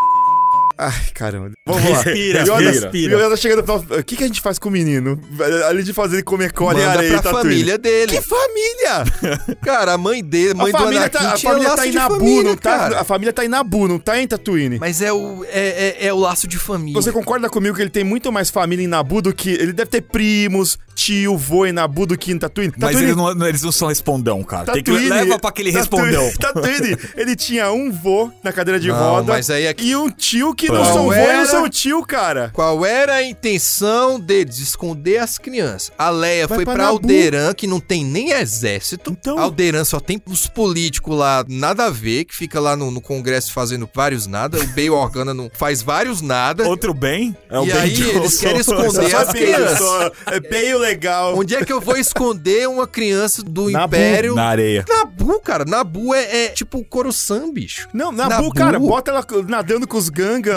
Ai, 0.83 1.11
caramba. 1.13 1.51
Vamos 1.67 1.83
lá. 1.83 2.01
Respira, 2.01 2.41
Yoda, 2.41 2.59
respira. 2.71 3.17
Yoda 3.25 3.37
chega 3.37 3.55
no 3.57 3.61
final. 3.63 3.99
O 3.99 4.03
que, 4.03 4.15
que 4.15 4.23
a 4.23 4.27
gente 4.27 4.41
faz 4.41 4.57
com 4.57 4.69
o 4.69 4.71
menino? 4.71 5.19
Além 5.67 5.83
de 5.83 5.93
fazer 5.93 6.15
ele 6.17 6.23
comer 6.23 6.51
cola 6.51 6.73
e 6.79 6.83
Manda 6.83 6.91
areia 6.97 7.07
e 7.09 7.11
pra 7.13 7.21
Tatooine. 7.21 7.49
família 7.49 7.77
dele. 7.77 8.11
Que 8.17 8.21
família? 8.21 9.55
Cara, 9.61 9.93
a 9.93 9.97
mãe 9.97 10.23
dele, 10.23 10.53
mãe 10.55 10.71
a 10.73 10.77
do 10.77 10.83
família 10.83 10.99
Anakin 11.01 11.17
tá, 11.17 11.31
a 11.31 11.33
tinha 11.35 11.51
família 11.51 11.69
laço 11.69 11.81
tá 11.81 11.87
em 11.87 11.91
de 11.91 11.97
Nabu, 11.97 12.15
família, 12.15 12.43
não 12.43 12.55
tá? 12.55 12.77
cara. 12.77 12.99
A 12.99 13.03
família 13.03 13.33
tá 13.33 13.45
em 13.45 13.47
Nabu, 13.47 13.87
não 13.87 13.99
tá 13.99 14.19
em 14.19 14.27
Tatooine. 14.27 14.79
Mas 14.79 15.01
é 15.01 15.13
o, 15.13 15.45
é, 15.45 15.97
é, 15.99 16.07
é 16.07 16.13
o 16.13 16.17
laço 16.19 16.47
de 16.47 16.57
família. 16.57 16.99
Você 16.99 17.11
concorda 17.11 17.49
comigo 17.49 17.75
que 17.75 17.81
ele 17.81 17.89
tem 17.89 18.03
muito 18.03 18.31
mais 18.31 18.49
família 18.49 18.83
em 18.83 18.87
Nabu 18.87 19.21
do 19.21 19.33
que. 19.33 19.51
Ele 19.51 19.73
deve 19.73 19.89
ter 19.91 20.01
primos, 20.01 20.79
tio, 20.95 21.37
vô 21.37 21.65
em 21.65 21.71
Nabu 21.71 22.05
do 22.07 22.17
que 22.17 22.31
em 22.31 22.39
Tatooine? 22.39 22.73
Mas 22.77 22.91
Tatooine- 22.95 23.07
eles 23.11 23.15
não, 23.37 23.47
eles 23.47 23.61
não 23.61 23.71
são 23.71 23.87
respondão, 23.87 24.41
cara. 24.43 24.65
Tem 24.73 24.83
que 24.83 24.91
Tatooine- 24.91 25.09
leva 25.09 25.37
pra 25.39 25.49
aquele 25.51 25.69
respondão. 25.69 26.31
Tatooine, 26.39 26.95
Tatooine, 26.95 26.97
ele 27.15 27.35
tinha 27.35 27.71
um 27.71 27.91
vô 27.91 28.31
na 28.43 28.51
cadeira 28.51 28.79
de 28.79 28.87
Não, 28.87 28.97
roda 28.97 29.33
mas 29.33 29.49
aí 29.49 29.65
é 29.65 29.73
que- 29.73 29.85
e 29.85 29.95
um 29.95 30.09
tio 30.09 30.55
que 30.55 30.70
não 30.71 30.83
Qual 30.83 30.93
são 30.93 31.03
vô 31.05 31.13
e 31.13 31.17
era? 31.17 31.37
não 31.37 31.45
são 31.45 31.69
tio, 31.69 32.05
cara. 32.05 32.49
Qual 32.53 32.85
era 32.85 33.15
a 33.15 33.23
intenção 33.23 34.19
deles? 34.19 34.59
Esconder 34.59 35.17
as 35.17 35.37
crianças. 35.37 35.91
A 35.97 36.09
Leia 36.09 36.47
Vai 36.47 36.57
foi 36.57 36.65
pra 36.65 36.73
pra. 36.75 36.85
Alderan, 36.87 37.53
que 37.53 37.67
não 37.67 37.79
tem 37.79 38.03
nem 38.03 38.31
exército. 38.31 39.11
Então- 39.11 39.37
Alderan 39.39 39.83
só 39.83 39.99
tem 39.99 40.21
os 40.27 40.47
políticos 40.47 41.15
lá, 41.17 41.45
nada 41.47 41.85
a 41.85 41.89
ver, 41.89 42.25
que 42.25 42.35
fica 42.35 42.59
lá 42.59 42.75
no, 42.75 42.89
no 42.91 43.01
Congresso 43.01 43.51
fazendo 43.53 43.89
vários 43.93 44.27
nada. 44.27 44.59
O 44.59 44.67
Bail 44.67 44.93
Organa 44.93 45.33
não 45.33 45.49
faz 45.53 45.81
vários 45.81 46.21
nada. 46.21 46.67
Outro 46.67 46.93
bem 46.93 47.35
é 47.49 47.59
o 47.59 47.63
E 47.65 47.71
Ben 47.71 47.77
aí, 47.81 47.91
eles 48.01 48.13
Johnson. 48.13 48.39
querem 48.39 48.59
esconder 48.61 49.15
as 49.15 49.29
crianças. 49.31 50.11
É 50.27 50.39
bem 50.39 50.75
legal. 50.75 51.37
Onde 51.37 51.55
é 51.55 51.63
que 51.65 51.71
eu 51.73 51.81
vou 51.81 51.97
esconder 51.97 52.67
uma 52.67 52.87
criança 52.87 53.43
do 53.43 53.69
Nabu. 53.69 53.95
Império? 53.95 54.35
Na 54.35 54.45
areia. 54.45 54.85
Nabu, 54.87 55.39
cara. 55.41 55.65
Nabu 55.65 56.13
é, 56.13 56.45
é 56.45 56.47
tipo 56.49 56.83
Coruscant, 56.85 57.51
bicho. 57.53 57.87
Não, 57.93 58.11
Nabu, 58.11 58.29
Nabu. 58.29 58.53
cara, 58.53 58.79
bota 58.79 59.11
ela 59.11 59.25
nadando 59.47 59.87
com 59.87 59.97
os 59.97 60.09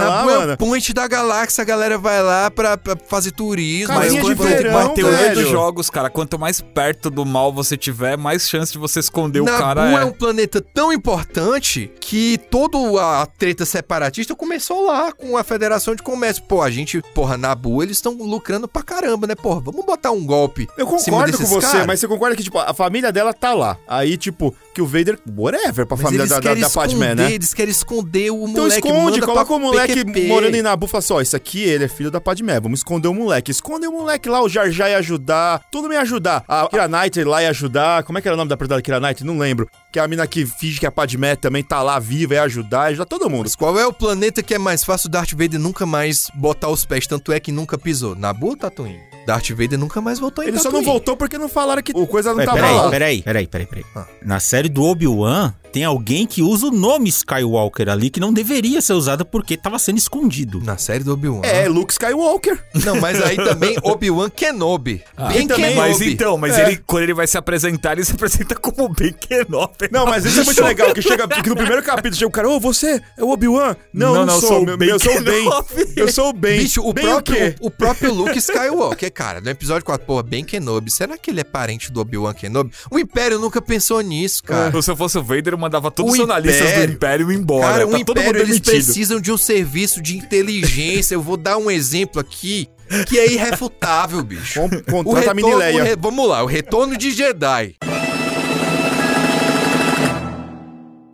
Gangan 0.04 0.16
Nabu 0.16 0.30
é 0.30 0.38
mano. 0.38 0.56
point 0.56 0.92
da 0.92 1.06
galáxia, 1.08 1.62
a 1.62 1.64
galera 1.64 1.98
vai 1.98 2.22
lá 2.22 2.50
pra, 2.50 2.76
pra 2.76 2.96
fazer 3.06 3.30
turismo. 3.32 3.94
Casinha 3.94 4.20
aí 4.22 4.28
de 4.28 4.34
quando- 4.36 4.48
verão, 4.48 4.72
Mas 4.72 4.92
teoria 4.94 5.18
velho. 5.18 5.34
dos 5.42 5.48
jogos, 5.50 5.90
cara, 5.90 6.10
quanto 6.10 6.38
mais 6.38 6.60
perto 6.60 7.10
do 7.10 7.24
mal 7.24 7.52
você 7.52 7.76
tiver, 7.76 8.16
mais 8.16 8.48
chance 8.48 8.72
de 8.72 8.78
você 8.78 9.00
esconder 9.00 9.40
o 9.40 9.44
Nabu 9.44 9.58
cara 9.58 9.90
é. 9.90 9.94
é. 9.94 10.04
um 10.04 10.12
planeta 10.12 10.60
tão 10.60 10.92
importante 10.92 11.90
que 12.00 12.38
toda 12.50 12.76
a 13.20 13.26
treta 13.26 13.64
separatista 13.64 14.34
começou 14.34 14.86
lá 14.86 15.12
com 15.12 15.36
a 15.36 15.44
Federação 15.44 15.94
de 15.94 16.02
Comércio. 16.02 16.42
Pô, 16.44 16.62
a 16.62 16.70
gente, 16.70 17.00
porra, 17.14 17.36
Nabu, 17.36 17.82
eles 17.82 17.96
estão 17.98 18.12
lucrando 18.14 18.66
pra 18.68 18.82
caramba, 18.82 19.26
né? 19.26 19.34
Porra, 19.34 19.60
vamos 19.60 19.84
botar 19.84 20.10
um 20.10 20.24
golpe. 20.24 20.68
Eu 20.76 20.86
concordo 20.86 21.36
com 21.36 21.44
você, 21.44 21.66
caras? 21.66 21.86
mas 21.86 22.00
você 22.00 22.08
concorda 22.08 22.36
que, 22.36 22.42
tipo, 22.42 22.58
a 22.58 22.74
família 22.74 23.12
dela 23.12 23.32
tá 23.32 23.52
lá. 23.54 23.76
Aí, 23.86 24.16
tipo, 24.16 24.54
que 24.74 24.82
o 24.82 24.86
Vader, 24.86 25.18
whatever, 25.36 25.86
pra 25.86 25.96
Mas 25.96 26.00
família 26.04 26.26
da, 26.26 26.40
da, 26.40 26.54
da 26.54 26.68
Padmé, 26.70 27.14
né? 27.14 27.32
eles 27.32 27.54
querem 27.54 27.70
esconder 27.70 28.30
o 28.30 28.46
Então 28.48 28.64
moleque. 28.64 28.86
esconde, 28.86 29.20
manda 29.20 29.26
coloca 29.26 29.52
o 29.54 29.58
moleque 29.58 30.04
PQP. 30.04 30.26
morando 30.26 30.54
em 30.56 30.62
Nabu 30.62 30.86
e 30.86 30.88
fala 30.88 30.98
assim, 30.98 31.12
ó, 31.12 31.20
isso 31.20 31.36
aqui 31.36 31.62
ele 31.62 31.84
é 31.84 31.88
filho 31.88 32.10
da 32.10 32.20
Padmé, 32.20 32.58
vamos 32.60 32.80
esconder 32.80 33.08
o 33.08 33.14
moleque. 33.14 33.50
Esconde 33.50 33.86
o 33.86 33.92
moleque 33.92 34.28
lá, 34.28 34.42
o 34.42 34.48
Jar 34.48 34.70
Jar 34.70 34.90
ia 34.90 34.98
ajudar, 34.98 35.62
tudo 35.70 35.88
me 35.88 35.94
ia 35.94 36.00
ajudar. 36.00 36.44
A 36.48 36.66
Kira 36.68 36.88
Knightley 36.88 37.24
lá 37.24 37.42
ia 37.42 37.50
ajudar, 37.50 38.02
como 38.02 38.18
é 38.18 38.20
que 38.20 38.28
era 38.28 38.34
o 38.34 38.36
nome 38.36 38.48
da 38.48 38.56
personagem 38.56 38.82
da 38.82 38.84
Kira 38.84 39.00
Knightley? 39.00 39.26
Não 39.26 39.38
lembro. 39.38 39.68
Que 39.92 40.00
é 40.00 40.02
a 40.02 40.08
mina 40.08 40.26
que 40.26 40.44
finge 40.44 40.80
que 40.80 40.86
a 40.86 40.90
Padmé 40.92 41.36
também 41.36 41.62
tá 41.62 41.80
lá 41.82 41.98
viva, 42.00 42.34
ia 42.34 42.42
ajudar, 42.42 42.86
ia 42.86 42.94
ajudar 42.94 43.04
todo 43.06 43.30
mundo. 43.30 43.44
Mas 43.44 43.54
qual 43.54 43.78
é 43.78 43.86
o 43.86 43.92
planeta 43.92 44.42
que 44.42 44.54
é 44.54 44.58
mais 44.58 44.82
fácil 44.82 45.06
o 45.06 45.10
Darth 45.10 45.30
Vader 45.32 45.60
nunca 45.60 45.86
mais 45.86 46.28
botar 46.34 46.68
os 46.68 46.84
pés? 46.84 47.06
Tanto 47.06 47.32
é 47.32 47.38
que 47.38 47.52
nunca 47.52 47.78
pisou. 47.78 48.16
Nabu 48.16 48.48
ou 48.48 48.56
Tatooine? 48.56 49.13
Darth 49.26 49.50
Vader 49.50 49.78
nunca 49.78 50.00
mais 50.00 50.18
voltou 50.18 50.44
em 50.44 50.48
Ele 50.48 50.58
só 50.58 50.70
não 50.70 50.82
voltou 50.82 51.16
porque 51.16 51.38
não 51.38 51.48
falaram 51.48 51.82
que 51.82 51.92
o 51.94 52.06
coisa 52.06 52.30
não 52.30 52.36
Peraí, 52.36 52.46
tava 52.46 52.58
peraí, 52.60 52.76
lá. 52.76 52.90
peraí, 52.90 53.22
peraí, 53.22 53.46
peraí, 53.46 53.66
peraí. 53.66 53.84
Ah. 53.96 54.06
Na 54.22 54.40
série 54.40 54.68
do 54.68 54.82
Obi-Wan, 54.84 55.52
tem 55.74 55.82
alguém 55.82 56.24
que 56.24 56.40
usa 56.40 56.68
o 56.68 56.70
nome 56.70 57.08
Skywalker 57.08 57.88
ali 57.88 58.08
que 58.08 58.20
não 58.20 58.32
deveria 58.32 58.80
ser 58.80 58.92
usado 58.92 59.24
porque 59.26 59.56
tava 59.56 59.76
sendo 59.76 59.98
escondido. 59.98 60.60
Na 60.62 60.78
série 60.78 61.02
do 61.02 61.12
Obi-Wan. 61.12 61.40
É, 61.42 61.68
Luke 61.68 61.92
Skywalker. 61.92 62.62
Não, 62.84 63.00
mas 63.00 63.20
aí 63.20 63.34
também 63.34 63.76
Obi-Wan 63.82 64.30
Kenobi. 64.30 65.02
Bem 65.32 65.48
também- 65.48 65.70
Kenobi. 65.74 65.76
Mas 65.76 66.00
então, 66.00 66.38
mas 66.38 66.56
É. 66.56 66.62
ele, 66.62 66.76
quando 66.86 67.02
ele 67.02 67.12
vai 67.12 67.26
se 67.26 67.36
apresentar, 67.36 67.94
ele 67.94 68.04
se 68.04 68.12
apresenta 68.12 68.54
como 68.54 68.88
Ben 68.88 69.12
Kenobi. 69.12 69.88
Não, 69.90 70.06
mas 70.06 70.24
isso 70.24 70.42
é 70.42 70.44
muito 70.44 70.62
legal, 70.62 70.94
que 70.94 71.02
chega 71.02 71.26
que 71.26 71.48
no 71.48 71.56
primeiro 71.56 71.82
capítulo 71.82 72.14
chega 72.14 72.28
o 72.28 72.30
cara, 72.30 72.48
ô, 72.48 72.60
você 72.60 73.02
é 73.18 73.24
o 73.24 73.30
Obi-Wan? 73.30 73.74
Não, 73.92 74.24
não, 74.24 74.40
sou, 74.40 74.64
meu, 74.64 74.76
Ben 74.78 74.90
eu 74.90 75.00
sou 75.00 75.16
o 75.16 75.22
Ben. 75.24 75.42
Kenobi. 75.42 75.92
Eu 75.96 76.12
sou 76.12 76.28
o 76.28 76.32
Ben. 76.32 76.58
Bicho, 76.60 76.82
o 76.88 76.92
ben 76.92 77.04
próprio, 77.04 77.36
quê? 77.36 77.54
o, 77.60 77.68
próprio 77.68 78.14
Luke 78.14 78.38
Skywalker, 78.38 79.12
cara, 79.12 79.40
no 79.40 79.50
episódio 79.50 79.84
4, 79.84 80.06
porra, 80.06 80.22
Ben 80.22 80.44
Kenobi. 80.44 80.88
Será 80.88 81.18
que 81.18 81.32
ele 81.32 81.40
é 81.40 81.44
parente 81.44 81.90
do 81.90 82.00
Obi-Wan 82.00 82.32
Kenobi? 82.32 82.70
O 82.92 82.96
Império 82.96 83.40
nunca 83.40 83.60
pensou 83.60 84.00
nisso, 84.02 84.40
cara. 84.44 84.80
Se 84.80 84.88
eu 84.88 84.96
fosse 84.96 85.18
o 85.18 85.22
Vader, 85.22 85.54
eu 85.54 85.58
mandava 85.64 85.90
todos 85.90 86.12
O 86.12 86.14
os 86.14 86.20
analistas 86.30 86.68
Império. 86.70 86.86
do 86.86 86.92
Império 86.92 87.32
embora. 87.32 87.66
Cara, 87.66 87.78
tá 87.80 87.96
o 87.96 88.04
todo 88.04 88.18
Império, 88.20 88.38
mundo 88.40 88.48
eles 88.50 88.60
precisam 88.60 89.20
de 89.20 89.32
um 89.32 89.36
serviço 89.38 90.00
de 90.02 90.16
inteligência. 90.16 91.14
Eu 91.14 91.22
vou 91.22 91.36
dar 91.36 91.56
um 91.56 91.70
exemplo 91.70 92.20
aqui 92.20 92.68
que 93.08 93.18
é 93.18 93.32
irrefutável, 93.32 94.22
bicho. 94.22 94.60
Com- 94.60 94.66
O 94.66 95.04
Contrata 95.04 95.30
a 95.30 95.34
retorno, 95.34 95.34
Mini 95.34 95.52
o 95.54 95.56
Leia. 95.58 95.82
re- 95.84 95.96
vamos 95.96 96.28
lá, 96.28 96.42
o 96.42 96.46
retorno 96.46 96.96
de 96.96 97.10
Jedi. 97.10 97.74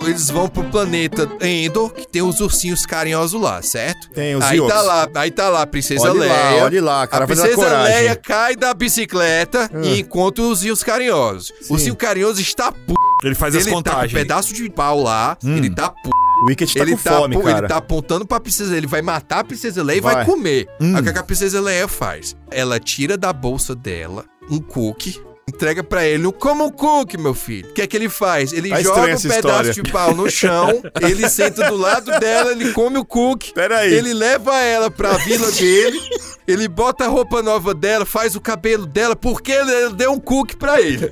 Eles 0.02 0.30
vão 0.30 0.48
pro 0.48 0.64
planeta 0.64 1.28
Endor, 1.42 1.90
que 1.92 2.08
tem 2.08 2.22
os 2.22 2.40
ursinhos 2.40 2.84
carinhosos 2.86 3.40
lá, 3.40 3.60
certo? 3.62 4.08
Tem 4.10 4.34
os 4.34 4.42
aí 4.42 4.58
tá 4.66 4.80
lá, 4.80 5.08
aí 5.14 5.30
tá 5.30 5.48
lá 5.50 5.62
a 5.62 5.66
princesa 5.66 6.10
Olha 6.10 6.20
Leia. 6.20 6.32
lá, 6.32 6.64
olha 6.64 6.82
lá, 6.82 7.06
cara, 7.06 7.24
a 7.24 7.26
princesa 7.26 7.54
coragem. 7.54 7.94
Leia 7.94 8.16
cai 8.16 8.56
da 8.56 8.72
bicicleta 8.72 9.70
Ah. 9.72 9.80
e 9.84 10.00
encontra 10.00 10.42
os 10.42 10.48
ursinhos 10.50 10.82
carinhosos. 10.82 11.52
O 11.68 11.74
ursinho 11.74 11.94
carinhoso 11.94 12.40
está 12.40 12.72
p... 12.72 12.94
Ele 13.22 13.34
faz 13.34 13.54
as 13.54 13.62
Ele 13.62 13.70
tá 13.70 13.70
com 13.70 13.78
um 13.78 13.82
contagens. 13.82 14.12
pedaço 14.12 14.54
de 14.54 14.68
pau 14.70 15.02
lá, 15.02 15.36
ele 15.42 15.70
tá 15.70 15.90
p... 15.90 16.08
O 16.42 16.46
Wicked 16.46 16.72
tá 16.72 16.80
ele, 16.80 16.92
com 16.92 17.02
tá, 17.02 17.18
fome, 17.18 17.42
cara. 17.42 17.58
ele 17.58 17.68
tá 17.68 17.76
apontando 17.76 18.26
pra 18.26 18.40
princesa 18.40 18.74
Ele 18.74 18.86
vai 18.86 19.02
matar 19.02 19.40
a 19.40 19.44
princesa 19.44 19.82
Leia 19.82 19.98
e 19.98 20.00
vai, 20.00 20.14
Vai. 20.14 20.24
comer. 20.24 20.66
Hum. 20.80 20.96
Aí 20.96 21.02
o 21.02 21.12
que 21.12 21.18
a 21.18 21.22
princesa 21.22 21.60
Leia 21.60 21.86
faz? 21.86 22.34
Ela 22.50 22.80
tira 22.80 23.18
da 23.18 23.30
bolsa 23.30 23.74
dela 23.76 24.24
um 24.50 24.58
cookie. 24.58 25.20
Entrega 25.50 25.82
pra 25.82 26.06
ele 26.06 26.30
como 26.32 26.64
um 26.66 26.70
cookie, 26.70 27.18
meu 27.18 27.34
filho. 27.34 27.68
O 27.70 27.72
que 27.72 27.82
é 27.82 27.86
que 27.86 27.96
ele 27.96 28.08
faz? 28.08 28.52
Ele 28.52 28.68
Tá 28.70 28.80
joga 28.80 29.00
um 29.00 29.04
pedaço 29.04 29.28
história. 29.28 29.72
de 29.72 29.82
pau 29.82 30.14
no 30.14 30.30
chão, 30.30 30.80
ele 31.02 31.28
senta 31.28 31.68
do 31.68 31.76
lado 31.76 32.18
dela, 32.20 32.52
ele 32.52 32.72
come 32.72 32.98
o 32.98 33.04
cookie. 33.04 33.52
Pera 33.52 33.78
aí. 33.78 33.92
Ele 33.92 34.14
leva 34.14 34.56
ela 34.60 34.90
pra 34.90 35.14
vila 35.14 35.50
dele, 35.50 35.98
ele 36.46 36.68
bota 36.68 37.04
a 37.04 37.08
roupa 37.08 37.42
nova 37.42 37.74
dela, 37.74 38.06
faz 38.06 38.36
o 38.36 38.40
cabelo 38.40 38.86
dela, 38.86 39.16
porque 39.16 39.50
ele 39.50 39.90
deu 39.94 40.12
um 40.12 40.20
cookie 40.20 40.56
pra 40.56 40.80
ele. 40.80 41.10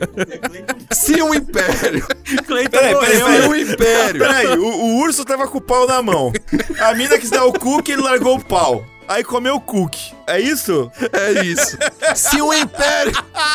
Se 0.92 1.20
um 1.20 1.34
império, 1.34 2.06
Cleiton 2.46 2.70
Peraí, 2.78 2.94
peraí, 2.94 3.16
se 3.16 3.24
peraí. 3.24 3.48
um 3.48 3.54
império 3.56 4.20
Peraí, 4.20 4.46
o, 4.58 4.64
o 4.66 4.98
urso 5.00 5.24
tava 5.24 5.48
com 5.48 5.58
o 5.58 5.60
pau 5.60 5.86
na 5.86 6.00
mão. 6.00 6.32
A 6.80 6.94
mina 6.94 7.18
quis 7.18 7.30
dar 7.30 7.44
o 7.44 7.52
cookie, 7.52 7.92
ele 7.92 8.02
largou 8.02 8.36
o 8.36 8.44
pau. 8.44 8.84
Aí 9.08 9.24
comeu 9.24 9.58
cookie. 9.60 10.12
É 10.26 10.38
isso? 10.38 10.90
É 11.12 11.44
isso. 11.44 11.76
Se 12.14 12.40
o 12.42 12.52
Império, 12.52 13.12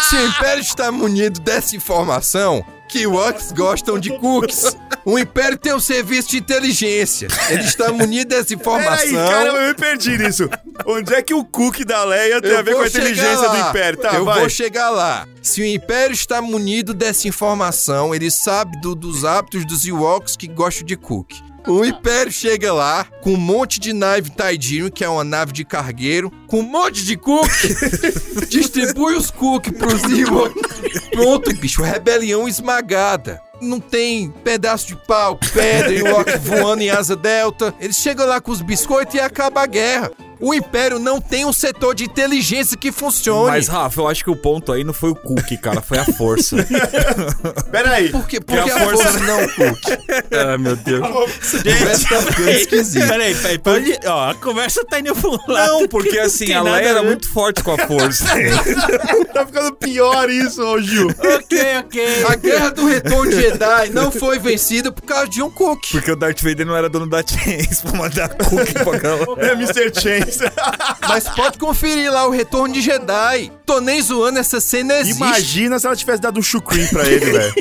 se 0.10 0.16
o 0.16 0.28
Império 0.28 0.62
está 0.62 0.92
munido 0.92 1.40
dessa 1.40 1.76
informação, 1.76 2.66
que 2.90 3.08
Woks 3.08 3.52
gostam 3.54 3.98
de 4.00 4.10
cookies. 4.20 4.76
O 5.06 5.18
Império 5.20 5.58
tem 5.58 5.74
um 5.74 5.80
serviço 5.80 6.30
de 6.30 6.38
inteligência. 6.38 7.28
Ele 7.50 7.64
está 7.64 7.92
munido 7.92 8.30
dessa 8.30 8.54
informação. 8.54 9.10
Peraí, 9.10 9.30
cara, 9.30 9.50
eu 9.50 9.68
me 9.68 9.74
perdi 9.74 10.18
nisso. 10.18 10.50
Onde 10.86 11.14
é 11.14 11.22
que 11.22 11.34
o 11.34 11.44
cookie 11.44 11.84
da 11.84 12.04
Leia 12.06 12.40
tem 12.42 12.52
Eu 12.52 12.60
a 12.60 12.62
ver 12.62 12.76
com 12.76 12.82
a 12.82 12.88
inteligência 12.88 13.50
do 13.50 13.58
lá. 13.58 13.70
Império? 13.70 14.00
Tá, 14.00 14.14
eu 14.14 14.24
vai. 14.26 14.40
vou 14.40 14.50
chegar 14.50 14.90
lá. 14.92 15.28
Se 15.42 15.62
o 15.62 15.66
Império 15.66 16.14
está 16.14 16.42
munido 16.42 16.94
dessa 16.94 17.28
informação, 17.28 18.14
ele 18.16 18.32
sabe 18.32 18.80
do- 18.80 18.96
dos 18.96 19.26
hábitos 19.26 19.66
dos 19.66 19.86
Ewoks 19.86 20.38
que 20.38 20.48
gostam 20.48 20.86
de 20.86 20.96
cookie. 20.96 21.43
O 21.68 21.86
Império 21.86 22.32
chega 22.32 22.74
lá 22.74 23.06
com 23.22 23.34
um 23.34 23.38
monte 23.38 23.80
de 23.80 23.94
nave 23.94 24.30
Taidirum, 24.30 24.90
que 24.90 25.04
é 25.04 25.10
uma 25.10 25.24
nave 25.24 25.54
de 25.54 25.64
cargueiro, 25.64 26.32
com 26.48 26.60
um 26.60 26.64
monte 26.64 27.06
de 27.06 27.16
cookie, 27.16 27.76
distribui 28.50 29.16
os 29.16 29.32
cookies 29.32 29.78
pros 29.78 30.04
Ewoks. 30.04 31.10
Pronto, 31.12 31.56
bicho, 31.56 31.82
rebelião 31.82 32.48
esmagada. 32.48 33.42
Não 33.62 33.80
tem 33.80 34.30
pedaço 34.44 34.88
de 34.88 34.96
pau, 35.08 35.40
pedra, 35.54 35.94
Ewok 35.94 36.38
voando 36.40 36.82
em 36.82 36.90
asa 36.90 37.16
delta. 37.16 37.74
Eles 37.80 37.96
chegam 37.96 38.26
lá 38.26 38.42
com 38.42 38.52
os 38.52 38.62
biscoitos 38.62 39.16
e 39.16 39.20
acaba 39.20 39.62
a 39.62 39.66
guerra. 39.66 40.12
O 40.46 40.54
Império 40.54 41.00
não 41.00 41.22
tem 41.22 41.46
um 41.46 41.54
setor 41.54 41.96
de 41.96 42.04
inteligência 42.04 42.76
que 42.76 42.92
funcione. 42.92 43.48
Mas, 43.50 43.68
Rafa, 43.70 44.02
eu 44.02 44.08
acho 44.10 44.24
que 44.26 44.30
o 44.30 44.36
ponto 44.36 44.72
aí 44.74 44.84
não 44.84 44.94
foi 44.94 45.12
o 45.12 45.16
cookie, 45.16 45.58
cara, 45.58 45.82
foi 45.82 45.98
a 45.98 46.06
força. 46.06 46.58
Peraí. 47.72 48.10
Por 48.10 48.28
quê? 48.28 48.40
Porque 48.42 48.70
a 48.70 48.76
a 48.76 48.80
força- 48.82 49.04
força 49.12 49.20
não 49.20 49.48
cookie. 49.48 49.94
Ah, 50.34 50.58
meu 50.58 50.76
Deus. 50.76 51.06
Gente, 51.52 52.10
tá 52.10 52.22
ficando 52.22 52.50
esquisito. 52.50 53.08
Peraí, 53.08 53.36
peraí, 53.36 53.58
pode... 53.60 54.00
Ó, 54.06 54.30
a 54.32 54.36
conversa 54.36 54.84
tá 54.86 55.00
indo 55.00 55.16
pro 55.16 55.32
lado. 55.48 55.68
Não, 55.72 55.80
que 55.82 55.88
porque 55.88 56.20
assim, 56.20 56.52
a 56.52 56.62
Leia 56.62 56.90
era 56.90 57.04
muito 57.04 57.32
forte 57.32 57.64
com 57.64 57.72
a 57.72 57.78
força. 57.88 58.26
Tá 59.34 59.46
ficando 59.48 59.74
pior 59.74 60.30
isso, 60.30 60.62
ô 60.64 60.80
Gil. 60.80 61.08
Ok, 61.08 61.60
ok. 61.80 62.24
A 62.30 62.36
guerra 62.36 62.70
do 62.70 62.86
retorno 62.86 63.32
de 63.32 63.42
Jedi 63.42 63.90
não 63.92 64.12
foi 64.12 64.38
vencida 64.38 64.92
por 64.92 65.02
causa 65.02 65.28
de 65.28 65.42
um 65.42 65.50
cookie. 65.50 65.94
Porque 65.94 66.12
o 66.12 66.16
Darth 66.16 66.42
Vader 66.42 66.66
não 66.68 66.76
era 66.76 66.88
dono 66.88 67.08
da 67.08 67.24
Chance 67.26 67.82
pra 67.82 67.94
mandar 67.98 68.30
cookie 68.30 68.74
pra 68.74 68.98
galera. 69.00 69.26
É 69.48 69.52
Mr. 69.54 69.92
Chance. 70.00 70.33
Mas 71.08 71.28
pode 71.30 71.58
conferir 71.58 72.12
lá 72.12 72.28
o 72.28 72.32
retorno 72.32 72.74
de 72.74 72.82
Jedi. 72.82 73.52
Tô 73.66 73.80
nem 73.80 74.02
zoando, 74.02 74.40
essa 74.40 74.60
cena 74.60 74.96
existe. 75.00 75.18
Imagina 75.18 75.80
se 75.80 75.86
ela 75.86 75.96
tivesse 75.96 76.22
dado 76.22 76.40
um 76.40 76.44
chucrim 76.44 76.86
pra 76.88 77.08
ele, 77.08 77.26
velho. 77.26 77.54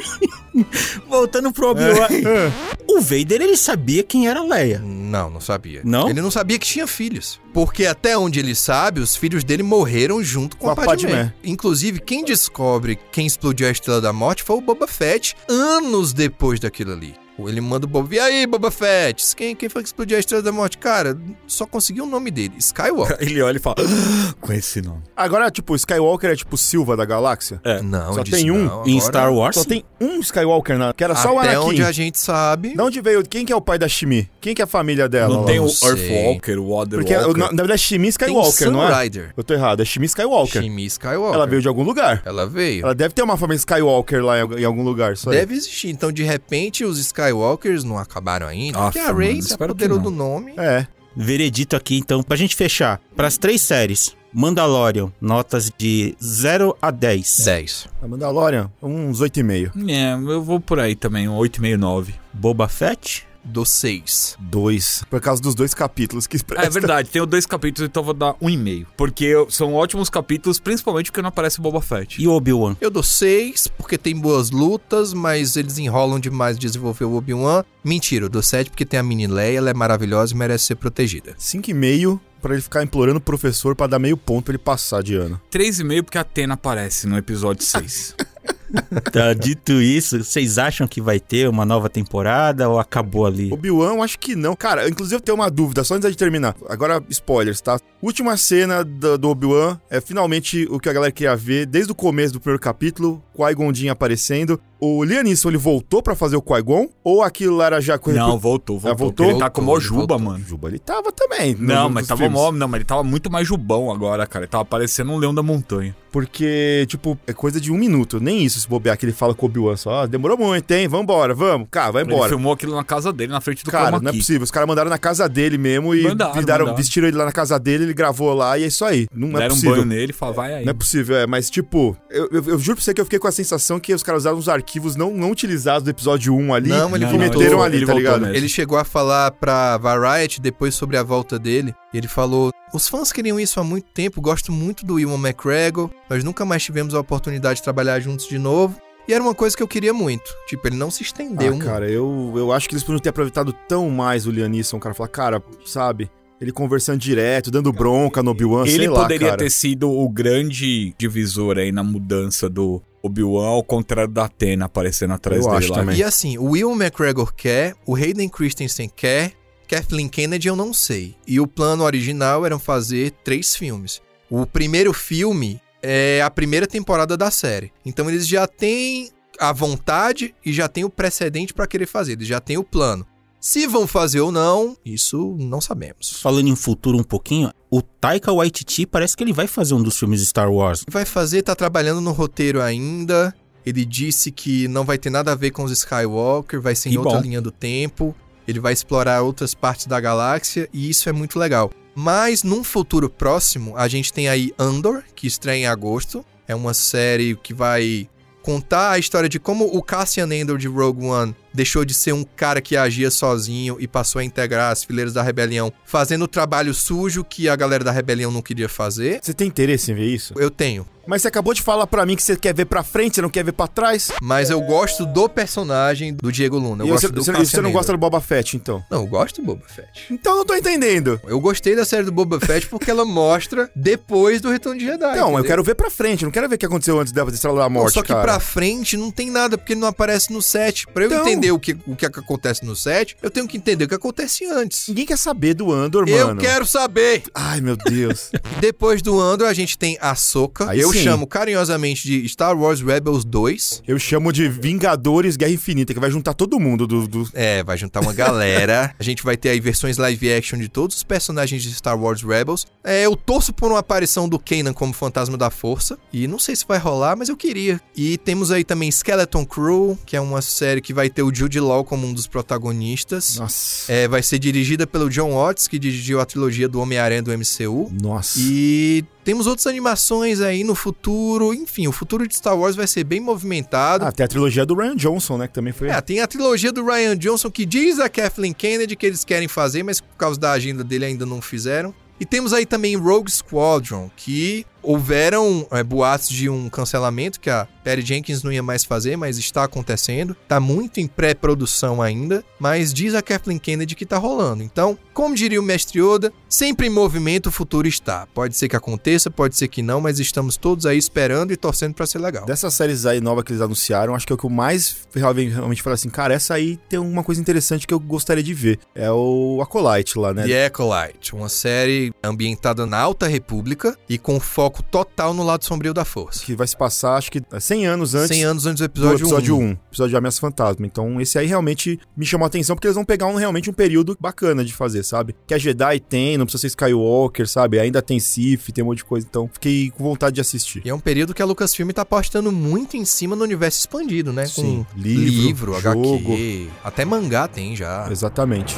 Voltando 1.08 1.52
pro 1.52 1.70
Obi-Wan. 1.70 2.08
O 2.94 3.00
Vader, 3.00 3.40
ele 3.40 3.56
sabia 3.56 4.02
quem 4.02 4.28
era 4.28 4.42
Leia. 4.42 4.78
Não, 4.84 5.30
não 5.30 5.40
sabia. 5.40 5.80
Não? 5.82 6.10
Ele 6.10 6.20
não 6.20 6.30
sabia 6.30 6.58
que 6.58 6.66
tinha 6.66 6.86
filhos. 6.86 7.40
Porque 7.54 7.86
até 7.86 8.18
onde 8.18 8.38
ele 8.38 8.54
sabe, 8.54 9.00
os 9.00 9.16
filhos 9.16 9.42
dele 9.44 9.62
morreram 9.62 10.22
junto 10.22 10.58
com, 10.58 10.66
Com 10.66 10.70
a 10.70 10.72
a 10.74 10.76
Padmé. 10.86 11.10
Padmé. 11.10 11.34
Inclusive, 11.42 12.00
quem 12.00 12.22
descobre 12.22 12.98
quem 13.10 13.26
explodiu 13.26 13.66
a 13.66 13.70
Estrela 13.70 13.98
da 13.98 14.12
Morte 14.12 14.42
foi 14.42 14.56
o 14.56 14.60
Boba 14.60 14.86
Fett, 14.86 15.34
anos 15.48 16.12
depois 16.12 16.60
daquilo 16.60 16.92
ali. 16.92 17.14
Ele 17.48 17.60
manda 17.60 17.86
o 17.86 17.88
Boba... 17.88 18.14
E 18.14 18.18
aí, 18.18 18.46
Boba 18.46 18.70
Fett? 18.70 19.34
Quem, 19.36 19.54
quem 19.54 19.68
foi 19.68 19.82
que 19.82 19.88
explodiu 19.88 20.16
a 20.16 20.20
Estrela 20.20 20.42
da 20.42 20.52
Morte? 20.52 20.78
Cara, 20.78 21.16
só 21.46 21.66
conseguiu 21.66 22.04
o 22.04 22.06
nome 22.06 22.30
dele. 22.30 22.54
Skywalker. 22.58 23.16
Ele 23.20 23.40
olha 23.42 23.56
e 23.56 23.60
fala, 23.60 23.76
"Ah, 23.78 24.34
com 24.40 24.52
esse 24.52 24.80
nome. 24.82 25.02
Agora, 25.16 25.50
tipo, 25.50 25.74
Skywalker 25.74 26.30
é 26.30 26.36
tipo 26.36 26.56
Silva 26.56 26.96
da 26.96 27.04
galáxia? 27.04 27.60
É. 27.64 27.80
Não, 27.82 28.14
Só 28.14 28.24
tem 28.24 28.50
um 28.50 28.64
não, 28.64 28.86
Em 28.86 29.00
Star 29.00 29.32
Wars? 29.32 29.56
Só 29.56 29.64
tem 29.64 29.84
um 30.00 30.20
Skywalker, 30.20 30.78
na... 30.78 30.92
que 30.92 31.02
era 31.04 31.14
só 31.14 31.34
o 31.34 31.38
Até 31.38 31.50
Anakin. 31.54 31.68
onde 31.70 31.82
a 31.82 31.92
gente 31.92 32.18
sabe... 32.18 32.74
De 32.74 32.80
onde 32.80 33.00
veio? 33.00 33.22
Quem 33.22 33.44
que 33.44 33.52
é 33.52 33.56
o 33.56 33.60
pai 33.60 33.78
da 33.78 33.88
Shmi? 33.88 34.28
Quem 34.40 34.54
que 34.54 34.62
é 34.62 34.64
a 34.64 34.68
família 34.68 35.08
dela? 35.08 35.32
Não 35.34 35.40
lá? 35.42 35.46
tem 35.46 35.58
o 35.58 35.62
não 35.62 35.68
sei. 35.68 35.88
Earthwalker, 35.88 36.58
o 36.58 36.68
Water 36.68 36.98
Porque, 36.98 37.14
Walker. 37.16 37.38
na, 37.38 37.44
na 37.46 37.62
verdade, 37.62 37.72
é 37.72 37.76
Shmi 37.78 38.08
Skywalker, 38.08 38.58
tem 38.58 38.70
não 38.70 38.82
é? 38.88 38.92
Sunrider. 38.94 39.32
Eu 39.36 39.44
tô 39.44 39.54
errado, 39.54 39.80
é 39.80 39.84
Shmi 39.84 40.06
Skywalker. 40.06 40.62
Shmi 40.62 40.86
Skywalker. 40.86 41.34
Ela 41.34 41.46
veio 41.46 41.62
de 41.62 41.68
algum 41.68 41.82
lugar. 41.82 42.22
Ela 42.24 42.46
veio. 42.46 42.84
Ela 42.84 42.94
deve 42.94 43.14
ter 43.14 43.22
uma 43.22 43.36
família 43.36 43.58
Skywalker 43.58 44.24
lá 44.24 44.38
em, 44.38 44.42
algum- 44.42 44.58
em 44.58 44.64
algum 44.64 44.82
lugar, 44.82 45.16
só 45.16 45.30
aí. 45.30 45.36
Deve 45.38 45.54
existir. 45.54 45.88
Então, 45.90 46.10
de 46.12 46.22
repente, 46.22 46.84
os 46.84 46.98
Skywalkers 47.32 47.84
não 47.84 47.98
acabaram 47.98 48.46
ainda. 48.46 48.78
Aff, 48.78 48.98
porque 48.98 48.98
a 48.98 49.12
Rey 49.12 49.42
se 49.42 49.54
apoderou 49.54 49.96
não. 49.96 50.04
do 50.04 50.10
nome. 50.10 50.52
É. 50.56 50.86
Veredito 51.16 51.76
aqui, 51.76 51.96
então, 51.98 52.22
pra 52.22 52.36
gente 52.36 52.54
fechar. 52.54 53.00
Pras 53.16 53.36
três 53.36 53.60
séries. 53.60 54.14
Mandalorian, 54.34 55.12
notas 55.20 55.70
de 55.76 56.16
0 56.22 56.74
a 56.80 56.90
10. 56.90 57.44
10. 57.44 57.88
A 58.00 58.08
Mandalorian, 58.08 58.70
uns 58.82 59.20
8,5. 59.20 59.90
É, 59.90 60.14
eu 60.14 60.42
vou 60.42 60.58
por 60.58 60.80
aí 60.80 60.94
também, 60.94 61.28
um 61.28 61.36
8,5, 61.36 61.76
9. 61.76 62.14
Boba 62.32 62.66
Fett, 62.66 63.26
Dou 63.44 63.64
6. 63.64 64.36
Dois. 64.38 65.04
Por 65.10 65.20
causa 65.20 65.42
dos 65.42 65.54
dois 65.54 65.74
capítulos 65.74 66.26
que 66.26 66.36
É 66.36 66.40
presta. 66.40 66.70
verdade, 66.70 67.10
tenho 67.10 67.26
dois 67.26 67.44
capítulos, 67.44 67.88
então 67.88 68.00
eu 68.02 68.04
vou 68.04 68.14
dar 68.14 68.34
um 68.40 68.48
e 68.48 68.56
meio. 68.56 68.86
Porque 68.96 69.34
são 69.50 69.74
ótimos 69.74 70.08
capítulos, 70.08 70.60
principalmente 70.60 71.10
porque 71.10 71.20
não 71.22 71.28
aparece 71.28 71.58
o 71.58 71.62
Boba 71.62 71.80
Fett. 71.82 72.22
E 72.22 72.28
o 72.28 72.32
Obi-Wan? 72.32 72.76
Eu 72.80 72.90
dou 72.90 73.02
6, 73.02 73.68
porque 73.76 73.98
tem 73.98 74.14
boas 74.16 74.50
lutas, 74.50 75.12
mas 75.12 75.56
eles 75.56 75.76
enrolam 75.78 76.20
demais 76.20 76.56
de 76.58 76.66
desenvolver 76.66 77.04
o 77.04 77.14
Obi-Wan. 77.14 77.64
Mentira, 77.84 78.26
eu 78.26 78.28
dou 78.28 78.42
7 78.42 78.70
porque 78.70 78.84
tem 78.84 79.00
a 79.00 79.02
mini 79.02 79.26
Leia, 79.26 79.58
ela 79.58 79.70
é 79.70 79.74
maravilhosa 79.74 80.32
e 80.34 80.36
merece 80.36 80.66
ser 80.66 80.76
protegida. 80.76 81.34
Cinco 81.36 81.70
e 81.70 81.74
meio 81.74 82.20
pra 82.40 82.54
ele 82.54 82.62
ficar 82.62 82.82
implorando 82.82 83.18
o 83.18 83.20
professor 83.20 83.74
pra 83.76 83.86
dar 83.86 83.98
meio 83.98 84.16
ponto 84.16 84.44
pra 84.46 84.52
ele 84.52 84.58
passar 84.58 85.02
de 85.02 85.14
ano. 85.14 85.40
Três 85.50 85.78
e 85.80 85.84
meio 85.84 86.02
porque 86.04 86.18
a 86.18 86.22
Atena 86.22 86.54
aparece 86.54 87.06
no 87.06 87.16
episódio 87.18 87.64
6. 87.64 88.14
Tá, 89.12 89.32
dito 89.34 89.72
isso, 89.72 90.22
vocês 90.22 90.58
acham 90.58 90.86
que 90.86 91.00
vai 91.00 91.20
ter 91.20 91.48
uma 91.48 91.64
nova 91.64 91.88
temporada 91.88 92.68
ou 92.68 92.78
acabou 92.78 93.26
ali? 93.26 93.52
Obi-Wan, 93.52 94.02
acho 94.02 94.18
que 94.18 94.34
não. 94.34 94.56
Cara, 94.56 94.88
inclusive 94.88 95.16
eu 95.16 95.20
tenho 95.20 95.36
uma 95.36 95.50
dúvida, 95.50 95.84
só 95.84 95.94
antes 95.94 96.10
de 96.10 96.16
terminar. 96.16 96.56
Agora, 96.68 97.02
spoilers, 97.10 97.60
tá? 97.60 97.78
Última 98.02 98.36
cena 98.36 98.82
do, 98.84 99.16
do 99.16 99.28
Obi-Wan 99.28 99.78
é 99.88 100.00
finalmente 100.00 100.66
o 100.68 100.80
que 100.80 100.88
a 100.88 100.92
galera 100.92 101.12
queria 101.12 101.36
ver 101.36 101.66
desde 101.66 101.92
o 101.92 101.94
começo 101.94 102.32
do 102.32 102.40
primeiro 102.40 102.60
capítulo, 102.60 103.22
Qui-Gon 103.32 103.72
Jinn 103.72 103.90
aparecendo. 103.90 104.60
O 104.84 105.04
Liam 105.04 105.22
Neeson, 105.22 105.48
ele 105.50 105.56
voltou 105.58 106.02
pra 106.02 106.16
fazer 106.16 106.34
o 106.34 106.42
Qui-Gon? 106.42 106.88
Ou 107.04 107.22
aquilo 107.22 107.56
lá 107.56 107.66
era 107.66 107.80
já... 107.80 107.96
não, 108.08 108.36
voltou, 108.36 108.80
voltou. 108.80 108.90
Ah, 108.90 108.94
voltou? 108.94 109.26
Ele 109.30 109.38
tá 109.38 109.48
com 109.48 109.60
o 109.60 109.64
mó 109.64 109.72
Voltou, 109.74 109.88
juba, 109.88 109.98
voltou. 110.16 110.18
mano. 110.18 110.44
Juba, 110.44 110.66
ele 110.68 110.80
tava 110.80 111.12
também. 111.12 111.54
Não, 111.56 111.88
mas 111.88 112.08
tava 112.08 112.28
mó, 112.28 112.50
não, 112.50 112.66
mas 112.66 112.78
ele 112.80 112.84
tava 112.84 113.04
muito 113.04 113.30
mais 113.30 113.46
jubão 113.46 113.92
agora, 113.92 114.26
cara. 114.26 114.44
Ele 114.46 114.50
tava 114.50 114.64
parecendo 114.64 115.12
um 115.12 115.18
leão 115.18 115.32
da 115.32 115.40
montanha. 115.44 115.94
Porque, 116.10 116.84
tipo, 116.88 117.16
é 117.28 117.32
coisa 117.32 117.60
de 117.60 117.70
um 117.70 117.76
minuto. 117.78 118.18
Nem 118.20 118.44
isso 118.44 118.58
se 118.58 118.68
bobear 118.68 118.98
que 118.98 119.06
ele 119.06 119.12
fala 119.12 119.36
com 119.36 119.46
o 119.46 119.48
Obi-Wan 119.48 119.76
só. 119.76 120.02
Ah, 120.02 120.06
demorou 120.06 120.36
muito, 120.36 120.68
hein? 120.72 120.88
Vambora, 120.88 121.32
vamos. 121.32 121.68
Cara, 121.70 121.92
vai 121.92 122.02
Ele 122.02 122.12
embora. 122.12 122.28
filmou 122.28 122.52
aquilo 122.52 122.74
na 122.74 122.82
casa 122.84 123.12
dele, 123.12 123.30
na 123.30 123.40
frente 123.40 123.64
do 123.64 123.70
Cara, 123.70 124.00
não 124.00 124.10
é 124.10 124.12
possível. 124.12 124.42
Os 124.42 124.50
caras 124.50 124.68
mandaram 124.68 124.90
na 124.90 124.98
casa 124.98 125.28
dele 125.28 125.56
mesmo 125.56 125.94
e 125.94 126.02
Mandaram, 126.02 126.34
mandaram, 126.34 126.58
mandaram. 126.64 126.76
vestiram 126.76 127.06
ele 127.06 127.16
lá 127.16 127.24
na 127.24 127.32
casa 127.32 127.56
dele, 127.56 127.91
ele 127.92 127.96
gravou 127.96 128.32
lá 128.34 128.58
e 128.58 128.64
é 128.64 128.66
isso 128.66 128.84
aí. 128.84 129.06
Não 129.14 129.28
é 129.28 129.32
Deram 129.32 129.46
um 129.46 129.48
possível. 129.50 129.70
banho 129.76 129.84
nele 129.86 130.10
e 130.10 130.14
falaram, 130.14 130.36
vai 130.36 130.54
aí. 130.54 130.64
Não 130.64 130.70
é 130.70 130.74
possível, 130.74 131.16
é, 131.16 131.26
mas 131.26 131.48
tipo, 131.50 131.96
eu, 132.10 132.28
eu, 132.32 132.44
eu 132.48 132.58
juro 132.58 132.76
pra 132.76 132.84
você 132.84 132.94
que 132.94 133.00
eu 133.00 133.04
fiquei 133.04 133.18
com 133.18 133.28
a 133.28 133.32
sensação 133.32 133.78
que 133.78 133.92
os 133.94 134.02
caras 134.02 134.22
usaram 134.22 134.38
uns 134.38 134.48
arquivos 134.48 134.96
não, 134.96 135.12
não 135.12 135.30
utilizados 135.30 135.82
do 135.84 135.90
episódio 135.90 136.34
1 136.34 136.54
ali 136.54 136.68
Não, 136.70 136.94
ele 136.96 137.04
e 137.04 137.18
meteram 137.18 137.62
ali, 137.62 137.76
ele 137.78 137.86
tá 137.86 137.94
ligado? 137.94 138.20
mesmo. 138.22 138.34
Ele 138.36 138.48
chegou 138.48 138.78
a 138.78 138.84
falar 138.84 139.30
pra 139.32 139.76
Variety 139.78 140.40
depois 140.40 140.74
sobre 140.74 140.96
a 140.96 141.02
volta 141.02 141.38
dele. 141.38 141.74
E 141.92 141.98
ele 141.98 142.08
falou: 142.08 142.50
Os 142.72 142.88
fãs 142.88 143.12
queriam 143.12 143.38
isso 143.38 143.60
há 143.60 143.64
muito 143.64 143.86
tempo, 143.92 144.20
gosto 144.20 144.50
muito 144.50 144.84
do 144.86 144.98
Ewan 144.98 145.18
McGregor, 145.18 145.90
nós 146.08 146.24
nunca 146.24 146.44
mais 146.44 146.62
tivemos 146.62 146.94
a 146.94 147.00
oportunidade 147.00 147.56
de 147.56 147.62
trabalhar 147.62 148.00
juntos 148.00 148.26
de 148.26 148.38
novo. 148.38 148.80
E 149.06 149.12
era 149.12 149.22
uma 149.22 149.34
coisa 149.34 149.56
que 149.56 149.62
eu 149.62 149.66
queria 149.68 149.92
muito. 149.92 150.32
Tipo, 150.46 150.68
ele 150.68 150.76
não 150.76 150.88
se 150.88 151.02
estendeu 151.02 151.48
Ah, 151.48 151.50
muito. 151.50 151.66
cara, 151.66 151.90
eu, 151.90 152.32
eu 152.36 152.52
acho 152.52 152.68
que 152.68 152.74
eles 152.74 152.84
podiam 152.84 153.00
ter 153.00 153.08
aproveitado 153.08 153.52
tão 153.68 153.90
mais 153.90 154.28
o 154.28 154.30
Liam 154.30 154.48
Neeson, 154.48 154.78
cara. 154.78 154.94
Falar, 154.94 155.08
cara, 155.08 155.42
sabe? 155.66 156.08
Ele 156.42 156.50
conversando 156.50 156.98
direto, 156.98 157.52
dando 157.52 157.72
bronca 157.72 158.20
no 158.20 158.32
Obi-Wan, 158.32 158.64
sei 158.66 158.74
Ele 158.74 158.88
lá, 158.88 159.02
poderia 159.02 159.28
cara. 159.28 159.38
ter 159.38 159.50
sido 159.50 159.88
o 159.88 160.08
grande 160.08 160.92
divisor 160.98 161.56
aí 161.56 161.70
na 161.70 161.84
mudança 161.84 162.48
do 162.48 162.82
Obi-Wan, 163.00 163.46
ao 163.46 163.62
contrário 163.62 164.12
da 164.12 164.24
Atena 164.24 164.64
aparecendo 164.64 165.12
atrás 165.14 165.44
Eu 165.44 165.50
dele 165.52 165.58
acho 165.64 165.70
lá. 165.72 165.78
também. 165.78 165.96
E 165.98 166.02
assim, 166.02 166.36
o 166.38 166.50
Will 166.50 166.72
McGregor 166.72 167.32
quer, 167.32 167.76
o 167.86 167.94
Hayden 167.94 168.28
Christensen 168.28 168.90
quer, 168.94 169.32
Kathleen 169.68 170.08
Kennedy 170.08 170.48
eu 170.48 170.56
não 170.56 170.74
sei. 170.74 171.14
E 171.28 171.38
o 171.38 171.46
plano 171.46 171.84
original 171.84 172.44
era 172.44 172.58
fazer 172.58 173.12
três 173.22 173.54
filmes. 173.54 174.02
O 174.28 174.44
primeiro 174.44 174.92
filme 174.92 175.60
é 175.80 176.20
a 176.24 176.30
primeira 176.30 176.66
temporada 176.66 177.16
da 177.16 177.30
série. 177.30 177.70
Então 177.86 178.10
eles 178.10 178.26
já 178.26 178.48
têm 178.48 179.10
a 179.38 179.52
vontade 179.52 180.34
e 180.44 180.52
já 180.52 180.66
têm 180.68 180.84
o 180.84 180.90
precedente 180.90 181.54
para 181.54 181.68
querer 181.68 181.86
fazer. 181.86 182.12
Eles 182.12 182.26
já 182.26 182.40
têm 182.40 182.58
o 182.58 182.64
plano. 182.64 183.06
Se 183.42 183.66
vão 183.66 183.88
fazer 183.88 184.20
ou 184.20 184.30
não, 184.30 184.76
isso 184.86 185.36
não 185.36 185.60
sabemos. 185.60 186.20
Falando 186.22 186.46
em 186.46 186.54
futuro 186.54 186.96
um 186.96 187.02
pouquinho, 187.02 187.50
o 187.68 187.82
Taika 187.82 188.32
Waititi 188.32 188.86
parece 188.86 189.16
que 189.16 189.24
ele 189.24 189.32
vai 189.32 189.48
fazer 189.48 189.74
um 189.74 189.82
dos 189.82 189.98
filmes 189.98 190.20
de 190.20 190.26
Star 190.26 190.48
Wars. 190.48 190.84
Vai 190.88 191.04
fazer, 191.04 191.42
tá 191.42 191.56
trabalhando 191.56 192.00
no 192.00 192.12
roteiro 192.12 192.62
ainda. 192.62 193.34
Ele 193.66 193.84
disse 193.84 194.30
que 194.30 194.68
não 194.68 194.84
vai 194.84 194.96
ter 194.96 195.10
nada 195.10 195.32
a 195.32 195.34
ver 195.34 195.50
com 195.50 195.64
os 195.64 195.72
Skywalker, 195.72 196.60
vai 196.60 196.76
ser 196.76 196.90
em 196.90 196.98
outra 196.98 197.16
bom. 197.16 197.20
linha 197.20 197.40
do 197.40 197.50
tempo. 197.50 198.14
Ele 198.46 198.60
vai 198.60 198.72
explorar 198.72 199.22
outras 199.22 199.54
partes 199.54 199.86
da 199.86 199.98
galáxia 199.98 200.68
e 200.72 200.88
isso 200.88 201.08
é 201.08 201.12
muito 201.12 201.36
legal. 201.36 201.72
Mas 201.96 202.44
num 202.44 202.62
futuro 202.62 203.10
próximo, 203.10 203.76
a 203.76 203.88
gente 203.88 204.12
tem 204.12 204.28
aí 204.28 204.52
Andor, 204.56 205.02
que 205.16 205.26
estreia 205.26 205.62
em 205.62 205.66
agosto. 205.66 206.24
É 206.46 206.54
uma 206.54 206.74
série 206.74 207.34
que 207.34 207.52
vai 207.52 208.08
contar 208.40 208.92
a 208.92 208.98
história 209.00 209.28
de 209.28 209.40
como 209.40 209.64
o 209.64 209.82
Cassian 209.82 210.26
Andor 210.26 210.58
de 210.58 210.68
Rogue 210.68 211.06
One 211.06 211.34
deixou 211.54 211.84
de 211.84 211.94
ser 211.94 212.12
um 212.12 212.24
cara 212.24 212.60
que 212.60 212.76
agia 212.76 213.10
sozinho 213.10 213.76
e 213.78 213.86
passou 213.88 214.20
a 214.20 214.24
integrar 214.24 214.72
as 214.72 214.84
fileiras 214.84 215.12
da 215.12 215.22
rebelião, 215.22 215.72
fazendo 215.84 216.22
o 216.22 216.28
trabalho 216.28 216.72
sujo 216.74 217.24
que 217.24 217.48
a 217.48 217.56
galera 217.56 217.84
da 217.84 217.90
rebelião 217.92 218.30
não 218.30 218.42
queria 218.42 218.68
fazer. 218.68 219.20
Você 219.22 219.32
tem 219.34 219.48
interesse 219.48 219.90
em 219.90 219.94
ver 219.94 220.06
isso? 220.06 220.34
Eu 220.36 220.50
tenho. 220.50 220.86
Mas 221.04 221.22
você 221.22 221.26
acabou 221.28 221.52
de 221.52 221.60
falar 221.60 221.84
pra 221.88 222.06
mim 222.06 222.14
que 222.14 222.22
você 222.22 222.36
quer 222.36 222.54
ver 222.54 222.64
pra 222.64 222.84
frente, 222.84 223.16
você 223.16 223.22
não 223.22 223.28
quer 223.28 223.42
ver 223.44 223.50
pra 223.50 223.66
trás. 223.66 224.12
Mas 224.22 224.50
eu 224.50 224.60
gosto 224.60 225.04
do 225.04 225.28
personagem 225.28 226.14
do 226.14 226.30
Diego 226.30 226.56
Luna. 226.56 226.84
Eu 226.84 226.86
e 226.86 226.90
gosto 226.90 227.02
você, 227.08 227.12
do 227.12 227.24
você- 227.24 227.44
você 227.44 227.60
não 227.60 227.72
gosta 227.72 227.90
do 227.90 227.98
Boba 227.98 228.20
Fett, 228.20 228.56
então? 228.56 228.84
Não, 228.88 229.00
eu 229.00 229.06
gosto 229.08 229.40
do 229.42 229.46
Boba 229.48 229.64
Fett. 229.66 229.88
Então 230.12 230.32
eu 230.34 230.38
não 230.38 230.44
tô 230.46 230.54
entendendo. 230.54 231.20
Eu 231.26 231.40
gostei 231.40 231.74
da 231.74 231.84
série 231.84 232.04
do 232.04 232.12
Boba 232.12 232.38
Fett 232.38 232.68
porque 232.68 232.88
ela 232.88 233.04
mostra 233.04 233.68
depois 233.74 234.40
do 234.40 234.48
Retorno 234.48 234.78
de 234.78 234.84
Jedi. 234.86 235.16
Não, 235.16 235.24
eu 235.24 235.28
entendeu? 235.30 235.44
quero 235.44 235.64
ver 235.64 235.74
pra 235.74 235.90
frente, 235.90 236.22
eu 236.22 236.26
não 236.26 236.32
quero 236.32 236.48
ver 236.48 236.54
o 236.54 236.58
que 236.58 236.66
aconteceu 236.66 237.00
antes 237.00 237.12
da 237.12 237.24
Estrela 237.24 237.56
da 237.58 237.62
Não, 237.64 237.70
Morte, 237.70 237.94
Só 237.94 238.02
que 238.02 238.08
cara. 238.12 238.22
pra 238.22 238.38
frente 238.38 238.96
não 238.96 239.10
tem 239.10 239.28
nada, 239.28 239.58
porque 239.58 239.72
ele 239.72 239.80
não 239.80 239.88
aparece 239.88 240.32
no 240.32 240.40
set. 240.40 240.86
Pra 240.86 241.02
eu 241.02 241.08
Então. 241.10 241.22
entender 241.26 241.41
o 241.50 241.58
que, 241.58 241.76
o 241.86 241.96
que 241.96 242.06
acontece 242.06 242.64
no 242.64 242.76
set, 242.76 243.16
eu 243.22 243.30
tenho 243.30 243.48
que 243.48 243.56
entender 243.56 243.84
o 243.84 243.88
que 243.88 243.94
acontece 243.94 244.44
antes. 244.46 244.88
Ninguém 244.88 245.06
quer 245.06 245.18
saber 245.18 245.54
do 245.54 245.72
Andor, 245.72 246.08
Eu 246.08 246.28
mano. 246.28 246.40
quero 246.40 246.64
saber! 246.66 247.22
Ai, 247.34 247.60
meu 247.60 247.76
Deus. 247.76 248.30
Depois 248.60 249.02
do 249.02 249.18
Andor, 249.20 249.48
a 249.48 249.54
gente 249.54 249.76
tem 249.78 249.96
a 250.00 250.14
Soca. 250.14 250.76
Eu 250.76 250.92
sim. 250.92 251.02
chamo 251.02 251.26
carinhosamente 251.26 252.06
de 252.06 252.28
Star 252.28 252.56
Wars 252.56 252.80
Rebels 252.80 253.24
2. 253.24 253.82
Eu 253.86 253.98
chamo 253.98 254.32
de 254.32 254.48
Vingadores 254.48 255.36
Guerra 255.36 255.52
Infinita, 255.52 255.92
que 255.94 256.00
vai 256.00 256.10
juntar 256.10 256.34
todo 256.34 256.58
mundo 256.60 256.86
do. 256.86 257.06
do- 257.08 257.28
É, 257.34 257.62
vai 257.62 257.76
juntar 257.78 258.00
uma 258.00 258.12
galera. 258.12 258.94
a 258.98 259.02
gente 259.02 259.22
vai 259.22 259.36
ter 259.36 259.50
aí 259.50 259.60
versões 259.60 259.96
live 259.96 260.32
action 260.32 260.58
de 260.58 260.68
todos 260.68 260.96
os 260.96 261.02
personagens 261.02 261.62
de 261.62 261.72
Star 261.74 261.98
Wars 261.98 262.22
Rebels. 262.22 262.66
É, 262.84 263.04
eu 263.06 263.16
torço 263.16 263.52
por 263.52 263.70
uma 263.70 263.78
aparição 263.80 264.28
do 264.28 264.38
Kanan 264.38 264.72
como 264.72 264.92
fantasma 264.92 265.36
da 265.36 265.50
força. 265.50 265.98
E 266.12 266.26
não 266.28 266.38
sei 266.38 266.54
se 266.54 266.64
vai 266.66 266.78
rolar, 266.78 267.16
mas 267.16 267.28
eu 267.28 267.36
queria. 267.36 267.80
E 267.96 268.16
temos 268.18 268.50
aí 268.50 268.64
também 268.64 268.88
Skeleton 268.90 269.44
Crew, 269.46 269.98
que 270.04 270.16
é 270.16 270.20
uma 270.20 270.42
série 270.42 270.80
que 270.80 270.92
vai 270.92 271.08
ter 271.08 271.22
o 271.22 271.31
Jude 271.34 271.60
Law 271.60 271.84
como 271.84 272.06
um 272.06 272.12
dos 272.12 272.26
protagonistas. 272.26 273.36
Nossa. 273.36 273.92
É, 273.92 274.08
vai 274.08 274.22
ser 274.22 274.38
dirigida 274.38 274.86
pelo 274.86 275.08
John 275.08 275.32
Watts, 275.32 275.68
que 275.68 275.78
dirigiu 275.78 276.20
a 276.20 276.26
trilogia 276.26 276.68
do 276.68 276.80
Homem-Aranha 276.80 277.22
do 277.22 277.30
MCU. 277.32 277.90
Nossa. 278.00 278.38
E 278.40 279.04
temos 279.24 279.46
outras 279.46 279.66
animações 279.66 280.40
aí 280.40 280.64
no 280.64 280.74
futuro. 280.74 281.54
Enfim, 281.54 281.86
o 281.86 281.92
futuro 281.92 282.26
de 282.26 282.34
Star 282.34 282.58
Wars 282.58 282.76
vai 282.76 282.86
ser 282.86 283.04
bem 283.04 283.20
movimentado. 283.20 284.04
Ah, 284.04 284.12
tem 284.12 284.24
a 284.24 284.28
trilogia 284.28 284.66
do 284.66 284.74
Ryan 284.74 284.96
Johnson, 284.96 285.38
né? 285.38 285.48
Que 285.48 285.54
também 285.54 285.72
foi. 285.72 285.88
É, 285.88 286.00
tem 286.00 286.20
a 286.20 286.26
trilogia 286.26 286.72
do 286.72 286.84
Ryan 286.84 287.16
Johnson 287.16 287.50
que 287.50 287.64
diz 287.64 287.98
a 287.98 288.08
Kathleen 288.08 288.52
Kennedy 288.52 288.96
que 288.96 289.06
eles 289.06 289.24
querem 289.24 289.48
fazer, 289.48 289.82
mas 289.82 290.00
por 290.00 290.16
causa 290.16 290.38
da 290.38 290.52
agenda 290.52 290.82
dele 290.82 291.04
ainda 291.04 291.24
não 291.24 291.40
fizeram. 291.40 291.94
E 292.20 292.24
temos 292.24 292.52
aí 292.52 292.64
também 292.64 292.94
Rogue 292.96 293.30
Squadron, 293.30 294.10
que 294.16 294.64
houveram 294.82 295.66
é, 295.70 295.82
boatos 295.82 296.28
de 296.28 296.48
um 296.48 296.68
cancelamento 296.68 297.40
que 297.40 297.50
a 297.50 297.66
Perry 297.84 298.02
Jenkins 298.02 298.42
não 298.42 298.52
ia 298.52 298.62
mais 298.62 298.84
fazer, 298.84 299.16
mas 299.16 299.38
está 299.38 299.64
acontecendo. 299.64 300.36
Tá 300.46 300.60
muito 300.60 301.00
em 301.00 301.06
pré-produção 301.06 302.00
ainda, 302.00 302.44
mas 302.58 302.92
diz 302.92 303.14
a 303.14 303.22
Kathleen 303.22 303.58
Kennedy 303.58 303.94
que 303.94 304.06
tá 304.06 304.18
rolando. 304.18 304.62
Então, 304.62 304.98
como 305.12 305.34
diria 305.34 305.60
o 305.60 305.64
mestre 305.64 306.00
Yoda, 306.00 306.32
sempre 306.48 306.86
em 306.86 306.90
movimento 306.90 307.46
o 307.46 307.52
futuro 307.52 307.88
está. 307.88 308.26
Pode 308.34 308.56
ser 308.56 308.68
que 308.68 308.76
aconteça, 308.76 309.30
pode 309.30 309.56
ser 309.56 309.68
que 309.68 309.82
não, 309.82 310.00
mas 310.00 310.18
estamos 310.18 310.56
todos 310.56 310.86
aí 310.86 310.98
esperando 310.98 311.52
e 311.52 311.56
torcendo 311.56 311.94
pra 311.94 312.06
ser 312.06 312.18
legal. 312.18 312.46
Dessas 312.46 312.74
séries 312.74 313.06
aí 313.06 313.20
novas 313.20 313.44
que 313.44 313.52
eles 313.52 313.62
anunciaram, 313.62 314.14
acho 314.14 314.26
que 314.26 314.32
é 314.32 314.34
o 314.34 314.38
que 314.38 314.44
eu 314.44 314.50
mais 314.50 315.06
realmente 315.14 315.52
realmente 315.52 315.82
falei 315.82 315.94
assim, 315.94 316.08
cara, 316.08 316.34
essa 316.34 316.54
aí 316.54 316.78
tem 316.88 316.98
uma 316.98 317.22
coisa 317.22 317.40
interessante 317.40 317.86
que 317.86 317.94
eu 317.94 318.00
gostaria 318.00 318.42
de 318.42 318.54
ver. 318.54 318.78
É 318.94 319.10
o 319.10 319.60
Acolyte 319.62 320.18
lá, 320.18 320.32
né? 320.32 320.46
The 320.46 320.66
Acolyte, 320.66 321.34
uma 321.34 321.48
série 321.48 322.12
ambientada 322.22 322.86
na 322.86 322.98
Alta 322.98 323.26
República 323.26 323.96
e 324.08 324.18
com 324.18 324.38
foco 324.38 324.71
total 324.80 325.34
no 325.34 325.42
lado 325.42 325.64
sombrio 325.64 325.92
da 325.92 326.04
força. 326.04 326.44
Que 326.44 326.54
vai 326.54 326.68
se 326.68 326.76
passar, 326.76 327.16
acho 327.16 327.32
que 327.32 327.42
100 327.58 327.86
anos 327.86 328.14
antes 328.14 328.28
100 328.28 328.44
anos 328.44 328.66
antes 328.66 328.80
do 328.80 328.88
do 328.88 328.92
episódio, 328.92 329.24
episódio 329.24 329.56
1. 329.58 329.60
1, 329.60 329.70
episódio 329.88 330.10
de 330.10 330.16
Ameaça 330.16 330.40
Fantasma. 330.40 330.86
Então, 330.86 331.20
esse 331.20 331.36
aí 331.38 331.46
realmente 331.46 331.98
me 332.16 332.24
chamou 332.24 332.44
a 332.44 332.46
atenção, 332.46 332.76
porque 332.76 332.86
eles 332.86 332.94
vão 332.94 333.04
pegar 333.04 333.26
um, 333.26 333.34
realmente 333.34 333.68
um 333.68 333.72
período 333.72 334.16
bacana 334.20 334.64
de 334.64 334.72
fazer, 334.72 335.02
sabe? 335.02 335.34
Que 335.46 335.54
a 335.54 335.58
Jedi 335.58 335.98
tem, 335.98 336.38
não 336.38 336.46
precisa 336.46 336.60
ser 336.60 336.66
Skywalker, 336.68 337.48
sabe? 337.48 337.80
Ainda 337.80 338.00
tem 338.00 338.20
Sith, 338.20 338.70
tem 338.72 338.84
um 338.84 338.88
monte 338.88 338.98
de 338.98 339.04
coisa. 339.04 339.26
Então, 339.28 339.50
fiquei 339.52 339.90
com 339.90 340.04
vontade 340.04 340.36
de 340.36 340.40
assistir. 340.40 340.82
E 340.84 340.90
é 340.90 340.94
um 340.94 341.00
período 341.00 341.34
que 341.34 341.42
a 341.42 341.44
Lucasfilm 341.44 341.90
tá 341.90 342.02
apostando 342.02 342.52
muito 342.52 342.96
em 342.96 343.04
cima 343.04 343.34
no 343.34 343.42
universo 343.42 343.80
expandido, 343.80 344.32
né? 344.32 344.46
Sim, 344.46 344.86
Com 344.94 345.00
livro, 345.00 345.80
jogo. 345.80 346.14
HQ, 346.14 346.68
até 346.84 347.04
mangá 347.04 347.48
tem 347.48 347.74
já. 347.74 348.08
Exatamente. 348.10 348.74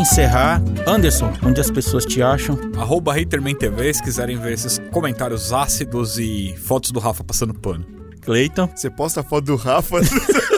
Encerrar, 0.00 0.62
Anderson, 0.86 1.30
onde 1.44 1.60
as 1.60 1.70
pessoas 1.70 2.06
te 2.06 2.22
acham? 2.22 2.58
Arroba 2.78 3.12
Haterman 3.12 3.54
TV, 3.54 3.92
se 3.92 4.02
quiserem 4.02 4.38
ver 4.38 4.54
esses 4.54 4.80
comentários 4.90 5.52
ácidos 5.52 6.18
e 6.18 6.54
fotos 6.56 6.90
do 6.90 6.98
Rafa 6.98 7.22
passando 7.22 7.52
pano. 7.52 7.84
Cleiton. 8.22 8.68
Você 8.74 8.88
posta 8.88 9.20
a 9.20 9.22
foto 9.22 9.44
do 9.44 9.56
Rafa? 9.56 9.96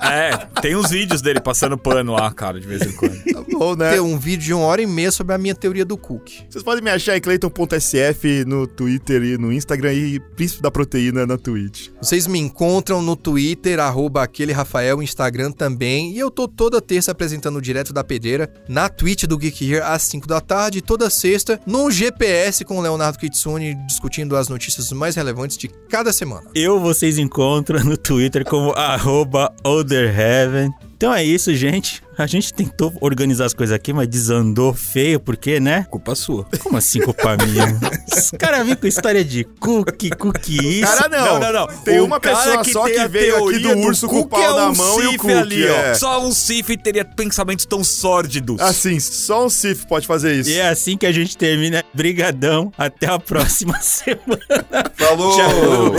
É, 0.00 0.36
tem 0.60 0.76
uns 0.76 0.90
vídeos 0.90 1.20
dele 1.22 1.40
passando 1.40 1.76
pano 1.76 2.12
lá, 2.12 2.30
cara, 2.32 2.60
de 2.60 2.66
vez 2.66 2.82
em 2.82 2.92
quando. 2.92 3.22
tá 3.24 3.44
bom, 3.50 3.74
né? 3.74 3.92
Tem 3.92 4.00
um 4.00 4.18
vídeo 4.18 4.44
de 4.46 4.54
uma 4.54 4.64
hora 4.64 4.82
e 4.82 4.86
meia 4.86 5.10
sobre 5.10 5.34
a 5.34 5.38
minha 5.38 5.54
teoria 5.54 5.84
do 5.84 5.96
cookie. 5.96 6.44
Vocês 6.48 6.62
podem 6.62 6.82
me 6.82 6.90
achar 6.90 7.16
em 7.16 7.20
clayton.sf 7.20 8.44
no 8.46 8.66
Twitter 8.66 9.22
e 9.22 9.38
no 9.38 9.52
Instagram 9.52 9.92
e 9.92 10.20
Príncipe 10.20 10.62
da 10.62 10.70
Proteína 10.70 11.26
na 11.26 11.36
Twitch. 11.36 11.88
Vocês 12.00 12.26
me 12.26 12.38
encontram 12.38 13.02
no 13.02 13.16
Twitter, 13.16 13.80
arroba 13.80 14.22
aquele 14.22 14.52
Rafael, 14.52 15.02
Instagram 15.02 15.52
também. 15.52 16.12
E 16.12 16.18
eu 16.18 16.30
tô 16.30 16.46
toda 16.46 16.80
terça 16.80 17.12
apresentando 17.12 17.60
direto 17.60 17.92
da 17.92 18.04
pedreira 18.04 18.50
na 18.68 18.88
Twitch 18.88 19.24
do 19.24 19.36
Geek 19.36 19.72
Here 19.72 19.82
às 19.82 20.02
5 20.02 20.26
da 20.26 20.40
tarde. 20.40 20.80
Toda 20.82 21.10
sexta 21.10 21.60
no 21.66 21.90
GPS 21.90 22.64
com 22.64 22.78
o 22.78 22.80
Leonardo 22.80 23.18
Kitsune 23.18 23.74
discutindo 23.86 24.36
as 24.36 24.48
notícias 24.48 24.90
mais 24.92 25.16
relevantes 25.16 25.56
de 25.56 25.68
cada 25.88 26.12
semana. 26.12 26.44
Eu 26.54 26.78
vocês 26.80 27.18
encontram 27.18 27.82
no 27.84 27.96
Twitter 27.96 28.44
como 28.44 28.72
arroba 28.72 29.52
Otherheaven. 29.88 30.72
Então 30.96 31.14
é 31.14 31.22
isso, 31.24 31.54
gente. 31.54 32.02
A 32.18 32.26
gente 32.26 32.52
tentou 32.52 32.92
organizar 33.00 33.44
as 33.46 33.54
coisas 33.54 33.72
aqui, 33.72 33.92
mas 33.92 34.08
desandou 34.08 34.74
feio, 34.74 35.20
porque, 35.20 35.60
né? 35.60 35.86
Culpa 35.88 36.16
sua. 36.16 36.44
Como 36.60 36.76
assim 36.76 37.00
culpa 37.00 37.36
minha? 37.36 37.78
Os 38.12 38.32
caras 38.32 38.66
vêm 38.66 38.74
com 38.74 38.88
história 38.88 39.24
de 39.24 39.44
cookie, 39.44 40.10
cookie 40.10 40.80
isso. 40.80 40.92
Cara, 40.92 41.08
não. 41.08 41.38
Não, 41.38 41.38
não, 41.38 41.52
não. 41.52 41.66
Tem 41.84 42.00
O 42.00 42.06
uma 42.06 42.18
pessoa 42.18 42.64
só 42.64 42.84
tem 42.86 42.94
que 42.94 42.98
a 42.98 43.06
veio 43.06 43.48
aqui 43.48 43.60
do 43.60 43.78
urso 43.78 44.08
com 44.08 44.18
o 44.18 44.26
pau 44.26 44.42
é 44.42 44.48
na 44.48 44.70
um 44.70 44.74
mão 44.74 45.00
e 45.00 45.06
o 45.06 45.16
cookie. 45.16 45.32
ali, 45.32 45.64
é. 45.64 45.92
ó. 45.92 45.94
Só 45.94 46.26
um 46.26 46.32
Sif 46.32 46.76
teria 46.76 47.04
pensamentos 47.04 47.64
tão 47.64 47.84
sórdidos. 47.84 48.60
Assim, 48.60 48.98
só 48.98 49.46
um 49.46 49.48
Sif 49.48 49.86
pode 49.86 50.04
fazer 50.08 50.34
isso. 50.34 50.50
E 50.50 50.54
é 50.58 50.68
assim 50.68 50.96
que 50.96 51.06
a 51.06 51.12
gente 51.12 51.36
termina. 51.36 51.84
Brigadão. 51.94 52.72
Até 52.76 53.06
a 53.06 53.20
próxima 53.20 53.78
semana. 53.82 54.90
Falou! 54.96 55.36
Tchau. 55.36 55.92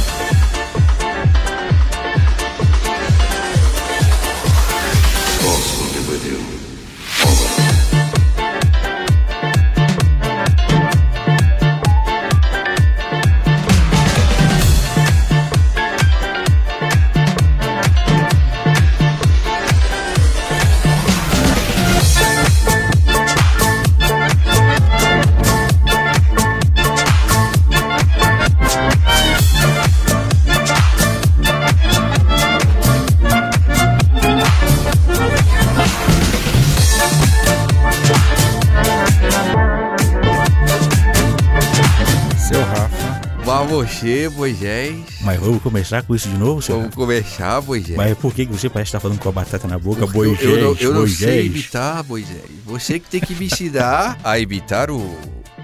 você, 43.99 44.30
Moisés. 44.30 44.95
Mas 45.21 45.39
vamos 45.39 45.61
começar 45.61 46.01
com 46.03 46.15
isso 46.15 46.30
de 46.30 46.38
novo, 46.38 46.61
seu 46.61 46.77
Vamos 46.77 46.95
começar, 46.95 47.61
Moisés. 47.61 47.97
Mas 47.97 48.17
por 48.17 48.34
que 48.34 48.45
você 48.45 48.69
parece 48.69 48.89
estar 48.89 48.99
falando 48.99 49.19
com 49.19 49.30
a 49.30 49.31
batata 49.31 49.67
na 49.67 49.77
boca? 49.77 50.01
Porque 50.01 50.17
Boigés, 50.17 50.43
eu, 50.43 50.57
eu 50.57 50.63
não, 50.63 50.76
eu 50.80 50.93
não 50.93 51.07
sei 51.07 51.47
imitar, 51.47 52.03
Moisés. 52.05 52.43
Você 52.65 52.99
que 52.99 53.09
tem 53.09 53.19
que 53.19 53.35
me 53.35 53.45
ensinar 53.45 54.17
a 54.23 54.39
imitar 54.39 54.89
o, 54.89 54.99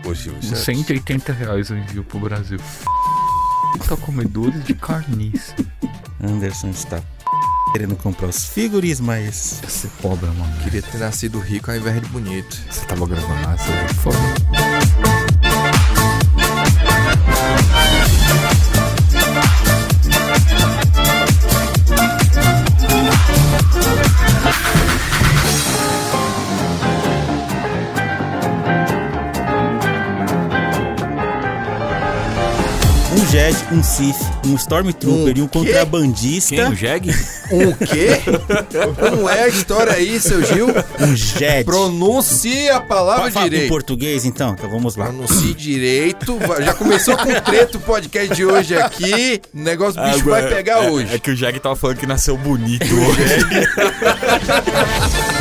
o 0.04 0.16
Silvio 0.16 0.44
Santos. 0.44 0.60
180 0.60 1.32
reais 1.32 1.70
o 1.70 1.76
envio 1.76 2.04
pro 2.04 2.20
Brasil. 2.20 2.60
Tá 3.88 3.96
comedores 3.98 4.64
de 4.66 4.74
carniça. 4.74 5.56
Anderson 6.22 6.70
está 6.70 7.02
querendo 7.72 7.96
comprar 7.96 8.28
os 8.28 8.46
figuris, 8.46 9.00
mas... 9.00 9.62
Você 9.64 9.88
é 9.88 10.02
pobre, 10.02 10.28
mano. 10.28 10.64
Queria 10.64 10.82
ter 10.82 10.98
nascido 10.98 11.40
rico 11.40 11.70
ao 11.72 11.78
invés 11.78 12.02
de 12.02 12.08
bonito. 12.08 12.58
Você 12.70 12.86
tava 12.86 13.06
gravando 13.06 13.50
essa 13.50 13.86
de 13.94 14.65
Yeah. 24.64 24.85
Jed, 33.36 33.58
um 33.74 33.84
Sif, 33.84 34.16
um 34.46 34.56
Stormtrooper 34.56 35.34
Um 35.36 35.38
e 35.38 35.42
um 35.42 35.48
quê? 35.48 35.60
contrabandista. 35.60 36.56
Quem? 36.56 36.70
O 36.70 36.74
Jeg? 36.74 37.10
Um 37.52 37.74
quê? 37.74 38.22
Como 38.98 39.30
é 39.30 39.44
a 39.44 39.48
história 39.50 39.92
aí, 39.92 40.18
seu 40.22 40.42
Gil? 40.42 40.68
Um 41.02 41.14
Jed. 41.14 41.66
Pronuncie 41.66 42.70
a 42.70 42.80
palavra 42.80 43.30
Fala 43.30 43.48
em 43.48 43.50
direito. 43.50 43.70
português, 43.70 44.24
então. 44.24 44.54
Então 44.58 44.70
vamos 44.70 44.96
lá. 44.96 45.08
Pronuncie 45.08 45.54
direito. 45.54 46.40
Já 46.64 46.74
começou 46.76 47.18
com 47.18 47.26
treta 47.42 47.78
o 47.78 47.82
podcast 47.82 48.34
de 48.34 48.46
hoje 48.46 48.78
aqui. 48.78 49.42
O 49.54 49.60
negócio 49.60 50.02
o 50.02 50.06
bicho 50.12 50.24
vai 50.24 50.48
pegar 50.48 50.86
é, 50.86 50.90
hoje. 50.90 51.14
É 51.14 51.20
que 51.20 51.32
o 51.32 51.36
Jeg 51.36 51.60
tava 51.60 51.76
falando 51.76 51.98
que 51.98 52.08
nasceu 52.08 52.38
bonito 52.38 52.86
hoje. 52.96 53.36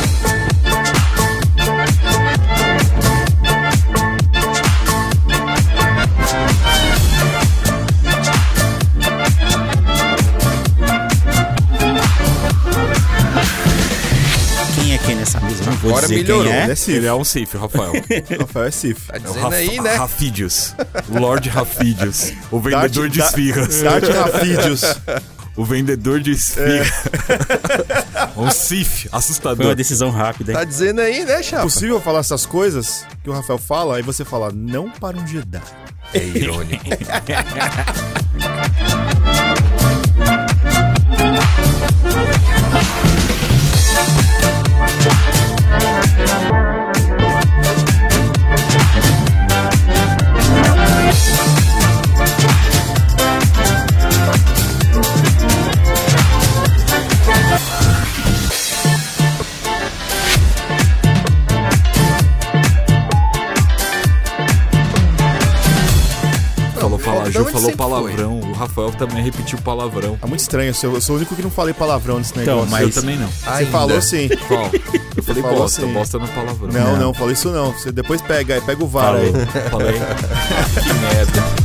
vou 15.89 15.97
Agora 15.97 16.07
dizer 16.07 16.21
melhorou, 16.21 16.43
quem 16.45 16.53
é. 16.53 16.63
Ele 16.63 16.71
é 16.71 16.75
Sif. 16.75 16.95
Ele 16.97 17.05
é 17.07 17.13
um 17.13 17.23
Sif, 17.23 17.57
Rafael. 17.57 17.91
Rafael 18.39 18.65
é 18.65 18.71
Sif. 18.71 19.07
Tá 19.07 19.13
É 19.15 19.17
o 19.17 19.21
dizendo 19.21 19.39
Raf 19.43 19.53
aí, 19.55 19.79
né? 19.81 19.95
Rafídios. 19.95 20.75
Lord 21.09 21.49
Rafídios. 21.49 22.31
O 22.51 22.59
vendedor 22.59 23.09
de 23.09 23.19
Da- 23.19 23.25
esfirras. 23.25 23.81
Dart 23.81 24.03
Rafídeos. 24.09 24.81
O 25.55 25.63
vendedor 25.63 26.19
de 26.19 26.31
esfirras. 26.31 26.91
um 28.35 28.51
Sif, 28.51 29.03
Foi 29.03 29.09
uma 29.11 29.17
assustador. 29.19 29.73
decisão 29.75 30.09
rápida, 30.11 30.51
hein? 30.51 30.57
Tá 30.57 30.63
dizendo 30.65 30.99
aí, 31.01 31.23
né, 31.23 31.39
É 31.39 31.43
chapa? 31.43 31.63
possível 31.63 32.01
falar 32.01 32.19
essas 32.19 32.45
coisas 32.45 33.05
que 33.23 33.29
o 33.29 33.33
Rafael 33.33 33.57
fala 33.57 33.97
e 33.99 34.01
você 34.03 34.25
fala, 34.25 34.51
não 34.53 34.89
para 34.89 35.15
um 35.17 35.25
Jedi. 35.25 35.61
É 36.13 36.19
irônico. 36.23 36.85
falou 67.59 67.71
palavrão. 67.77 68.39
O 68.39 68.53
Rafael 68.53 68.91
também 68.91 69.23
repetiu 69.23 69.57
palavrão. 69.59 70.17
É 70.21 70.25
muito 70.25 70.39
estranho, 70.41 70.69
eu 70.69 70.73
sou, 70.73 70.93
eu 70.95 71.01
sou 71.01 71.15
o 71.15 71.17
único 71.19 71.35
que 71.35 71.41
não 71.41 71.49
falei 71.49 71.73
palavrão 71.73 72.17
nesse 72.17 72.31
Então, 72.31 72.55
negócio. 72.65 72.71
mas- 72.71 72.95
Eu 72.95 73.01
também 73.01 73.17
não. 73.17 73.27
Você 73.27 73.49
Ainda. 73.49 73.71
falou 73.71 74.01
sim. 74.01 74.29
Qual? 74.47 74.69
Eu 75.17 75.23
falei 75.23 75.41
falou 75.41 75.57
bosta. 75.59 75.81
assim. 75.83 75.93
Bosta 75.93 76.19
no 76.19 76.27
palavrão. 76.27 76.69
Não, 76.71 76.97
não, 76.97 77.13
falei 77.13 77.33
isso 77.33 77.49
não. 77.49 77.71
Você 77.73 77.91
depois 77.91 78.21
pega, 78.21 78.55
aí 78.55 78.61
pega 78.61 78.83
o 78.83 78.87
VAR 78.87 79.15
aí. 79.15 79.31
Falei. 79.71 79.93
que 80.83 80.93
merda. 80.93 81.64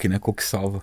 Cook, 0.00 0.04
né? 0.08 0.18
Cook 0.18 0.40
salva. 0.40 0.80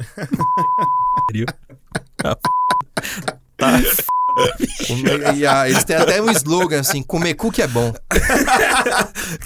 Comer- 4.88 5.36
e, 5.36 5.48
ah, 5.48 5.68
eles 5.68 5.84
têm 5.84 5.96
até 5.96 6.22
um 6.22 6.30
slogan 6.32 6.82
assim: 6.82 7.02
comer 7.02 7.34
cookie 7.34 7.64
é 7.64 7.68
bom. 7.68 7.92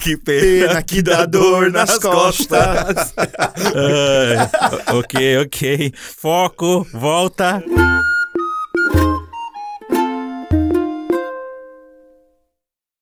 que 0.00 0.16
Pena 0.18 0.82
que 0.82 1.00
dá 1.00 1.24
dor 1.24 1.70
nas 1.70 1.98
costas. 1.98 3.14
Ai, 3.16 4.94
ok, 4.94 5.38
ok. 5.38 5.92
Foco, 5.96 6.86
volta. 6.92 7.62